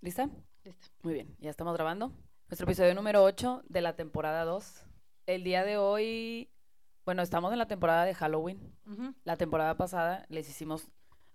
¿Lista? 0.00 0.28
Listo. 0.64 0.88
Muy 1.02 1.14
bien, 1.14 1.36
ya 1.40 1.50
estamos 1.50 1.74
grabando. 1.74 2.12
Nuestro 2.48 2.64
episodio 2.66 2.94
número 2.94 3.22
8 3.24 3.62
de 3.68 3.80
la 3.80 3.96
temporada 3.96 4.44
2. 4.44 4.86
El 5.26 5.44
día 5.44 5.64
de 5.64 5.76
hoy, 5.76 6.50
bueno, 7.04 7.22
estamos 7.22 7.52
en 7.52 7.58
la 7.58 7.66
temporada 7.66 8.04
de 8.04 8.14
Halloween. 8.14 8.74
La 9.24 9.36
temporada 9.36 9.76
pasada 9.76 10.24
les 10.28 10.48
hicimos 10.48 10.88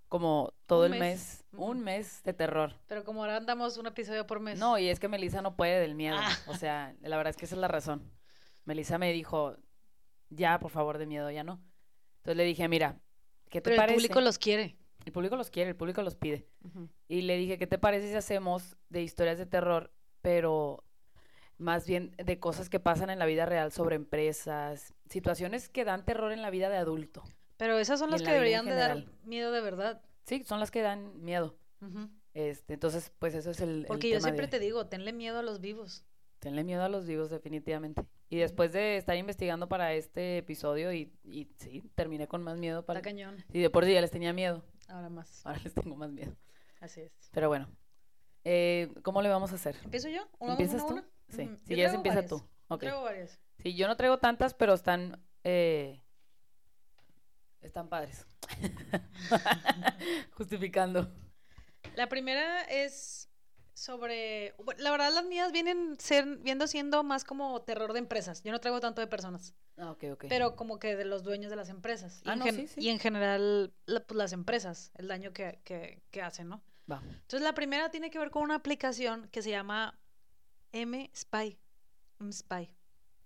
como 0.09 0.53
todo 0.65 0.85
Un 0.85 0.93
el 0.93 0.99
mes, 0.99 1.45
mes. 1.51 1.59
un 1.59 1.79
mes 1.81 2.23
de 2.23 2.33
terror. 2.33 2.73
Pero 2.87 3.03
como 3.03 3.21
ahora 3.21 3.37
andamos 3.37 3.77
un 3.77 3.87
episodio 3.87 4.25
por 4.27 4.39
mes. 4.39 4.59
No, 4.59 4.77
y 4.77 4.87
es 4.89 4.99
que 4.99 5.07
Melissa 5.07 5.41
no 5.41 5.55
puede 5.55 5.79
del 5.79 5.95
miedo. 5.95 6.17
Ah. 6.19 6.31
O 6.47 6.55
sea, 6.55 6.95
la 7.01 7.17
verdad 7.17 7.31
es 7.31 7.37
que 7.37 7.45
esa 7.45 7.55
es 7.55 7.61
la 7.61 7.67
razón. 7.67 8.11
Melissa 8.65 8.97
me 8.97 9.11
dijo, 9.13 9.55
ya, 10.29 10.59
por 10.59 10.71
favor, 10.71 10.97
de 10.97 11.05
miedo, 11.05 11.29
ya 11.31 11.43
no. 11.43 11.61
Entonces 12.17 12.37
le 12.37 12.43
dije, 12.43 12.67
mira, 12.67 12.99
¿qué 13.49 13.61
te 13.61 13.69
Pero 13.69 13.75
el 13.75 13.77
parece? 13.81 13.95
público 13.95 14.21
los 14.21 14.37
quiere. 14.39 14.77
El 15.05 15.11
público 15.11 15.35
los 15.35 15.51
quiere, 15.51 15.69
el 15.69 15.75
público 15.75 16.01
los 16.01 16.15
pide. 16.15 16.47
Y 17.07 17.21
le 17.21 17.37
dije, 17.37 17.57
¿qué 17.59 17.67
te 17.67 17.77
parece 17.77 18.09
si 18.09 18.15
hacemos 18.15 18.75
de 18.89 19.03
historias 19.03 19.37
de 19.37 19.45
terror, 19.45 19.91
pero 20.21 20.83
más 21.57 21.85
bien 21.87 22.15
de 22.17 22.39
cosas 22.39 22.69
que 22.69 22.79
pasan 22.79 23.11
en 23.11 23.19
la 23.19 23.27
vida 23.27 23.45
real 23.45 23.71
sobre 23.71 23.95
empresas, 23.95 24.93
situaciones 25.09 25.69
que 25.69 25.85
dan 25.85 26.03
terror 26.05 26.31
en 26.31 26.41
la 26.41 26.49
vida 26.49 26.69
de 26.69 26.77
adulto? 26.77 27.23
Pero 27.57 27.77
esas 27.77 27.99
son 27.99 28.09
las 28.09 28.21
que 28.21 28.27
la 28.29 28.33
deberían 28.33 28.65
de 28.65 28.73
dar 28.73 29.05
miedo 29.23 29.51
de 29.51 29.61
verdad. 29.61 30.01
Sí, 30.25 30.43
son 30.43 30.59
las 30.59 30.71
que 30.71 30.81
dan 30.81 31.23
miedo. 31.23 31.55
Este, 32.33 32.73
entonces, 32.73 33.13
pues 33.19 33.35
eso 33.35 33.51
es 33.51 33.61
el, 33.61 33.81
el 33.81 33.85
Porque 33.85 34.09
yo 34.09 34.15
tema 34.17 34.23
siempre 34.23 34.47
de- 34.47 34.51
te 34.51 34.59
digo, 34.59 34.87
tenle 34.87 35.13
miedo 35.13 35.37
a 35.37 35.43
los 35.43 35.61
vivos. 35.61 36.03
Tenle 36.39 36.63
miedo 36.63 36.83
a 36.83 36.89
los 36.89 37.05
vivos, 37.05 37.29
definitivamente. 37.29 38.03
Y 38.29 38.37
después 38.37 38.73
de 38.73 38.97
estar 38.97 39.15
investigando 39.15 39.67
para 39.67 39.93
este 39.93 40.39
episodio, 40.39 40.91
y, 40.91 41.13
y 41.23 41.47
sí, 41.57 41.83
terminé 41.95 42.27
con 42.27 42.41
más 42.43 42.57
miedo 42.57 42.83
para... 42.85 42.99
Está 42.99 43.09
cañón. 43.09 43.43
Sí, 43.51 43.59
de 43.59 43.69
por 43.69 43.85
sí 43.85 43.93
ya 43.93 44.01
les 44.01 44.11
tenía 44.11 44.33
miedo, 44.33 44.63
Ahora 44.87 45.09
más. 45.09 45.45
ahora 45.45 45.59
les 45.63 45.73
tengo 45.73 45.95
más 45.95 46.11
miedo. 46.11 46.35
Así 46.79 47.01
es. 47.01 47.11
Pero 47.31 47.47
bueno, 47.49 47.67
eh, 48.43 48.93
¿cómo 49.03 49.21
le 49.21 49.29
vamos 49.29 49.51
a 49.51 49.55
hacer? 49.55 49.77
¿Empiezo 49.83 50.09
yo? 50.09 50.27
¿Uno, 50.39 50.53
¿Empiezas 50.53 50.81
uno, 50.81 50.87
tú? 50.87 50.93
uno? 50.93 51.03
Sí, 51.29 51.35
si 51.37 51.43
Yo 51.43 51.47
quieres 51.67 51.85
traigo 51.91 51.95
empieza 51.97 52.15
varias. 52.15 52.29
tú. 52.29 52.37
Yo 52.39 52.75
Ok. 52.75 52.79
Traigo 52.81 53.01
varias. 53.03 53.39
Sí, 53.59 53.75
yo 53.75 53.87
no 53.87 53.95
traigo 53.95 54.17
tantas, 54.19 54.53
pero 54.53 54.73
están... 54.73 55.23
eh, 55.43 56.01
están 57.61 57.89
padres. 57.89 58.25
Justificando. 60.31 61.11
La 61.95 62.07
primera 62.09 62.63
es 62.63 63.29
sobre... 63.75 64.55
La 64.77 64.89
verdad, 64.89 65.11
las 65.13 65.25
mías 65.25 65.51
vienen 65.51 65.97
ser, 65.99 66.25
viendo 66.37 66.65
siendo 66.65 67.03
más 67.03 67.23
como 67.23 67.61
terror 67.61 67.93
de 67.93 67.99
empresas. 67.99 68.41
Yo 68.41 68.51
no 68.51 68.59
traigo 68.59 68.79
tanto 68.79 69.01
de 69.01 69.07
personas, 69.07 69.53
Ah, 69.77 69.91
ok, 69.91 70.03
ok. 70.13 70.25
pero 70.29 70.55
como 70.55 70.79
que 70.79 70.95
de 70.95 71.03
los 71.05 71.23
dueños 71.23 71.49
de 71.49 71.57
las 71.57 71.69
empresas. 71.69 72.21
Y, 72.25 72.29
Ah, 72.29 72.33
en, 72.33 72.39
no, 72.39 72.45
gen- 72.45 72.55
sí, 72.55 72.67
sí. 72.67 72.81
y 72.81 72.89
en 72.89 72.97
general, 72.99 73.73
la- 73.85 73.99
pues, 73.99 74.17
las 74.17 74.31
empresas, 74.31 74.91
el 74.95 75.07
daño 75.09 75.33
que, 75.33 75.59
que, 75.65 76.01
que 76.09 76.21
hacen, 76.21 76.47
¿no? 76.47 76.63
Va. 76.89 77.01
Entonces, 77.03 77.41
la 77.41 77.53
primera 77.53 77.91
tiene 77.91 78.09
que 78.09 78.17
ver 78.17 78.31
con 78.31 78.43
una 78.43 78.55
aplicación 78.55 79.27
que 79.29 79.41
se 79.41 79.49
llama 79.49 79.99
M-Spy. 80.71 81.59
M-Spy. 82.21 82.69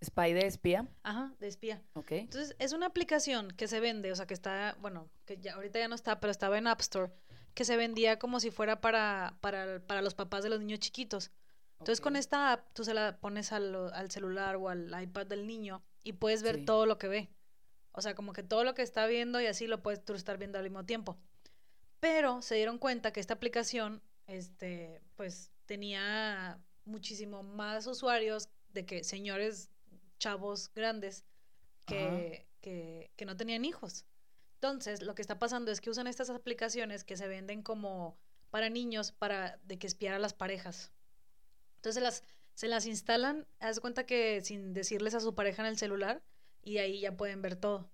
Spy 0.03 0.33
de 0.33 0.47
espía. 0.47 0.87
Ajá, 1.03 1.35
de 1.39 1.47
espía. 1.47 1.83
Ok. 1.93 2.11
Entonces, 2.13 2.55
es 2.57 2.71
una 2.73 2.85
aplicación 2.87 3.51
que 3.51 3.67
se 3.67 3.79
vende, 3.81 4.11
o 4.11 4.15
sea, 4.15 4.25
que 4.25 4.33
está, 4.33 4.75
bueno, 4.79 5.09
que 5.25 5.37
ya 5.37 5.55
ahorita 5.55 5.77
ya 5.77 5.87
no 5.89 5.95
está, 5.95 6.19
pero 6.21 6.31
estaba 6.31 6.57
en 6.57 6.67
App 6.67 6.79
Store, 6.79 7.11
que 7.59 7.65
se 7.65 7.75
vendía 7.75 8.17
como 8.19 8.39
si 8.39 8.51
fuera 8.51 8.79
para, 8.79 9.35
para, 9.41 9.85
para 9.85 10.01
los 10.01 10.13
papás 10.15 10.43
de 10.43 10.49
los 10.49 10.61
niños 10.61 10.79
chiquitos. 10.79 11.29
Entonces, 11.73 11.99
con 11.99 12.15
esta 12.15 12.53
app, 12.53 12.69
tú 12.71 12.85
se 12.85 12.93
la 12.93 13.17
pones 13.17 13.51
al, 13.51 13.75
al 13.93 14.09
celular 14.09 14.55
o 14.55 14.69
al 14.69 14.95
iPad 15.03 15.25
del 15.27 15.45
niño 15.45 15.83
y 16.05 16.13
puedes 16.13 16.41
ver 16.41 16.59
Sí. 16.59 16.63
todo 16.65 16.85
lo 16.85 16.97
que 16.97 17.09
ve. 17.09 17.29
O 17.91 18.01
sea, 18.01 18.15
como 18.15 18.31
que 18.31 18.43
todo 18.43 18.63
lo 18.63 18.75
que 18.75 18.81
está 18.81 19.07
viendo 19.07 19.41
y 19.41 19.45
así 19.47 19.67
lo 19.67 19.81
puedes 19.83 20.05
tú 20.05 20.13
estar 20.13 20.37
viendo 20.37 20.57
al 20.57 20.63
mismo 20.63 20.85
tiempo. 20.85 21.17
Pero 21.99 22.41
se 22.41 22.55
dieron 22.55 22.77
cuenta 22.77 23.11
que 23.11 23.19
esta 23.19 23.33
aplicación, 23.33 24.01
este, 24.25 25.01
pues, 25.17 25.51
tenía 25.65 26.61
muchísimo 26.85 27.43
más 27.43 27.87
usuarios 27.87 28.47
de 28.69 28.85
que 28.85 29.03
señores 29.03 29.69
chavos 30.17 30.71
grandes 30.73 31.25
que, 31.85 32.47
que, 32.61 33.11
que 33.17 33.25
no 33.25 33.35
tenían 33.35 33.65
hijos. 33.65 34.05
Entonces, 34.61 35.01
lo 35.01 35.15
que 35.15 35.21
está 35.21 35.39
pasando 35.39 35.71
es 35.71 35.79
que 35.79 35.89
usan 35.89 36.05
estas 36.07 36.29
aplicaciones 36.29 37.05
que 37.05 37.15
se 37.15 37.29
venden 37.29 37.63
como 37.63 38.17
para 38.49 38.69
niños, 38.69 39.13
para 39.13 39.57
de 39.63 39.79
que 39.79 39.87
espiar 39.87 40.15
a 40.15 40.19
las 40.19 40.33
parejas. 40.33 40.91
Entonces, 41.77 42.03
las, 42.03 42.23
se 42.55 42.67
las 42.67 42.85
instalan, 42.85 43.47
haz 43.61 43.79
cuenta 43.79 44.05
que 44.05 44.41
sin 44.41 44.73
decirles 44.73 45.15
a 45.15 45.21
su 45.21 45.33
pareja 45.33 45.61
en 45.61 45.69
el 45.69 45.77
celular, 45.77 46.21
y 46.61 46.79
ahí 46.79 46.99
ya 46.99 47.15
pueden 47.15 47.41
ver 47.41 47.55
todo. 47.55 47.89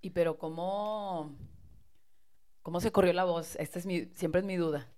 Y 0.00 0.10
pero 0.10 0.38
cómo... 0.38 1.36
¿Cómo 2.62 2.80
se 2.80 2.90
corrió 2.90 3.12
la 3.12 3.24
voz? 3.24 3.56
Esta 3.56 3.78
es 3.78 3.84
mi, 3.84 4.06
siempre 4.14 4.40
es 4.40 4.46
mi 4.46 4.56
duda. 4.56 4.90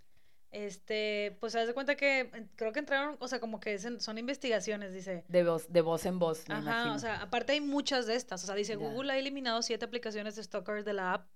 Este, 0.52 1.36
pues 1.40 1.54
haz 1.54 1.66
de 1.68 1.74
cuenta 1.74 1.94
que 1.96 2.48
creo 2.56 2.72
que 2.72 2.80
entraron, 2.80 3.16
o 3.20 3.28
sea, 3.28 3.38
como 3.38 3.60
que 3.60 3.78
son 3.78 4.18
investigaciones, 4.18 4.92
dice. 4.92 5.24
De 5.28 5.44
voz, 5.44 5.72
de 5.72 5.80
voz 5.80 6.04
en 6.06 6.18
voz, 6.18 6.48
me 6.48 6.54
Ajá, 6.54 6.62
imagino. 6.62 6.94
o 6.96 6.98
sea, 6.98 7.22
aparte 7.22 7.52
hay 7.52 7.60
muchas 7.60 8.06
de 8.06 8.16
estas. 8.16 8.42
O 8.42 8.46
sea, 8.46 8.54
dice. 8.56 8.74
Google 8.76 9.12
ha 9.12 9.18
eliminado 9.18 9.62
siete 9.62 9.84
aplicaciones 9.84 10.34
de 10.36 10.42
stalkers 10.42 10.84
de 10.84 10.92
la 10.92 11.14
app, 11.14 11.28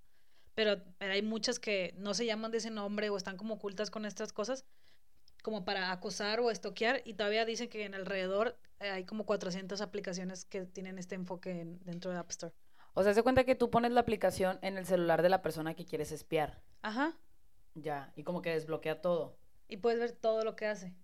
pero, 0.56 0.82
pero 0.98 1.12
hay 1.12 1.22
muchas 1.22 1.58
que 1.60 1.94
no 1.96 2.12
se 2.14 2.26
llaman 2.26 2.50
de 2.50 2.58
ese 2.58 2.70
nombre 2.70 3.08
o 3.10 3.16
están 3.16 3.36
como 3.36 3.54
ocultas 3.54 3.90
con 3.90 4.04
estas 4.04 4.32
cosas, 4.32 4.64
como 5.42 5.64
para 5.64 5.92
acosar 5.92 6.40
o 6.40 6.50
estoquear, 6.50 7.02
y 7.04 7.14
todavía 7.14 7.44
dicen 7.44 7.68
que 7.68 7.84
en 7.84 7.94
alrededor 7.94 8.58
eh, 8.80 8.90
hay 8.90 9.04
como 9.04 9.26
400 9.26 9.80
aplicaciones 9.80 10.44
que 10.44 10.62
tienen 10.66 10.98
este 10.98 11.14
enfoque 11.14 11.60
en- 11.60 11.78
dentro 11.84 12.10
de 12.10 12.18
App 12.18 12.30
Store. 12.30 12.52
O 12.94 13.02
sea, 13.02 13.12
se 13.14 13.22
cuenta 13.22 13.44
que 13.44 13.54
tú 13.54 13.70
pones 13.70 13.92
la 13.92 14.00
aplicación 14.00 14.58
en 14.62 14.76
el 14.78 14.86
celular 14.86 15.22
de 15.22 15.28
la 15.28 15.42
persona 15.42 15.74
que 15.74 15.84
quieres 15.84 16.12
espiar. 16.12 16.60
Ajá, 16.82 17.16
Ya, 17.74 18.12
y 18.16 18.22
como 18.22 18.40
que 18.42 18.50
desbloquea 18.50 19.00
todo 19.00 19.36
y 19.68 19.78
puedes 19.78 19.98
ver 19.98 20.12
todo 20.12 20.44
lo 20.44 20.54
que 20.56 20.66
hace. 20.66 20.94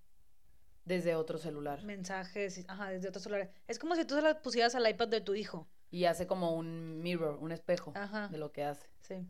desde 0.85 1.15
otro 1.15 1.39
celular. 1.39 1.83
Mensajes, 1.85 2.65
ajá, 2.69 2.91
desde 2.91 3.09
otros 3.09 3.23
celulares. 3.25 3.51
Es 3.69 3.79
como 3.79 3.95
si 3.97 4.05
tú 4.05 4.15
se 4.17 4.23
la 4.23 4.41
pusieras 4.43 4.75
al 4.75 4.89
iPad 4.89 5.09
de 5.09 5.21
tu 5.21 5.35
hijo. 5.35 5.69
Y 5.91 6.05
hace 6.05 6.27
como 6.27 6.55
un 6.55 7.01
mirror, 7.03 7.37
un 7.41 7.53
espejo 7.53 7.93
Ajá. 7.97 8.29
de 8.29 8.39
lo 8.39 8.53
que 8.53 8.65
hace. 8.65 8.89
Sí. 9.01 9.27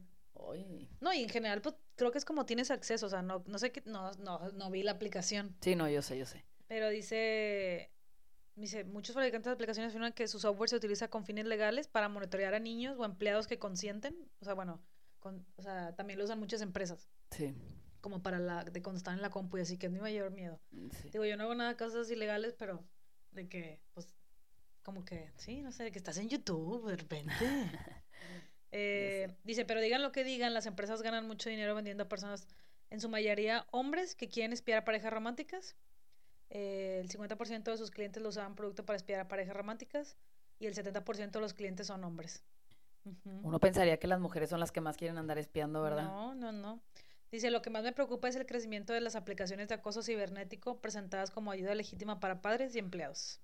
No, 1.01 1.13
y 1.13 1.23
en 1.23 1.29
general, 1.29 1.61
pues 1.61 1.75
creo 1.97 2.11
que 2.13 2.19
es 2.19 2.25
como 2.25 2.47
tienes 2.47 2.71
acceso, 2.71 3.07
o 3.07 3.09
sea, 3.11 3.21
no, 3.21 3.43
no 3.47 3.59
sé 3.59 3.73
qué, 3.73 3.83
no, 3.85 4.11
no, 4.13 4.51
no 4.53 4.71
vi 4.71 4.83
la 4.83 4.93
aplicación, 4.93 5.55
Sí, 5.61 5.77
no, 5.77 5.87
yo 5.89 6.01
sé, 6.01 6.17
yo 6.19 6.25
sé. 6.25 6.45
pero 6.67 6.89
dice, 6.89 7.91
dice, 8.57 8.85
muchos 8.85 9.15
fabricantes 9.15 9.47
de 9.51 9.53
aplicaciones 9.53 9.91
afirman 9.91 10.15
que 10.15 10.27
su 10.29 10.39
software 10.41 10.71
se 10.71 10.77
utiliza 10.77 11.09
con 11.09 11.25
fines 11.27 11.45
legales 11.45 11.89
para 11.89 12.09
monitorear 12.09 12.55
a 12.55 12.59
niños 12.59 12.97
o 12.99 13.05
empleados 13.05 13.47
que 13.49 13.59
consienten, 13.59 14.17
o 14.41 14.45
sea, 14.47 14.55
bueno, 14.55 14.81
con, 15.21 15.47
o 15.57 15.63
sea, 15.63 15.95
también 15.95 16.19
lo 16.19 16.25
usan 16.25 16.39
muchas 16.41 16.61
empresas, 16.63 17.09
Sí. 17.31 17.55
como 18.01 18.23
para 18.23 18.39
la, 18.39 18.65
de 18.65 18.83
cuando 18.83 18.97
están 18.99 19.15
en 19.17 19.23
la 19.23 19.31
compu 19.31 19.59
y 19.59 19.61
así, 19.61 19.79
que 19.79 19.87
es 19.87 19.93
mi 19.93 20.01
mayor 20.01 20.31
miedo. 20.33 20.61
sí. 21.03 21.11
Digo, 21.11 21.25
yo 21.25 21.37
no 21.37 21.45
hago 21.45 21.55
nada 21.55 21.71
de 21.71 21.77
cosas 21.77 22.11
ilegales, 22.11 22.55
pero 22.59 22.85
de 23.33 23.49
que, 23.49 23.81
pues, 23.95 24.15
como 24.83 25.05
que, 25.05 25.31
sí, 25.37 25.61
no 25.63 25.71
sé, 25.73 25.85
de 25.85 25.93
que 25.93 25.99
estás 25.99 26.17
en 26.19 26.29
YouTube 26.29 26.89
de 26.91 26.97
repente. 26.97 27.35
Eh, 28.73 29.37
dice, 29.43 29.65
pero 29.65 29.81
digan 29.81 30.01
lo 30.01 30.13
que 30.13 30.23
digan, 30.23 30.55
las 30.55 30.67
empresas 30.67 31.03
ganan 31.03 31.27
mucho 31.27 31.51
dinero 31.51 31.75
vendiendo 31.75 32.05
a 32.05 32.09
personas, 32.09 32.47
en 32.91 33.01
su 33.01 33.09
mayoría 33.09 33.67
hombres 33.73 34.15
que 34.15 34.29
quieren 34.29 34.53
espiar 34.53 34.79
a 34.79 34.85
parejas 34.85 35.13
románticas. 35.13 35.77
Eh, 36.51 37.01
el 37.03 37.09
50% 37.09 37.65
de 37.73 37.77
sus 37.79 37.91
clientes 37.91 38.23
lo 38.23 38.29
usaban 38.29 38.55
producto 38.55 38.85
para 38.87 38.97
espiar 38.97 39.19
a 39.21 39.27
parejas 39.29 39.57
románticas 39.57 40.17
y 40.61 40.67
el 40.67 40.75
70% 40.75 41.31
de 41.39 41.41
los 41.41 41.53
clientes 41.55 41.89
son 41.89 42.05
hombres. 42.05 42.45
Uno 43.25 43.59
pensaría 43.61 43.99
que 43.99 44.07
las 44.07 44.21
mujeres 44.21 44.51
son 44.51 44.61
las 44.61 44.73
que 44.73 44.81
más 44.81 44.97
quieren 44.97 45.19
andar 45.19 45.39
espiando, 45.39 45.83
¿verdad? 45.83 46.05
No, 46.05 46.35
no, 46.35 46.53
no. 46.53 46.81
Dice, 47.33 47.51
lo 47.51 47.63
que 47.63 47.71
más 47.71 47.83
me 47.85 47.93
preocupa 47.93 48.29
es 48.29 48.37
el 48.37 48.45
crecimiento 48.47 48.93
de 48.93 49.01
las 49.01 49.15
aplicaciones 49.15 49.69
de 49.69 49.75
acoso 49.75 50.03
cibernético 50.03 50.81
presentadas 50.81 51.31
como 51.31 51.51
ayuda 51.53 51.75
legítima 51.75 52.19
para 52.21 52.43
padres 52.43 52.75
y 52.75 52.79
empleados. 52.81 53.41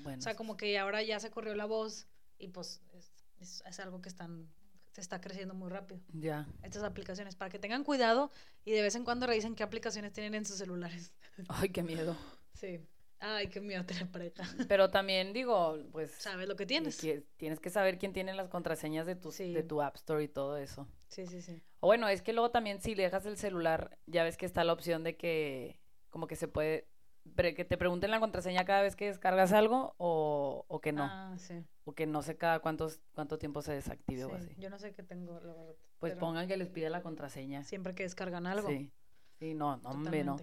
Bueno, 0.00 0.18
O 0.18 0.22
sea, 0.22 0.34
como 0.34 0.56
que 0.56 0.76
ahora 0.78 1.02
ya 1.02 1.20
se 1.20 1.30
corrió 1.30 1.54
la 1.54 1.64
voz 1.64 2.06
y 2.38 2.48
pues 2.48 2.80
es, 2.94 3.12
es- 3.40 3.62
es 3.64 3.78
algo 3.80 4.02
que 4.02 4.08
están, 4.08 4.48
se 4.92 5.00
está 5.00 5.20
creciendo 5.20 5.54
muy 5.54 5.68
rápido. 5.70 6.00
ya. 6.12 6.46
Estas 6.62 6.82
aplicaciones, 6.82 7.36
para 7.36 7.48
que 7.50 7.58
tengan 7.60 7.84
cuidado 7.84 8.32
y 8.64 8.72
de 8.72 8.82
vez 8.82 8.96
en 8.96 9.04
cuando 9.04 9.26
revisen 9.28 9.54
qué 9.54 9.62
aplicaciones 9.62 10.12
tienen 10.12 10.34
en 10.34 10.44
sus 10.44 10.56
celulares. 10.56 11.12
Ay, 11.48 11.68
qué 11.70 11.82
miedo. 11.82 12.16
Sí. 12.54 12.80
Ay, 13.20 13.48
qué 13.48 13.60
miedo 13.60 13.84
tener 13.84 14.08
pareja. 14.10 14.42
Pero 14.68 14.90
también 14.90 15.32
digo, 15.32 15.76
pues 15.92 16.10
Sabes 16.12 16.48
lo 16.48 16.56
que 16.56 16.66
tienes. 16.66 17.00
que 17.00 17.24
tienes 17.36 17.58
que 17.60 17.70
saber 17.70 17.98
quién 17.98 18.12
tiene 18.12 18.32
las 18.34 18.48
contraseñas 18.48 19.06
de 19.06 19.16
tu, 19.16 19.32
Sí. 19.32 19.52
de 19.52 19.62
tu 19.62 19.82
App 19.82 19.96
Store 19.96 20.22
y 20.22 20.28
todo 20.28 20.56
eso. 20.56 20.86
Sí, 21.08 21.26
sí, 21.26 21.42
sí. 21.42 21.60
O 21.80 21.86
bueno, 21.88 22.08
es 22.08 22.22
que 22.22 22.32
luego 22.32 22.50
también 22.50 22.80
si 22.80 22.94
le 22.94 23.02
dejas 23.04 23.26
el 23.26 23.36
celular, 23.36 23.98
ya 24.06 24.22
ves 24.24 24.36
que 24.36 24.46
está 24.46 24.62
la 24.64 24.72
opción 24.72 25.02
de 25.04 25.16
que 25.16 25.80
como 26.10 26.26
que 26.26 26.36
se 26.36 26.48
puede 26.48 26.88
que 27.36 27.64
te 27.64 27.76
pregunten 27.76 28.10
la 28.10 28.20
contraseña 28.20 28.64
cada 28.64 28.80
vez 28.80 28.96
que 28.96 29.04
descargas 29.06 29.52
algo 29.52 29.94
o, 29.98 30.64
o 30.66 30.80
que 30.80 30.92
no. 30.92 31.04
Ah, 31.04 31.34
sí. 31.36 31.62
O 31.84 31.92
que 31.94 32.06
no 32.06 32.22
sé 32.22 32.36
cada 32.38 32.60
cuántos, 32.60 33.00
cuánto 33.12 33.38
tiempo 33.38 33.60
se 33.60 33.72
desactive 33.74 34.24
o 34.24 34.30
sí. 34.30 34.34
así. 34.36 34.54
Yo 34.58 34.70
no 34.70 34.78
sé 34.78 34.94
qué 34.94 35.02
tengo, 35.02 35.38
la 35.40 35.52
verdad. 35.52 35.74
Pues 35.98 36.12
pero 36.14 36.20
pongan 36.20 36.48
que 36.48 36.56
les 36.56 36.68
pida 36.70 36.88
la 36.88 37.02
contraseña. 37.02 37.64
Siempre 37.64 37.94
que 37.94 38.04
descargan 38.04 38.46
algo. 38.46 38.68
Sí. 38.68 38.90
Sí, 39.38 39.54
no, 39.54 39.76
no, 39.76 39.90
hombre, 39.90 40.24
no. 40.24 40.36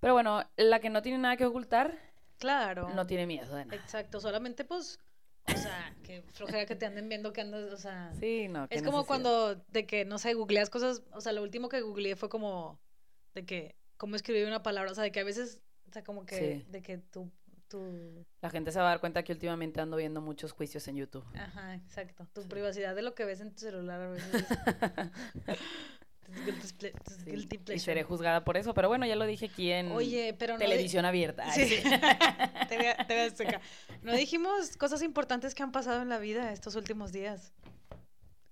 Pero 0.00 0.12
bueno, 0.14 0.42
la 0.56 0.80
que 0.80 0.90
no 0.90 1.02
tiene 1.02 1.18
nada 1.18 1.36
que 1.36 1.44
ocultar, 1.46 1.98
Claro. 2.38 2.88
no 2.94 3.06
tiene 3.06 3.26
miedo 3.26 3.54
de 3.56 3.64
nada. 3.64 3.76
Exacto. 3.80 4.20
Solamente, 4.20 4.64
pues, 4.64 5.00
O 5.52 5.56
sea, 5.56 5.94
que 6.04 6.20
flojera 6.22 6.66
que 6.66 6.76
te 6.76 6.84
anden 6.86 7.08
viendo 7.08 7.32
que 7.32 7.40
andas, 7.40 7.72
o 7.72 7.76
sea... 7.78 8.12
Sí, 8.20 8.48
no. 8.48 8.66
Es 8.70 8.82
como 8.82 8.98
necesidad. 8.98 9.06
cuando, 9.06 9.54
de 9.54 9.86
que, 9.86 10.04
no 10.04 10.18
sé, 10.18 10.34
googleas 10.34 10.68
cosas, 10.70 11.02
o 11.12 11.20
sea, 11.22 11.32
lo 11.32 11.42
último 11.42 11.68
que 11.70 11.80
googleé 11.80 12.16
fue 12.16 12.28
como, 12.28 12.78
de 13.34 13.46
que, 13.46 13.74
cómo 13.96 14.14
escribir 14.14 14.46
una 14.46 14.62
palabra, 14.62 14.92
o 14.92 14.94
sea, 14.94 15.04
de 15.04 15.10
que 15.10 15.20
a 15.20 15.24
veces, 15.24 15.60
o 15.88 15.92
sea, 15.92 16.04
como 16.04 16.26
que, 16.26 16.36
Sí. 16.36 16.66
de 16.70 16.82
que 16.82 16.98
tú, 16.98 17.30
tú, 17.66 18.26
La 18.42 18.50
gente 18.50 18.72
se 18.72 18.78
va 18.78 18.84
a 18.86 18.88
dar 18.90 19.00
cuenta 19.00 19.22
que 19.24 19.32
últimamente 19.32 19.80
ando 19.80 19.96
viendo 19.96 20.20
muchos 20.20 20.52
juicios 20.52 20.86
en 20.86 20.96
YouTube. 20.96 21.24
ajá, 21.34 21.74
exacto, 21.76 22.26
tu 22.34 22.46
privacidad 22.46 22.94
de 22.94 23.00
lo 23.02 23.14
que 23.14 23.24
ves 23.24 23.40
en 23.40 23.52
tu 23.54 23.60
celular 23.60 24.00
a 24.02 24.10
veces 24.10 24.44
Sí, 26.78 26.92
Y 27.74 27.78
seré 27.78 28.02
juzgada 28.02 28.44
por 28.44 28.56
eso, 28.56 28.74
pero 28.74 28.88
bueno, 28.88 29.06
ya 29.06 29.16
lo 29.16 29.24
dije 29.26 29.46
aquí 29.46 29.70
en 29.70 29.92
Oye, 29.92 30.34
pero 30.38 30.54
no... 30.54 30.58
di- 30.60 30.64
televisión 30.66 31.04
abierta. 31.04 31.44
Ay, 31.46 31.52
Sí. 31.68 31.76
sí. 31.76 31.82
TV 32.68 32.94
TV 33.06 33.20
Azteca. 33.22 33.60
No 34.02 34.12
dijimos 34.14 34.76
cosas 34.76 35.02
importantes 35.02 35.54
que 35.54 35.62
han 35.62 35.72
pasado 35.72 36.02
en 36.02 36.08
la 36.08 36.18
vida 36.18 36.52
estos 36.52 36.74
últimos 36.76 37.12
días. 37.12 37.52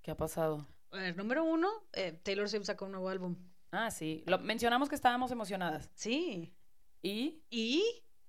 ¿Qué 0.03 0.11
ha 0.11 0.17
pasado? 0.17 0.67
A 0.93 0.97
ver, 0.99 1.17
número 1.17 1.45
uno, 1.45 1.69
eh, 1.93 2.13
Taylor 2.23 2.49
Swift 2.49 2.65
sacó 2.65 2.87
un 2.87 2.93
nuevo 2.93 3.09
álbum. 3.09 3.37
Ah, 3.73 3.91
sí. 3.91 4.23
Lo, 4.27 4.39
mencionamos 4.39 4.89
que 4.89 4.95
estábamos 4.95 5.31
emocionadas. 5.31 5.91
Sí. 5.95 6.55
Y 7.03 7.43
Y 7.51 7.83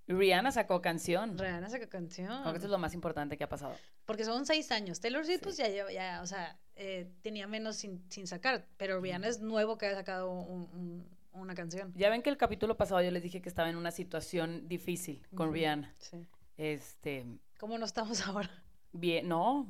Rihanna 0.08 0.52
sacó 0.52 0.82
canción. 0.82 1.38
Rihanna 1.38 1.70
sacó 1.70 1.88
canción. 1.90 2.42
Creo 2.42 2.52
que 2.54 2.58
esto 2.58 2.68
es 2.68 2.72
lo 2.72 2.78
más 2.80 2.94
importante 2.94 3.38
que 3.38 3.44
ha 3.44 3.50
pasado. 3.50 3.76
Porque 4.06 4.26
son 4.26 4.46
seis 4.46 4.72
años. 4.72 5.00
Taylor 5.00 5.26
Swift, 5.26 5.42
pues 5.44 5.58
ya 5.58 5.68
lleva, 5.68 5.92
ya, 5.92 6.22
o 6.22 6.28
sea, 6.28 6.60
eh, 6.78 7.12
tenía 7.22 7.48
menos 7.48 7.76
sin, 7.76 8.04
sin 8.10 8.28
sacar. 8.28 8.66
Pero 8.78 9.02
Rihanna 9.02 9.28
es 9.28 9.42
nuevo 9.42 9.78
que 9.78 9.88
ha 9.88 9.94
sacado 9.96 10.32
un- 10.32 10.70
un- 10.74 11.18
una 11.34 11.54
canción. 11.54 11.92
Ya 11.96 12.10
ven 12.10 12.22
que 12.22 12.30
el 12.30 12.38
capítulo 12.38 12.78
pasado 12.78 13.02
yo 13.02 13.12
les 13.12 13.22
dije 13.24 13.42
que 13.42 13.50
estaba 13.50 13.70
en 13.70 13.76
una 13.76 13.92
situación 13.92 14.68
difícil 14.68 15.22
con 15.36 15.48
Ujú. 15.50 15.54
Rihanna. 15.56 15.94
Sí. 16.00 16.26
Este, 16.58 17.26
¿Cómo 17.60 17.78
no 17.78 17.86
estamos 17.86 18.22
ahora? 18.28 18.50
bien, 18.92 19.28
no, 19.28 19.68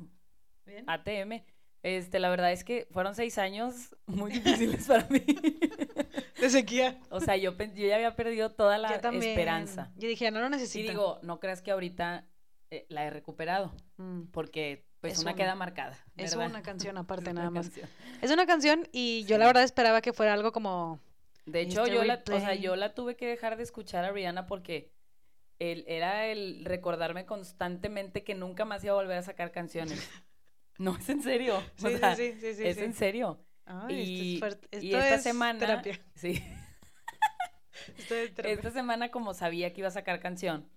¿Bien? 0.64 0.84
ATM. 0.88 1.42
Este, 1.82 2.18
la 2.18 2.28
verdad 2.28 2.50
es 2.52 2.64
que 2.64 2.88
fueron 2.90 3.14
seis 3.14 3.38
años 3.38 3.94
muy 4.06 4.32
difíciles 4.32 4.86
para 4.86 5.06
mí. 5.08 5.20
De 6.40 6.50
sequía. 6.50 6.98
O 7.10 7.20
sea, 7.20 7.36
yo, 7.36 7.56
yo 7.56 7.86
ya 7.86 7.94
había 7.96 8.16
perdido 8.16 8.50
toda 8.52 8.78
la 8.78 8.88
Yo 9.00 9.10
esperanza. 9.20 9.92
Yo 9.96 10.08
dije, 10.08 10.30
no 10.30 10.40
lo 10.40 10.46
Y 10.46 10.50
necesito. 10.50 10.90
digo, 10.90 11.18
no 11.22 11.38
creas 11.40 11.62
que 11.62 11.70
ahorita 11.70 12.26
eh, 12.70 12.86
la 12.88 13.04
he 13.04 13.10
recuperado, 13.10 13.72
Mm. 13.96 14.24
porque 14.32 14.87
pues 15.00 15.14
Es 15.14 15.18
una, 15.20 15.30
una. 15.32 15.36
queda 15.36 15.54
marcada. 15.54 15.98
Es 16.16 16.34
una 16.34 16.62
canción 16.62 16.96
aparte, 16.98 17.30
Es 17.30 17.34
nada 17.34 17.50
más. 17.50 17.66
canción. 17.66 17.88
Es 18.22 18.30
una 18.30 18.46
canción 18.46 18.88
y 18.92 19.24
yo 19.24 19.38
la 19.38 19.46
verdad 19.46 19.62
esperaba 19.62 20.00
que 20.00 20.12
fuera 20.12 20.32
algo 20.34 20.52
como... 20.52 21.00
De 21.46 21.60
hecho, 21.62 21.82
Este 21.84 21.94
yo 21.94 22.04
la, 22.04 22.22
o 22.30 22.40
sea, 22.40 22.54
yo 22.54 22.76
la 22.76 22.94
tuve 22.94 23.16
que 23.16 23.26
dejar 23.26 23.56
de 23.56 23.62
escuchar 23.62 24.04
a 24.04 24.10
Rihanna 24.12 24.46
porque 24.46 24.92
el, 25.58 25.84
era 25.88 26.26
el 26.26 26.64
recordarme 26.64 27.24
constantemente 27.24 28.22
que 28.22 28.34
nunca 28.34 28.64
más 28.66 28.84
iba 28.84 28.92
a 28.92 28.96
volver 28.96 29.16
a 29.18 29.22
sacar 29.22 29.50
canciones. 29.52 29.98
No, 30.78 30.96
es 30.96 31.08
en 31.08 31.22
serio. 31.24 31.56
o 31.58 31.88
Sí, 31.88 31.96
sea, 31.98 32.14
sí, 32.14 32.32
sí, 32.34 32.40
sí, 32.40 32.54
sí, 32.54 32.64
es 32.68 32.76
sí. 32.76 32.84
en 32.84 32.94
serio. 32.94 33.44
Ay, 33.66 33.96
y, 33.96 34.34
esto 34.34 34.46
es 34.46 34.58
fuerte. 34.60 34.78
y 34.86 34.94
esta 34.94 35.14
es 35.16 35.22
semana, 35.24 35.58
terapia. 35.58 36.00
sí, 36.14 36.40
Esto 37.96 38.14
es 38.14 38.32
terapia. 38.34 38.52
esta 38.54 38.70
semana 38.70 39.10
como 39.10 39.34
sabía 39.34 39.72
que 39.72 39.80
iba 39.80 39.88
a 39.88 39.90
sacar 39.90 40.20
canción, 40.20 40.68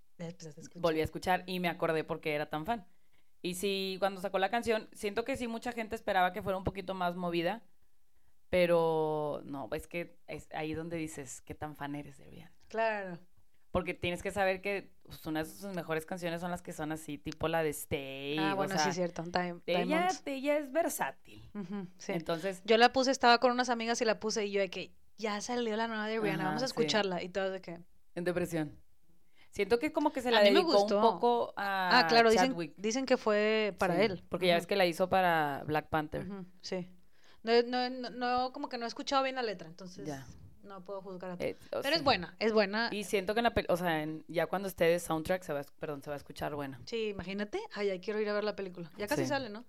volví 0.76 1.02
a 1.02 1.04
escuchar 1.04 1.44
y 1.46 1.60
me 1.60 1.68
acordé 1.70 2.04
porque 2.04 2.34
era 2.34 2.50
tan 2.50 2.66
fan. 2.66 2.88
Y 3.42 3.56
sí, 3.56 3.96
cuando 4.00 4.22
sacó 4.22 4.38
la 4.40 4.50
canción, 4.50 4.88
siento 4.94 5.24
que 5.26 5.36
sí 5.36 5.48
mucha 5.48 5.72
gente 5.72 5.96
esperaba 5.96 6.32
que 6.34 6.42
fuera 6.44 6.58
un 6.58 6.64
poquito 6.64 6.94
más 6.94 7.16
movida, 7.16 7.64
pero 8.50 9.42
no, 9.46 9.70
es 9.74 9.88
que 9.88 10.18
es 10.28 10.48
ahí 10.54 10.74
donde 10.74 10.98
dices 10.98 11.42
qué 11.42 11.56
tan 11.56 11.76
fan 11.76 11.96
eres 11.96 12.18
de 12.18 12.26
Rihanna. 12.26 12.54
Claro. 12.68 13.20
Porque 13.72 13.94
tienes 13.94 14.22
que 14.22 14.32
saber 14.32 14.62
que 14.62 14.92
pues, 15.04 15.26
una 15.26 15.44
de 15.44 15.50
sus 15.50 15.74
mejores 15.74 16.06
canciones 16.06 16.42
son 16.42 16.52
las 16.52 16.62
que 16.62 16.74
son 16.74 16.92
así, 16.92 17.18
tipo 17.18 17.48
la 17.48 17.64
de 17.64 17.70
Stay. 17.70 18.38
ah, 18.38 18.54
o 18.54 18.58
bueno, 18.58 18.76
sea, 18.76 18.84
sí, 18.84 18.92
cierto. 18.92 19.24
Time, 19.24 19.62
Ella, 19.66 20.10
ella 20.26 20.58
es 20.58 20.72
versátil. 20.74 21.50
Sí. 21.98 22.12
Entonces, 22.12 22.62
Yo 22.66 22.78
la 22.78 22.92
puse, 22.92 23.12
estaba 23.12 23.40
con 23.40 23.52
unas 23.52 23.70
amigas 23.70 24.02
y 24.02 24.06
la 24.06 24.20
puse 24.20 24.46
y 24.46 24.52
yo 24.52 24.60
de 24.60 24.70
que 24.70 24.94
ya 25.18 25.40
salió 25.40 25.78
la 25.78 25.88
nueva 25.88 26.08
de 26.08 26.20
Rihanna, 26.20 26.40
Ajá, 26.40 26.50
vamos 26.50 26.64
a 26.64 26.68
sí. 26.68 26.72
escucharla. 26.72 27.24
Y 27.24 27.30
todo 27.30 27.50
de 27.50 27.62
que... 27.62 27.80
en 28.16 28.24
depresión. 28.26 28.78
Siento 29.52 29.80
que 29.80 29.92
como 29.92 30.12
que 30.14 30.22
se 30.22 30.30
A 30.30 30.32
la 30.32 30.40
me 30.42 30.52
dedicó 30.52 30.82
un 30.84 30.90
poco 30.90 31.54
a 31.58 32.00
Ah, 32.00 32.08
claro, 32.08 32.30
dicen, 32.32 32.56
dicen 32.78 33.06
que 33.06 33.18
fue 33.18 33.76
para 33.78 33.96
Sí, 33.98 34.02
él. 34.04 34.24
Porque 34.30 34.48
ya 34.48 34.56
ves 34.56 34.66
que 34.66 34.76
la 34.78 34.86
hizo 34.86 35.10
para 35.10 35.64
Black 35.68 35.90
Panther. 35.90 36.26
Sí. 36.62 36.88
No, 37.44 37.62
no, 37.64 37.90
no, 38.12 38.54
como 38.54 38.70
que 38.70 38.78
no 38.78 38.86
he 38.86 38.88
escuchado 38.88 39.24
bien 39.24 39.36
la 39.36 39.44
letra, 39.44 39.68
entonces 39.68 40.08
Ya. 40.08 40.26
no 40.64 40.86
puedo 40.86 41.02
juzgar 41.02 41.32
a 41.32 41.38
ti. 41.38 41.44
Eh, 41.46 41.58
o 41.74 41.82
Pero 41.82 41.96
es 41.96 42.04
buena, 42.04 42.34
es 42.40 42.54
buena. 42.54 42.88
Y 42.94 43.04
siento 43.04 43.34
que 43.34 43.40
en 43.42 43.46
la 43.46 43.54
pel- 43.54 43.66
o 43.68 43.76
sea, 43.76 44.02
en- 44.04 44.24
ya 44.30 44.46
cuando 44.48 44.68
esté 44.70 44.86
de 44.86 45.00
soundtrack 45.00 45.44
se 45.44 45.52
va, 45.52 45.60
a 45.62 45.66
perdón, 45.80 46.02
se 46.02 46.10
va 46.10 46.16
a 46.16 46.18
escuchar 46.18 46.56
buena. 46.56 46.80
Sí, 46.86 47.10
imagínate. 47.10 47.60
Ay, 47.74 47.88
ya 47.88 48.00
quiero 48.00 48.22
ir 48.22 48.30
a 48.30 48.34
ver 48.34 48.44
la 48.46 48.56
película. 48.56 48.90
Ya 48.98 49.08
casi 49.08 49.24
Sí. 49.24 49.28
sale, 49.30 49.50
¿no? 49.50 49.66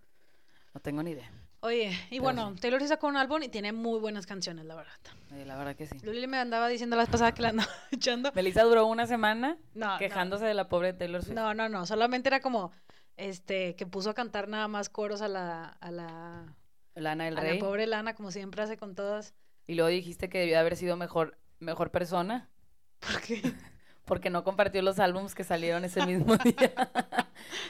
No 0.75 0.81
tengo 0.81 1.02
ni 1.02 1.11
idea. 1.11 1.31
Oye, 1.64 1.90
y 2.10 2.10
Pero 2.10 2.22
bueno, 2.24 2.52
sí. 2.54 2.60
Taylor 2.60 2.86
sacó 2.88 3.06
un 3.06 3.16
álbum 3.16 3.40
y 3.42 3.48
tiene 3.48 3.72
muy 3.72 4.00
buenas 4.00 4.26
canciones, 4.26 4.64
la 4.64 4.74
verdad. 4.74 4.92
Eh, 5.32 5.44
la 5.46 5.56
verdad 5.56 5.76
que 5.76 5.86
sí. 5.86 5.96
Luli 6.02 6.26
me 6.26 6.36
andaba 6.38 6.66
diciendo 6.66 6.96
la 6.96 7.02
vez 7.04 7.10
pasada 7.10 7.32
que 7.32 7.42
la 7.42 7.50
andaba 7.50 7.70
echando. 7.92 8.32
Melissa 8.34 8.64
duró 8.64 8.86
una 8.86 9.06
semana 9.06 9.56
No, 9.74 9.92
no. 9.92 9.98
quejándose 9.98 10.44
de 10.44 10.54
la 10.54 10.68
pobre 10.68 10.92
Taylor 10.92 11.22
Swift. 11.22 11.36
No, 11.36 11.54
no, 11.54 11.68
no, 11.68 11.86
solamente 11.86 12.28
era 12.28 12.40
como 12.40 12.72
este 13.16 13.76
que 13.76 13.86
puso 13.86 14.10
a 14.10 14.14
cantar 14.14 14.48
nada 14.48 14.66
más 14.66 14.88
coros 14.88 15.22
a 15.22 15.28
la 15.28 15.64
a 15.80 15.90
la, 15.92 16.56
Lana 16.96 17.24
del 17.26 17.38
a 17.38 17.40
Rey. 17.42 17.58
la 17.60 17.64
pobre 17.64 17.86
Lana 17.86 18.14
como 18.14 18.32
siempre 18.32 18.62
hace 18.62 18.76
con 18.76 18.94
todas. 18.96 19.34
Y 19.68 19.74
luego 19.74 19.88
dijiste 19.88 20.28
que 20.28 20.38
debió 20.40 20.58
haber 20.58 20.76
sido 20.76 20.96
mejor, 20.96 21.38
mejor 21.60 21.92
persona 21.92 22.48
Porque 22.98 23.40
porque 24.04 24.31
no 24.31 24.44
compartió 24.44 24.82
los 24.82 24.99
álbumes 24.99 25.34
que 25.34 25.44
salieron 25.44 25.84
ese 25.84 26.04
mismo 26.06 26.37
día. 26.44 26.72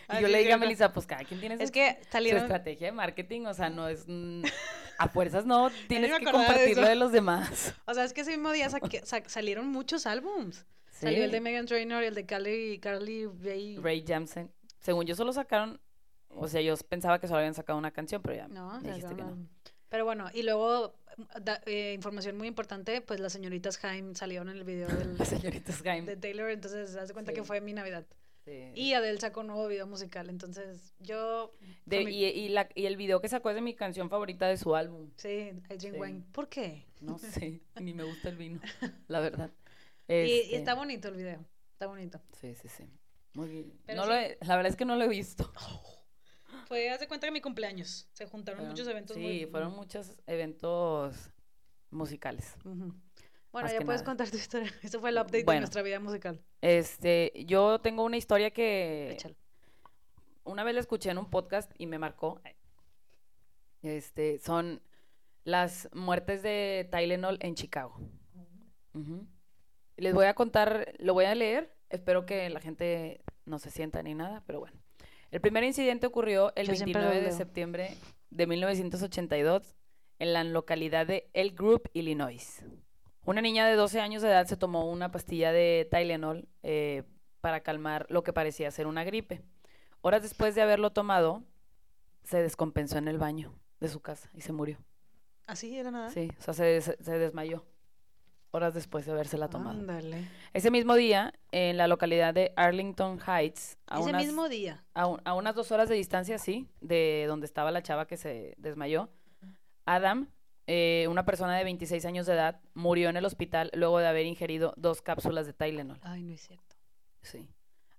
Ah, 0.08 0.18
y 0.18 0.22
yo 0.22 0.28
le 0.28 0.38
dije 0.38 0.52
a. 0.52 0.58
Melissa, 0.58 0.92
pues 0.92 1.06
cada 1.06 1.24
quien 1.24 1.40
tiene 1.40 1.56
su, 1.56 1.62
estrategia 1.62 2.86
de 2.86 2.92
marketing, 2.92 3.46
o 3.46 3.54
sea, 3.54 3.70
no 3.70 3.88
es... 3.88 4.04
mm, 4.06 4.42
a 4.98 5.08
fuerzas 5.08 5.44
no, 5.46 5.70
tienes 5.88 6.12
que 6.12 6.24
de 6.24 6.30
compartirlo 6.32 6.82
eso. 6.82 6.90
de 6.90 6.94
los 6.96 7.12
demás. 7.12 7.74
o 7.86 7.94
sea, 7.94 8.04
es 8.04 8.12
que 8.12 8.22
ese 8.22 8.30
mismo 8.32 8.52
día 8.52 8.68
sa- 8.70 8.80
salieron 9.26 9.68
muchos 9.68 10.06
álbums. 10.06 10.66
Sí. 10.90 11.06
Salió 11.06 11.24
el 11.24 11.30
de 11.30 11.40
Megan 11.40 11.66
Trainor 11.66 12.02
y 12.04 12.06
el 12.06 12.14
de 12.14 12.26
Carly 12.26 12.78
Carly 12.78 13.26
Rae. 13.26 13.78
Ray 13.80 14.04
Jamsen. 14.06 14.52
Según 14.78 15.06
yo 15.06 15.14
solo 15.14 15.32
sacaron, 15.32 15.80
o 16.28 16.48
sea, 16.48 16.60
yo 16.60 16.76
pensaba 16.88 17.18
que 17.20 17.26
solo 17.28 17.38
habían 17.38 17.54
sacado 17.54 17.78
una 17.78 17.90
canción, 17.90 18.22
pero 18.22 18.36
ya 18.36 18.48
No, 18.48 18.80
me 18.80 18.88
dijiste 18.88 19.14
que 19.14 19.22
no. 19.22 19.36
Pero 19.88 20.04
bueno, 20.04 20.28
y 20.32 20.42
luego 20.42 20.94
da- 21.40 21.60
eh, 21.66 21.92
información 21.94 22.36
muy 22.36 22.48
importante, 22.48 23.00
pues 23.00 23.20
las 23.20 23.32
señoritas 23.32 23.76
Jaime 23.78 24.14
salieron 24.14 24.48
en 24.48 24.56
el 24.56 24.64
video 24.64 24.88
del, 24.88 25.16
Las 25.18 25.28
señoritas 25.28 25.82
Gaim. 25.82 26.04
de 26.06 26.16
Taylor, 26.16 26.50
entonces 26.50 26.94
haz 26.96 27.08
de 27.08 27.14
cuenta 27.14 27.32
que 27.32 27.42
fue 27.44 27.60
mi 27.60 27.72
Navidad. 27.72 28.06
Sí. 28.44 28.72
Y 28.74 28.92
Adele 28.94 29.20
sacó 29.20 29.40
un 29.42 29.46
nuevo 29.48 29.68
video 29.68 29.86
musical, 29.86 30.28
entonces 30.28 30.94
yo... 30.98 31.52
De- 31.86 31.98
fue 32.02 32.04
mi- 32.06 32.16
y, 32.16 32.24
y 32.26 32.48
la- 32.48 32.68
y 32.74 32.86
el 32.86 32.96
video 32.96 33.20
que 33.20 33.28
sacó 33.28 33.50
es 33.50 33.54
de 33.54 33.60
mi 33.62 33.74
canción 33.74 34.10
favorita 34.10 34.48
de 34.48 34.56
su 34.56 34.74
álbum. 34.74 35.10
Sí, 35.16 35.28
I 35.70 35.76
Drink 35.76 35.80
Sí. 35.80 35.90
Wine. 36.00 36.24
¿Por 36.32 36.48
qué? 36.48 36.86
No 37.00 37.18
sé, 37.18 37.60
ni 37.80 37.94
me 37.94 38.02
gusta 38.02 38.28
el 38.30 38.36
vino, 38.36 38.60
la 39.08 39.20
verdad. 39.20 39.50
Y, 40.08 40.14
y 40.14 40.40
Este, 40.40 40.56
está 40.56 40.74
bonito 40.74 41.08
el 41.08 41.14
video, 41.16 41.44
está 41.72 41.86
bonito. 41.86 42.20
Sí, 42.40 42.54
sí, 42.56 42.68
sí. 42.68 42.84
Muy 43.34 43.48
bien. 43.48 43.72
No 43.94 44.06
lo 44.06 44.14
he- 44.14 44.36
la 44.40 44.56
verdad 44.56 44.70
es 44.70 44.76
que 44.76 44.84
no 44.84 44.96
lo 44.96 45.04
he 45.04 45.08
visto. 45.08 45.52
Fue, 46.66 46.90
haz 46.90 47.00
de 47.00 47.08
cuenta 47.08 47.26
que 47.26 47.30
mi 47.32 47.40
cumpleaños, 47.40 48.08
se 48.12 48.26
juntaron 48.26 48.60
Fueron- 48.60 48.70
muchos 48.72 48.88
eventos 48.88 49.16
Sí, 49.16 49.22
muy... 49.22 49.46
fueron 49.46 49.72
muchos 49.74 50.16
eventos 50.26 51.30
musicales. 51.90 52.54
Bueno, 52.64 52.94
más 53.52 53.72
ya 53.72 53.80
puedes 53.80 54.00
nada. 54.00 54.04
contar 54.04 54.30
tu 54.30 54.36
historia. 54.36 54.72
Eso 54.82 55.00
fue 55.00 55.10
el 55.10 55.16
update 55.16 55.44
de 55.44 55.58
nuestra 55.58 55.82
vida 55.82 56.00
musical. 56.00 56.42
Este, 56.62 57.32
yo 57.46 57.80
tengo 57.80 58.02
una 58.04 58.16
historia 58.16 58.50
que 58.50 59.12
Échale. 59.12 59.36
una 60.44 60.64
vez 60.64 60.74
la 60.74 60.80
escuché 60.80 61.10
en 61.10 61.18
un 61.18 61.28
podcast 61.28 61.70
y 61.78 61.86
me 61.86 61.98
marcó. 61.98 62.40
Este, 63.82 64.38
son 64.38 64.80
las 65.44 65.88
muertes 65.92 66.42
de 66.42 66.88
Tylenol 66.90 67.36
en 67.40 67.54
Chicago. 67.54 67.98
Les 69.96 70.14
voy 70.14 70.26
a 70.26 70.34
contar, 70.34 70.94
lo 70.98 71.14
voy 71.14 71.24
a 71.26 71.34
leer, 71.34 71.76
espero 71.90 72.24
que 72.26 72.48
la 72.50 72.60
gente 72.60 73.22
no 73.44 73.58
se 73.58 73.70
sienta 73.70 74.02
ni 74.02 74.14
nada, 74.14 74.42
pero 74.46 74.60
bueno. 74.60 74.81
El 75.32 75.40
primer 75.40 75.64
incidente 75.64 76.06
ocurrió 76.06 76.52
el 76.54 76.66
Yo 76.68 76.74
siempre 76.76 77.02
lo 77.02 77.08
29 77.08 77.26
de 77.30 77.36
septiembre 77.36 77.96
de 78.30 78.46
1982 78.46 79.74
en 80.20 80.32
la 80.32 80.44
localidad 80.44 81.06
de 81.06 81.28
Elk 81.32 81.58
Grove, 81.58 81.82
Illinois. 81.94 82.64
Una 83.24 83.40
niña 83.40 83.66
de 83.66 83.74
12 83.74 84.00
años 84.00 84.22
de 84.22 84.28
edad 84.28 84.46
se 84.46 84.56
tomó 84.56 84.88
una 84.90 85.10
pastilla 85.10 85.50
de 85.52 85.88
Tylenol 85.90 86.48
eh, 86.62 87.02
para 87.40 87.60
calmar 87.60 88.06
lo 88.08 88.22
que 88.22 88.32
parecía 88.32 88.70
ser 88.70 88.86
una 88.86 89.04
gripe. 89.04 89.42
Horas 90.02 90.22
después 90.22 90.54
de 90.54 90.62
haberlo 90.62 90.90
tomado, 90.92 91.42
se 92.24 92.42
descompensó 92.42 92.98
en 92.98 93.08
el 93.08 93.18
baño 93.18 93.54
de 93.80 93.88
su 93.88 94.00
casa 94.00 94.28
y 94.34 94.42
se 94.42 94.52
murió. 94.52 94.78
¿Así 95.46 95.76
era 95.76 95.90
nada? 95.90 96.10
Sí, 96.10 96.30
o 96.38 96.42
sea, 96.42 96.54
se, 96.54 96.64
des- 96.64 96.96
se 97.00 97.18
desmayó 97.18 97.64
horas 98.52 98.74
después 98.74 99.04
de 99.06 99.12
habérsela 99.12 99.48
tomado. 99.48 99.78
Ándale. 99.80 100.28
Ese 100.52 100.70
mismo 100.70 100.94
día, 100.94 101.32
en 101.50 101.76
la 101.76 101.88
localidad 101.88 102.32
de 102.34 102.52
Arlington 102.56 103.18
Heights, 103.26 103.78
a, 103.86 103.98
Ese 104.00 104.10
unas, 104.10 104.24
mismo 104.24 104.48
día. 104.48 104.84
a, 104.94 105.06
un- 105.06 105.20
a 105.24 105.34
unas 105.34 105.54
dos 105.54 105.72
horas 105.72 105.88
de 105.88 105.94
distancia, 105.96 106.38
sí, 106.38 106.68
de 106.80 107.24
donde 107.28 107.46
estaba 107.46 107.70
la 107.70 107.82
chava 107.82 108.06
que 108.06 108.16
se 108.16 108.54
desmayó, 108.58 109.08
Adam, 109.86 110.28
eh, 110.66 111.06
una 111.10 111.24
persona 111.24 111.56
de 111.56 111.64
26 111.64 112.04
años 112.04 112.26
de 112.26 112.34
edad, 112.34 112.60
murió 112.74 113.08
en 113.08 113.16
el 113.16 113.24
hospital 113.24 113.70
luego 113.74 113.98
de 113.98 114.06
haber 114.06 114.26
ingerido 114.26 114.74
dos 114.76 115.02
cápsulas 115.02 115.46
de 115.46 115.52
Tylenol. 115.54 115.98
Ay, 116.02 116.22
no 116.22 116.32
es 116.34 116.42
cierto. 116.46 116.76
Sí. 117.22 117.48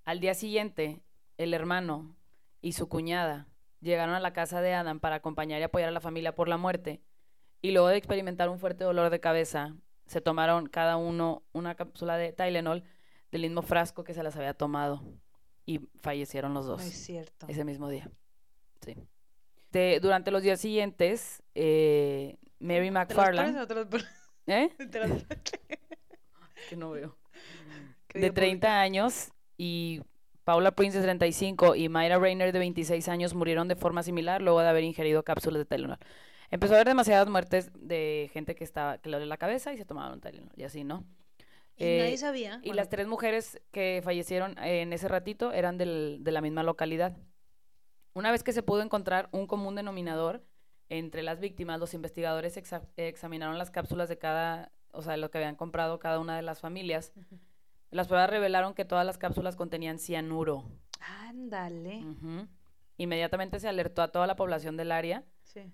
Al 0.06 0.20
día 0.20 0.34
siguiente, 0.34 1.02
el 1.38 1.54
hermano 1.54 2.16
y 2.62 2.74
su 2.74 2.88
cuñada 2.88 3.48
llegaron 3.82 4.16
a 4.16 4.20
la 4.20 4.32
casa 4.34 4.62
de 4.62 4.74
Adam 4.74 5.00
para 5.00 5.16
acompañar 5.18 5.60
y 5.60 5.64
apoyar 5.64 5.90
a 5.90 5.94
la 5.94 6.00
familia 6.00 6.36
por 6.36 6.48
la 6.48 6.58
muerte, 6.58 7.02
y 7.62 7.72
luego 7.72 7.88
de 7.88 7.98
experimentar 7.98 8.50
un 8.50 8.60
fuerte 8.60 8.84
dolor 8.84 9.10
de 9.10 9.20
cabeza, 9.20 9.74
se 10.06 10.22
tomaron 10.22 10.68
cada 10.68 10.98
uno 10.98 11.44
una 11.54 11.76
cápsula 11.76 12.18
de 12.18 12.32
Tylenol 12.34 12.84
del 13.32 13.42
mismo 13.42 13.62
frasco 13.62 14.04
que 14.04 14.14
se 14.14 14.24
las 14.24 14.36
había 14.36 14.54
tomado 14.54 15.04
y 15.66 15.80
fallecieron 16.02 16.54
los 16.54 16.66
dos. 16.66 16.82
No 16.82 16.88
es 16.88 16.94
cierto. 16.94 17.48
Ese 17.48 17.64
mismo 17.66 17.90
día. 17.90 18.10
Sí. 18.82 18.96
De- 19.72 20.00
durante 20.02 20.30
los 20.32 20.44
días 20.44 20.60
siguientes, 20.60 21.42
eh, 21.56 22.38
Mary 22.60 22.90
¿Te 22.90 22.92
las 22.92 23.08
pones 23.08 23.54
McFarland. 23.56 23.90
te? 23.90 24.54
¿Eh? 24.54 24.70
Te 24.78 25.00
Que 26.70 26.76
no 26.76 26.92
veo. 26.92 27.18
De 28.14 28.20
vida 28.20 28.34
30 28.34 28.80
años 28.82 29.32
y 29.58 30.02
Paula 30.44 30.72
Prince 30.72 30.98
de 31.00 31.04
35 31.04 31.76
y 31.76 31.90
Mayra 31.90 32.20
Rayner 32.20 32.52
de 32.52 32.60
26 32.60 33.08
años 33.10 33.34
murieron 33.34 33.68
de 33.68 33.76
forma 33.76 34.04
similar 34.04 34.42
luego 34.42 34.60
de 34.62 34.68
haber 34.68 34.84
ingerido 34.84 35.24
cápsulas 35.24 35.60
de 35.60 35.66
Tylenol. 35.66 35.98
Empezó 36.54 36.74
a 36.74 36.78
haber 36.78 36.88
demasiadas 36.88 37.28
muertes 37.30 37.72
de 37.76 38.30
gente 38.34 38.56
que 38.56 38.64
estaba 38.64 38.98
que 39.00 39.10
le 39.10 39.16
dolía 39.18 39.28
la 39.28 39.38
cabeza 39.38 39.74
y 39.74 39.78
se 39.78 39.86
tomaban 39.86 40.14
un 40.14 40.22
Tylenol 40.22 40.52
y 40.56 40.64
así, 40.64 40.84
¿no? 40.84 41.04
Y 41.78 41.84
Eh, 41.86 41.98
nadie 42.04 42.18
sabía. 42.18 42.56
Y 42.62 42.68
bueno, 42.68 42.76
las 42.76 42.90
tres 42.90 43.08
mujeres 43.08 43.60
que 43.72 44.02
fallecieron 44.04 44.58
en 44.60 44.94
ese 44.94 45.08
ratito 45.08 45.52
eran 45.52 45.78
del- 45.78 46.20
de 46.22 46.32
la 46.32 46.42
misma 46.42 46.62
localidad. 46.64 47.18
Una 48.14 48.32
vez 48.32 48.44
que 48.44 48.54
se 48.54 48.62
pudo 48.62 48.82
encontrar 48.84 49.30
un 49.32 49.48
común 49.48 49.74
denominador 49.76 50.44
entre 50.90 51.24
las 51.24 51.40
víctimas, 51.40 51.80
los 51.80 51.96
investigadores 51.96 52.56
exa- 52.58 52.88
examinaron 52.98 53.58
las 53.58 53.72
cápsulas 53.72 54.08
de 54.08 54.20
cada, 54.20 54.72
o 54.92 55.02
sea, 55.02 55.18
lo 55.18 55.32
que 55.32 55.40
habían 55.40 55.56
comprado 55.56 55.98
cada 55.98 56.20
una 56.20 56.36
de 56.36 56.44
las 56.44 56.60
familias. 56.62 57.12
Las 57.90 58.08
pruebas 58.08 58.30
revelaron 58.30 58.76
que 58.76 58.86
todas 58.86 59.06
las 59.06 59.18
cápsulas 59.18 59.56
contenían 59.56 59.98
cianuro. 59.98 60.66
Ándale. 61.00 62.04
Inmediatamente 62.98 63.60
se 63.60 63.68
alertó 63.68 64.04
a 64.04 64.10
toda 64.12 64.28
la 64.28 64.36
población 64.36 64.78
del 64.78 64.92
área, 64.92 65.24
Sí. 65.42 65.72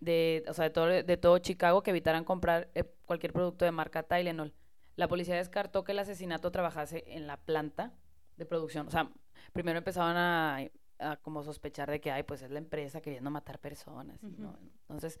De, 0.00 0.44
o 0.48 0.52
sea, 0.52 0.64
de 0.64 0.70
todo, 0.70 0.86
de 0.86 1.16
todo 1.16 1.38
Chicago, 1.38 1.82
que 1.82 1.90
evitaran 1.90 2.24
comprar 2.24 2.68
eh, 2.74 2.84
cualquier 3.06 3.32
producto 3.32 3.64
de 3.64 3.72
marca 3.72 4.02
Tylenol. 4.02 4.52
La 4.96 5.08
policía 5.08 5.36
descartó 5.36 5.84
que 5.84 5.92
el 5.92 5.98
asesinato 5.98 6.50
trabajase 6.50 7.04
en 7.06 7.26
la 7.26 7.36
planta 7.36 7.92
de 8.36 8.46
producción. 8.46 8.86
O 8.88 8.90
sea, 8.90 9.10
primero 9.52 9.78
empezaban 9.78 10.16
a, 10.16 10.58
a 10.98 11.16
como 11.16 11.42
sospechar 11.42 11.90
de 11.90 12.00
que, 12.00 12.10
ay, 12.10 12.22
pues 12.22 12.42
es 12.42 12.50
la 12.50 12.58
empresa 12.58 13.00
queriendo 13.00 13.30
matar 13.30 13.58
personas. 13.58 14.22
no. 14.22 14.56
Entonces, 14.82 15.20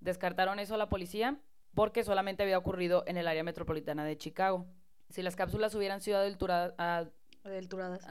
descartaron 0.00 0.58
eso 0.60 0.74
a 0.74 0.78
la 0.78 0.88
policía 0.88 1.40
porque 1.74 2.04
solamente 2.04 2.42
había 2.42 2.58
ocurrido 2.58 3.04
en 3.06 3.16
el 3.16 3.26
área 3.28 3.42
metropolitana 3.44 4.04
de 4.04 4.16
Chicago. 4.16 4.66
Si 5.10 5.22
las 5.22 5.36
cápsulas 5.36 5.74
hubieran 5.74 6.00
sido 6.00 6.18
adulteradas, 6.18 6.74
Adulteradas. 7.44 8.04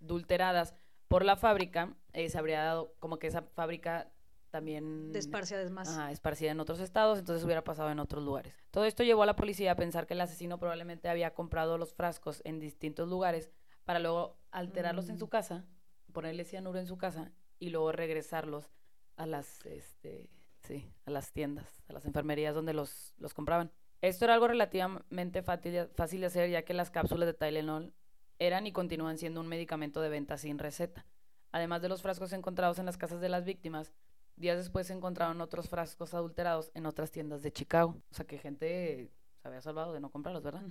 adulteradas 0.00 0.74
por 1.08 1.24
la 1.24 1.36
fábrica, 1.36 1.94
eh, 2.12 2.28
se 2.28 2.38
habría 2.38 2.62
dado 2.62 2.94
como 3.00 3.18
que 3.18 3.26
esa 3.26 3.42
fábrica 3.42 4.10
también 4.50 5.12
Desparciadas 5.12 5.70
más. 5.70 5.88
ajá, 5.88 6.10
esparcida 6.10 6.50
en 6.52 6.60
otros 6.60 6.80
estados, 6.80 7.18
entonces 7.18 7.44
hubiera 7.44 7.64
pasado 7.64 7.90
en 7.90 7.98
otros 7.98 8.24
lugares. 8.24 8.54
Todo 8.70 8.84
esto 8.84 9.02
llevó 9.02 9.22
a 9.22 9.26
la 9.26 9.36
policía 9.36 9.72
a 9.72 9.76
pensar 9.76 10.06
que 10.06 10.14
el 10.14 10.20
asesino 10.20 10.58
probablemente 10.58 11.08
había 11.08 11.34
comprado 11.34 11.78
los 11.78 11.92
frascos 11.94 12.40
en 12.44 12.58
distintos 12.60 13.08
lugares 13.08 13.50
para 13.84 13.98
luego 13.98 14.38
alterarlos 14.50 15.08
en 15.08 15.16
Mm. 15.16 15.18
su 15.18 15.28
casa, 15.28 15.64
ponerle 16.12 16.44
cianuro 16.44 16.78
en 16.78 16.86
su 16.86 16.96
casa 16.98 17.32
y 17.58 17.70
luego 17.70 17.92
regresarlos 17.92 18.70
a 19.16 19.26
las, 19.26 19.64
este, 19.66 20.28
sí, 20.62 20.90
a 21.06 21.10
las 21.10 21.32
tiendas, 21.32 21.82
a 21.88 21.92
las 21.92 22.04
enfermerías 22.06 22.54
donde 22.54 22.72
los, 22.74 23.14
los 23.18 23.34
compraban. 23.34 23.72
Esto 24.00 24.24
era 24.26 24.34
algo 24.34 24.46
relativamente 24.48 25.42
fácil 25.42 26.20
de 26.20 26.26
hacer 26.26 26.50
ya 26.50 26.62
que 26.62 26.72
las 26.74 26.90
cápsulas 26.90 27.26
de 27.26 27.34
Tylenol 27.34 27.92
eran 28.38 28.66
y 28.66 28.72
continúan 28.72 29.18
siendo 29.18 29.40
un 29.40 29.48
medicamento 29.48 30.00
de 30.00 30.08
venta 30.08 30.38
sin 30.38 30.58
receta. 30.58 31.04
Además 31.50 31.82
de 31.82 31.88
los 31.88 32.02
frascos 32.02 32.32
encontrados 32.32 32.78
en 32.78 32.86
las 32.86 32.96
casas 32.96 33.20
de 33.20 33.28
las 33.28 33.44
víctimas, 33.44 33.92
días 34.38 34.56
después 34.56 34.86
se 34.86 34.92
encontraron 34.92 35.40
otros 35.40 35.68
frascos 35.68 36.14
adulterados 36.14 36.70
en 36.74 36.86
otras 36.86 37.10
tiendas 37.10 37.42
de 37.42 37.52
Chicago. 37.52 37.96
O 38.10 38.14
sea 38.14 38.26
que 38.26 38.38
gente 38.38 39.10
se 39.42 39.48
había 39.48 39.60
salvado 39.60 39.92
de 39.92 40.00
no 40.00 40.10
comprarlos, 40.10 40.42
¿verdad? 40.42 40.62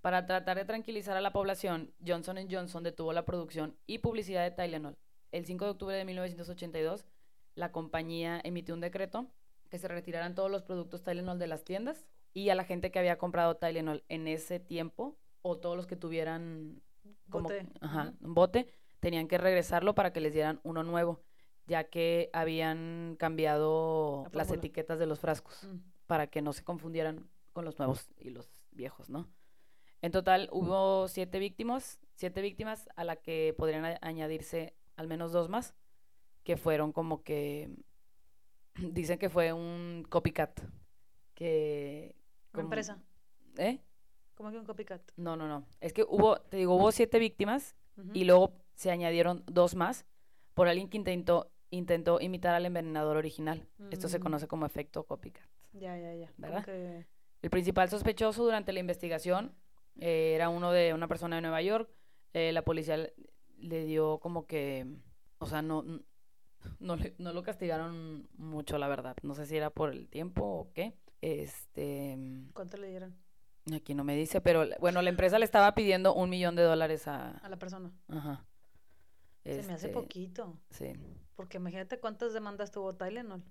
Para 0.00 0.26
tratar 0.26 0.56
de 0.56 0.64
tranquilizar 0.64 1.16
a 1.16 1.20
la 1.20 1.32
población, 1.32 1.92
Johnson 2.06 2.36
Johnson 2.50 2.82
detuvo 2.82 3.12
la 3.12 3.24
producción 3.24 3.76
y 3.86 3.98
publicidad 3.98 4.42
de 4.42 4.50
Tylenol. 4.50 4.96
El 5.32 5.46
5 5.46 5.64
de 5.64 5.70
octubre 5.72 5.96
de 5.96 6.04
1982, 6.04 7.06
la 7.54 7.72
compañía 7.72 8.40
emitió 8.44 8.74
un 8.74 8.80
decreto 8.80 9.26
que 9.70 9.78
se 9.78 9.88
retiraran 9.88 10.34
todos 10.34 10.50
los 10.50 10.62
productos 10.62 11.02
Tylenol 11.02 11.38
de 11.38 11.46
las 11.46 11.64
tiendas 11.64 12.04
y 12.32 12.50
a 12.50 12.54
la 12.54 12.64
gente 12.64 12.90
que 12.90 12.98
había 12.98 13.18
comprado 13.18 13.56
Tylenol 13.56 14.04
en 14.08 14.28
ese 14.28 14.60
tiempo 14.60 15.16
o 15.42 15.56
todos 15.58 15.76
los 15.76 15.86
que 15.86 15.96
tuvieran 15.96 16.82
como, 17.30 17.48
Bote. 17.48 17.66
ajá, 17.80 18.12
Ujú. 18.18 18.26
un 18.28 18.34
bote, 18.34 18.68
tenían 19.00 19.28
que 19.28 19.38
regresarlo 19.38 19.94
para 19.94 20.12
que 20.12 20.20
les 20.20 20.32
dieran 20.32 20.60
uno 20.62 20.82
nuevo, 20.82 21.20
ya 21.66 21.84
que 21.84 22.30
habían 22.32 23.16
cambiado 23.18 24.24
La 24.32 24.38
las 24.38 24.50
etiquetas 24.50 24.98
de 24.98 25.06
los 25.06 25.20
frascos 25.20 25.64
Mm. 25.64 25.78
para 26.06 26.26
que 26.26 26.42
no 26.42 26.52
se 26.52 26.62
confundieran 26.64 27.28
con 27.52 27.64
los 27.64 27.78
nuevos 27.78 28.10
y 28.18 28.30
los 28.30 28.48
viejos, 28.72 29.08
¿no? 29.08 29.28
En 30.02 30.12
total 30.12 30.48
hubo 30.52 31.08
siete 31.08 31.38
víctimas, 31.38 31.98
siete 32.14 32.42
víctimas 32.42 32.88
a 32.96 33.04
la 33.04 33.16
que 33.16 33.54
podrían 33.56 33.84
añadirse 34.02 34.74
al 34.96 35.06
menos 35.08 35.32
dos 35.32 35.48
más, 35.48 35.74
que 36.42 36.56
fueron 36.58 36.92
como 36.92 37.22
que 37.22 37.70
dicen 38.74 39.18
que 39.18 39.30
fue 39.30 39.52
un 39.52 40.04
copycat, 40.10 40.60
que 41.34 42.14
Una 42.52 42.62
empresa. 42.64 43.02
¿eh? 43.56 43.80
Como 44.34 44.50
que 44.50 44.58
un 44.58 44.66
copycat. 44.66 45.00
No, 45.16 45.36
no, 45.36 45.48
no. 45.48 45.64
Es 45.80 45.92
que 45.92 46.02
hubo, 46.02 46.36
te 46.40 46.56
digo, 46.58 46.74
hubo 46.74 46.92
siete 46.92 47.18
víctimas 47.18 47.74
y 48.12 48.24
luego 48.24 48.52
se 48.74 48.90
añadieron 48.90 49.44
dos 49.46 49.74
más 49.76 50.04
por 50.54 50.66
alguien 50.68 50.88
que 50.88 50.96
intentó 50.96 51.50
intentó 51.74 52.20
imitar 52.20 52.54
al 52.54 52.66
envenenador 52.66 53.16
original. 53.16 53.66
Esto 53.90 54.08
se 54.08 54.18
Mm. 54.18 54.22
conoce 54.22 54.48
como 54.48 54.66
efecto 54.66 55.04
copycat. 55.04 55.44
Ya, 55.72 55.98
ya, 55.98 56.14
ya. 56.14 56.32
¿verdad? 56.38 56.64
que- 56.64 57.06
El 57.42 57.50
principal 57.50 57.88
sospechoso 57.90 58.42
durante 58.44 58.72
la 58.72 58.80
investigación 58.80 59.54
eh, 60.00 60.32
era 60.34 60.48
uno 60.48 60.72
de 60.72 60.92
una 60.94 61.06
persona 61.08 61.36
de 61.36 61.42
Nueva 61.42 61.60
York. 61.62 61.88
Eh, 62.32 62.52
la 62.52 62.62
policía 62.62 62.96
le, 62.96 63.14
le 63.58 63.84
dio 63.84 64.18
como 64.18 64.46
que, 64.46 64.86
o 65.38 65.46
sea, 65.46 65.62
no, 65.62 65.84
no, 66.80 66.96
le- 66.96 67.14
no 67.18 67.32
lo 67.32 67.42
castigaron 67.42 68.28
mucho, 68.36 68.78
la 68.78 68.88
verdad. 68.88 69.16
No 69.22 69.34
sé 69.34 69.46
si 69.46 69.56
era 69.56 69.70
por 69.70 69.90
el 69.90 70.08
tiempo 70.08 70.42
o 70.44 70.72
qué. 70.72 70.94
Este, 71.20 72.16
¿Cuánto 72.54 72.76
le 72.76 72.88
dieron 72.88 73.14
aquí 73.74 73.94
no 73.94 74.04
me 74.04 74.14
dice, 74.14 74.40
pero 74.42 74.66
bueno, 74.80 75.00
la 75.00 75.08
empresa 75.08 75.38
le 75.38 75.44
estaba 75.46 75.74
pidiendo 75.74 76.12
un 76.14 76.28
millón 76.28 76.54
de 76.54 76.62
dólares 76.62 77.06
a, 77.08 77.30
a 77.38 77.48
la 77.48 77.58
persona? 77.58 77.92
ajá. 78.08 78.44
Se 79.44 79.62
me 79.62 79.74
hace 79.74 79.86
Este, 79.86 79.88
poquito. 79.90 80.58
Sí. 80.70 80.92
Porque 81.36 81.56
imagínate 81.58 81.98
cuántas 81.98 82.32
demandas 82.32 82.70
tuvo 82.70 82.94
Tylenol. 82.94 83.42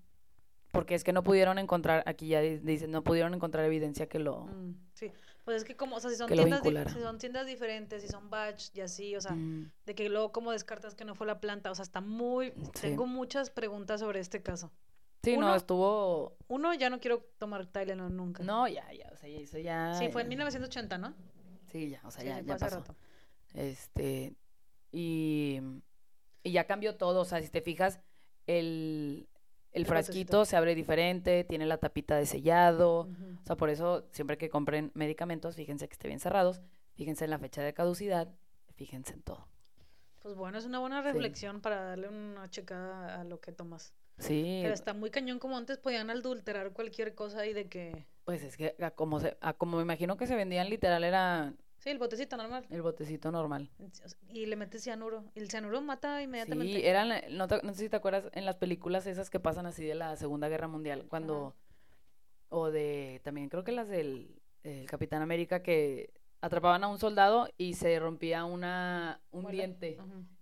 Porque 0.72 0.96
es 0.96 1.04
que 1.04 1.14
no 1.14 1.22
pudieron 1.24 1.60
encontrar, 1.60 2.04
aquí 2.08 2.28
ya 2.30 2.42
di- 2.42 2.58
dice, 2.58 2.88
no 2.88 3.04
pudieron 3.04 3.34
encontrar 3.36 3.64
evidencia 3.66 4.08
que 4.10 4.18
lo... 4.20 4.46
Mm, 4.46 4.74
sí. 4.94 5.12
Pues 5.46 5.58
es 5.58 5.64
que 5.66 5.76
como, 5.76 5.98
o 5.98 6.00
sea, 6.00 6.10
si 6.10 6.16
son, 6.16 6.28
tiendas, 6.28 6.48
di- 6.64 6.70
vinculara. 6.70 6.90
si 6.92 7.00
son 7.00 7.18
tiendas 7.20 7.46
diferentes, 7.46 8.02
si 8.02 8.08
son 8.08 8.30
batch 8.32 8.70
y 8.74 8.82
así, 8.82 9.16
o 9.16 9.22
sea, 9.22 9.34
Mm, 9.34 9.70
de 9.86 9.94
que 9.96 10.10
luego 10.10 10.32
cómo 10.32 10.52
descartas 10.52 10.96
que 10.96 11.06
no 11.06 11.14
fue 11.14 11.28
la 11.28 11.40
planta, 11.40 11.70
o 11.70 11.76
sea, 11.76 11.84
está 11.84 12.02
muy... 12.02 12.54
Sí. 12.74 12.82
Tengo 12.82 13.06
muchas 13.06 13.50
preguntas 13.52 14.00
sobre 14.00 14.20
este 14.20 14.42
caso. 14.42 14.72
sí, 15.22 15.38
no, 15.38 15.54
estuvo... 15.56 16.38
Uno, 16.48 16.74
ya 16.74 16.90
no 16.90 17.00
quiero 17.00 17.20
tomar 17.38 17.68
Tylenol 17.68 18.16
nunca. 18.16 18.42
No, 18.44 18.68
ya, 18.68 18.92
ya, 18.94 19.10
o 19.14 19.16
sea, 19.18 19.30
ya 19.30 19.38
eso 19.40 19.58
ya... 19.60 19.94
Sí, 20.00 20.08
fue 20.10 20.22
en 20.24 20.28
ya- 20.28 20.30
1980, 20.30 20.98
¿no? 20.98 21.14
Sí, 21.72 21.90
ya, 21.90 22.02
o 22.04 22.10
sea, 22.10 22.22
Sí, 22.22 22.28
ya, 22.30 22.42
ya 22.42 22.58
pasó. 22.58 22.78
rato. 22.80 22.96
Este, 23.54 24.34
y, 24.92 25.60
y 26.44 26.52
ya 26.52 26.66
cambió 26.66 26.96
todo, 26.98 27.22
o 27.22 27.26
sea, 27.26 27.42
si 27.42 27.50
te 27.50 27.62
fijas, 27.62 28.00
el, 28.48 29.28
el 29.72 29.86
frasquito 29.86 30.46
se 30.46 30.56
abre 30.56 30.76
diferente, 30.76 31.44
tiene 31.44 31.66
la 31.66 31.78
tapita 31.78 32.16
de 32.18 32.26
sellado, 32.26 33.02
o 33.02 33.46
sea, 33.46 33.56
por 33.56 33.70
eso 33.70 34.08
siempre 34.12 34.38
que 34.38 34.50
compren 34.50 34.92
medicamentos, 34.94 35.56
fíjense 35.56 35.88
que 35.88 35.94
esté 35.94 36.08
bien 36.08 36.20
cerrados, 36.20 36.62
fíjense 36.96 37.24
en 37.26 37.32
la 37.32 37.40
fecha 37.40 37.62
de 37.64 37.74
caducidad, 37.74 38.34
fíjense 38.76 39.14
en 39.14 39.24
todo. 39.24 39.48
Pues 40.20 40.36
bueno, 40.36 40.58
es 40.58 40.66
una 40.66 40.80
buena 40.80 41.02
Sí. 41.02 41.08
reflexión 41.12 41.62
para 41.62 41.82
darle 41.84 42.08
una 42.08 42.50
checada 42.50 43.20
a 43.20 43.24
lo 43.24 43.40
que 43.42 43.52
tomas. 43.52 43.94
Sí, 44.20 44.60
Pero 44.62 44.74
está 44.74 44.94
muy 44.94 45.10
cañón 45.10 45.40
como 45.40 45.58
antes 45.58 45.80
podían 45.80 46.10
adulterar 46.10 46.72
cualquier 46.72 47.16
cosa 47.16 47.46
y 47.48 47.54
de 47.54 47.68
que... 47.68 48.06
pues 48.26 48.44
es 48.44 48.56
que 48.56 48.76
a 48.80 48.92
como, 48.92 49.20
se, 49.20 49.36
a 49.42 49.54
como 49.54 49.78
me 49.78 49.84
imagino 49.84 50.16
que 50.18 50.28
se 50.28 50.36
vendían 50.36 50.70
literal 50.70 51.04
era 51.04 51.54
Sí, 51.84 51.90
el 51.90 52.00
botecito 52.00 52.38
normal. 52.38 52.66
el 52.70 52.82
botecito 52.82 53.30
normal. 53.30 53.70
Y 54.30 54.46
le 54.46 54.56
metes 54.56 54.84
cianuro. 54.84 55.26
Y 55.36 55.42
el 55.42 55.50
cianuro 55.52 55.82
mata 55.82 56.22
inmediatamente. 56.22 56.76
Sí, 56.80 56.86
eran, 56.88 57.10
no, 57.36 57.50
te- 57.50 57.62
no 57.62 57.74
sé 57.74 57.82
si 57.84 57.90
te 57.90 57.98
acuerdas 57.98 58.30
en 58.32 58.46
las 58.46 58.56
películas 58.56 59.06
esas 59.06 59.30
que 59.30 59.42
pasan 59.42 59.66
así 59.66 59.84
de 59.84 59.94
la 59.94 60.16
Segunda 60.16 60.48
Guerra 60.48 60.70
Mundial, 60.70 61.06
cuando, 61.10 61.58
o 62.48 62.72
de, 62.72 63.20
también 63.26 63.50
creo 63.50 63.66
que 63.66 63.74
las 63.74 63.90
del 63.90 64.40
el 64.64 64.86
Capitán 64.90 65.22
América, 65.22 65.62
que 65.62 66.14
atrapaban 66.40 66.86
a 66.86 66.88
un 66.88 67.00
soldado 67.00 67.50
y 67.58 67.74
se 67.74 68.00
rompía 68.00 68.46
una, 68.46 69.20
un 69.32 69.42
Muela. 69.42 69.58
diente 69.58 69.98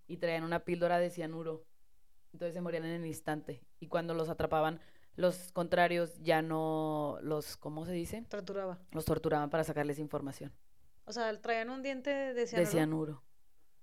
y 0.08 0.18
traían 0.18 0.44
una 0.44 0.60
píldora 0.60 1.00
de 1.00 1.10
cianuro. 1.10 1.66
Entonces 2.34 2.54
se 2.54 2.62
morían 2.62 2.86
en 2.86 3.02
el 3.02 3.08
instante. 3.08 3.64
Y 3.80 3.88
cuando 3.88 4.14
los 4.14 4.30
atrapaban, 4.30 4.80
los 5.16 5.52
contrarios 5.54 6.20
ya 6.22 6.44
no 6.44 7.18
los, 7.24 7.58
¿cómo 7.58 7.84
se 7.86 7.94
dice? 7.94 8.22
Torturaba. 8.30 8.78
Los 8.92 9.06
torturaban 9.06 9.50
para 9.50 9.64
sacarles 9.64 9.98
información 9.98 10.54
O 11.06 11.14
sea, 11.14 11.40
traían 11.42 11.70
un 11.70 11.82
diente 11.82 12.10
de 12.12 12.34
de 12.34 12.48
cianuro. 12.48 12.72
cianuro. 12.72 13.24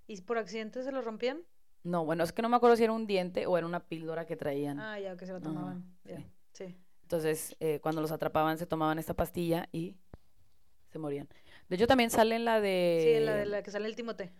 ¿Y 0.06 0.20
por 0.22 0.38
accidente 0.38 0.82
se 0.82 0.92
lo 0.92 1.02
rompían? 1.02 1.42
No, 1.84 2.04
bueno, 2.04 2.24
es 2.24 2.32
que 2.32 2.42
no 2.42 2.48
me 2.48 2.56
acuerdo 2.56 2.76
si 2.76 2.84
era 2.84 2.92
un 2.92 3.06
diente 3.06 3.46
o 3.46 3.56
era 3.56 3.66
una 3.66 3.86
píldora 3.86 4.26
que 4.26 4.36
traían. 4.36 4.80
Ah, 4.80 4.98
ya, 4.98 5.16
que 5.16 5.26
se 5.26 5.32
lo 5.32 5.38
Ajá, 5.38 5.46
tomaban. 5.46 5.84
Ya, 6.04 6.16
sí. 6.16 6.26
sí. 6.52 6.76
Entonces, 7.02 7.56
eh, 7.60 7.80
cuando 7.80 8.00
los 8.02 8.12
atrapaban, 8.12 8.58
se 8.58 8.66
tomaban 8.66 8.98
esta 8.98 9.14
pastilla 9.14 9.68
y 9.72 9.96
se 10.88 10.98
morían. 10.98 11.28
De 11.68 11.76
hecho, 11.76 11.86
también 11.86 12.10
sale 12.10 12.36
en 12.36 12.44
la 12.44 12.60
de... 12.60 13.00
Sí, 13.02 13.24
la 13.24 13.34
de 13.34 13.46
la 13.46 13.62
que 13.62 13.70
sale 13.70 13.86
el 13.86 13.96
Timote. 13.96 14.32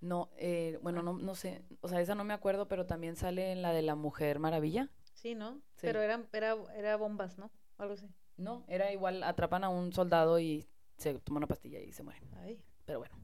No, 0.00 0.30
eh, 0.36 0.78
bueno, 0.82 1.02
no, 1.02 1.14
no 1.14 1.34
sé. 1.34 1.62
O 1.80 1.88
sea, 1.88 2.00
esa 2.00 2.14
no 2.14 2.24
me 2.24 2.34
acuerdo, 2.34 2.68
pero 2.68 2.86
también 2.86 3.16
sale 3.16 3.52
en 3.52 3.62
la 3.62 3.72
de 3.72 3.82
la 3.82 3.94
Mujer 3.94 4.38
Maravilla. 4.38 4.90
Sí, 5.14 5.34
¿no? 5.34 5.56
Sí. 5.76 5.82
Pero 5.82 6.00
era, 6.00 6.22
era, 6.32 6.56
era 6.74 6.96
bombas, 6.96 7.38
¿no? 7.38 7.50
Algo 7.78 7.94
así. 7.94 8.08
No, 8.36 8.64
era 8.68 8.92
igual, 8.92 9.22
atrapan 9.22 9.64
a 9.64 9.68
un 9.68 9.92
soldado 9.92 10.38
y 10.40 10.66
se 11.00 11.14
toma 11.20 11.38
una 11.38 11.46
pastilla 11.46 11.80
y 11.80 11.92
se 11.92 12.02
mueren. 12.02 12.22
Ay, 12.42 12.62
Pero 12.84 12.98
bueno. 13.00 13.14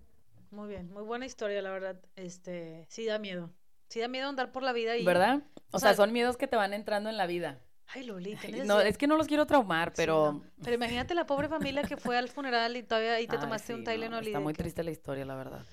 muy 0.51 0.69
bien. 0.69 0.91
Muy 0.93 1.03
buena 1.03 1.27
historia, 1.27 1.61
la 1.63 1.71
verdad. 1.71 2.01
Este, 2.17 2.87
sí 2.89 3.05
da 3.05 3.19
miedo. 3.19 3.53
Sí 3.89 4.01
da 4.01 4.09
miedo 4.09 4.29
andar 4.29 4.51
por 4.51 4.63
la 4.63 4.73
vida 4.73 4.97
y... 4.97 5.05
¿Verdad? 5.05 5.43
O, 5.71 5.77
o 5.77 5.79
sea, 5.79 5.91
sea, 5.91 5.97
son 6.05 6.13
miedos 6.13 6.37
que 6.37 6.49
te 6.49 6.57
van 6.57 6.73
entrando 6.75 7.09
en 7.11 7.17
la 7.17 7.27
vida. 7.27 7.61
Ay, 7.95 8.03
Loli, 8.05 8.37
No, 8.65 8.81
es 8.81 8.99
que 8.99 9.07
no 9.07 9.17
los 9.17 9.29
quiero 9.29 9.47
traumar, 9.47 9.91
Sí, 9.91 9.95
pero... 9.99 10.33
no. 10.33 10.45
Pero 10.65 10.75
imagínate 10.75 11.15
la 11.15 11.25
pobre 11.27 11.49
familia 11.49 11.83
que 11.85 11.97
fue 11.97 12.19
al 12.19 12.29
funeral 12.29 12.77
y 12.77 12.83
todavía 12.83 13.15
ahí 13.15 13.29
te 13.29 13.37
Ay, 13.37 13.41
tomaste 13.43 13.75
un 13.75 13.81
sí, 13.81 13.85
no, 13.85 13.91
Tylenol 13.93 14.25
y 14.25 14.27
Está 14.29 14.41
muy 14.41 14.55
que- 14.55 14.63
triste 14.65 14.83
la 14.83 14.91
historia, 14.91 15.25
la 15.25 15.37
verdad. 15.37 15.65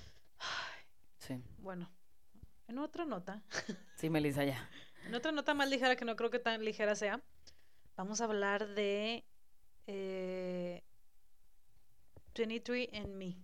Sí, 1.17 1.41
Bueno, 1.60 1.89
en 2.67 2.77
otra 2.79 3.05
nota, 3.05 3.41
sí, 3.95 4.10
Melissa, 4.10 4.43
ya. 4.43 4.69
en 5.07 5.15
otra 5.15 5.31
nota 5.31 5.53
más 5.53 5.69
ligera 5.69 5.95
que 5.95 6.03
no 6.05 6.15
creo 6.17 6.29
que 6.29 6.39
tan 6.39 6.63
ligera 6.65 6.95
sea, 6.95 7.24
vamos 7.95 8.19
a 8.22 8.25
hablar 8.25 8.67
de 8.75 9.24
eh, 9.88 10.83
23andMe. 12.33 13.37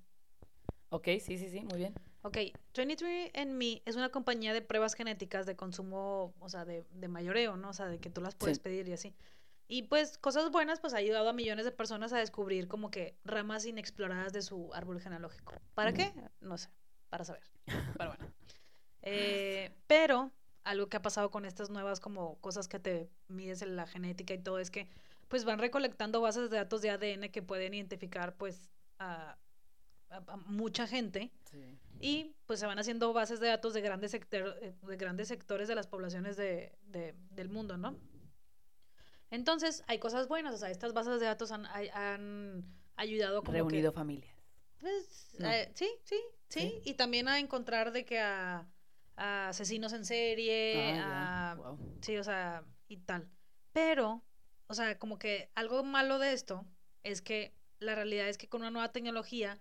Ok, 0.89 1.08
sí, 1.19 1.38
sí, 1.38 1.50
sí, 1.50 1.62
muy 1.62 1.77
bien. 1.77 1.93
Ok, 2.22 2.38
23andMe 2.74 3.81
es 3.86 3.96
una 3.96 4.10
compañía 4.10 4.53
de 4.53 4.62
pruebas 4.62 4.93
genéticas 4.93 5.46
de 5.46 5.55
consumo, 5.55 6.34
o 6.39 6.50
sea, 6.50 6.65
de, 6.65 6.84
de 6.91 7.08
mayoreo, 7.08 7.55
¿no? 7.58 7.69
O 7.69 7.74
sea, 7.74 7.88
de 7.88 8.00
que 8.00 8.10
tú 8.10 8.22
las 8.22 8.36
puedes 8.36 8.58
Sí. 8.58 8.63
pedir 8.63 8.88
y 8.89 8.93
así. 8.93 9.15
Y 9.67 9.84
pues 9.84 10.17
cosas 10.17 10.50
buenas, 10.51 10.79
pues 10.79 10.93
ha 10.93 10.98
ayudado 10.98 11.29
a 11.29 11.34
millones 11.34 11.63
de 11.63 11.72
personas 11.72 12.12
a 12.12 12.17
descubrir 12.17 12.67
como 12.67 12.89
que 12.89 13.15
ramas 13.24 13.65
inexploradas 13.65 14.34
de 14.34 14.41
su 14.41 14.74
árbol 14.74 15.00
genealógico. 15.00 15.53
¿Para 15.75 15.93
qué? 15.93 16.12
No 16.41 16.58
sé, 16.58 16.69
para 17.10 17.24
saber. 17.24 17.43
Pero 17.98 18.10
bueno. 18.10 18.25
Eh, 19.01 19.72
pero 19.88 20.29
algo 20.65 20.88
que 20.89 20.98
ha 20.98 21.01
pasado 21.01 21.31
con 21.31 21.46
estas 21.46 21.69
nuevas 21.69 22.01
como 22.01 22.38
cosas 22.41 22.67
que 22.67 22.79
te 22.79 23.10
mides 23.29 23.62
en 23.62 23.77
la 23.77 23.88
genética 23.88 24.34
y 24.34 24.39
todo 24.39 24.60
es 24.60 24.69
que 24.72 24.89
pues 25.29 25.46
van 25.46 25.60
recolectando 25.60 26.19
bases 26.19 26.50
de 26.50 26.58
datos 26.58 26.81
de 26.81 26.89
ADN 26.89 27.31
que 27.31 27.41
pueden 27.41 27.74
identificar 27.74 28.36
pues 28.36 28.69
a, 29.00 29.38
a- 30.10 30.24
a 30.27 30.38
mucha 30.38 30.86
gente 30.88 31.32
Sí. 31.51 31.79
y 32.00 32.36
pues 32.46 32.60
se 32.60 32.65
van 32.68 32.77
haciendo 32.79 33.12
bases 33.13 33.39
de 33.39 33.48
datos 33.48 33.74
de 33.74 33.82
grandes, 33.82 34.12
sector- 34.13 34.58
eh, 34.62 34.75
de 34.82 34.98
grandes 34.98 35.27
sectores 35.27 35.68
de 35.68 35.75
las 35.75 35.88
poblaciones 35.88 36.38
de, 36.38 36.77
de- 36.84 37.15
del 37.32 37.50
mundo, 37.50 37.77
¿no? 37.77 37.98
Entonces, 39.32 39.84
hay 39.88 40.00
cosas 40.00 40.27
buenas, 40.27 40.56
o 40.56 40.58
sea, 40.58 40.70
estas 40.72 40.94
bases 40.94 41.20
de 41.20 41.27
datos 41.27 41.51
han, 41.51 41.65
han 41.68 42.65
ayudado 42.96 43.41
como 43.41 43.51
que- 43.51 43.58
Reunido 43.60 43.91
familias. 43.91 44.36
pues, 44.79 45.36
No. 45.39 45.50
eh, 45.50 45.72
sí, 45.75 45.89
sí, 46.03 46.15
sí, 46.50 46.60
Sí. 46.62 46.82
y 46.86 46.94
también 46.96 47.27
a 47.27 47.38
encontrar 47.39 47.91
de 47.91 48.06
que 48.06 48.20
a, 48.20 48.68
a 49.15 49.50
asesinos 49.50 49.94
en 49.94 50.06
serie, 50.06 51.00
Ah, 51.00 51.51
a... 51.51 51.56
Wow. 51.56 51.98
Sí, 52.01 52.18
o 52.18 52.24
sea, 52.24 52.63
y 52.88 52.98
tal. 52.98 53.29
Pero, 53.72 54.24
o 54.68 54.74
sea, 54.74 54.98
como 54.98 55.20
que 55.20 55.51
algo 55.53 55.84
malo 55.84 56.18
de 56.18 56.34
esto 56.34 56.65
es 57.03 57.22
que 57.22 57.53
la 57.79 57.95
realidad 57.95 58.27
es 58.29 58.38
que 58.38 58.48
con 58.50 58.62
una 58.62 58.71
nueva 58.71 58.91
tecnología, 58.91 59.59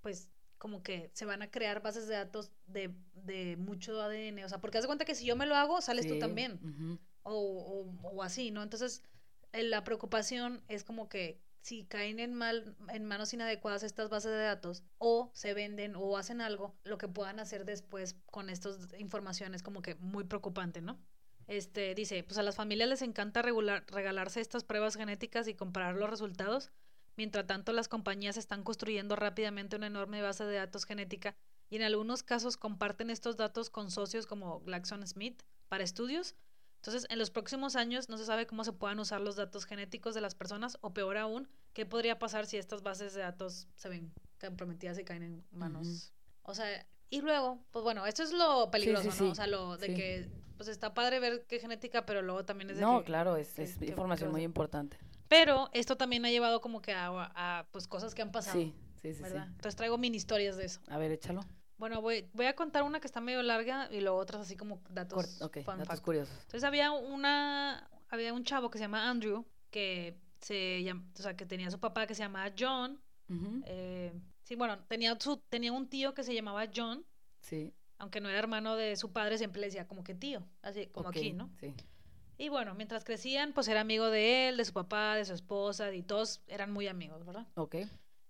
pues 0.00 0.28
como 0.58 0.82
que 0.82 1.10
se 1.14 1.24
van 1.24 1.42
a 1.42 1.50
crear 1.50 1.82
bases 1.82 2.08
de 2.08 2.14
datos 2.14 2.50
de, 2.66 2.92
de 3.14 3.56
mucho 3.56 4.00
ADN. 4.00 4.44
O 4.44 4.48
sea, 4.48 4.60
porque 4.60 4.78
haz 4.78 4.82
de 4.84 4.88
cuenta 4.88 5.04
que 5.04 5.14
si 5.14 5.24
yo 5.24 5.36
me 5.36 5.46
lo 5.46 5.54
hago, 5.54 5.80
sales 5.80 6.06
tú 6.06 6.18
también. 6.18 6.98
o, 7.22 7.86
o 8.02 8.22
así, 8.22 8.50
¿no? 8.50 8.62
Entonces, 8.62 9.02
eh, 9.52 9.62
la 9.62 9.84
preocupación 9.84 10.62
es 10.68 10.84
como 10.84 11.08
que 11.08 11.40
si 11.60 11.84
caen 11.84 12.20
en 12.20 12.34
mal 12.34 12.76
en 12.88 13.04
manos 13.04 13.34
inadecuadas 13.34 13.82
estas 13.82 14.08
bases 14.08 14.30
de 14.30 14.38
datos 14.38 14.84
o 14.98 15.30
se 15.34 15.54
venden 15.54 15.96
o 15.96 16.16
hacen 16.16 16.40
algo 16.40 16.76
lo 16.84 16.98
que 16.98 17.08
puedan 17.08 17.40
hacer 17.40 17.64
después 17.64 18.16
con 18.30 18.48
estas 18.48 18.92
informaciones 18.98 19.62
como 19.62 19.82
que 19.82 19.96
muy 19.96 20.24
preocupante 20.24 20.80
no 20.80 20.98
este 21.46 21.94
dice 21.94 22.22
pues 22.22 22.38
a 22.38 22.42
las 22.42 22.56
familias 22.56 22.88
les 22.88 23.02
encanta 23.02 23.42
regular, 23.42 23.84
regalarse 23.88 24.40
estas 24.40 24.64
pruebas 24.64 24.96
genéticas 24.96 25.48
y 25.48 25.54
comparar 25.54 25.96
los 25.96 26.08
resultados 26.08 26.70
mientras 27.18 27.46
tanto 27.46 27.72
las 27.74 27.88
compañías 27.88 28.36
están 28.38 28.62
construyendo 28.62 29.16
rápidamente 29.16 29.76
una 29.76 29.88
enorme 29.88 30.22
base 30.22 30.44
de 30.44 30.56
datos 30.56 30.84
genética 30.86 31.34
y 31.68 31.76
en 31.76 31.82
algunos 31.82 32.22
casos 32.22 32.56
comparten 32.56 33.10
estos 33.10 33.36
datos 33.36 33.68
con 33.68 33.90
socios 33.90 34.26
como 34.26 34.60
GlaxoSmith 34.60 35.42
para 35.68 35.84
estudios 35.84 36.34
entonces, 36.76 37.06
en 37.10 37.18
los 37.18 37.30
próximos 37.30 37.74
años 37.74 38.08
no 38.08 38.16
se 38.18 38.24
sabe 38.24 38.46
cómo 38.46 38.62
se 38.62 38.72
puedan 38.72 39.00
usar 39.00 39.20
los 39.20 39.34
datos 39.34 39.64
genéticos 39.64 40.14
de 40.14 40.20
las 40.20 40.36
personas 40.36 40.78
o 40.80 40.94
peor 40.94 41.16
aún, 41.16 41.48
qué 41.72 41.84
podría 41.84 42.20
pasar 42.20 42.46
si 42.46 42.56
estas 42.56 42.82
bases 42.82 43.14
de 43.14 43.20
datos 43.22 43.66
se 43.74 43.88
ven 43.88 44.12
comprometidas 44.40 44.96
y 44.96 45.04
caen 45.04 45.24
en 45.24 45.44
manos. 45.50 46.12
O 46.44 46.54
sea, 46.54 46.86
y 47.10 47.20
luego, 47.20 47.58
pues 47.72 47.82
bueno, 47.82 48.06
esto 48.06 48.22
es 48.22 48.32
lo 48.32 48.70
peligroso, 48.70 49.10
sí, 49.10 49.18
¿no? 49.18 49.24
sí. 49.26 49.30
O 49.32 49.34
sea, 49.34 49.48
lo 49.48 49.76
de 49.76 49.92
que 49.92 50.28
pues 50.56 50.68
está 50.68 50.94
padre 50.94 51.18
ver 51.18 51.44
qué 51.48 51.58
genética, 51.58 52.06
pero 52.06 52.22
luego 52.22 52.44
también 52.44 52.70
es 52.70 52.76
de 52.76 52.82
No, 52.82 53.00
que- 53.00 53.06
claro, 53.06 53.36
es, 53.36 53.54
que- 53.54 53.64
es 53.64 53.76
que- 53.76 53.86
información 53.86 54.30
muy 54.30 54.44
importante. 54.44 54.96
Pero 55.28 55.68
esto 55.72 55.96
también 55.96 56.24
ha 56.24 56.30
llevado 56.30 56.60
como 56.60 56.80
que 56.80 56.92
a, 56.92 57.08
a, 57.34 57.66
pues 57.70 57.86
cosas 57.86 58.14
que 58.14 58.22
han 58.22 58.32
pasado, 58.32 58.58
Sí, 58.58 58.74
sí, 59.02 59.14
sí. 59.14 59.22
Entonces 59.24 59.76
traigo 59.76 59.98
mini 59.98 60.16
historias 60.16 60.56
de 60.56 60.64
eso. 60.64 60.80
A 60.88 60.98
ver, 60.98 61.12
échalo. 61.12 61.42
Bueno, 61.76 62.00
voy, 62.02 62.28
voy 62.32 62.46
a 62.46 62.56
contar 62.56 62.82
una 62.82 62.98
que 62.98 63.06
está 63.06 63.20
medio 63.20 63.42
larga 63.42 63.88
y 63.92 64.00
luego 64.00 64.16
otras 64.18 64.40
así 64.42 64.56
como 64.56 64.82
datos 64.90 65.38
datos 65.38 65.86
fact. 65.86 66.02
curiosos. 66.02 66.34
Entonces 66.40 66.64
había 66.64 66.90
una, 66.90 67.88
había 68.08 68.32
un 68.32 68.42
chavo 68.44 68.68
que 68.70 68.78
se 68.78 68.84
llama 68.84 69.08
Andrew, 69.08 69.44
que 69.70 70.16
se 70.40 70.82
llama, 70.82 71.04
o 71.16 71.22
sea, 71.22 71.36
que 71.36 71.46
tenía 71.46 71.70
su 71.70 71.78
papá 71.78 72.06
que 72.06 72.14
se 72.14 72.22
llamaba 72.22 72.52
John. 72.58 73.00
Eh, 73.64 74.12
sí, 74.42 74.56
bueno, 74.56 74.78
tenía 74.88 75.16
su, 75.20 75.36
tenía 75.36 75.70
un 75.72 75.88
tío 75.88 76.14
que 76.14 76.24
se 76.24 76.34
llamaba 76.34 76.64
John, 76.74 77.04
Sí. 77.40 77.72
aunque 77.98 78.20
no 78.20 78.28
era 78.28 78.38
hermano 78.38 78.74
de 78.74 78.96
su 78.96 79.12
padre, 79.12 79.38
siempre 79.38 79.60
le 79.60 79.66
decía 79.68 79.86
como 79.86 80.02
que 80.02 80.14
tío, 80.14 80.42
así 80.62 80.86
como 80.86 81.10
aquí, 81.10 81.32
¿no? 81.32 81.50
Sí. 81.60 81.74
Y 82.38 82.48
bueno, 82.50 82.74
mientras 82.74 83.04
crecían, 83.04 83.52
pues 83.52 83.66
era 83.68 83.80
amigo 83.80 84.10
de 84.10 84.48
él, 84.48 84.56
de 84.56 84.64
su 84.64 84.72
papá, 84.72 85.16
de 85.16 85.24
su 85.24 85.34
esposa, 85.34 85.92
y 85.92 86.02
todos 86.02 86.40
eran 86.46 86.72
muy 86.72 86.86
amigos, 86.86 87.24
¿verdad? 87.26 87.46
Ok. 87.56 87.76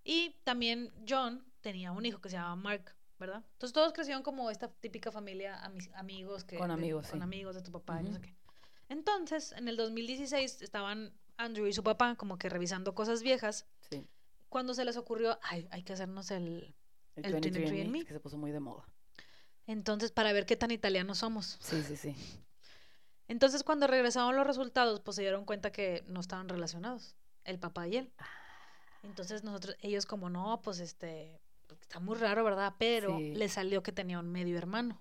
Y 0.02 0.34
también 0.44 0.90
John 1.06 1.44
tenía 1.60 1.92
un 1.92 2.06
hijo 2.06 2.18
que 2.20 2.30
se 2.30 2.36
llamaba 2.36 2.56
Mark, 2.56 2.96
¿verdad? 3.18 3.44
Entonces 3.52 3.74
todos 3.74 3.92
crecieron 3.92 4.22
como 4.22 4.50
esta 4.50 4.68
típica 4.68 5.12
familia, 5.12 5.60
ami- 5.62 5.90
amigos 5.94 6.44
que... 6.44 6.56
Con 6.56 6.68
de- 6.68 6.74
amigos, 6.74 7.08
Con 7.08 7.18
sí. 7.18 7.22
amigos 7.22 7.54
de 7.54 7.60
tu 7.62 7.70
papá 7.70 8.00
y 8.00 8.04
no 8.04 8.12
sé 8.14 8.20
qué. 8.22 8.34
Entonces, 8.88 9.52
en 9.52 9.68
el 9.68 9.76
2016 9.76 10.62
estaban 10.62 11.12
Andrew 11.36 11.66
y 11.66 11.74
su 11.74 11.82
papá 11.84 12.14
como 12.16 12.38
que 12.38 12.48
revisando 12.48 12.94
cosas 12.94 13.22
viejas, 13.22 13.66
Sí. 13.90 14.06
cuando 14.48 14.72
se 14.72 14.86
les 14.86 14.96
ocurrió, 14.96 15.38
ay, 15.42 15.68
hay 15.70 15.82
que 15.82 15.92
hacernos 15.92 16.30
el... 16.30 16.74
El, 17.16 17.24
El 17.26 17.34
23andMe, 17.34 17.90
23andMe. 17.90 18.06
que 18.06 18.12
se 18.14 18.20
puso 18.20 18.38
muy 18.38 18.52
de 18.52 18.60
moda. 18.60 18.88
Entonces, 19.66 20.12
para 20.12 20.32
ver 20.32 20.46
qué 20.46 20.56
tan 20.56 20.70
italianos 20.70 21.18
somos. 21.18 21.58
Sí, 21.60 21.82
sí, 21.82 21.96
sí. 21.96 22.14
Entonces, 23.28 23.62
cuando 23.62 23.86
regresaron 23.86 24.34
los 24.36 24.46
resultados, 24.46 25.00
pues 25.00 25.14
se 25.16 25.22
dieron 25.22 25.44
cuenta 25.44 25.70
que 25.70 26.02
no 26.08 26.20
estaban 26.20 26.48
relacionados, 26.48 27.14
el 27.44 27.58
papá 27.58 27.86
y 27.86 27.96
él. 27.98 28.12
Entonces, 29.02 29.44
nosotros, 29.44 29.76
ellos 29.80 30.06
como, 30.06 30.28
no, 30.30 30.60
pues 30.62 30.80
este, 30.80 31.40
está 31.80 32.00
muy 32.00 32.16
raro, 32.16 32.42
¿verdad? 32.42 32.74
Pero 32.78 33.18
Sí. 33.18 33.34
le 33.34 33.48
salió 33.48 33.82
que 33.82 33.92
tenía 33.92 34.18
un 34.18 34.30
medio 34.32 34.56
hermano. 34.56 35.00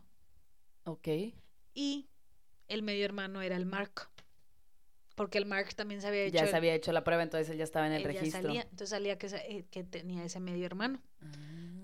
Ok. 0.84 1.08
Y 1.74 2.10
el 2.68 2.84
medio 2.84 3.06
hermano 3.06 3.42
era 3.42 3.56
el 3.56 3.66
Mark. 3.66 4.10
Porque 5.16 5.38
el 5.40 5.46
Mark 5.48 5.74
también 5.76 6.00
se 6.02 6.08
había 6.08 6.24
hecho. 6.26 6.36
Ya 6.36 6.44
el- 6.44 6.50
se 6.50 6.56
había 6.56 6.76
hecho 6.76 6.92
la 6.92 7.04
prueba, 7.04 7.24
entonces 7.24 7.50
él 7.50 7.58
ya 7.58 7.64
estaba 7.64 7.88
en 7.88 7.94
el 7.94 8.04
registro. 8.04 8.42
salía, 8.44 8.62
entonces 8.64 8.90
salía 8.90 9.18
que, 9.18 9.28
eh, 9.28 9.66
que 9.72 9.84
tenía 9.84 10.24
ese 10.24 10.40
medio 10.40 10.66
hermano. 10.66 11.02
Ah. 11.22 11.28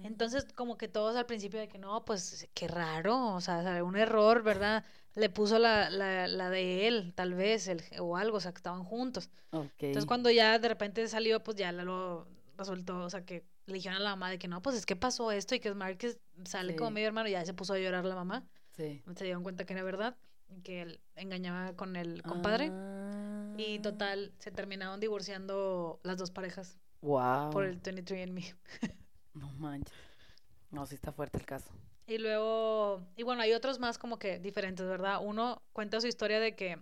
Entonces, 0.03 0.45
como 0.55 0.77
que 0.77 0.87
todos 0.87 1.15
al 1.15 1.25
principio 1.25 1.59
de 1.59 1.67
que 1.67 1.77
no, 1.77 2.03
pues 2.05 2.47
qué 2.53 2.67
raro, 2.67 3.33
o 3.35 3.41
sea, 3.41 3.83
un 3.83 3.95
error, 3.95 4.43
¿verdad? 4.43 4.83
Le 5.15 5.29
puso 5.29 5.59
la, 5.59 5.89
la, 5.89 6.27
la 6.27 6.49
de 6.49 6.87
él, 6.87 7.13
tal 7.15 7.33
vez, 7.33 7.67
el, 7.67 7.81
o 7.99 8.17
algo, 8.17 8.37
o 8.37 8.39
sea, 8.39 8.51
que 8.51 8.57
estaban 8.57 8.83
juntos. 8.83 9.29
Entonces, 9.51 10.05
cuando 10.05 10.29
ya 10.31 10.57
de 10.59 10.67
repente 10.67 11.07
salió, 11.07 11.43
pues 11.43 11.55
ya 11.57 11.71
lo 11.71 12.27
resultó, 12.57 12.99
o 12.99 13.09
sea, 13.09 13.23
que 13.25 13.43
le 13.65 13.75
dijeron 13.75 13.97
a 13.97 14.01
la 14.01 14.09
mamá 14.11 14.29
de 14.29 14.39
que 14.39 14.47
no, 14.47 14.61
pues 14.61 14.75
es 14.75 14.85
que 14.85 14.95
pasó 14.95 15.31
esto 15.31 15.55
y 15.55 15.59
que 15.59 15.73
Márquez 15.73 16.19
sale 16.45 16.75
como 16.75 16.91
medio 16.91 17.07
hermano, 17.07 17.29
y 17.29 17.31
ya 17.31 17.45
se 17.45 17.53
puso 17.53 17.73
a 17.73 17.79
llorar 17.79 18.05
la 18.05 18.15
mamá. 18.15 18.43
Sí. 18.75 19.01
Se 19.15 19.23
dieron 19.23 19.43
cuenta 19.43 19.65
que 19.65 19.73
era 19.73 19.83
verdad, 19.83 20.17
que 20.63 20.81
él 20.81 20.99
engañaba 21.15 21.75
con 21.75 21.95
el 21.95 22.21
compadre. 22.23 22.65
Y 23.57 23.77
Ah. 23.77 23.81
total, 23.83 24.33
se 24.39 24.49
terminaron 24.51 24.99
divorciando 24.99 25.99
las 26.03 26.17
dos 26.17 26.31
parejas 26.31 26.79
Wow. 27.01 27.51
por 27.51 27.65
el 27.65 27.79
23andMe. 27.79 28.55
No 29.33 29.51
manches. 29.53 29.93
No, 30.71 30.85
sí 30.85 30.95
está 30.95 31.11
fuerte 31.11 31.37
el 31.37 31.45
caso. 31.45 31.69
Y 32.07 32.17
luego, 32.17 33.01
y 33.15 33.23
bueno, 33.23 33.41
hay 33.41 33.53
otros 33.53 33.79
más 33.79 33.97
como 33.97 34.19
que 34.19 34.39
diferentes, 34.39 34.85
¿verdad? 34.85 35.19
Uno 35.21 35.61
cuenta 35.71 36.01
su 36.01 36.07
historia 36.07 36.39
de 36.39 36.55
que 36.55 36.77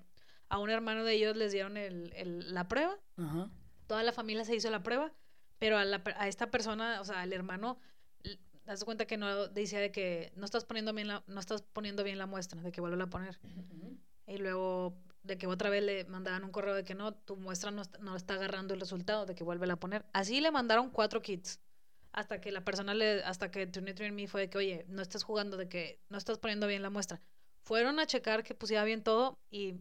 a 0.50 0.58
un 0.58 0.70
hermano 0.70 1.04
de 1.04 1.14
ellos 1.14 1.36
les 1.38 1.52
dieron 1.52 1.78
el, 1.78 2.12
el- 2.16 2.54
la 2.54 2.68
prueba, 2.68 2.98
Ajá. 3.18 3.50
toda 3.88 4.04
la 4.04 4.12
familia 4.14 4.44
se 4.46 4.56
hizo 4.56 4.70
la 4.70 4.84
prueba, 4.84 5.12
pero 5.60 5.78
a, 5.78 5.86
la 5.86 6.02
a 6.18 6.28
esta 6.28 6.50
persona, 6.50 7.00
o 7.02 7.06
sea, 7.06 7.22
al 7.22 7.34
hermano, 7.34 7.78
de 8.24 8.86
cuenta 8.86 9.06
que 9.06 9.18
no 9.18 9.48
decía 9.48 9.80
de 9.80 9.92
que 9.92 10.32
no 10.36 10.46
estás 10.46 10.66
poniendo 10.66 10.94
bien 10.94 11.08
la, 11.08 11.24
no 11.28 11.40
estás 11.40 11.62
poniendo 11.62 12.04
bien 12.04 12.18
la 12.18 12.26
muestra, 12.26 12.62
de 12.62 12.72
que 12.72 12.82
vuelve 12.82 13.04
a 13.04 13.08
poner. 13.08 13.38
Y 14.28 14.38
luego 14.38 14.94
de 15.24 15.38
que 15.38 15.46
otra 15.46 15.70
vez 15.70 15.84
le 15.84 16.06
mandaban 16.06 16.44
un 16.44 16.52
correo 16.52 16.74
de 16.74 16.84
que 16.84 16.96
no, 16.96 17.14
tu 17.14 17.36
muestra 17.38 17.70
no, 17.72 17.82
está- 17.84 18.00
no 18.00 18.16
está 18.16 18.34
agarrando 18.36 18.74
el 18.74 18.80
resultado, 18.80 19.26
de 19.26 19.36
que 19.36 19.44
vuelve 19.44 19.70
a 19.72 19.76
poner. 19.76 20.06
Así 20.14 20.42
le 20.42 20.52
mandaron 20.52 20.90
cuatro 20.90 21.22
kits. 21.22 21.60
Hasta 22.14 22.42
que 22.42 22.52
la 22.52 22.64
persona 22.64 22.94
le, 22.94 23.24
hasta 23.24 23.52
que 23.52 23.72
23andMe 23.72 24.28
fue 24.28 24.42
de 24.42 24.50
que, 24.50 24.58
oye, 24.58 24.86
no 24.88 25.02
estás 25.02 25.24
jugando, 25.24 25.58
de 25.58 25.70
que 25.70 26.00
no 26.10 26.18
estás 26.18 26.38
poniendo 26.38 26.68
bien 26.68 26.82
la 26.82 26.90
muestra. 26.90 27.22
Fueron 27.64 28.00
a 28.00 28.06
checar 28.06 28.44
que 28.44 28.54
pusiera 28.54 28.84
bien 28.84 29.04
todo 29.04 29.38
y, 29.50 29.76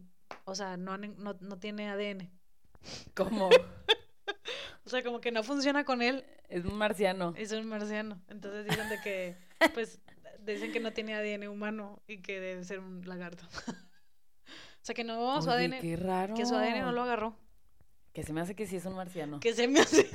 o 0.45 0.55
sea, 0.55 0.77
no, 0.77 0.97
no, 0.97 1.37
no 1.39 1.59
tiene 1.59 1.89
ADN. 1.89 2.29
¿Cómo? 3.13 3.49
O 4.85 4.89
sea, 4.89 5.03
como 5.03 5.21
que 5.21 5.31
no 5.31 5.43
funciona 5.43 5.83
con 5.83 6.01
él, 6.01 6.25
es 6.49 6.65
un 6.65 6.75
marciano. 6.75 7.33
es 7.37 7.51
un 7.51 7.67
marciano. 7.67 8.19
Entonces 8.27 8.65
dicen 8.65 8.89
de 8.89 8.99
que, 9.01 9.37
pues, 9.73 9.99
dicen 10.39 10.71
que 10.71 10.79
no 10.79 10.91
tiene 10.91 11.15
ADN 11.15 11.47
humano 11.47 12.01
y 12.07 12.21
que 12.21 12.39
debe 12.39 12.63
ser 12.63 12.79
un 12.79 13.07
lagarto. 13.07 13.45
o 13.67 14.81
sea, 14.81 14.95
que 14.95 15.03
no, 15.03 15.41
su 15.41 15.49
ADN, 15.49 15.79
qué 15.79 15.95
raro. 15.95 16.33
que 16.35 16.45
su 16.45 16.55
ADN 16.55 16.81
no 16.81 16.91
lo 16.91 17.03
agarró. 17.03 17.37
Que 18.13 18.23
se 18.23 18.33
me 18.33 18.41
hace 18.41 18.55
que 18.55 18.67
sí 18.67 18.75
es 18.75 18.85
un 18.85 18.95
marciano. 18.95 19.39
Que 19.39 19.53
se 19.53 19.67
me 19.67 19.79
hace. 19.79 20.09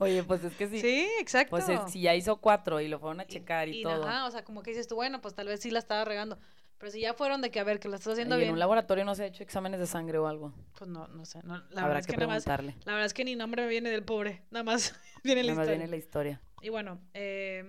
Oye, 0.00 0.22
pues 0.24 0.42
es 0.44 0.52
que 0.54 0.66
sí. 0.68 0.80
Sí, 0.80 1.08
exacto. 1.20 1.50
Pues 1.50 1.68
es- 1.68 1.92
si 1.92 2.00
ya 2.00 2.14
hizo 2.14 2.40
cuatro 2.40 2.80
y 2.80 2.88
lo 2.88 2.98
fueron 2.98 3.20
a 3.20 3.24
Y- 3.24 3.26
checar 3.26 3.68
y, 3.68 3.80
y 3.80 3.82
todo. 3.82 4.04
Ajá, 4.04 4.26
o 4.26 4.30
sea, 4.30 4.42
como 4.44 4.62
que 4.62 4.70
dices 4.70 4.88
tú, 4.88 4.96
bueno, 4.96 5.20
pues 5.20 5.34
tal 5.34 5.46
vez 5.46 5.60
sí 5.60 5.70
la 5.70 5.78
estaba 5.78 6.04
regando. 6.04 6.38
Pero 6.78 6.90
si 6.92 7.00
ya 7.00 7.12
fueron 7.12 7.42
de 7.42 7.50
que, 7.50 7.60
a 7.60 7.64
ver, 7.64 7.78
que 7.78 7.88
lo 7.88 7.96
estás 7.96 8.14
haciendo 8.14 8.36
y 8.36 8.38
en 8.38 8.40
bien, 8.44 8.52
un 8.54 8.58
laboratorio 8.58 9.04
no 9.04 9.14
se 9.14 9.24
ha 9.24 9.26
hecho 9.26 9.42
exámenes 9.42 9.78
de 9.80 9.86
sangre 9.86 10.16
o 10.16 10.26
algo. 10.26 10.54
pues 10.78 10.88
no, 10.90 11.06
no 11.08 11.26
sé. 11.26 11.40
No, 11.44 11.58
la 11.58 11.60
verdad 11.68 11.84
Habrá 11.84 11.98
es 11.98 12.06
que, 12.06 12.12
que, 12.14 12.16
nada 12.18 12.28
más, 12.32 12.46
la 12.46 12.56
verdad 12.92 13.04
es 13.04 13.12
que 13.14 13.24
ni 13.24 13.36
nombre 13.36 13.62
me 13.62 13.68
viene 13.68 13.90
del 13.90 14.02
pobre. 14.02 14.42
Nada 14.50 14.64
más 14.64 14.94
viene 15.22 15.42
la 15.42 15.52
Nada 15.52 15.56
más 15.56 15.64
historia. 15.66 15.76
viene 15.78 15.90
la 15.90 15.96
historia. 15.96 16.40
Y 16.62 16.70
bueno, 16.70 16.98
eh, 17.12 17.64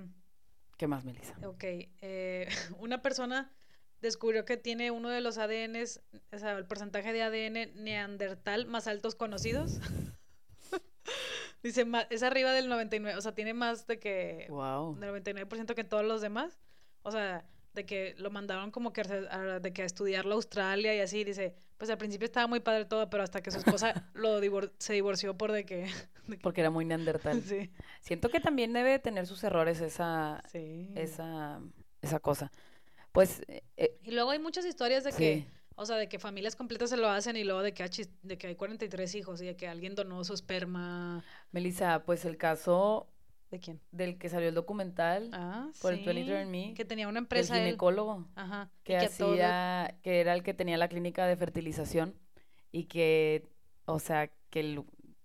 ¿Qué 0.77 0.87
más, 0.87 1.03
Melissa? 1.03 1.35
ok. 1.45 1.63
eh, 1.65 2.47
una 2.79 3.01
persona 3.01 3.51
descubrió 3.99 4.45
que 4.45 4.55
tiene 4.57 4.91
uno 4.91 5.09
de 5.09 5.19
los 5.21 5.37
ADNs, 5.37 6.01
o 6.31 6.37
sea, 6.39 6.53
el 6.57 6.65
porcentaje 6.65 7.11
de 7.13 7.21
ADN 7.21 7.83
neandertal 7.83 8.65
más 8.65 8.87
altos 8.87 9.15
conocidos. 9.15 9.79
Dice, 11.63 11.85
es 12.09 12.23
arriba 12.23 12.51
del 12.53 12.67
99, 12.69 13.17
o 13.17 13.21
sea, 13.21 13.33
tiene 13.33 13.53
más 13.53 13.85
de 13.87 13.99
que 13.99 14.47
Wow. 14.49 14.95
del 14.95 15.09
99% 15.11 15.75
que 15.75 15.83
todos 15.83 16.03
los 16.05 16.21
demás. 16.21 16.59
O 17.03 17.11
sea, 17.11 17.45
de 17.73 17.85
que 17.85 18.15
lo 18.17 18.29
mandaron 18.31 18.69
como 18.71 18.91
que 18.91 19.01
a, 19.01 19.05
a- 19.55 19.59
de 19.59 19.71
que 19.73 19.83
a 19.83 19.85
estudiarlo 19.85 20.31
a 20.31 20.35
Australia 20.35 20.93
y 20.95 20.99
así. 20.99 21.23
Dice, 21.23 21.55
pues 21.77 21.89
al 21.89 21.97
principio 21.97 22.25
estaba 22.25 22.47
muy 22.47 22.59
padre 22.59 22.85
todo, 22.85 23.09
pero 23.09 23.23
hasta 23.23 23.41
que 23.41 23.49
su 23.51 23.59
esposa 23.59 23.93
lo 24.13 24.41
divor- 24.41 24.71
se 24.79 24.93
divorció 24.93 25.37
por 25.37 25.51
de 25.51 25.65
que... 25.65 25.85
de 26.27 26.37
que- 26.37 26.41
Porque 26.43 26.61
era 26.61 26.69
muy 26.69 26.83
neandertal. 26.85 27.41
sí, 27.45 27.71
Siento 28.01 28.29
que 28.29 28.39
también 28.39 28.73
debe 28.73 28.99
tener 28.99 29.25
sus 29.27 29.43
errores 29.43 29.79
esa, 29.81 30.41
sí. 30.51 30.89
esa, 30.95 31.61
esa 32.01 32.19
cosa. 32.19 32.51
Pues, 33.11 33.41
eh, 33.47 33.63
eh, 33.77 33.97
Y 34.03 34.11
luego 34.11 34.31
hay 34.31 34.39
muchas 34.39 34.65
historias 34.65 35.03
de 35.03 35.11
que, 35.11 35.17
sí. 35.35 35.47
O 35.75 35.85
sea, 35.85 35.95
de 35.97 36.07
que 36.09 36.19
familias 36.19 36.55
completas 36.55 36.89
se 36.89 36.97
lo 36.97 37.07
hacen 37.09 37.37
y 37.37 37.43
luego 37.43 37.61
de 37.63 37.73
que, 37.73 37.83
achis- 37.83 38.09
de 38.23 38.37
que 38.37 38.47
hay 38.47 38.55
43 38.55 39.15
hijos 39.15 39.41
y 39.41 39.45
de 39.45 39.55
que 39.55 39.67
alguien 39.67 39.95
donó 39.95 40.23
su 40.23 40.33
esperma. 40.33 41.23
Melissa, 41.51 42.03
pues 42.05 42.25
el 42.25 42.37
caso 42.37 43.07
¿De 43.49 43.59
quién? 43.59 43.79
del 43.91 44.17
que 44.17 44.29
salió 44.29 44.47
el 44.49 44.55
documental 44.55 45.29
Ah, 45.33 45.69
por 45.81 45.93
el 45.93 45.99
sí, 45.99 46.05
23andMe, 46.05 46.73
Que 46.75 46.85
tenía 46.85 47.07
una 47.07 47.19
empresa 47.19 47.57
él. 47.57 47.63
ginecólogo, 47.65 48.27
Ajá. 48.35 48.69
que 48.83 48.97
todo- 49.17 49.31
hacía, 49.33 49.97
que 50.03 50.19
era 50.21 50.33
el 50.33 50.43
que 50.43 50.53
tenía 50.53 50.77
la 50.77 50.87
clínica 50.87 51.25
de 51.25 51.35
fertilización 51.35 52.15
y 52.71 52.85
que, 52.85 53.47
o 53.85 53.99
sea, 53.99 54.29
que 54.49 54.59
el 54.61 54.83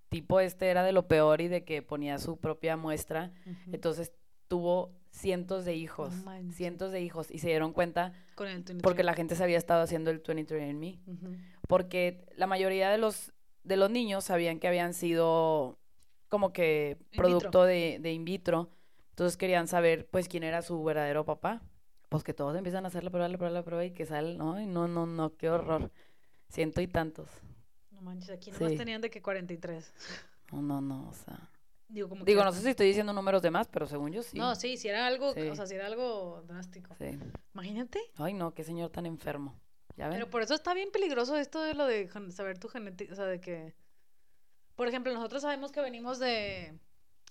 tipo 0.09 0.41
este 0.41 0.69
era 0.71 0.83
de 0.85 0.93
lo 0.93 1.07
peor 1.09 1.41
y 1.41 1.49
de 1.49 1.65
que 1.65 1.83
ponía 1.83 2.19
su 2.19 2.37
propia 2.39 2.77
muestra, 2.77 3.33
entonces 3.73 4.13
tuvo 4.49 4.93
cientos 5.17 5.65
de 5.65 5.75
hijos, 5.75 6.13
manches. 6.25 6.57
cientos 6.57 6.93
de 6.93 7.01
hijos 7.01 7.31
y 7.31 7.39
se 7.39 7.49
dieron 7.49 7.73
cuenta 7.73 8.13
Con 8.35 8.47
el 8.49 8.55
23. 8.57 8.83
porque 8.83 9.03
la 9.03 9.15
gente 9.15 9.35
se 9.35 9.43
había 9.43 9.57
estado 9.59 9.83
haciendo 9.83 10.11
el 10.11 10.23
23andMe, 10.23 10.99
Ujú. 11.07 11.37
porque 11.69 12.27
la 12.37 12.47
mayoría 12.47 12.91
de 12.91 12.99
los 12.99 13.33
de 13.65 13.77
los 13.77 13.91
niños 13.91 14.25
sabían 14.25 14.61
que 14.61 14.69
habían 14.69 14.95
sido 14.95 15.79
como 16.29 16.53
que 16.53 16.99
producto 17.17 17.65
de, 17.65 17.99
de 18.01 18.13
in 18.13 18.25
vitro, 18.25 18.71
entonces 19.11 19.37
querían 19.37 19.67
saber 19.67 20.07
pues 20.09 20.29
quién 20.29 20.45
era 20.45 20.63
su 20.63 20.85
verdadero 20.85 21.25
papá, 21.25 21.63
pues 22.09 22.23
que 22.23 22.33
todos 22.35 22.55
empiezan 22.57 22.85
a 22.85 22.89
hacer 22.89 23.03
la 23.03 23.11
prueba, 23.11 23.27
la 23.29 23.39
prueba, 23.39 23.53
la 23.55 23.65
prueba 23.65 23.85
y 23.85 23.91
que 23.93 24.07
sale, 24.07 24.37
no, 24.37 24.61
y 24.61 24.67
no, 24.67 24.87
no, 24.87 25.07
no, 25.07 25.35
qué 25.37 25.51
horror, 25.51 25.91
ciento 26.49 26.81
y 26.81 26.87
tantos, 26.87 27.29
No 27.91 28.03
manches, 28.03 28.31
aquí 28.31 28.51
nomás 28.53 28.71
Sí. 28.73 28.77
tenían 28.77 29.01
de 29.01 29.11
que 29.11 29.21
43. 29.23 29.93
no, 30.53 30.63
no, 30.63 30.81
no, 30.81 31.09
o 31.09 31.13
sea, 31.15 31.51
Digo, 31.88 32.09
como 32.09 32.25
digo, 32.25 32.40
que- 32.40 32.44
no 32.44 32.53
sé 32.53 32.62
si 32.62 32.68
estoy 32.70 32.88
diciendo 32.88 33.12
números 33.12 33.42
de 33.42 33.51
más, 33.51 33.68
pero 33.68 33.87
según 33.87 34.12
yo 34.12 34.22
sí, 34.22 34.37
No, 34.38 34.55
sí, 34.57 34.77
si 34.77 34.88
era 34.88 35.07
algo, 35.07 35.33
Sí. 35.35 35.40
o 35.49 35.55
sea, 35.55 35.66
si 35.66 35.75
era 35.77 35.87
algo 35.87 36.42
drástico. 36.46 36.94
sí, 36.99 37.18
Imagínate. 37.55 38.01
ay 38.16 38.35
no, 38.35 38.55
qué 38.55 38.64
señor 38.64 38.90
tan 38.90 39.07
enfermo, 39.07 39.59
ya 39.96 40.09
ven, 40.09 40.18
Pero 40.18 40.31
por 40.31 40.42
eso 40.42 40.55
está 40.55 40.75
bien 40.75 40.90
peligroso 40.90 41.37
esto 41.37 41.62
de 41.62 41.75
lo 41.75 41.87
de 41.87 42.09
saber 42.33 42.59
tu 42.59 42.68
genética, 42.68 43.12
o 43.12 43.16
sea, 43.16 43.27
de 43.27 43.40
que... 43.40 43.75
Por 44.75 44.88
ejemplo, 44.88 45.12
nosotros 45.14 45.42
sabemos 45.42 45.72
que 45.72 45.81
venimos 45.81 46.18
de 46.18 46.79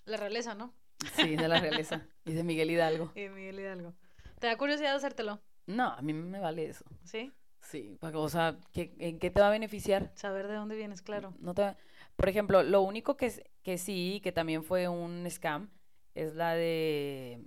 la 0.06 0.16
realeza, 0.16 0.54
¿no? 0.54 0.72
sí, 1.14 1.36
de 1.36 1.48
la 1.48 1.60
realeza 1.60 2.06
y 2.24 2.32
de 2.32 2.42
Miguel 2.42 2.70
Hidalgo, 2.70 3.12
Y 3.14 3.22
de 3.22 3.30
Miguel 3.30 3.60
Hidalgo. 3.60 3.94
¿Te 4.40 4.46
da 4.46 4.56
curiosidad 4.56 4.94
hacértelo? 4.96 5.40
no, 5.66 5.88
a 5.92 6.00
mí 6.00 6.12
me 6.12 6.40
vale 6.40 6.66
eso. 6.66 6.84
¿Sí? 7.04 7.32
Sí, 7.60 7.98
o 8.00 8.28
sea, 8.28 8.56
¿qué- 8.72 8.94
¿en 9.00 9.18
qué 9.18 9.30
te 9.30 9.40
va 9.40 9.48
a 9.48 9.50
beneficiar? 9.50 10.12
Saber 10.14 10.46
de 10.46 10.54
dónde 10.54 10.76
vienes, 10.76 11.02
claro. 11.02 11.34
No 11.40 11.52
te 11.52 11.62
va- 11.62 11.76
Por 12.14 12.28
ejemplo, 12.28 12.62
lo 12.62 12.80
único 12.82 13.16
que, 13.16 13.26
es- 13.26 13.42
que 13.66 13.78
sí, 13.78 14.20
que 14.22 14.30
también 14.30 14.62
fue 14.62 14.86
un 14.88 15.26
scam, 15.28 15.68
es 16.14 16.36
la 16.36 16.54
de... 16.54 17.42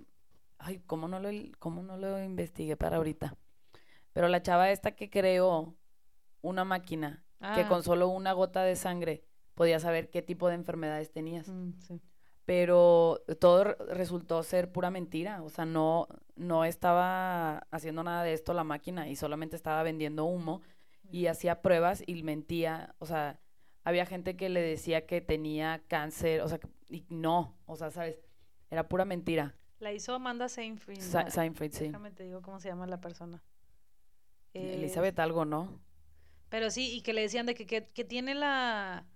Ay, 0.58 0.82
¿cómo 0.86 1.08
no 1.08 1.18
lo, 1.18 1.30
cómo 1.58 1.82
no 1.82 1.96
lo 1.96 2.22
investigué 2.22 2.76
para 2.76 2.98
ahorita? 2.98 3.38
Pero 4.12 4.28
la 4.28 4.42
chava 4.42 4.70
esta 4.70 4.92
que 4.92 5.08
creó 5.08 5.74
una 6.42 6.64
máquina 6.64 7.24
que 7.54 7.62
Ah, 7.62 7.68
con 7.70 7.82
solo 7.82 8.08
una 8.08 8.34
gota 8.34 8.62
de 8.64 8.76
sangre 8.76 9.24
podía 9.54 9.80
saber 9.80 10.10
qué 10.10 10.20
tipo 10.20 10.48
de 10.48 10.56
enfermedades 10.56 11.10
tenías. 11.10 11.48
mm, 11.48 11.72
sí. 11.80 12.00
Pero 12.44 13.22
todo 13.40 13.64
re- 13.64 13.76
resultó 13.94 14.42
ser 14.42 14.70
pura 14.72 14.90
mentira. 14.90 15.42
O 15.42 15.48
sea, 15.48 15.64
no, 15.64 16.06
no 16.36 16.66
estaba 16.66 17.60
haciendo 17.70 18.02
nada 18.04 18.24
de 18.24 18.34
esto 18.34 18.52
la 18.52 18.64
máquina 18.64 19.08
y 19.08 19.16
solamente 19.16 19.56
estaba 19.56 19.82
vendiendo 19.82 20.24
humo 20.26 20.60
y 21.10 21.26
hacía 21.28 21.62
pruebas 21.62 22.02
y 22.06 22.22
mentía. 22.22 22.94
O 22.98 23.06
sea, 23.06 23.40
había 23.84 24.06
gente 24.06 24.36
que 24.36 24.48
le 24.48 24.60
decía 24.60 25.06
que 25.06 25.20
tenía 25.20 25.82
cáncer, 25.88 26.40
o 26.42 26.48
sea, 26.48 26.58
y 26.88 27.04
no, 27.08 27.56
o 27.66 27.76
sea, 27.76 27.90
¿sabes? 27.90 28.20
Era 28.70 28.88
pura 28.88 29.04
mentira. 29.04 29.54
La 29.78 29.92
hizo 29.92 30.14
Amanda 30.14 30.48
Seyfried. 30.48 31.00
Sa- 31.00 31.30
Seinfeld, 31.30 31.72
sí. 31.72 31.84
Déjame 31.86 32.10
te 32.10 32.24
digo 32.24 32.42
cómo 32.42 32.60
se 32.60 32.68
llama 32.68 32.86
la 32.86 33.00
persona. 33.00 33.42
Eh, 34.52 34.74
Elizabeth 34.74 35.18
algo, 35.18 35.44
¿no? 35.44 35.80
Pero 36.48 36.70
sí, 36.70 36.92
y 36.96 37.02
que 37.02 37.12
le 37.12 37.22
decían 37.22 37.46
de 37.46 37.54
que, 37.54 37.66
que, 37.66 37.88
que 37.88 38.04
tiene 38.04 38.34
la 38.34 39.06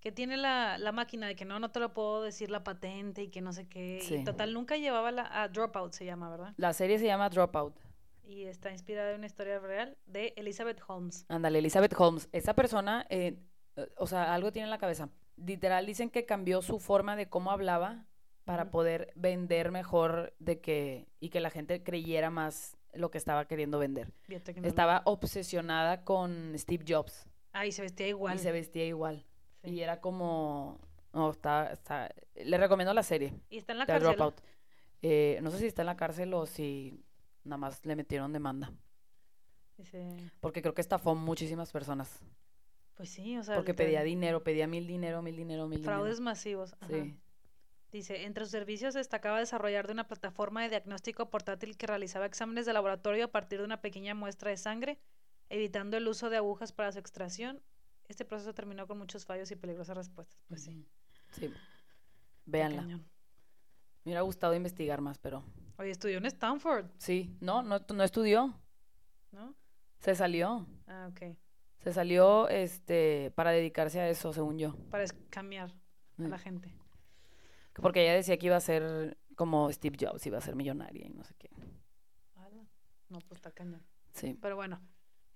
que 0.00 0.12
tiene 0.12 0.38
la, 0.38 0.78
la 0.78 0.92
máquina 0.92 1.26
de 1.26 1.36
que 1.36 1.44
no, 1.44 1.60
no 1.60 1.70
te 1.70 1.78
lo 1.78 1.92
puedo 1.92 2.22
decir 2.22 2.50
la 2.50 2.64
patente 2.64 3.22
y 3.24 3.28
que 3.28 3.42
no 3.42 3.52
sé 3.52 3.68
qué. 3.68 4.00
Sí. 4.02 4.14
Y 4.16 4.24
total, 4.24 4.54
nunca 4.54 4.78
llevaba 4.78 5.12
la... 5.12 5.42
A 5.42 5.48
Dropout 5.48 5.92
se 5.92 6.06
llama, 6.06 6.30
¿verdad? 6.30 6.54
La 6.56 6.72
serie 6.72 6.98
se 6.98 7.04
llama 7.04 7.28
Dropout. 7.28 7.78
Y 8.24 8.44
está 8.44 8.70
inspirada 8.70 9.10
en 9.10 9.18
una 9.18 9.26
historia 9.26 9.58
real 9.58 9.98
de 10.06 10.32
Elizabeth 10.36 10.80
Holmes. 10.86 11.26
Ándale, 11.28 11.58
Elizabeth 11.58 11.94
Holmes. 11.98 12.30
Esa 12.32 12.54
persona, 12.54 13.06
eh, 13.10 13.38
o 13.96 14.06
sea, 14.06 14.34
algo 14.34 14.52
tiene 14.52 14.64
en 14.64 14.70
la 14.70 14.78
cabeza. 14.78 15.08
Literal, 15.36 15.86
dicen 15.86 16.10
que 16.10 16.26
cambió 16.26 16.60
su 16.62 16.78
forma 16.80 17.16
de 17.16 17.28
cómo 17.28 17.50
hablaba 17.50 18.06
para 18.44 18.70
poder 18.70 19.12
vender 19.14 19.70
mejor 19.70 20.34
de 20.38 20.60
que 20.60 21.06
y 21.20 21.28
que 21.30 21.40
la 21.40 21.50
gente 21.50 21.82
creyera 21.82 22.30
más 22.30 22.76
lo 22.92 23.10
que 23.10 23.18
estaba 23.18 23.46
queriendo 23.46 23.78
vender. 23.78 24.12
Estaba 24.62 25.02
obsesionada 25.04 26.04
con 26.04 26.52
Steve 26.58 26.84
Jobs 26.86 27.28
Ah, 27.52 27.66
y 27.66 27.72
se 27.72 27.82
vestía 27.82 28.08
igual. 28.08 28.36
y 28.36 28.38
se 28.38 28.52
vestía 28.52 28.86
igual. 28.86 29.24
Sí. 29.62 29.70
Y 29.70 29.80
era 29.82 30.00
como... 30.00 30.80
No, 31.12 31.30
está, 31.30 31.72
está... 31.72 32.12
Le 32.34 32.56
recomiendo 32.58 32.94
la 32.94 33.02
serie, 33.02 33.34
Y 33.50 33.58
está 33.58 33.72
en 33.72 33.78
la 33.78 33.86
The 33.86 33.92
cárcel. 33.94 34.08
Dropout. 34.16 34.40
Eh, 35.02 35.38
no 35.42 35.50
sé 35.50 35.58
si 35.58 35.66
está 35.66 35.82
en 35.82 35.86
la 35.86 35.96
cárcel 35.96 36.32
o 36.34 36.46
si 36.46 37.04
nada 37.44 37.56
más 37.58 37.84
le 37.84 37.96
metieron 37.96 38.32
demanda. 38.32 38.72
Porque 40.40 40.60
creo 40.62 40.74
que 40.74 40.80
estafó 40.80 41.14
muchísimas 41.14 41.72
personas. 41.72 42.20
Pues 43.00 43.08
sí, 43.12 43.38
o 43.38 43.42
sea, 43.42 43.54
Porque 43.54 43.72
pedía 43.72 44.02
dinero, 44.02 44.44
pedía 44.44 44.66
mil 44.66 44.86
dinero, 44.86 45.22
mil 45.22 45.34
dinero, 45.34 45.66
mil 45.66 45.82
fraudes 45.82 46.16
dinero. 46.18 46.24
masivos. 46.24 46.74
ajá. 46.80 46.88
Sí. 46.92 47.16
Dice, 47.92 48.24
entre 48.26 48.44
sus 48.44 48.50
servicios 48.52 48.92
destacaba 48.92 49.38
desarrollar 49.38 49.86
de 49.86 49.94
una 49.94 50.06
plataforma 50.06 50.62
de 50.62 50.68
diagnóstico 50.68 51.30
portátil 51.30 51.78
que 51.78 51.86
realizaba 51.86 52.26
exámenes 52.26 52.66
de 52.66 52.74
laboratorio 52.74 53.24
a 53.24 53.28
partir 53.28 53.60
de 53.60 53.64
una 53.64 53.80
pequeña 53.80 54.14
muestra 54.14 54.50
de 54.50 54.58
sangre, 54.58 54.98
evitando 55.48 55.96
el 55.96 56.06
uso 56.06 56.28
de 56.28 56.36
agujas 56.36 56.72
para 56.72 56.92
su 56.92 56.98
extracción. 56.98 57.62
Este 58.06 58.26
proceso 58.26 58.52
terminó 58.52 58.86
con 58.86 58.98
muchos 58.98 59.24
fallos 59.24 59.50
y 59.50 59.56
peligrosas 59.56 59.96
respuestas. 59.96 60.38
Pues 60.46 60.62
sí. 60.62 60.86
Sí. 61.32 61.50
Véanla. 62.44 62.82
Me 62.82 63.00
hubiera 64.04 64.20
gustado 64.20 64.54
investigar 64.54 65.00
más, 65.00 65.18
pero 65.18 65.42
Oye, 65.78 65.90
estudió 65.90 66.18
en 66.18 66.26
Stanford, 66.26 66.84
sí, 66.98 67.34
no, 67.40 67.62
no, 67.62 67.78
no 67.94 68.04
estudió, 68.04 68.54
¿no? 69.32 69.54
se 70.00 70.14
salió, 70.14 70.66
Ah, 70.86 71.08
ok. 71.10 71.34
Se 71.80 71.92
salió, 71.92 72.48
este, 72.48 73.32
para 73.34 73.50
dedicarse 73.52 74.00
a 74.00 74.08
eso, 74.08 74.32
según 74.32 74.58
yo, 74.58 74.76
Para 74.90 75.04
escamear 75.04 75.70
a 76.18 76.22
Mm. 76.22 76.28
la 76.30 76.38
gente. 76.38 76.74
porque 77.74 78.02
ella 78.02 78.14
decía 78.14 78.36
que 78.38 78.46
iba 78.46 78.56
a 78.56 78.60
ser 78.60 79.16
como 79.36 79.72
Steve 79.72 79.96
Jobs 79.98 80.26
iba 80.26 80.36
a 80.36 80.42
ser 80.42 80.54
millonaria 80.54 81.06
y 81.06 81.10
no 81.10 81.24
sé 81.24 81.34
qué. 81.38 81.48
No, 83.08 83.18
pues 83.20 83.38
está 83.38 83.50
cañón. 83.50 83.82
Sí. 84.12 84.36
Pero 84.40 84.54
bueno, 84.56 84.80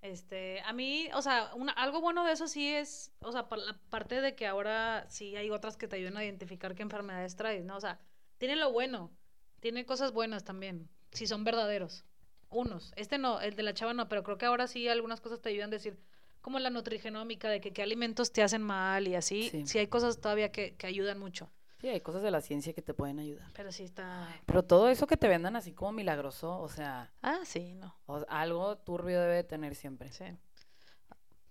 este, 0.01 0.61
a 0.61 0.71
mí, 0.71 1.09
o 1.13 1.21
sea, 1.21 1.53
una- 1.55 1.73
algo 1.73 1.99
bueno 2.01 2.23
de 2.23 2.31
eso 2.33 2.47
sí 2.47 2.73
es, 2.73 3.11
o 3.19 3.31
sea, 3.31 3.47
la 3.57 3.77
parte 3.89 4.21
de 4.21 4.35
que 4.35 4.47
ahora 4.47 5.05
sí 5.09 5.35
hay 5.35 5.49
otras 5.49 5.75
que 5.75 5.87
te 5.87 5.97
ayudan 5.97 6.15
a 6.17 6.23
identificar 6.23 6.73
qué 6.75 6.83
enfermedades 6.83 7.35
traes, 7.35 7.65
¿no? 7.65 7.75
O 7.75 7.81
sea, 7.81 7.99
tiene 8.37 8.55
lo 8.55 8.71
bueno, 8.71 9.11
tiene 9.59 9.85
cosas 9.85 10.11
buenas 10.13 10.43
también, 10.45 10.87
si 11.11 11.27
son 11.27 11.43
verdaderos. 11.43 12.05
Unos, 12.49 12.93
este 12.95 13.17
no, 13.17 13.41
el 13.41 13.55
de 13.55 13.63
la 13.63 13.73
chava 13.73 13.93
no, 13.93 14.07
pero 14.07 14.23
creo 14.23 14.37
que 14.37 14.45
ahora 14.45 14.67
sí 14.67 14.87
algunas 14.87 15.19
cosas 15.19 15.41
te 15.41 15.49
ayudan 15.49 15.69
a 15.69 15.71
decir, 15.71 15.99
como 16.45 16.59
la 16.59 16.69
nutrigenómica, 16.69 17.49
de 17.49 17.59
que 17.59 17.73
qué 17.73 17.81
alimentos 17.81 18.31
te 18.31 18.43
hacen 18.43 18.61
mal 18.61 19.07
y 19.07 19.15
así, 19.15 19.49
Sí. 19.49 19.65
sí, 19.65 19.79
hay 19.79 19.87
cosas 19.87 20.21
todavía 20.21 20.51
que, 20.51 20.75
que 20.75 20.85
ayudan 20.85 21.17
mucho, 21.17 21.49
Sí, 21.81 21.87
hay 21.89 22.01
cosas 22.01 22.21
de 22.21 22.29
la 22.29 22.41
ciencia 22.41 22.71
que 22.73 22.83
te 22.83 22.93
pueden 22.93 23.17
ayudar. 23.17 23.49
pero 23.55 23.71
sí 23.71 23.83
está... 23.83 24.27
Pero 24.45 24.61
todo 24.63 24.87
eso 24.89 25.07
que 25.07 25.17
te 25.17 25.27
vendan 25.27 25.55
así 25.55 25.73
como 25.73 25.91
milagroso, 25.91 26.59
o 26.61 26.69
sea, 26.69 27.11
Ah, 27.23 27.39
sí, 27.45 27.73
no, 27.73 27.95
o- 28.05 28.25
algo 28.29 28.77
turbio 28.77 29.19
debe 29.19 29.33
de 29.37 29.43
tener 29.43 29.73
siempre. 29.73 30.11
sí. 30.11 30.25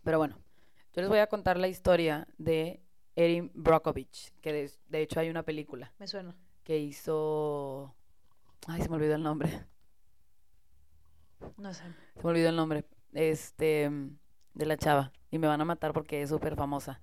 Pero 0.05 0.19
bueno, 0.19 0.39
yo 0.93 1.03
les 1.03 1.09
voy 1.09 1.19
a 1.19 1.27
contar 1.27 1.59
la 1.59 1.67
historia 1.67 2.29
de 2.39 2.81
Erin 3.17 3.51
Brockovich, 3.53 4.33
que 4.41 4.53
de, 4.53 4.71
de 4.89 5.03
hecho 5.03 5.19
hay 5.19 5.29
una 5.29 5.43
película 5.43 5.93
Me 5.99 6.07
suena. 6.07 6.37
que 6.63 6.79
hizo... 6.79 7.97
Ay, 8.69 8.81
se 8.81 8.89
me 8.89 8.95
olvidó 8.95 9.17
el 9.17 9.25
nombre. 9.25 9.67
No 11.57 11.75
sé. 11.75 11.83
Se 12.15 12.23
me 12.23 12.31
olvidó 12.31 12.49
el 12.49 12.57
nombre. 12.57 12.85
Este, 13.13 13.91
mm, 13.91 14.19
de 14.55 14.67
la 14.67 14.77
chava. 14.77 15.12
Y 15.31 15.38
me 15.38 15.47
van 15.47 15.61
a 15.61 15.64
matar 15.64 15.93
porque 15.93 16.23
es 16.23 16.31
súper 16.31 16.57
famosa. 16.57 17.01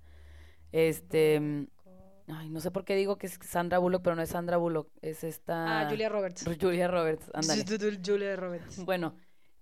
Este, 0.72 1.68
ay, 2.28 2.48
no 2.48 2.60
sé 2.60 2.70
por 2.70 2.84
qué 2.84 2.96
digo 2.96 3.18
que 3.18 3.26
es 3.26 3.38
Sandra 3.42 3.78
Bullock, 3.78 4.02
pero 4.02 4.16
no 4.16 4.22
es 4.22 4.30
Sandra 4.30 4.56
Bullock. 4.56 4.88
Es 5.02 5.22
esta... 5.24 5.80
Ah, 5.80 5.90
Julia 5.90 6.08
Roberts. 6.08 6.44
Julia 6.60 6.88
Roberts, 6.88 7.30
ándale. 7.34 7.64
Julia 8.04 8.36
Roberts. 8.36 8.84
Bueno, 8.84 9.14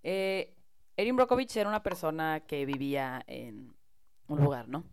eh, 0.03 0.55
Erin 0.97 1.17
Brockovich 1.17 1.57
era 1.57 1.69
una 1.69 1.83
persona 1.83 2.41
que 2.47 2.65
vivía 2.67 3.23
en 3.27 3.75
un 4.29 4.41
lugar, 4.41 4.69
¿no? 4.69 4.85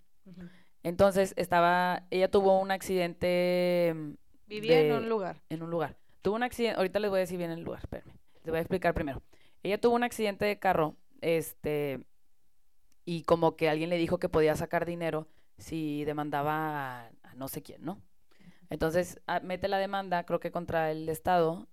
Entonces 0.83 1.33
estaba, 1.37 2.07
ella 2.09 2.31
tuvo 2.31 2.59
un 2.59 2.71
accidente 2.71 3.93
mm, 3.95 4.13
Vivía 4.47 4.79
en 4.79 4.93
un 4.93 5.09
lugar. 5.09 5.41
en 5.49 5.61
un 5.61 5.69
lugar. 5.69 5.97
Tuvo 6.21 6.35
un 6.35 6.43
accidente, 6.43 6.77
ahorita 6.77 6.99
les 6.99 7.09
voy 7.09 7.17
a 7.17 7.21
decir 7.21 7.37
bien 7.37 7.51
el 7.51 7.61
lugar, 7.61 7.81
espérenme. 7.83 8.13
Les 8.43 8.51
voy 8.51 8.57
a 8.57 8.61
explicar 8.61 8.93
primero. 8.93 9.21
Ella 9.63 9.79
tuvo 9.79 9.95
un 9.95 10.03
accidente 10.03 10.45
de 10.45 10.59
carro, 10.59 10.95
este, 11.21 12.05
y 13.07 13.23
como 13.23 13.55
que 13.55 13.69
alguien 13.69 13.89
le 13.89 13.95
dijo 13.95 14.19
que 14.19 14.27
podía 14.27 14.53
sacar 14.57 14.85
dinero 14.85 15.29
si 15.57 16.03
demandaba 16.03 17.05
a, 17.05 17.11
a 17.23 17.35
no 17.35 17.47
sé 17.47 17.63
quién, 17.63 17.85
¿no? 17.85 18.01
Entonces 18.69 19.21
ah, 19.27 19.39
mete 19.39 19.69
la 19.69 19.77
demanda, 19.77 20.25
creo 20.25 20.41
que 20.41 20.51
contra 20.51 20.91
el 20.91 21.07
Estado, 21.07 21.69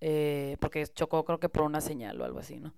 eh, 0.00 0.56
porque 0.60 0.86
chocó 0.86 1.24
creo 1.24 1.40
que 1.40 1.48
por 1.48 1.64
una 1.64 1.80
señal 1.80 2.20
o 2.20 2.24
algo 2.24 2.38
así, 2.38 2.60
¿no? 2.60 2.72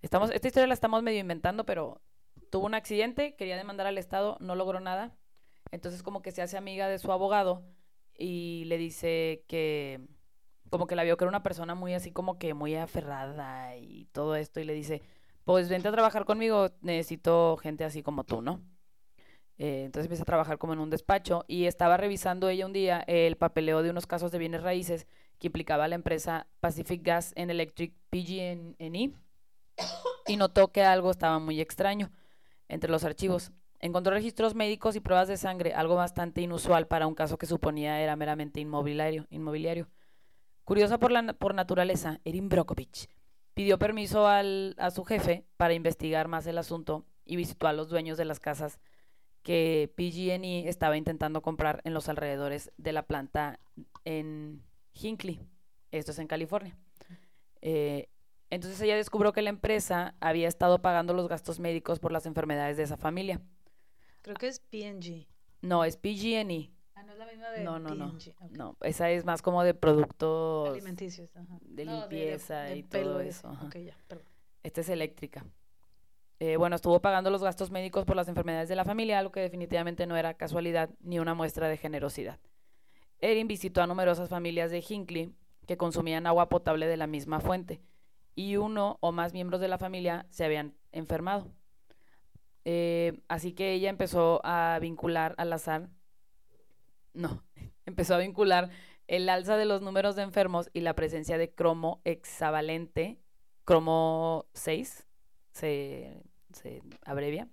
Estamos, 0.00 0.30
esta 0.30 0.48
historia 0.48 0.68
la 0.68 0.72
estamos 0.72 1.02
medio 1.02 1.20
inventando, 1.20 1.66
pero 1.66 2.00
tuvo 2.48 2.64
un 2.64 2.72
accidente, 2.72 3.36
quería 3.36 3.58
demandar 3.58 3.86
al 3.86 3.98
Estado, 3.98 4.38
no 4.40 4.54
logró 4.54 4.80
nada. 4.80 5.14
Entonces 5.70 6.02
como 6.02 6.22
que 6.22 6.32
se 6.32 6.40
hace 6.40 6.56
amiga 6.56 6.88
de 6.88 6.98
su 6.98 7.12
abogado 7.12 7.62
y 8.16 8.64
le 8.68 8.78
dice 8.78 9.44
que 9.48 10.08
como 10.70 10.86
que 10.86 10.96
la 10.96 11.04
vio 11.04 11.18
que 11.18 11.24
era 11.24 11.28
una 11.28 11.42
persona 11.42 11.74
muy 11.74 11.92
así 11.92 12.10
como 12.10 12.38
que 12.38 12.54
muy 12.54 12.74
aferrada 12.74 13.76
y 13.76 14.06
todo 14.12 14.34
esto 14.34 14.60
y 14.60 14.64
le 14.64 14.72
dice, 14.72 15.02
pues 15.50 15.68
vente 15.68 15.88
a 15.88 15.90
trabajar 15.90 16.26
conmigo, 16.26 16.70
necesito 16.80 17.56
gente 17.56 17.82
así 17.82 18.04
como 18.04 18.22
tú, 18.22 18.40
¿no? 18.40 18.62
Eh, 19.58 19.82
entonces 19.84 20.06
empieza 20.06 20.22
a 20.22 20.24
trabajar 20.24 20.58
como 20.58 20.74
en 20.74 20.78
un 20.78 20.90
despacho 20.90 21.44
y 21.48 21.64
estaba 21.64 21.96
revisando 21.96 22.48
ella 22.48 22.66
un 22.66 22.72
día 22.72 23.00
el 23.08 23.36
papeleo 23.36 23.82
de 23.82 23.90
unos 23.90 24.06
casos 24.06 24.30
de 24.30 24.38
bienes 24.38 24.62
raíces 24.62 25.08
que 25.40 25.48
implicaba 25.48 25.88
la 25.88 25.96
empresa 25.96 26.46
Pacific 26.60 27.02
Gas 27.02 27.34
and 27.36 27.50
Electric 27.50 27.92
PG&E 28.10 29.10
y 30.28 30.36
notó 30.36 30.68
que 30.68 30.84
algo 30.84 31.10
estaba 31.10 31.40
muy 31.40 31.60
extraño 31.60 32.12
entre 32.68 32.88
los 32.88 33.02
archivos. 33.02 33.50
Encontró 33.80 34.14
registros 34.14 34.54
médicos 34.54 34.94
y 34.94 35.00
pruebas 35.00 35.26
de 35.26 35.36
sangre, 35.36 35.74
algo 35.74 35.96
bastante 35.96 36.42
inusual 36.42 36.86
para 36.86 37.08
un 37.08 37.16
caso 37.16 37.38
que 37.38 37.46
suponía 37.46 38.00
era 38.00 38.14
meramente 38.14 38.60
inmobiliario. 38.60 39.26
inmobiliario. 39.30 39.88
Curiosa 40.62 40.98
por, 40.98 41.10
la, 41.10 41.32
por 41.32 41.54
naturaleza, 41.54 42.20
Erin 42.24 42.48
Brockovich 42.48 43.08
pidió 43.54 43.78
permiso 43.78 44.26
al, 44.26 44.74
a 44.78 44.90
su 44.90 45.04
jefe 45.04 45.44
para 45.56 45.74
investigar 45.74 46.28
más 46.28 46.46
el 46.46 46.58
asunto 46.58 47.04
y 47.24 47.36
visitó 47.36 47.68
a 47.68 47.72
los 47.72 47.88
dueños 47.88 48.18
de 48.18 48.24
las 48.24 48.40
casas 48.40 48.80
que 49.42 49.92
PG&E 49.96 50.68
estaba 50.68 50.96
intentando 50.96 51.42
comprar 51.42 51.80
en 51.84 51.94
los 51.94 52.08
alrededores 52.08 52.72
de 52.76 52.92
la 52.92 53.02
planta 53.06 53.58
en 54.04 54.62
Hinckley. 54.94 55.40
Esto 55.90 56.12
es 56.12 56.18
en 56.18 56.26
California. 56.26 56.76
Eh, 57.62 58.08
entonces 58.50 58.80
ella 58.80 58.96
descubrió 58.96 59.32
que 59.32 59.42
la 59.42 59.50
empresa 59.50 60.14
había 60.20 60.48
estado 60.48 60.82
pagando 60.82 61.14
los 61.14 61.28
gastos 61.28 61.60
médicos 61.60 62.00
por 62.00 62.12
las 62.12 62.26
enfermedades 62.26 62.76
de 62.76 62.82
esa 62.82 62.96
familia. 62.96 63.40
Creo 64.22 64.36
que 64.36 64.48
es 64.48 64.60
PNG. 64.60 65.26
No, 65.62 65.84
es 65.84 65.96
PG&E. 65.96 66.70
Ah, 67.00 67.04
no 67.04 67.12
es 67.12 67.18
la 67.18 67.26
misma 67.26 67.50
de 67.50 67.64
No, 67.64 67.78
no, 67.78 67.94
no. 67.94 68.76
Esa 68.82 69.10
es 69.10 69.24
más 69.24 69.40
como 69.40 69.62
de 69.62 69.72
productos. 69.72 70.70
Alimenticios, 70.70 71.34
ajá. 71.34 71.58
de 71.62 71.84
No, 71.86 72.00
limpieza 72.00 72.74
y 72.74 72.82
pelo 72.82 73.12
todo 73.12 73.24
y 73.24 73.28
eso, 73.28 73.48
ajá. 73.48 73.66
Ok, 73.66 73.76
ya, 73.78 73.96
perdón. 74.06 74.26
Esta 74.62 74.82
es 74.82 74.88
eléctrica. 74.90 75.46
Eh, 76.40 76.56
bueno, 76.56 76.76
estuvo 76.76 77.00
pagando 77.00 77.30
los 77.30 77.42
gastos 77.42 77.70
médicos 77.70 78.04
por 78.04 78.16
las 78.16 78.28
enfermedades 78.28 78.68
de 78.68 78.76
la 78.76 78.84
familia, 78.84 79.18
algo 79.18 79.32
que 79.32 79.40
definitivamente 79.40 80.06
no 80.06 80.16
era 80.16 80.34
casualidad 80.34 80.90
ni 81.00 81.18
una 81.18 81.34
muestra 81.34 81.68
de 81.68 81.76
generosidad. 81.76 82.38
Erin 83.18 83.48
visitó 83.48 83.82
a 83.82 83.86
numerosas 83.86 84.28
familias 84.28 84.70
de 84.70 84.84
Hinckley 84.86 85.34
que 85.66 85.76
consumían 85.76 86.26
agua 86.26 86.48
potable 86.48 86.86
de 86.86 86.96
la 86.96 87.06
misma 87.06 87.40
fuente 87.40 87.80
y 88.34 88.56
uno 88.56 88.98
o 89.00 89.12
más 89.12 89.32
miembros 89.32 89.60
de 89.60 89.68
la 89.68 89.78
familia 89.78 90.26
se 90.30 90.44
habían 90.44 90.74
enfermado. 90.92 91.50
Eh, 92.64 93.20
así 93.28 93.52
que 93.52 93.72
ella 93.72 93.88
empezó 93.90 94.40
a 94.44 94.78
vincular 94.80 95.34
al 95.38 95.52
azar, 95.52 95.88
no, 97.14 97.44
empezó 97.86 98.14
a 98.14 98.18
vincular 98.18 98.70
el 99.06 99.28
alza 99.28 99.56
de 99.56 99.64
los 99.64 99.82
números 99.82 100.14
de 100.14 100.22
enfermos 100.22 100.70
y 100.72 100.80
la 100.80 100.94
presencia 100.94 101.36
de 101.36 101.52
cromo 101.52 102.00
hexavalente, 102.04 103.18
cromo 103.64 104.46
6, 104.54 105.06
se, 105.52 106.22
se 106.52 106.82
abrevia, 107.04 107.48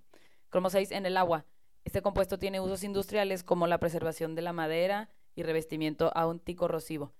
cromo 0.50 0.70
6 0.70 0.92
en 0.92 1.06
el 1.06 1.16
agua. 1.16 1.46
Este 1.84 2.02
compuesto 2.02 2.38
tiene 2.38 2.60
usos 2.60 2.84
industriales 2.84 3.42
como 3.42 3.66
la 3.66 3.78
preservación 3.78 4.34
de 4.34 4.42
la 4.42 4.52
madera 4.52 5.10
y 5.34 5.42
revestimiento 5.42 6.16
anticorrosivo, 6.16 7.12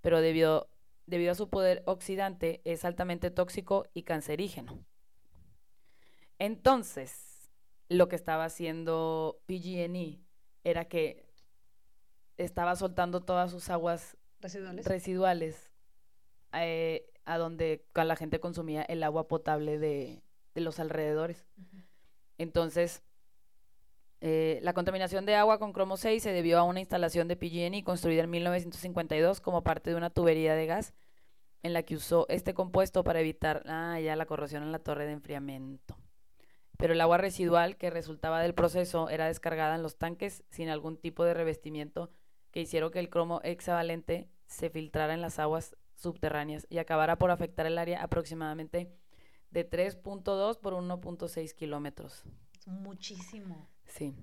pero 0.00 0.20
debido, 0.20 0.68
debido 1.06 1.32
a 1.32 1.36
su 1.36 1.48
poder 1.48 1.82
oxidante 1.86 2.60
es 2.64 2.84
altamente 2.84 3.30
tóxico 3.30 3.86
y 3.94 4.02
cancerígeno. 4.02 4.84
Entonces, 6.38 7.50
lo 7.88 8.08
que 8.08 8.16
estaba 8.16 8.44
haciendo 8.44 9.40
PG&E 9.46 10.20
era 10.64 10.84
que 10.86 11.29
estaba 12.44 12.76
soltando 12.76 13.20
todas 13.22 13.50
sus 13.50 13.68
aguas 13.70 14.16
Residuales. 14.40 14.86
residuales 14.86 15.70
eh, 16.54 17.06
a 17.24 17.38
donde 17.38 17.84
la 17.94 18.16
gente 18.16 18.40
consumía 18.40 18.82
el 18.82 19.02
agua 19.02 19.28
potable 19.28 19.78
de, 19.78 20.22
de 20.54 20.60
los 20.60 20.80
alrededores. 20.80 21.46
Entonces, 22.38 23.02
eh, 24.22 24.60
la 24.62 24.72
contaminación 24.72 25.26
de 25.26 25.34
agua 25.34 25.58
con 25.58 25.72
cromo 25.72 25.96
6 25.96 26.22
se 26.22 26.32
debió 26.32 26.58
a 26.58 26.62
una 26.62 26.80
instalación 26.80 27.28
de 27.28 27.36
PG&E 27.36 27.84
construida 27.84 28.24
en 28.24 28.30
1952 28.30 29.40
como 29.40 29.62
parte 29.62 29.90
de 29.90 29.96
una 29.96 30.10
tubería 30.10 30.54
de 30.54 30.66
gas 30.66 30.94
en 31.62 31.72
la 31.72 31.82
que 31.82 31.94
usó 31.94 32.26
este 32.28 32.54
compuesto 32.54 33.04
para 33.04 33.20
evitar 33.20 33.62
ah, 33.66 33.98
ya 34.00 34.16
la 34.16 34.26
corrosión 34.26 34.62
en 34.62 34.72
la 34.72 34.78
torre 34.78 35.06
de 35.06 35.12
enfriamiento. 35.12 35.96
Pero 36.76 36.94
el 36.94 37.00
agua 37.00 37.18
residual 37.18 37.76
que 37.76 37.90
resultaba 37.90 38.40
del 38.40 38.54
proceso 38.54 39.10
era 39.10 39.26
descargada 39.26 39.74
en 39.74 39.82
los 39.82 39.96
tanques 39.96 40.44
sin 40.50 40.70
algún 40.70 40.96
tipo 40.96 41.24
de 41.24 41.34
revestimiento 41.34 42.10
que 42.52 42.60
hicieron 42.60 42.90
que 42.90 42.98
el 42.98 43.10
cromo 43.10 43.40
hexavalente 43.44 44.28
se 44.46 44.70
filtrara 44.70 45.14
en 45.14 45.20
las 45.20 45.38
aguas 45.38 45.76
subterráneas 45.94 46.66
y 46.70 46.78
acabara 46.78 47.16
por 47.18 47.30
afectar 47.30 47.66
el 47.66 47.78
área 47.78 48.02
aproximadamente 48.02 48.90
de 49.50 49.68
3.2 49.68 50.58
por 50.58 50.74
1.6 50.74 51.54
kilómetros. 51.54 52.24
Muchísimo. 52.66 53.68
Sí. 53.84 54.14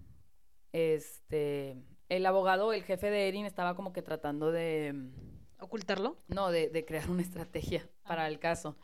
Este, 0.71 1.77
el 2.09 2.25
abogado, 2.25 2.73
el 2.73 2.83
jefe 2.83 3.09
de 3.09 3.27
Erin, 3.27 3.45
estaba 3.45 3.75
como 3.75 3.93
que 3.93 4.01
tratando 4.01 4.51
de, 4.51 5.11
¿Ocultarlo? 5.59 6.17
no, 6.27 6.51
de, 6.51 6.69
de 6.69 6.85
crear 6.85 7.09
una 7.09 7.21
estrategia 7.21 7.89
Ah. 8.03 8.09
para 8.09 8.27
el 8.27 8.39
caso. 8.39 8.77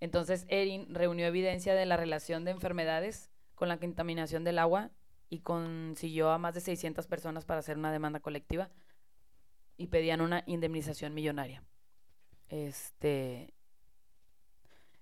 Entonces, 0.00 0.46
Erin 0.48 0.94
reunió 0.94 1.26
evidencia 1.26 1.74
de 1.74 1.86
la 1.86 1.96
relación 1.96 2.44
de 2.44 2.52
enfermedades 2.52 3.30
con 3.54 3.68
la 3.68 3.78
contaminación 3.78 4.44
del 4.44 4.58
agua 4.58 4.90
y 5.28 5.40
consiguió 5.40 6.30
a 6.30 6.38
más 6.38 6.54
de 6.54 6.60
600 6.60 7.06
personas 7.06 7.44
para 7.44 7.60
hacer 7.60 7.76
una 7.76 7.90
demanda 7.92 8.20
colectiva 8.20 8.70
y 9.78 9.86
pedían 9.86 10.20
una 10.20 10.42
indemnización 10.46 11.14
millonaria. 11.14 11.62
Este, 12.48 13.54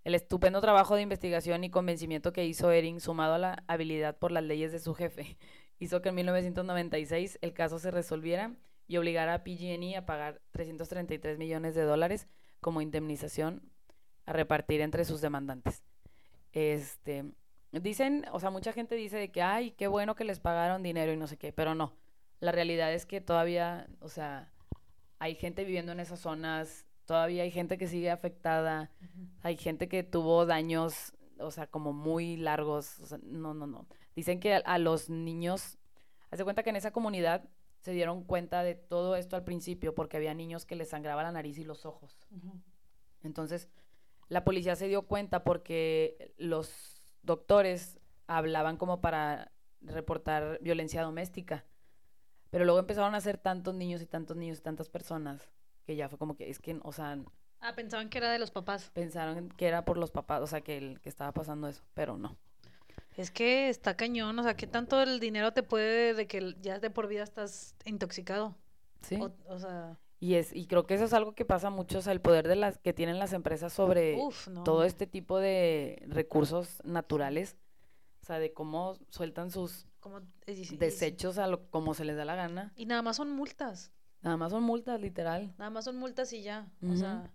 el 0.05 0.15
estupendo 0.15 0.61
trabajo 0.61 0.95
de 0.95 1.03
investigación 1.03 1.65
y 1.65 1.71
convencimiento 1.71 2.33
que 2.33 2.45
hizo 2.45 2.71
Erin, 2.71 3.01
sumado 3.01 3.35
a 3.35 3.39
la 3.39 3.65
habilidad 3.67 4.17
por 4.17 4.31
las 4.31 4.45
leyes 4.45 4.71
de 4.71 4.79
su 4.79 4.95
jefe, 4.95 5.37
hizo 5.81 6.01
que 6.03 6.11
en 6.11 6.15
1996 6.15 7.39
el 7.43 7.53
caso 7.53 7.81
se 7.81 7.91
resolviera 7.91 8.55
y 8.87 8.99
obligar 8.99 9.29
a 9.29 9.43
PG&E 9.43 9.97
a 9.97 10.07
pagar 10.07 10.41
333 10.53 11.39
millones 11.39 11.75
de 11.75 11.83
dólares 11.83 12.29
como 12.61 12.81
indemnización 12.81 13.63
a 14.27 14.33
repartir 14.33 14.81
entre 14.81 15.05
sus 15.05 15.21
demandantes. 15.21 15.83
Este, 16.53 17.25
dicen, 17.73 18.27
o 18.33 18.39
sea, 18.39 18.51
mucha 18.51 18.73
gente 18.73 18.95
dice 18.95 19.17
de 19.17 19.33
que, 19.33 19.43
ay, 19.43 19.73
qué 19.73 19.89
bueno 19.89 20.15
que 20.15 20.25
les 20.25 20.41
pagaron 20.41 20.83
dinero 20.83 21.13
y 21.13 21.17
no 21.17 21.27
sé 21.27 21.37
qué, 21.37 21.53
pero 21.53 21.75
no. 21.75 21.97
La 22.39 22.53
realidad 22.53 22.93
es 22.93 23.07
que 23.07 23.21
todavía, 23.21 23.89
o 24.01 24.09
sea, 24.09 24.53
hay 25.19 25.35
gente 25.35 25.65
viviendo 25.65 25.93
en 25.93 26.01
esas 26.01 26.21
zonas, 26.21 26.87
todavía 27.05 27.43
hay 27.43 27.51
gente 27.51 27.79
que 27.79 27.89
sigue 27.89 28.11
afectada, 28.11 28.91
hay 29.43 29.57
gente 29.57 29.89
que 29.89 30.03
tuvo 30.03 30.47
daños, 30.47 31.15
o 31.39 31.51
sea, 31.51 31.67
como 31.67 31.93
muy 31.93 32.37
largos, 32.37 32.99
o 33.01 33.07
sea, 33.07 33.19
no, 33.23 33.55
no, 33.55 33.67
no. 33.67 33.87
Dicen 34.15 34.41
que 34.41 34.55
a, 34.55 34.59
a 34.59 34.79
los 34.79 35.09
niños, 35.09 35.79
hace 36.31 36.45
cuenta 36.45 36.63
que 36.63 36.71
en 36.71 36.77
esa 36.77 36.91
comunidad 36.91 37.49
se 37.81 37.93
dieron 37.93 38.25
cuenta 38.25 38.63
de 38.63 38.75
todo 38.75 39.15
esto 39.15 39.37
al 39.37 39.45
principio 39.45 39.95
porque 39.95 40.17
había 40.17 40.35
niños 40.35 40.67
que 40.67 40.75
les 40.75 40.89
sangraba 40.89 41.23
la 41.23 41.31
nariz 41.31 41.57
y 41.59 41.65
los 41.65 41.87
ojos. 41.87 42.19
Entonces, 43.23 43.69
la 44.29 44.45
policía 44.45 44.75
se 44.75 44.89
dio 44.89 45.03
cuenta 45.03 45.45
porque 45.45 46.35
los 46.37 47.01
doctores 47.23 48.01
hablaban 48.27 48.77
como 48.77 49.01
para 49.01 49.53
reportar 49.81 50.59
violencia 50.63 51.03
doméstica. 51.03 51.65
Pero 52.51 52.65
luego 52.65 52.79
empezaron 52.81 53.15
a 53.15 53.21
ser 53.21 53.39
tantos 53.39 53.75
niños 53.75 54.01
y 54.03 54.07
tantos 54.07 54.37
niños 54.37 54.59
y 54.59 54.63
tantas 54.63 54.89
personas 54.89 55.43
que 55.85 55.97
ya 55.97 56.09
fue 56.09 56.19
como 56.19 56.37
que 56.37 56.51
es 56.51 56.59
que, 56.59 56.79
o 56.83 56.93
sea, 56.93 57.19
Ah, 57.61 57.75
pensaban 57.75 58.11
que 58.11 58.19
era 58.19 58.31
de 58.31 58.39
los 58.39 58.51
papás. 58.51 58.91
pensaron 58.93 59.49
que 59.51 59.67
era 59.67 59.85
por 59.85 59.97
los 59.97 60.11
papás, 60.11 60.43
o 60.43 60.47
sea, 60.47 60.61
que, 60.61 60.77
el, 60.77 61.01
que 61.01 61.09
estaba 61.09 61.33
pasando 61.33 61.69
eso, 61.69 61.83
pero 61.95 62.19
no. 62.19 62.37
Es 63.17 63.31
que 63.31 63.71
está 63.71 63.97
cañón, 63.97 64.39
o 64.39 64.43
sea, 64.43 64.55
¿qué 64.57 64.67
tanto 64.67 65.01
el 65.03 65.21
dinero 65.21 65.53
te 65.53 65.63
puede 65.63 66.13
de 66.13 66.27
que 66.27 66.55
ya 66.61 66.79
de 66.79 66.91
por 66.91 67.09
vida 67.09 67.23
estás 67.23 67.75
intoxicado? 67.87 68.55
Sí. 69.01 69.17
O, 69.17 69.33
o 69.49 69.59
sea, 69.59 69.99
Y 70.21 70.35
es 70.35 70.55
y 70.55 70.67
creo 70.67 70.87
que 70.87 70.95
eso 70.95 71.05
es 71.05 71.15
algo 71.15 71.35
que 71.35 71.47
pasa 71.47 71.71
mucho, 71.71 71.99
o 71.99 72.03
sea, 72.03 72.13
el 72.13 72.21
poder 72.21 72.47
de 72.47 72.57
las 72.57 72.77
que 72.79 72.93
tienen 72.93 73.19
las 73.19 73.33
empresas 73.33 73.73
sobre 73.73 74.19
no. 74.51 74.63
todo 74.65 74.85
este 74.85 75.07
tipo 75.07 75.39
de 75.39 76.03
recursos 76.09 76.83
naturales, 76.85 77.57
o 78.23 78.27
sea, 78.27 78.39
de 78.39 78.53
cómo 78.53 78.99
sueltan 79.09 79.51
sus 79.51 79.87
Como, 80.11 80.21
desechos 80.79 81.37
a 81.39 81.49
lo 81.49 81.69
como 81.71 81.93
se 81.95 82.05
les 82.05 82.17
da 82.17 82.25
la 82.25 82.37
gana. 82.37 82.73
Y 82.77 82.87
nada 82.87 83.03
más 83.03 83.17
son 83.17 83.31
multas. 83.31 83.91
Nada 84.23 84.37
más 84.37 84.53
son 84.53 84.63
multas, 84.63 85.01
literal. 85.01 85.53
Nada 85.59 85.71
más 85.71 85.85
son 85.85 85.97
multas 85.97 86.33
y 86.33 86.43
ya. 86.43 86.71
O 86.89 86.95
sea, 86.97 87.33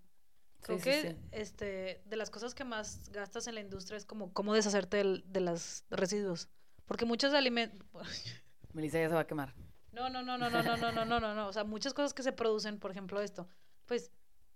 creo 0.62 0.78
Sí, 0.78 0.84
que 0.84 1.10
sí. 1.10 1.16
este 1.32 2.02
de 2.06 2.16
las 2.16 2.30
cosas 2.30 2.54
que 2.54 2.64
más 2.64 3.10
gastas 3.10 3.46
en 3.46 3.56
la 3.56 3.60
industria 3.60 3.96
es 3.98 4.06
como 4.06 4.32
cómo 4.32 4.54
deshacerte 4.54 4.96
del- 4.96 5.22
de 5.26 5.40
los 5.40 5.84
residuos. 5.90 6.48
Porque 6.86 7.04
muchos 7.04 7.34
alimentos 7.34 7.86
Melissa 8.72 8.98
ya 9.00 9.08
se 9.08 9.14
va 9.14 9.20
a 9.20 9.26
quemar. 9.26 9.54
No, 9.92 10.08
no, 10.08 10.22
no, 10.22 10.38
no, 10.38 10.48
no, 10.48 10.62
no, 10.62 10.76
no, 10.78 10.92
no, 10.92 11.04
no, 11.04 11.20
no, 11.20 11.34
no. 11.34 11.46
O 11.48 11.52
sea, 11.52 11.64
muchas 11.64 11.92
cosas 11.92 12.14
que 12.14 12.22
se 12.22 12.32
producen, 12.32 12.78
por 12.78 12.90
ejemplo, 12.90 13.20
esto, 13.20 13.46
pues 13.84 14.10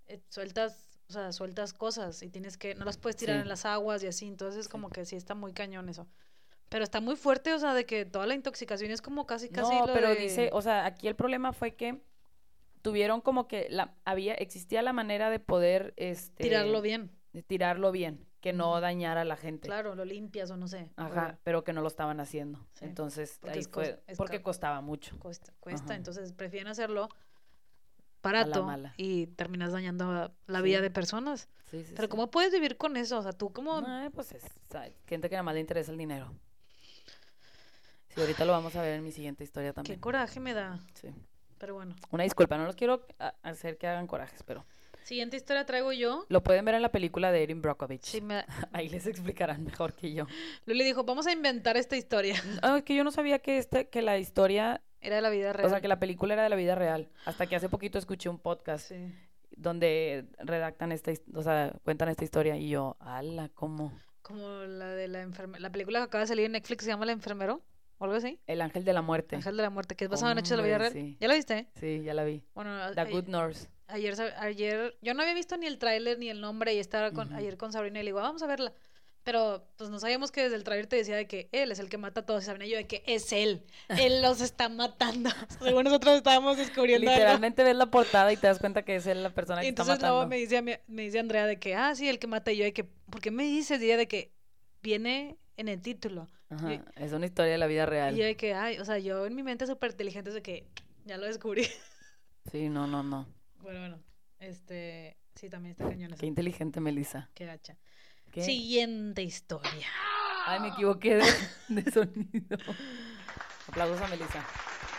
eh, 0.06 0.22
sueltas, 0.30 0.98
o 1.08 1.12
sea, 1.12 1.32
sueltas 1.32 1.74
cosas 1.74 2.22
y 2.22 2.30
tienes 2.30 2.56
que, 2.56 2.74
no 2.74 2.86
las 2.86 2.96
puedes 2.96 3.16
tirar 3.16 3.36
en 3.40 3.48
las 3.48 3.66
aguas 3.66 4.02
y 4.02 4.06
así, 4.06 4.26
entonces 4.26 4.68
como 4.68 4.88
que 4.88 5.04
sí 5.04 5.16
está 5.16 5.34
muy 5.34 5.52
cañón 5.52 5.88
eso. 5.90 6.08
Pero 6.68 6.82
está 6.84 7.00
muy 7.00 7.16
fuerte, 7.16 7.52
o 7.54 7.58
sea, 7.58 7.74
de 7.74 7.86
que 7.86 8.04
toda 8.04 8.26
la 8.26 8.34
intoxicación 8.34 8.90
es 8.90 9.00
como 9.00 9.26
casi, 9.26 9.48
casi 9.48 9.72
No, 9.72 9.86
lo 9.86 9.92
pero 9.94 10.08
de- 10.10 10.16
dice, 10.16 10.50
o 10.52 10.60
sea, 10.62 10.84
aquí 10.84 11.06
el 11.08 11.14
problema 11.14 11.52
fue 11.52 11.74
que 11.76 12.00
tuvieron 12.82 13.20
como 13.20 13.46
que 13.48 13.66
la 13.70 13.94
había 14.04 14.34
existía 14.34 14.82
la 14.82 14.92
manera 14.92 15.30
de 15.30 15.38
poder 15.40 15.94
este 15.96 16.42
tirarlo 16.42 16.80
bien. 16.82 17.10
de 17.32 17.42
tirarlo 17.42 17.92
bien, 17.92 18.26
que 18.40 18.52
no 18.52 18.80
dañara 18.80 19.20
a 19.20 19.24
la 19.24 19.36
gente. 19.36 19.68
Claro, 19.68 19.94
lo 19.94 20.04
limpias 20.04 20.50
o 20.50 20.56
no 20.56 20.66
sé. 20.68 20.90
Ajá, 20.96 21.38
pero 21.44 21.62
que 21.64 21.72
no 21.72 21.82
lo 21.82 21.88
estaban 21.88 22.18
haciendo. 22.20 22.66
Sí, 22.74 22.84
Entonces, 22.84 23.38
porque 23.40 23.58
ahí 23.58 23.64
fue 23.64 24.02
porque 24.16 24.42
costaba 24.42 24.80
mucho. 24.80 25.16
Cuesta, 25.18 25.52
cuesta, 25.60 25.84
Ajá. 25.86 25.94
entonces 25.96 26.32
prefieren 26.32 26.68
hacerlo 26.68 27.08
barato 28.22 28.64
mala. 28.64 28.92
y 28.96 29.28
terminas 29.28 29.70
dañando 29.72 30.34
la 30.46 30.60
vida 30.60 30.80
de 30.80 30.90
personas. 30.90 31.48
Sí, 31.70 31.84
sí, 31.84 31.92
Pero. 31.96 32.08
¿cómo 32.08 32.30
puedes 32.30 32.52
vivir 32.52 32.76
con 32.76 32.96
eso? 32.96 33.18
O 33.18 33.22
sea, 33.22 33.32
tú 33.32 33.52
como... 33.52 33.82
Ay, 33.86 34.10
pues 34.10 34.32
es 34.32 34.44
gente 35.06 35.28
que 35.28 35.34
nada 35.36 35.42
más 35.44 35.54
le 35.54 35.60
interesa 35.60 35.92
el 35.92 35.98
dinero. 35.98 36.32
Sí, 38.16 38.20
ahorita 38.22 38.44
lo 38.44 38.52
vamos 38.52 38.74
a 38.74 38.82
ver 38.82 38.94
en 38.94 39.04
mi 39.04 39.12
siguiente 39.12 39.44
historia 39.44 39.70
Qué 39.70 39.74
también. 39.74 40.00
coraje 40.00 40.40
me 40.40 40.54
da. 40.54 40.80
Sí. 40.94 41.08
Pero 41.58 41.74
bueno. 41.74 41.94
Una 42.10 42.24
disculpa, 42.24 42.56
no 42.58 42.64
los 42.64 42.74
quiero 42.74 43.06
hacer 43.42 43.78
que 43.78 43.86
hagan 43.86 44.06
corajes, 44.08 44.42
pero 44.42 44.64
Siguiente 45.04 45.36
historia 45.36 45.64
traigo 45.64 45.92
yo. 45.92 46.24
lo 46.28 46.42
pueden 46.42 46.64
ver 46.64 46.74
en 46.74 46.82
la 46.82 46.90
película 46.90 47.30
de 47.30 47.42
Erin 47.44 47.62
Brockovich. 47.62 48.02
Sí, 48.02 48.20
me... 48.20 48.44
Ahí 48.72 48.88
les 48.88 49.06
explicarán 49.06 49.62
mejor 49.62 49.92
que 49.94 50.12
yo. 50.12 50.26
Luli 50.64 50.82
dijo, 50.82 51.04
vamos 51.04 51.28
a 51.28 51.32
inventar 51.32 51.76
esta 51.76 51.96
historia. 51.96 52.34
Ah, 52.62 52.78
es 52.78 52.82
que 52.84 52.96
yo 52.96 53.04
no 53.04 53.12
sabía 53.12 53.38
que 53.38 53.58
este, 53.58 53.88
que 53.88 54.02
la 54.02 54.18
historia, 54.18 54.82
Era 55.00 55.16
de 55.16 55.22
la 55.22 55.30
vida 55.30 55.52
real. 55.52 55.66
o 55.66 55.70
sea, 55.70 55.80
que 55.80 55.86
la 55.88 56.00
película 56.00 56.34
era 56.34 56.42
de 56.42 56.48
la 56.48 56.56
vida 56.56 56.74
real. 56.74 57.08
Hasta 57.24 57.46
que 57.46 57.54
hace 57.54 57.68
poquito 57.68 57.98
escuché 57.98 58.28
un 58.28 58.38
podcast 58.40 58.88
Sí. 58.88 59.14
donde 59.56 60.26
redactan 60.38 60.90
esta, 60.92 61.12
o 61.34 61.42
sea, 61.42 61.72
cuentan 61.84 62.08
esta 62.08 62.24
historia 62.24 62.56
y 62.56 62.68
yo, 62.70 62.96
ala, 62.98 63.48
¿cómo? 63.54 63.92
Como 64.22 64.48
la 64.64 64.88
de 64.88 65.06
la 65.06 65.20
enfermera. 65.22 65.60
La 65.60 65.70
película 65.70 66.00
que 66.00 66.04
acaba 66.06 66.22
de 66.22 66.28
salir 66.28 66.46
en 66.46 66.52
Netflix 66.52 66.82
se 66.84 66.90
llama 66.90 67.04
El 67.04 67.10
enfermero. 67.10 67.62
O 67.98 68.04
algo 68.04 68.16
así. 68.16 68.38
El 68.46 68.60
ángel 68.60 68.84
de 68.84 68.92
la 68.92 69.02
muerte. 69.02 69.36
Ángel 69.36 69.56
de 69.56 69.62
la 69.62 69.70
muerte, 69.70 69.94
que 69.96 70.04
es 70.04 70.10
basado 70.10 70.32
en 70.32 70.38
hechos 70.38 70.50
de 70.50 70.56
la 70.58 70.62
vida 70.64 70.78
real. 70.78 70.92
sí. 70.92 71.16
¿Ya 71.20 71.28
la 71.28 71.34
viste? 71.34 71.66
Sí, 71.80 72.02
ya 72.04 72.12
la 72.14 72.24
vi. 72.24 72.42
Bueno, 72.54 72.92
The 72.94 73.00
a- 73.00 73.04
Good 73.04 73.28
Nurse. 73.28 73.68
ayer, 73.88 74.14
ayer, 74.38 74.96
yo 75.00 75.14
no 75.14 75.22
había 75.22 75.34
visto 75.34 75.56
ni 75.56 75.66
el 75.66 75.78
tráiler 75.78 76.18
ni 76.18 76.28
el 76.28 76.40
nombre 76.40 76.74
y 76.74 76.78
estaba 76.78 77.12
con, 77.12 77.28
Ujú. 77.28 77.36
ayer 77.36 77.56
con 77.56 77.72
Sabrina 77.72 78.00
y 78.00 78.02
le 78.02 78.08
digo, 78.08 78.18
"Ah, 78.18 78.22
vamos 78.22 78.42
a 78.42 78.46
verla. 78.46 78.72
Pero 79.22 79.66
pues 79.76 79.90
no 79.90 79.98
sabíamos 79.98 80.30
que 80.30 80.42
desde 80.44 80.54
el 80.54 80.62
tráiler 80.62 80.86
te 80.86 80.94
decía 80.94 81.16
de 81.16 81.26
que 81.26 81.48
él 81.50 81.72
es 81.72 81.80
el 81.80 81.88
que 81.88 81.98
mata 81.98 82.20
a 82.20 82.24
todos 82.26 82.44
y 82.44 82.46
Sabrina 82.46 82.66
y 82.66 82.70
yo 82.70 82.76
de 82.76 82.86
que 82.86 83.02
es 83.06 83.32
él. 83.32 83.64
Él 84.08 84.22
los 84.22 84.40
está 84.40 84.68
matando. 84.68 85.30
Según 85.60 85.82
nosotros 85.82 86.14
estábamos 86.18 86.56
descubriendo 86.58 87.08
algo. 87.10 87.18
Literalmente 87.18 87.64
ves 87.64 87.74
la 87.74 87.86
portada 87.86 88.32
y 88.32 88.36
te 88.36 88.46
das 88.46 88.60
cuenta 88.60 88.82
que 88.82 88.94
es 88.96 89.06
él 89.08 89.24
la 89.24 89.30
persona 89.30 89.62
que 89.62 89.68
está 89.68 89.82
entonces 89.82 90.00
luego 90.00 90.16
matando. 90.18 90.28
me 90.30 90.36
dice, 90.36 90.62
mí- 90.62 90.76
me 90.86 91.02
dice 91.02 91.18
Andrea 91.18 91.46
de 91.46 91.58
que, 91.58 91.74
ah, 91.74 91.92
sí, 91.96 92.08
el 92.08 92.20
que 92.20 92.28
mata 92.28 92.52
y 92.52 92.58
yo 92.58 92.64
de 92.64 92.72
que, 92.72 92.84
¿por 92.84 93.20
qué 93.20 93.32
me 93.32 93.42
dices? 93.42 93.80
Y 93.82 93.86
ella 93.86 93.96
de 93.96 94.06
que 94.06 94.30
viene 94.80 95.36
en 95.56 95.68
el 95.68 95.80
título. 95.80 96.26
Ajá, 96.48 96.74
y- 96.74 96.80
es 96.96 97.12
una 97.12 97.26
historia 97.26 97.52
de 97.52 97.58
la 97.58 97.66
vida 97.66 97.86
real. 97.86 98.16
Y 98.16 98.22
de 98.22 98.36
que, 98.36 98.54
ay, 98.54 98.78
o 98.78 98.84
sea, 98.84 98.98
yo 98.98 99.26
en 99.26 99.34
mi 99.34 99.42
mente 99.42 99.66
súper 99.66 99.90
inteligente 99.92 100.30
es 100.30 100.34
de 100.34 100.42
que 100.42 100.66
ya 101.04 101.16
lo 101.18 101.26
descubrí. 101.26 101.66
Sí, 102.52 102.68
no, 102.68 102.86
no, 102.86 103.02
no. 103.02 103.26
bueno, 103.60 103.80
bueno, 103.80 103.98
este, 104.38 105.16
sí, 105.34 105.50
también 105.50 105.72
está 105.72 105.88
cañón. 105.88 106.14
Qué 106.16 106.26
inteligente, 106.26 106.78
Melissa. 106.80 107.28
Qué 107.34 107.44
gacha. 107.44 107.76
¿Qué? 108.30 108.42
Siguiente 108.42 109.24
historia. 109.24 109.88
Ay, 110.46 110.60
me 110.60 110.68
equivoqué 110.68 111.16
de, 111.16 111.24
de 111.82 111.90
sonido. 111.90 112.56
Aplausos 113.66 114.00
a 114.00 114.06
Melissa. 114.06 114.46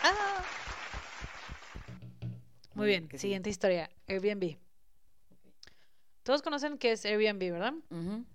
Ah. 0.02 0.44
Muy 2.74 2.86
bien, 2.88 3.08
siguiente 3.16 3.48
historia. 3.48 3.88
Airbnb. 4.06 4.58
Todos 6.22 6.42
conocen 6.42 6.76
qué 6.76 6.92
es 6.92 7.04
Airbnb, 7.06 7.50
¿verdad? 7.50 7.72
Ujú. 7.90 8.26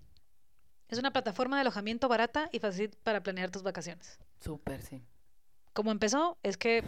Es 0.88 0.98
una 0.98 1.12
plataforma 1.12 1.56
de 1.56 1.62
alojamiento 1.62 2.08
barata 2.08 2.48
y 2.52 2.58
fácil 2.58 2.90
para 3.02 3.22
planear 3.22 3.50
tus 3.50 3.62
vacaciones. 3.62 4.18
Súper, 4.40 4.82
sí. 4.82 5.02
Como 5.72 5.90
empezó, 5.90 6.38
es 6.42 6.56
que 6.56 6.84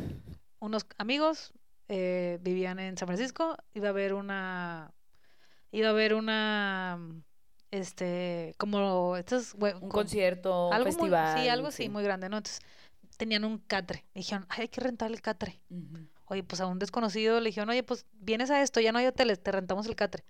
unos 0.61 0.87
amigos 0.99 1.53
eh, 1.89 2.39
vivían 2.43 2.79
en 2.79 2.97
San 2.97 3.07
Francisco, 3.09 3.57
iba 3.75 3.89
a 3.89 3.91
haber 3.91 4.15
una, 4.15 4.93
iba 5.73 5.89
a 5.89 5.91
haber 5.91 6.15
una, 6.15 6.99
este, 7.71 8.55
como 8.59 9.17
estos, 9.17 9.55
we- 9.59 9.75
Un 9.75 9.89
concierto, 9.89 10.69
un 10.69 10.75
algo 10.75 10.85
muy- 10.87 10.95
festival. 10.95 11.39
sí, 11.39 11.49
algo 11.49 11.67
así, 11.69 11.89
muy 11.89 12.03
grande, 12.05 12.29
¿no? 12.29 12.37
Entonces, 12.37 12.61
tenían 13.17 13.45
un 13.45 13.59
catre. 13.59 14.05
Dijeron, 14.15 14.47
"Ay, 14.49 14.63
hay 14.63 14.69
que 14.69 14.81
rentar 14.81 15.11
el 15.11 15.23
catre. 15.23 15.61
Oye, 16.27 16.43
pues 16.43 16.61
a 16.61 16.67
un 16.67 16.79
desconocido 16.79 17.41
le 17.41 17.49
dijeron, 17.51 17.71
oye, 17.71 17.83
pues 17.85 18.05
vienes 18.13 18.51
a 18.51 18.61
esto, 18.61 18.81
ya 18.81 18.93
no 18.93 18.99
hay 18.99 19.07
hoteles, 19.07 19.41
te 19.43 19.53
rentamos 19.53 19.87
el 19.87 19.95
catre. 19.97 20.25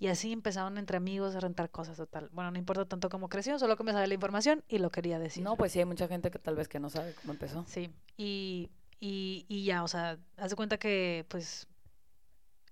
Y 0.00 0.06
así 0.06 0.32
empezaron 0.32 0.78
entre 0.78 0.96
amigos 0.96 1.34
a 1.34 1.40
rentar 1.40 1.70
cosas, 1.70 1.96
total. 1.96 2.28
Bueno, 2.32 2.52
no 2.52 2.58
importa 2.58 2.84
tanto 2.84 3.08
cómo 3.08 3.28
creció, 3.28 3.58
solo 3.58 3.76
que 3.76 3.82
me 3.82 3.92
sabe 3.92 4.06
la 4.06 4.14
información 4.14 4.62
y 4.68 4.78
lo 4.78 4.90
quería 4.90 5.18
decir. 5.18 5.42
No, 5.42 5.56
pues 5.56 5.72
sí, 5.72 5.80
hay 5.80 5.86
mucha 5.86 6.06
gente 6.06 6.30
que 6.30 6.38
tal 6.38 6.54
vez 6.54 6.68
que 6.68 6.78
no 6.78 6.88
sabe 6.88 7.14
cómo 7.14 7.32
empezó. 7.32 7.64
Sí, 7.66 7.90
y, 8.16 8.70
y, 9.00 9.44
y 9.48 9.64
ya, 9.64 9.82
o 9.82 9.88
sea, 9.88 10.18
haz 10.36 10.50
de 10.50 10.56
cuenta 10.56 10.78
que, 10.78 11.26
pues, 11.28 11.66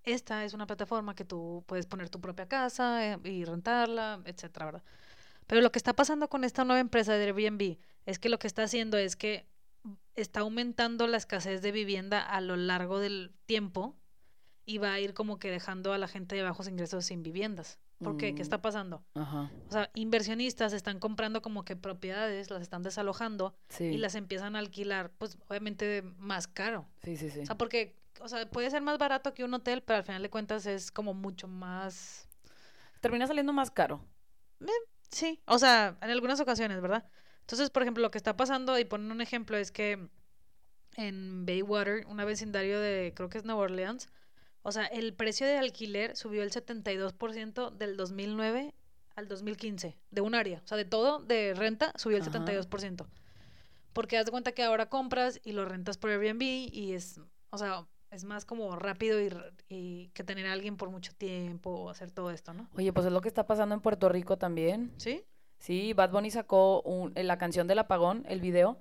esta 0.04 0.44
es 0.44 0.54
una 0.54 0.68
plataforma 0.68 1.16
que 1.16 1.24
tú 1.24 1.64
puedes 1.66 1.86
poner 1.86 2.08
tu 2.10 2.20
propia 2.20 2.46
casa 2.46 3.04
eh, 3.04 3.18
y 3.24 3.44
rentarla, 3.44 4.22
etcétera, 4.24 4.66
¿verdad? 4.66 4.82
Pero 5.48 5.60
lo 5.60 5.72
que 5.72 5.80
está 5.80 5.94
pasando 5.94 6.28
con 6.28 6.44
esta 6.44 6.64
nueva 6.64 6.80
empresa 6.80 7.14
de 7.14 7.24
Airbnb 7.24 7.76
es 8.06 8.20
que 8.20 8.28
lo 8.28 8.38
que 8.38 8.46
está 8.46 8.62
haciendo 8.62 8.96
es 8.96 9.16
que 9.16 9.46
está 10.14 10.40
aumentando 10.40 11.06
la 11.08 11.16
escasez 11.16 11.60
de 11.60 11.72
vivienda 11.72 12.20
a 12.22 12.40
lo 12.40 12.56
largo 12.56 13.00
del 13.00 13.32
tiempo 13.46 13.96
y 14.66 14.78
va 14.78 14.92
a 14.92 15.00
ir 15.00 15.14
como 15.14 15.38
que 15.38 15.50
dejando 15.50 15.92
a 15.92 15.98
la 15.98 16.08
gente 16.08 16.34
de 16.36 16.42
bajos 16.42 16.68
ingresos 16.68 17.06
sin 17.06 17.22
viviendas. 17.22 17.78
¿Por 18.02 18.18
qué? 18.18 18.34
¿Qué 18.34 18.40
Mm. 18.40 18.42
está 18.42 18.60
pasando? 18.60 19.02
Ajá. 19.14 19.50
O 19.68 19.72
sea, 19.72 19.90
inversionistas 19.94 20.74
están 20.74 20.98
comprando 20.98 21.40
como 21.40 21.64
que 21.64 21.76
propiedades, 21.76 22.50
las 22.50 22.60
están 22.60 22.82
desalojando 22.82 23.54
Sí. 23.70 23.84
y 23.84 23.96
las 23.96 24.14
empiezan 24.16 24.54
a 24.54 24.58
alquilar, 24.58 25.10
pues 25.16 25.38
obviamente 25.48 26.02
más 26.18 26.46
caro. 26.46 26.86
Sí, 27.02 27.16
sí, 27.16 27.30
sí. 27.30 27.40
O 27.40 27.46
sea, 27.46 27.56
porque, 27.56 27.96
o 28.20 28.28
sea, 28.28 28.50
puede 28.50 28.70
ser 28.70 28.82
más 28.82 28.98
barato 28.98 29.32
que 29.32 29.44
un 29.44 29.54
hotel, 29.54 29.82
pero 29.82 29.96
al 29.98 30.04
final 30.04 30.20
de 30.22 30.28
cuentas 30.30 30.66
es 30.66 30.90
como 30.90 31.14
mucho 31.14 31.48
más... 31.48 32.28
Termina 33.00 33.26
saliendo 33.26 33.52
más 33.54 33.70
caro. 33.70 34.04
Sí, 35.10 35.40
o 35.46 35.58
sea, 35.58 35.96
en 36.02 36.10
algunas 36.10 36.40
ocasiones, 36.40 36.80
¿verdad? 36.82 37.08
Entonces, 37.42 37.70
por 37.70 37.82
ejemplo, 37.82 38.02
lo 38.02 38.10
que 38.10 38.18
está 38.18 38.36
pasando, 38.36 38.78
y 38.78 38.84
ponen 38.84 39.10
un 39.12 39.20
ejemplo, 39.20 39.56
es 39.56 39.70
que 39.70 40.08
en 40.96 41.46
Baywater, 41.46 42.04
una 42.08 42.24
vecindario 42.24 42.80
de, 42.80 43.12
creo 43.14 43.28
que 43.28 43.38
es 43.38 43.44
Nueva 43.44 43.62
Orleans. 43.62 44.08
O 44.68 44.72
sea, 44.72 44.86
el 44.86 45.14
precio 45.14 45.46
de 45.46 45.58
alquiler 45.58 46.16
subió 46.16 46.42
el 46.42 46.50
72% 46.50 47.70
del 47.70 47.96
2009 47.96 48.74
al 49.14 49.28
2015, 49.28 49.96
de 50.10 50.20
un 50.20 50.34
área. 50.34 50.60
O 50.64 50.66
sea, 50.66 50.76
de 50.76 50.84
todo, 50.84 51.20
de 51.20 51.54
renta, 51.54 51.92
subió 51.94 52.16
el 52.16 52.22
Ajá. 52.24 52.32
72%. 52.32 53.06
Porque 53.92 54.18
haz 54.18 54.24
de 54.26 54.32
cuenta 54.32 54.50
que 54.50 54.64
ahora 54.64 54.88
compras 54.88 55.40
y 55.44 55.52
lo 55.52 55.64
rentas 55.66 55.98
por 55.98 56.10
Airbnb 56.10 56.42
y 56.42 56.94
es, 56.94 57.20
o 57.50 57.58
sea, 57.58 57.86
es 58.10 58.24
más 58.24 58.44
como 58.44 58.74
rápido 58.74 59.22
y, 59.22 59.30
y 59.68 60.08
que 60.08 60.24
tener 60.24 60.46
a 60.48 60.52
alguien 60.52 60.76
por 60.76 60.90
mucho 60.90 61.12
tiempo 61.14 61.70
o 61.70 61.88
hacer 61.88 62.10
todo 62.10 62.32
esto, 62.32 62.52
¿no? 62.52 62.68
Oye, 62.76 62.92
pues 62.92 63.06
es 63.06 63.12
lo 63.12 63.20
que 63.20 63.28
está 63.28 63.46
pasando 63.46 63.72
en 63.74 63.80
Puerto 63.80 64.08
Rico 64.08 64.36
también. 64.36 64.92
¿Sí? 64.96 65.22
Sí, 65.58 65.92
Bad 65.92 66.10
Bunny 66.10 66.32
sacó 66.32 66.82
un- 66.82 67.12
la 67.14 67.38
canción 67.38 67.68
del 67.68 67.78
apagón, 67.78 68.24
el 68.28 68.40
video, 68.40 68.78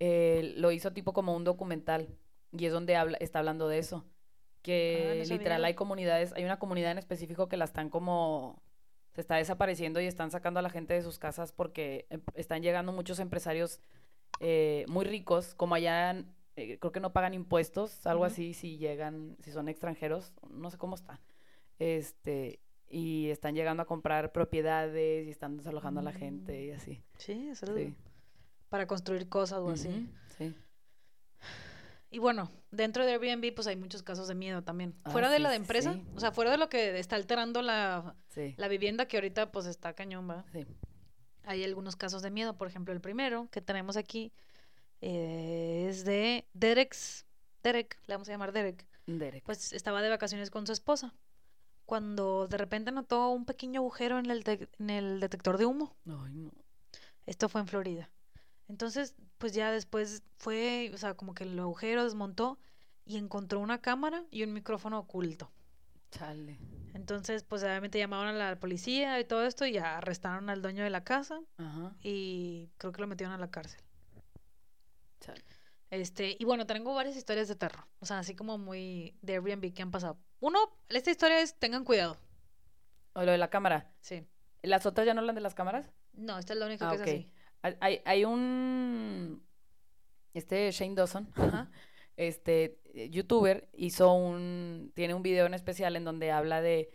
eh, 0.00 0.54
lo 0.56 0.72
hizo 0.72 0.90
tipo 0.94 1.12
como 1.12 1.36
un 1.36 1.44
documental 1.44 2.08
y 2.50 2.64
es 2.64 2.72
donde 2.72 2.96
habla, 2.96 3.18
está 3.20 3.40
hablando 3.40 3.68
de 3.68 3.78
eso. 3.78 4.06
Que 4.62 5.20
Ah, 5.22 5.24
no 5.28 5.34
literal 5.36 5.64
hay 5.64 5.74
comunidades, 5.74 6.32
hay 6.34 6.44
una 6.44 6.58
comunidad 6.58 6.90
en 6.92 6.98
específico 6.98 7.48
que 7.48 7.56
la 7.56 7.64
están 7.64 7.88
como, 7.90 8.60
se 9.14 9.20
está 9.20 9.36
desapareciendo 9.36 10.00
y 10.00 10.06
están 10.06 10.30
sacando 10.30 10.58
a 10.60 10.62
la 10.62 10.70
gente 10.70 10.94
de 10.94 11.02
sus 11.02 11.18
casas 11.18 11.52
porque 11.52 12.06
em- 12.10 12.22
están 12.34 12.62
llegando 12.62 12.92
muchos 12.92 13.18
empresarios 13.20 13.80
eh, 14.40 14.84
muy 14.88 15.04
ricos, 15.04 15.54
como 15.54 15.74
allá 15.74 16.24
eh, 16.56 16.78
creo 16.78 16.92
que 16.92 17.00
no 17.00 17.12
pagan 17.12 17.34
impuestos, 17.34 18.04
algo 18.06 18.24
así, 18.24 18.52
si 18.52 18.78
llegan, 18.78 19.36
si 19.40 19.52
son 19.52 19.68
extranjeros, 19.68 20.32
no 20.50 20.70
sé 20.70 20.76
cómo 20.78 20.96
está. 20.96 21.20
Este, 21.78 22.60
y 22.90 23.28
están 23.30 23.54
llegando 23.54 23.82
a 23.82 23.86
comprar 23.86 24.32
propiedades 24.32 25.26
y 25.26 25.30
están 25.30 25.56
desalojando 25.56 26.00
a 26.00 26.02
la 26.02 26.12
gente 26.12 26.64
y 26.64 26.70
así. 26.72 27.02
Sí, 27.16 27.48
es 27.50 27.60
Sí. 27.60 27.94
para 28.68 28.86
construir 28.86 29.28
cosas 29.28 29.60
o 29.60 29.70
así. 29.70 30.08
Sí. 30.36 30.54
Y 32.10 32.18
bueno, 32.20 32.50
dentro 32.70 33.04
de 33.04 33.12
Airbnb 33.12 33.54
pues 33.54 33.66
hay 33.66 33.76
muchos 33.76 34.02
casos 34.02 34.28
de 34.28 34.34
miedo 34.34 34.62
también. 34.62 34.94
Ah, 35.04 35.10
fuera 35.10 35.28
de 35.30 35.38
la 35.40 35.50
de 35.50 35.56
empresa, 35.56 35.92
sí. 35.92 36.02
o 36.14 36.20
sea, 36.20 36.32
fuera 36.32 36.50
de 36.50 36.56
lo 36.56 36.68
que 36.68 36.98
está 36.98 37.16
alterando 37.16 37.60
la, 37.62 38.14
Sí. 38.28 38.54
la 38.56 38.68
vivienda 38.68 39.06
que 39.06 39.18
ahorita 39.18 39.52
pues 39.52 39.66
está 39.66 39.92
cañón, 39.92 40.26
¿verdad? 40.26 40.46
Sí. 40.52 40.66
Hay 41.44 41.64
algunos 41.64 41.96
casos 41.96 42.22
de 42.22 42.30
miedo. 42.30 42.56
Por 42.56 42.68
ejemplo, 42.68 42.92
el 42.94 43.00
primero 43.00 43.48
que 43.50 43.60
tenemos 43.60 43.96
aquí 43.96 44.32
eh, 45.00 45.86
es 45.88 46.04
de 46.04 46.46
Derek's, 46.54 47.26
Derek, 47.62 47.98
le 48.06 48.14
vamos 48.14 48.28
a 48.28 48.32
llamar 48.32 48.52
Derek. 48.52 48.86
Derek. 49.06 49.44
Pues 49.44 49.72
estaba 49.72 50.02
de 50.02 50.08
vacaciones 50.08 50.50
con 50.50 50.66
su 50.66 50.72
esposa. 50.72 51.14
Cuando 51.86 52.48
de 52.48 52.58
repente 52.58 52.92
notó 52.92 53.30
un 53.30 53.44
pequeño 53.46 53.80
agujero 53.80 54.18
en 54.18 54.30
el, 54.30 54.44
en 54.78 54.90
el 54.90 55.20
detector 55.20 55.56
de 55.56 55.64
humo. 55.66 55.96
Ay, 56.06 56.34
no. 56.34 56.52
Esto 57.26 57.48
fue 57.48 57.60
en 57.62 57.66
Florida. 57.66 58.10
Entonces, 58.68 59.14
pues 59.38 59.52
ya 59.52 59.70
después 59.72 60.22
fue, 60.38 60.90
o 60.94 60.98
sea, 60.98 61.14
como 61.14 61.34
que 61.34 61.44
el 61.44 61.58
agujero 61.58 62.04
desmontó 62.04 62.58
y 63.04 63.16
encontró 63.16 63.60
una 63.60 63.80
cámara 63.80 64.24
y 64.30 64.42
un 64.42 64.52
micrófono 64.52 64.98
oculto. 64.98 65.50
Chale. 66.10 66.58
Entonces, 66.94 67.44
pues 67.44 67.62
obviamente 67.62 67.98
llamaron 67.98 68.28
a 68.28 68.32
la 68.50 68.60
policía 68.60 69.18
y 69.20 69.24
todo 69.24 69.44
esto 69.46 69.66
y 69.66 69.72
ya 69.72 69.98
arrestaron 69.98 70.50
al 70.50 70.62
dueño 70.62 70.82
de 70.84 70.90
la 70.90 71.04
casa 71.04 71.40
Ajá. 71.58 71.94
y 72.02 72.68
creo 72.78 72.92
que 72.92 73.00
lo 73.00 73.06
metieron 73.06 73.34
a 73.34 73.38
la 73.38 73.50
cárcel. 73.50 73.80
Chale. 75.20 75.42
Este, 75.90 76.36
y 76.38 76.44
bueno, 76.44 76.66
tengo 76.66 76.94
varias 76.94 77.16
historias 77.16 77.48
de 77.48 77.56
terror, 77.56 77.86
o 78.00 78.06
sea, 78.06 78.18
así 78.18 78.34
como 78.34 78.58
muy 78.58 79.16
de 79.22 79.34
Airbnb 79.34 79.72
que 79.72 79.82
han 79.82 79.90
pasado. 79.90 80.18
Uno, 80.40 80.58
esta 80.88 81.10
historia 81.10 81.40
es 81.40 81.58
tengan 81.58 81.84
cuidado. 81.84 82.18
O 83.14 83.22
lo 83.22 83.32
de 83.32 83.38
la 83.38 83.48
cámara. 83.48 83.90
Sí. 84.00 84.26
¿Las 84.62 84.84
otras 84.86 85.06
ya 85.06 85.14
no 85.14 85.20
hablan 85.20 85.34
de 85.34 85.40
las 85.40 85.54
cámaras? 85.54 85.90
No, 86.12 86.38
esta 86.38 86.52
es 86.52 86.58
la 86.58 86.66
única 86.66 86.88
Ah, 86.88 86.90
que 86.90 86.96
ok. 87.02 87.06
es 87.06 87.14
así. 87.14 87.30
Hay- 87.62 88.24
un. 88.24 89.42
Este 90.34 90.70
Shane 90.70 90.94
Dawson, 90.94 91.28
Ajá. 91.36 91.70
este 92.16 92.78
eh, 92.94 93.10
youtuber, 93.10 93.68
hizo 93.74 94.12
un. 94.12 94.92
Tiene 94.94 95.14
un 95.14 95.22
video 95.22 95.46
en 95.46 95.54
especial 95.54 95.96
en 95.96 96.04
donde 96.04 96.30
habla 96.30 96.60
de 96.60 96.90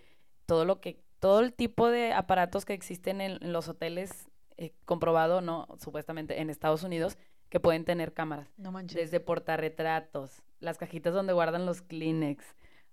todo 0.46 0.66
lo 0.66 0.80
que. 0.82 1.02
Todo 1.20 1.40
el 1.40 1.54
tipo 1.54 1.90
de 1.90 2.12
aparatos 2.12 2.66
que 2.66 2.74
existen 2.74 3.22
en, 3.22 3.42
en 3.42 3.54
los 3.54 3.70
hoteles, 3.70 4.30
eh, 4.58 4.74
comprobado, 4.86 5.40
¿no? 5.40 5.68
Supuestamente 5.82 6.42
en 6.42 6.50
Estados 6.50 6.84
Unidos, 6.84 7.18
que 7.50 7.62
pueden 7.62 7.86
tener 7.86 8.14
cámaras. 8.14 8.50
No 8.58 8.74
manches. 8.74 8.98
Desde 8.98 9.22
portarretratos, 9.22 10.44
las 10.60 10.78
cajitas 10.78 11.14
donde 11.14 11.32
guardan 11.32 11.66
los 11.66 11.82
Kleenex, 11.82 12.44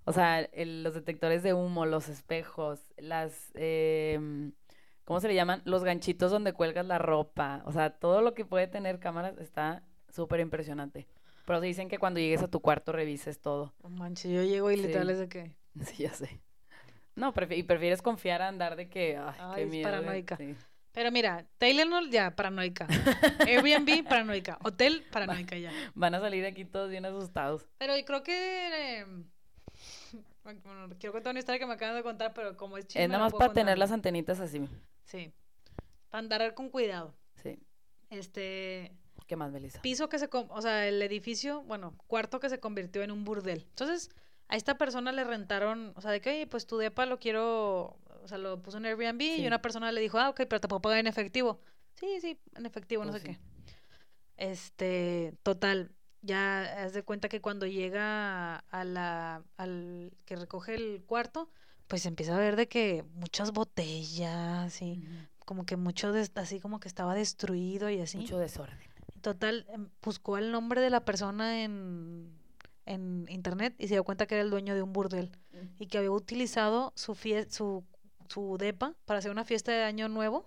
o 0.05 0.13
sea, 0.13 0.41
el- 0.41 0.85
los 0.85 0.95
detectores 0.95 1.43
de 1.43 1.55
humo, 1.55 1.87
los 1.87 2.09
espejos, 2.09 2.93
las, 2.99 3.51
em, 3.55 4.53
¿cómo 5.11 5.19
se 5.19 5.27
le 5.27 5.35
llaman? 5.35 5.61
Los 5.65 5.83
ganchitos 5.83 6.31
donde 6.31 6.53
cuelgas 6.53 6.87
la 6.87 6.97
ropa, 6.99 7.63
o 7.65 7.73
sea, 7.73 7.91
todo 7.91 8.23
lo 8.23 8.33
que 8.33 8.45
puede 8.45 8.69
tener 8.69 9.01
cámaras 9.01 9.37
está 9.39 9.83
súper 10.09 10.39
impresionante. 10.39 11.09
Pero 11.47 11.61
dicen 11.61 11.89
que 11.89 11.99
cuando 11.99 12.21
llegues 12.21 12.43
a 12.45 12.49
tu 12.49 12.61
cuarto 12.61 12.93
revises 12.93 13.41
todo. 13.41 13.75
No 13.83 13.89
manches, 13.91 14.31
yo 14.31 14.45
llego 14.45 14.71
y 14.71 14.77
Sí. 14.77 14.83
literal 14.83 15.11
es 15.11 15.19
de 15.19 15.29
que 15.29 15.57
Sí, 15.83 16.05
ya 16.05 16.15
sé. 16.15 16.41
No, 17.17 17.35
prefi- 17.35 17.57
y 17.59 17.65
prefieres 17.65 18.03
confiar 18.03 18.41
a 18.41 18.47
andar 18.47 18.77
de 18.77 18.89
que, 18.89 19.17
ay, 19.17 19.35
Ay, 19.41 19.53
qué 19.57 19.63
es 19.65 19.69
miedo. 19.71 19.89
güey". 19.89 20.01
paranoica. 20.01 20.37
Sí. 20.37 20.55
Pero 20.93 21.11
mira, 21.11 21.45
Tylenol 21.59 22.09
ya, 22.11 22.37
paranoica. 22.37 22.87
Airbnb, 23.49 24.05
paranoica. 24.09 24.59
Hotel, 24.63 25.05
paranoica 25.11 25.57
ya. 25.57 25.73
Van 25.97 26.15
a 26.15 26.21
salir 26.21 26.47
aquí 26.47 26.65
todos 26.65 26.89
bien 26.89 27.05
asustados. 27.05 27.67
Pero 27.79 27.97
yo 27.97 28.05
creo 28.05 28.23
que... 28.23 29.01
eh, 29.01 29.07
bueno, 30.45 30.63
quiero 31.01 31.13
contar 31.13 31.33
una 31.33 31.41
historia 31.41 31.59
que 31.59 31.67
me 31.67 31.75
acaban 31.75 31.97
de 31.97 32.05
contar, 32.05 32.33
pero 32.33 32.57
como 32.57 32.79
es 32.79 32.87
chisme, 32.87 33.03
Es 33.03 33.09
nada 33.11 33.25
más 33.25 33.33
para 33.33 33.53
tener 33.53 33.77
las 33.77 33.91
antenitas 33.91 34.39
así. 34.39 34.69
Sí. 35.11 35.33
Para 36.09 36.21
andar 36.21 36.55
con 36.55 36.71
cuidado. 36.71 37.15
Sí. 37.43 37.59
Este... 38.11 38.97
¿Qué 39.27 39.37
más, 39.37 39.51
Melissa? 39.53 39.81
Piso 39.83 40.09
que 40.09 40.19
se... 40.19 40.29
O 40.33 40.63
sea, 40.63 40.87
el 40.89 41.01
edificio, 41.03 41.63
bueno, 41.63 41.97
cuarto 42.07 42.41
que 42.41 42.49
se 42.49 42.61
convirtió 42.61 43.03
en 43.03 43.11
un 43.11 43.25
burdel. 43.25 43.67
Entonces, 43.69 44.11
a 44.49 44.57
esta 44.57 44.79
persona 44.79 45.13
le 45.13 45.25
rentaron... 45.25 45.93
O 45.97 46.01
sea, 46.01 46.11
de 46.11 46.21
que, 46.21 46.31
oye, 46.31 46.47
pues 46.47 46.67
tu 46.67 46.79
depa 46.79 47.07
lo 47.07 47.19
quiero... 47.19 47.99
O 48.23 48.29
sea, 48.29 48.39
lo 48.39 48.61
puso 48.63 48.79
en 48.79 48.87
Airbnb 48.87 49.21
y 49.21 49.47
una 49.47 49.63
persona 49.63 49.93
le 49.93 50.01
dijo, 50.01 50.19
ah, 50.19 50.31
ok, 50.31 50.43
pero 50.49 50.61
te 50.61 50.69
puedo 50.69 50.83
pagar 50.83 50.99
en 50.99 51.07
efectivo. 51.07 51.61
Sí, 51.95 52.21
sí, 52.21 52.39
en 52.55 52.67
efectivo, 52.67 53.05
no 53.05 53.11
Pues 53.11 53.23
sé 53.23 53.29
sí. 53.29 53.35
qué. 53.35 53.41
Este, 54.37 55.35
total, 55.43 55.93
ya 56.23 56.85
haz 56.85 56.93
de 56.93 57.03
cuenta 57.03 57.29
que 57.29 57.41
cuando 57.41 57.67
llega 57.67 58.57
a 58.57 58.85
la, 58.85 59.45
al 59.57 60.13
que 60.25 60.37
recoge 60.37 60.75
el 60.75 61.03
cuarto, 61.07 61.51
pues 61.91 62.07
empieza 62.07 62.37
a 62.37 62.39
ver 62.39 62.55
de 62.55 62.69
que 62.69 63.05
muchas 63.15 63.51
botellas 63.51 64.81
y 64.81 65.03
como 65.45 65.67
que 65.67 65.77
mucho, 65.77 66.13
des- 66.13 66.31
así 66.37 66.61
como 66.61 66.79
que 66.79 66.87
estaba 66.87 67.17
destruido 67.17 67.91
y 67.91 68.01
así. 68.01 68.19
Mucho 68.19 68.39
desorden. 68.39 68.79
Total, 69.21 69.67
em, 69.71 69.89
buscó 70.01 70.39
el 70.39 70.53
nombre 70.53 70.81
de 70.81 70.89
la 70.89 71.05
persona 71.05 71.65
en, 71.65 72.33
en 72.87 73.27
internet 73.29 73.75
y 73.77 73.89
se 73.89 73.95
dio 73.95 74.05
cuenta 74.05 74.27
que 74.27 74.37
era 74.37 74.45
el 74.45 74.51
dueño 74.51 74.77
de 74.77 74.83
un 74.83 74.93
burdel 74.93 75.33
y 75.81 75.89
que 75.89 75.99
había 75.99 76.13
utilizado 76.13 76.93
su, 76.95 77.15
fie- 77.17 77.51
su, 77.51 77.83
su 78.29 78.57
depa 78.57 78.95
para 79.05 79.19
hacer 79.19 79.33
una 79.33 79.45
fiesta 79.45 79.73
de 79.73 79.83
año 79.83 80.09
nuevo 80.09 80.47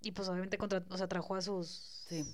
y 0.00 0.12
pues 0.12 0.28
obviamente 0.28 0.58
contra, 0.58 0.84
o 0.90 0.96
sea, 0.96 1.08
trajo 1.08 1.34
a 1.34 1.42
sus 1.42 2.04
Sí, 2.08 2.24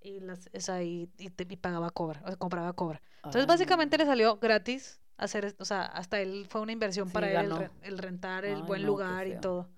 y 0.00 0.20
las 0.20 0.48
esa, 0.52 0.80
y, 0.84 1.10
y 1.18 1.30
te- 1.30 1.46
y 1.52 1.56
pagaba 1.56 1.90
cobra, 1.90 2.22
o 2.24 2.28
sea, 2.28 2.36
compraba 2.36 2.72
cobra. 2.72 3.02
Entonces 3.16 3.42
Ay, 3.42 3.46
básicamente 3.48 3.98
le 3.98 4.06
salió 4.06 4.36
gratis 4.38 5.00
hacer, 5.22 5.54
o 5.58 5.64
sea, 5.64 5.82
hasta 5.82 6.20
él 6.20 6.46
fue 6.48 6.60
una 6.60 6.72
inversión 6.72 7.08
Sí, 7.08 7.14
para 7.14 7.40
él 7.40 7.52
el, 7.82 7.98
rentar 7.98 8.44
el 8.44 8.56
Ay, 8.56 8.62
buen 8.62 8.82
no, 8.82 8.88
lugar 8.88 9.26
y 9.26 9.38
todo. 9.40 9.70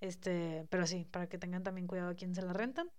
Este, 0.00 0.66
pero 0.70 0.86
sí, 0.86 1.06
para 1.10 1.28
que 1.28 1.38
tengan 1.38 1.62
también 1.62 1.86
cuidado 1.86 2.10
a 2.10 2.14
quién 2.14 2.34
se 2.34 2.42
la 2.42 2.52
rentan. 2.52 2.90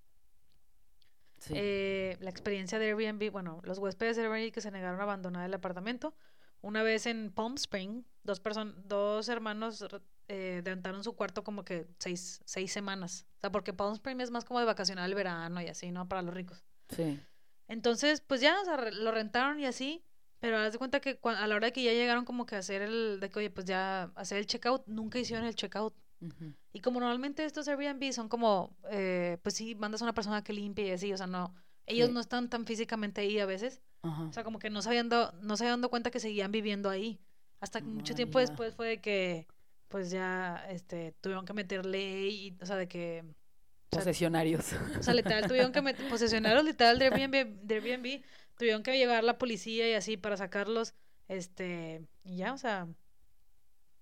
Sí. 1.40 1.54
Eh, 1.56 2.18
la 2.20 2.30
experiencia 2.32 2.80
de 2.80 2.88
Airbnb, 2.88 3.32
bueno, 3.32 3.62
los 3.64 3.78
huéspedes 3.78 4.16
de 4.18 4.24
Airbnb 4.24 4.52
que 4.52 4.62
se 4.62 4.72
negaron 4.72 5.00
a 5.00 5.04
abandonar 5.04 5.46
el 5.46 5.54
apartamento. 5.54 6.16
Una 6.62 6.82
vez 6.82 7.06
en 7.06 7.32
Palm 7.32 7.54
Spring, 7.56 8.04
dos 8.24 8.40
personas, 8.40 8.74
dos 8.88 9.30
hermanos 9.30 9.86
eh, 10.28 10.62
rentaron 10.66 11.04
su 11.04 11.16
cuarto 11.16 11.44
como 11.44 11.64
que 11.64 11.88
seis, 12.00 12.42
seis 12.46 12.72
semanas. 12.72 13.28
O 13.38 13.40
sea, 13.42 13.52
porque 13.52 13.72
Palm 13.74 13.94
Spring 13.94 14.20
es 14.20 14.32
más 14.32 14.44
como 14.46 14.60
de 14.60 14.66
vacacionar 14.66 15.06
el 15.08 15.14
verano 15.14 15.62
y 15.62 15.68
así, 15.68 15.92
¿no? 15.92 16.08
Para 16.10 16.24
los 16.24 16.34
ricos. 16.34 16.66
sí. 16.90 17.20
Entonces, 17.70 18.22
pues 18.22 18.40
ya, 18.40 18.62
o 18.62 18.64
sea, 18.66 18.78
re- 18.78 18.94
lo 18.94 19.12
rentaron 19.12 19.60
y 19.60 19.66
así. 19.66 20.02
Pero 20.40 20.58
haz 20.58 20.72
de 20.72 20.78
cuenta 20.78 21.00
que 21.00 21.20
cua- 21.20 21.38
a 21.38 21.48
la 21.48 21.56
hora 21.56 21.72
que 21.72 21.84
ya 21.84 21.92
llegaron 21.94 22.24
como 22.26 22.46
que 22.46 22.56
a 22.56 22.60
hacer 22.60 22.82
el, 22.84 23.20
de 23.20 23.30
que, 23.30 23.40
oye, 23.40 23.50
pues 23.50 23.66
ya 23.66 24.12
hacer 24.16 24.38
el 24.38 24.46
checkout, 24.46 24.86
nunca 24.88 25.18
hicieron 25.20 25.46
el 25.46 25.56
checkout. 25.56 25.94
Ujú. 26.22 26.54
Y 26.74 26.80
como 26.82 27.00
normalmente 27.00 27.44
estos 27.46 27.68
Airbnb 27.68 28.12
son 28.14 28.30
como, 28.30 28.76
eh, 28.92 29.38
pues 29.44 29.56
sí, 29.56 29.76
mandas 29.76 30.02
a 30.02 30.06
una 30.06 30.14
persona 30.14 30.44
que 30.44 30.54
limpie 30.54 30.88
y 30.88 30.92
así, 30.92 31.12
o 31.14 31.18
sea, 31.18 31.28
no, 31.28 31.54
ellos 31.86 32.08
Sí. 32.10 32.14
no 32.14 32.20
están 32.20 32.50
tan 32.50 32.66
físicamente 32.66 33.22
ahí 33.22 33.40
a 33.40 33.46
veces, 33.46 33.82
Ajá. 34.04 34.24
o 34.24 34.34
sea, 34.34 34.44
como 34.44 34.60
que 34.60 34.70
no 34.70 34.82
se 34.82 34.90
habían 34.90 35.10
dado, 35.10 35.32
no 35.42 35.58
se 35.58 35.64
habían 35.66 35.82
dado 35.82 35.90
cuenta 35.90 36.12
que 36.12 36.20
seguían 36.20 36.52
viviendo 36.52 36.90
ahí, 36.90 37.20
hasta 37.60 37.82
que 37.82 37.88
mucho 37.88 38.14
tiempo 38.16 38.40
después 38.40 38.74
fue 38.76 38.88
de 38.88 39.02
que, 39.02 39.48
pues 39.90 40.10
ya, 40.12 40.66
este, 40.70 41.14
tuvieron 41.22 41.46
que 41.46 41.54
meter 41.54 41.86
ley, 41.86 42.48
y, 42.48 42.64
o 42.64 42.66
sea, 42.66 42.76
de 42.76 42.88
que, 42.88 43.24
Posesionarios. 43.90 44.74
o 45.00 45.04
sea, 45.04 45.14
literal, 45.14 45.48
tuvieron 45.48 45.72
que 45.72 45.82
meter, 45.82 46.08
posesionarios 46.10 46.64
literal 46.66 47.00
de 47.00 47.06
Airbnb, 47.06 47.62
de 47.64 47.76
Airbnb, 47.76 48.22
tuvieron 48.58 48.84
que 48.84 48.98
llevar 48.98 49.24
la 49.24 49.38
policía 49.38 49.90
y 49.90 49.94
así 49.94 50.18
para 50.18 50.38
sacarlos, 50.38 50.94
este, 51.28 52.02
y 52.24 52.38
ya, 52.38 52.54
o 52.54 52.58
sea, 52.58 52.88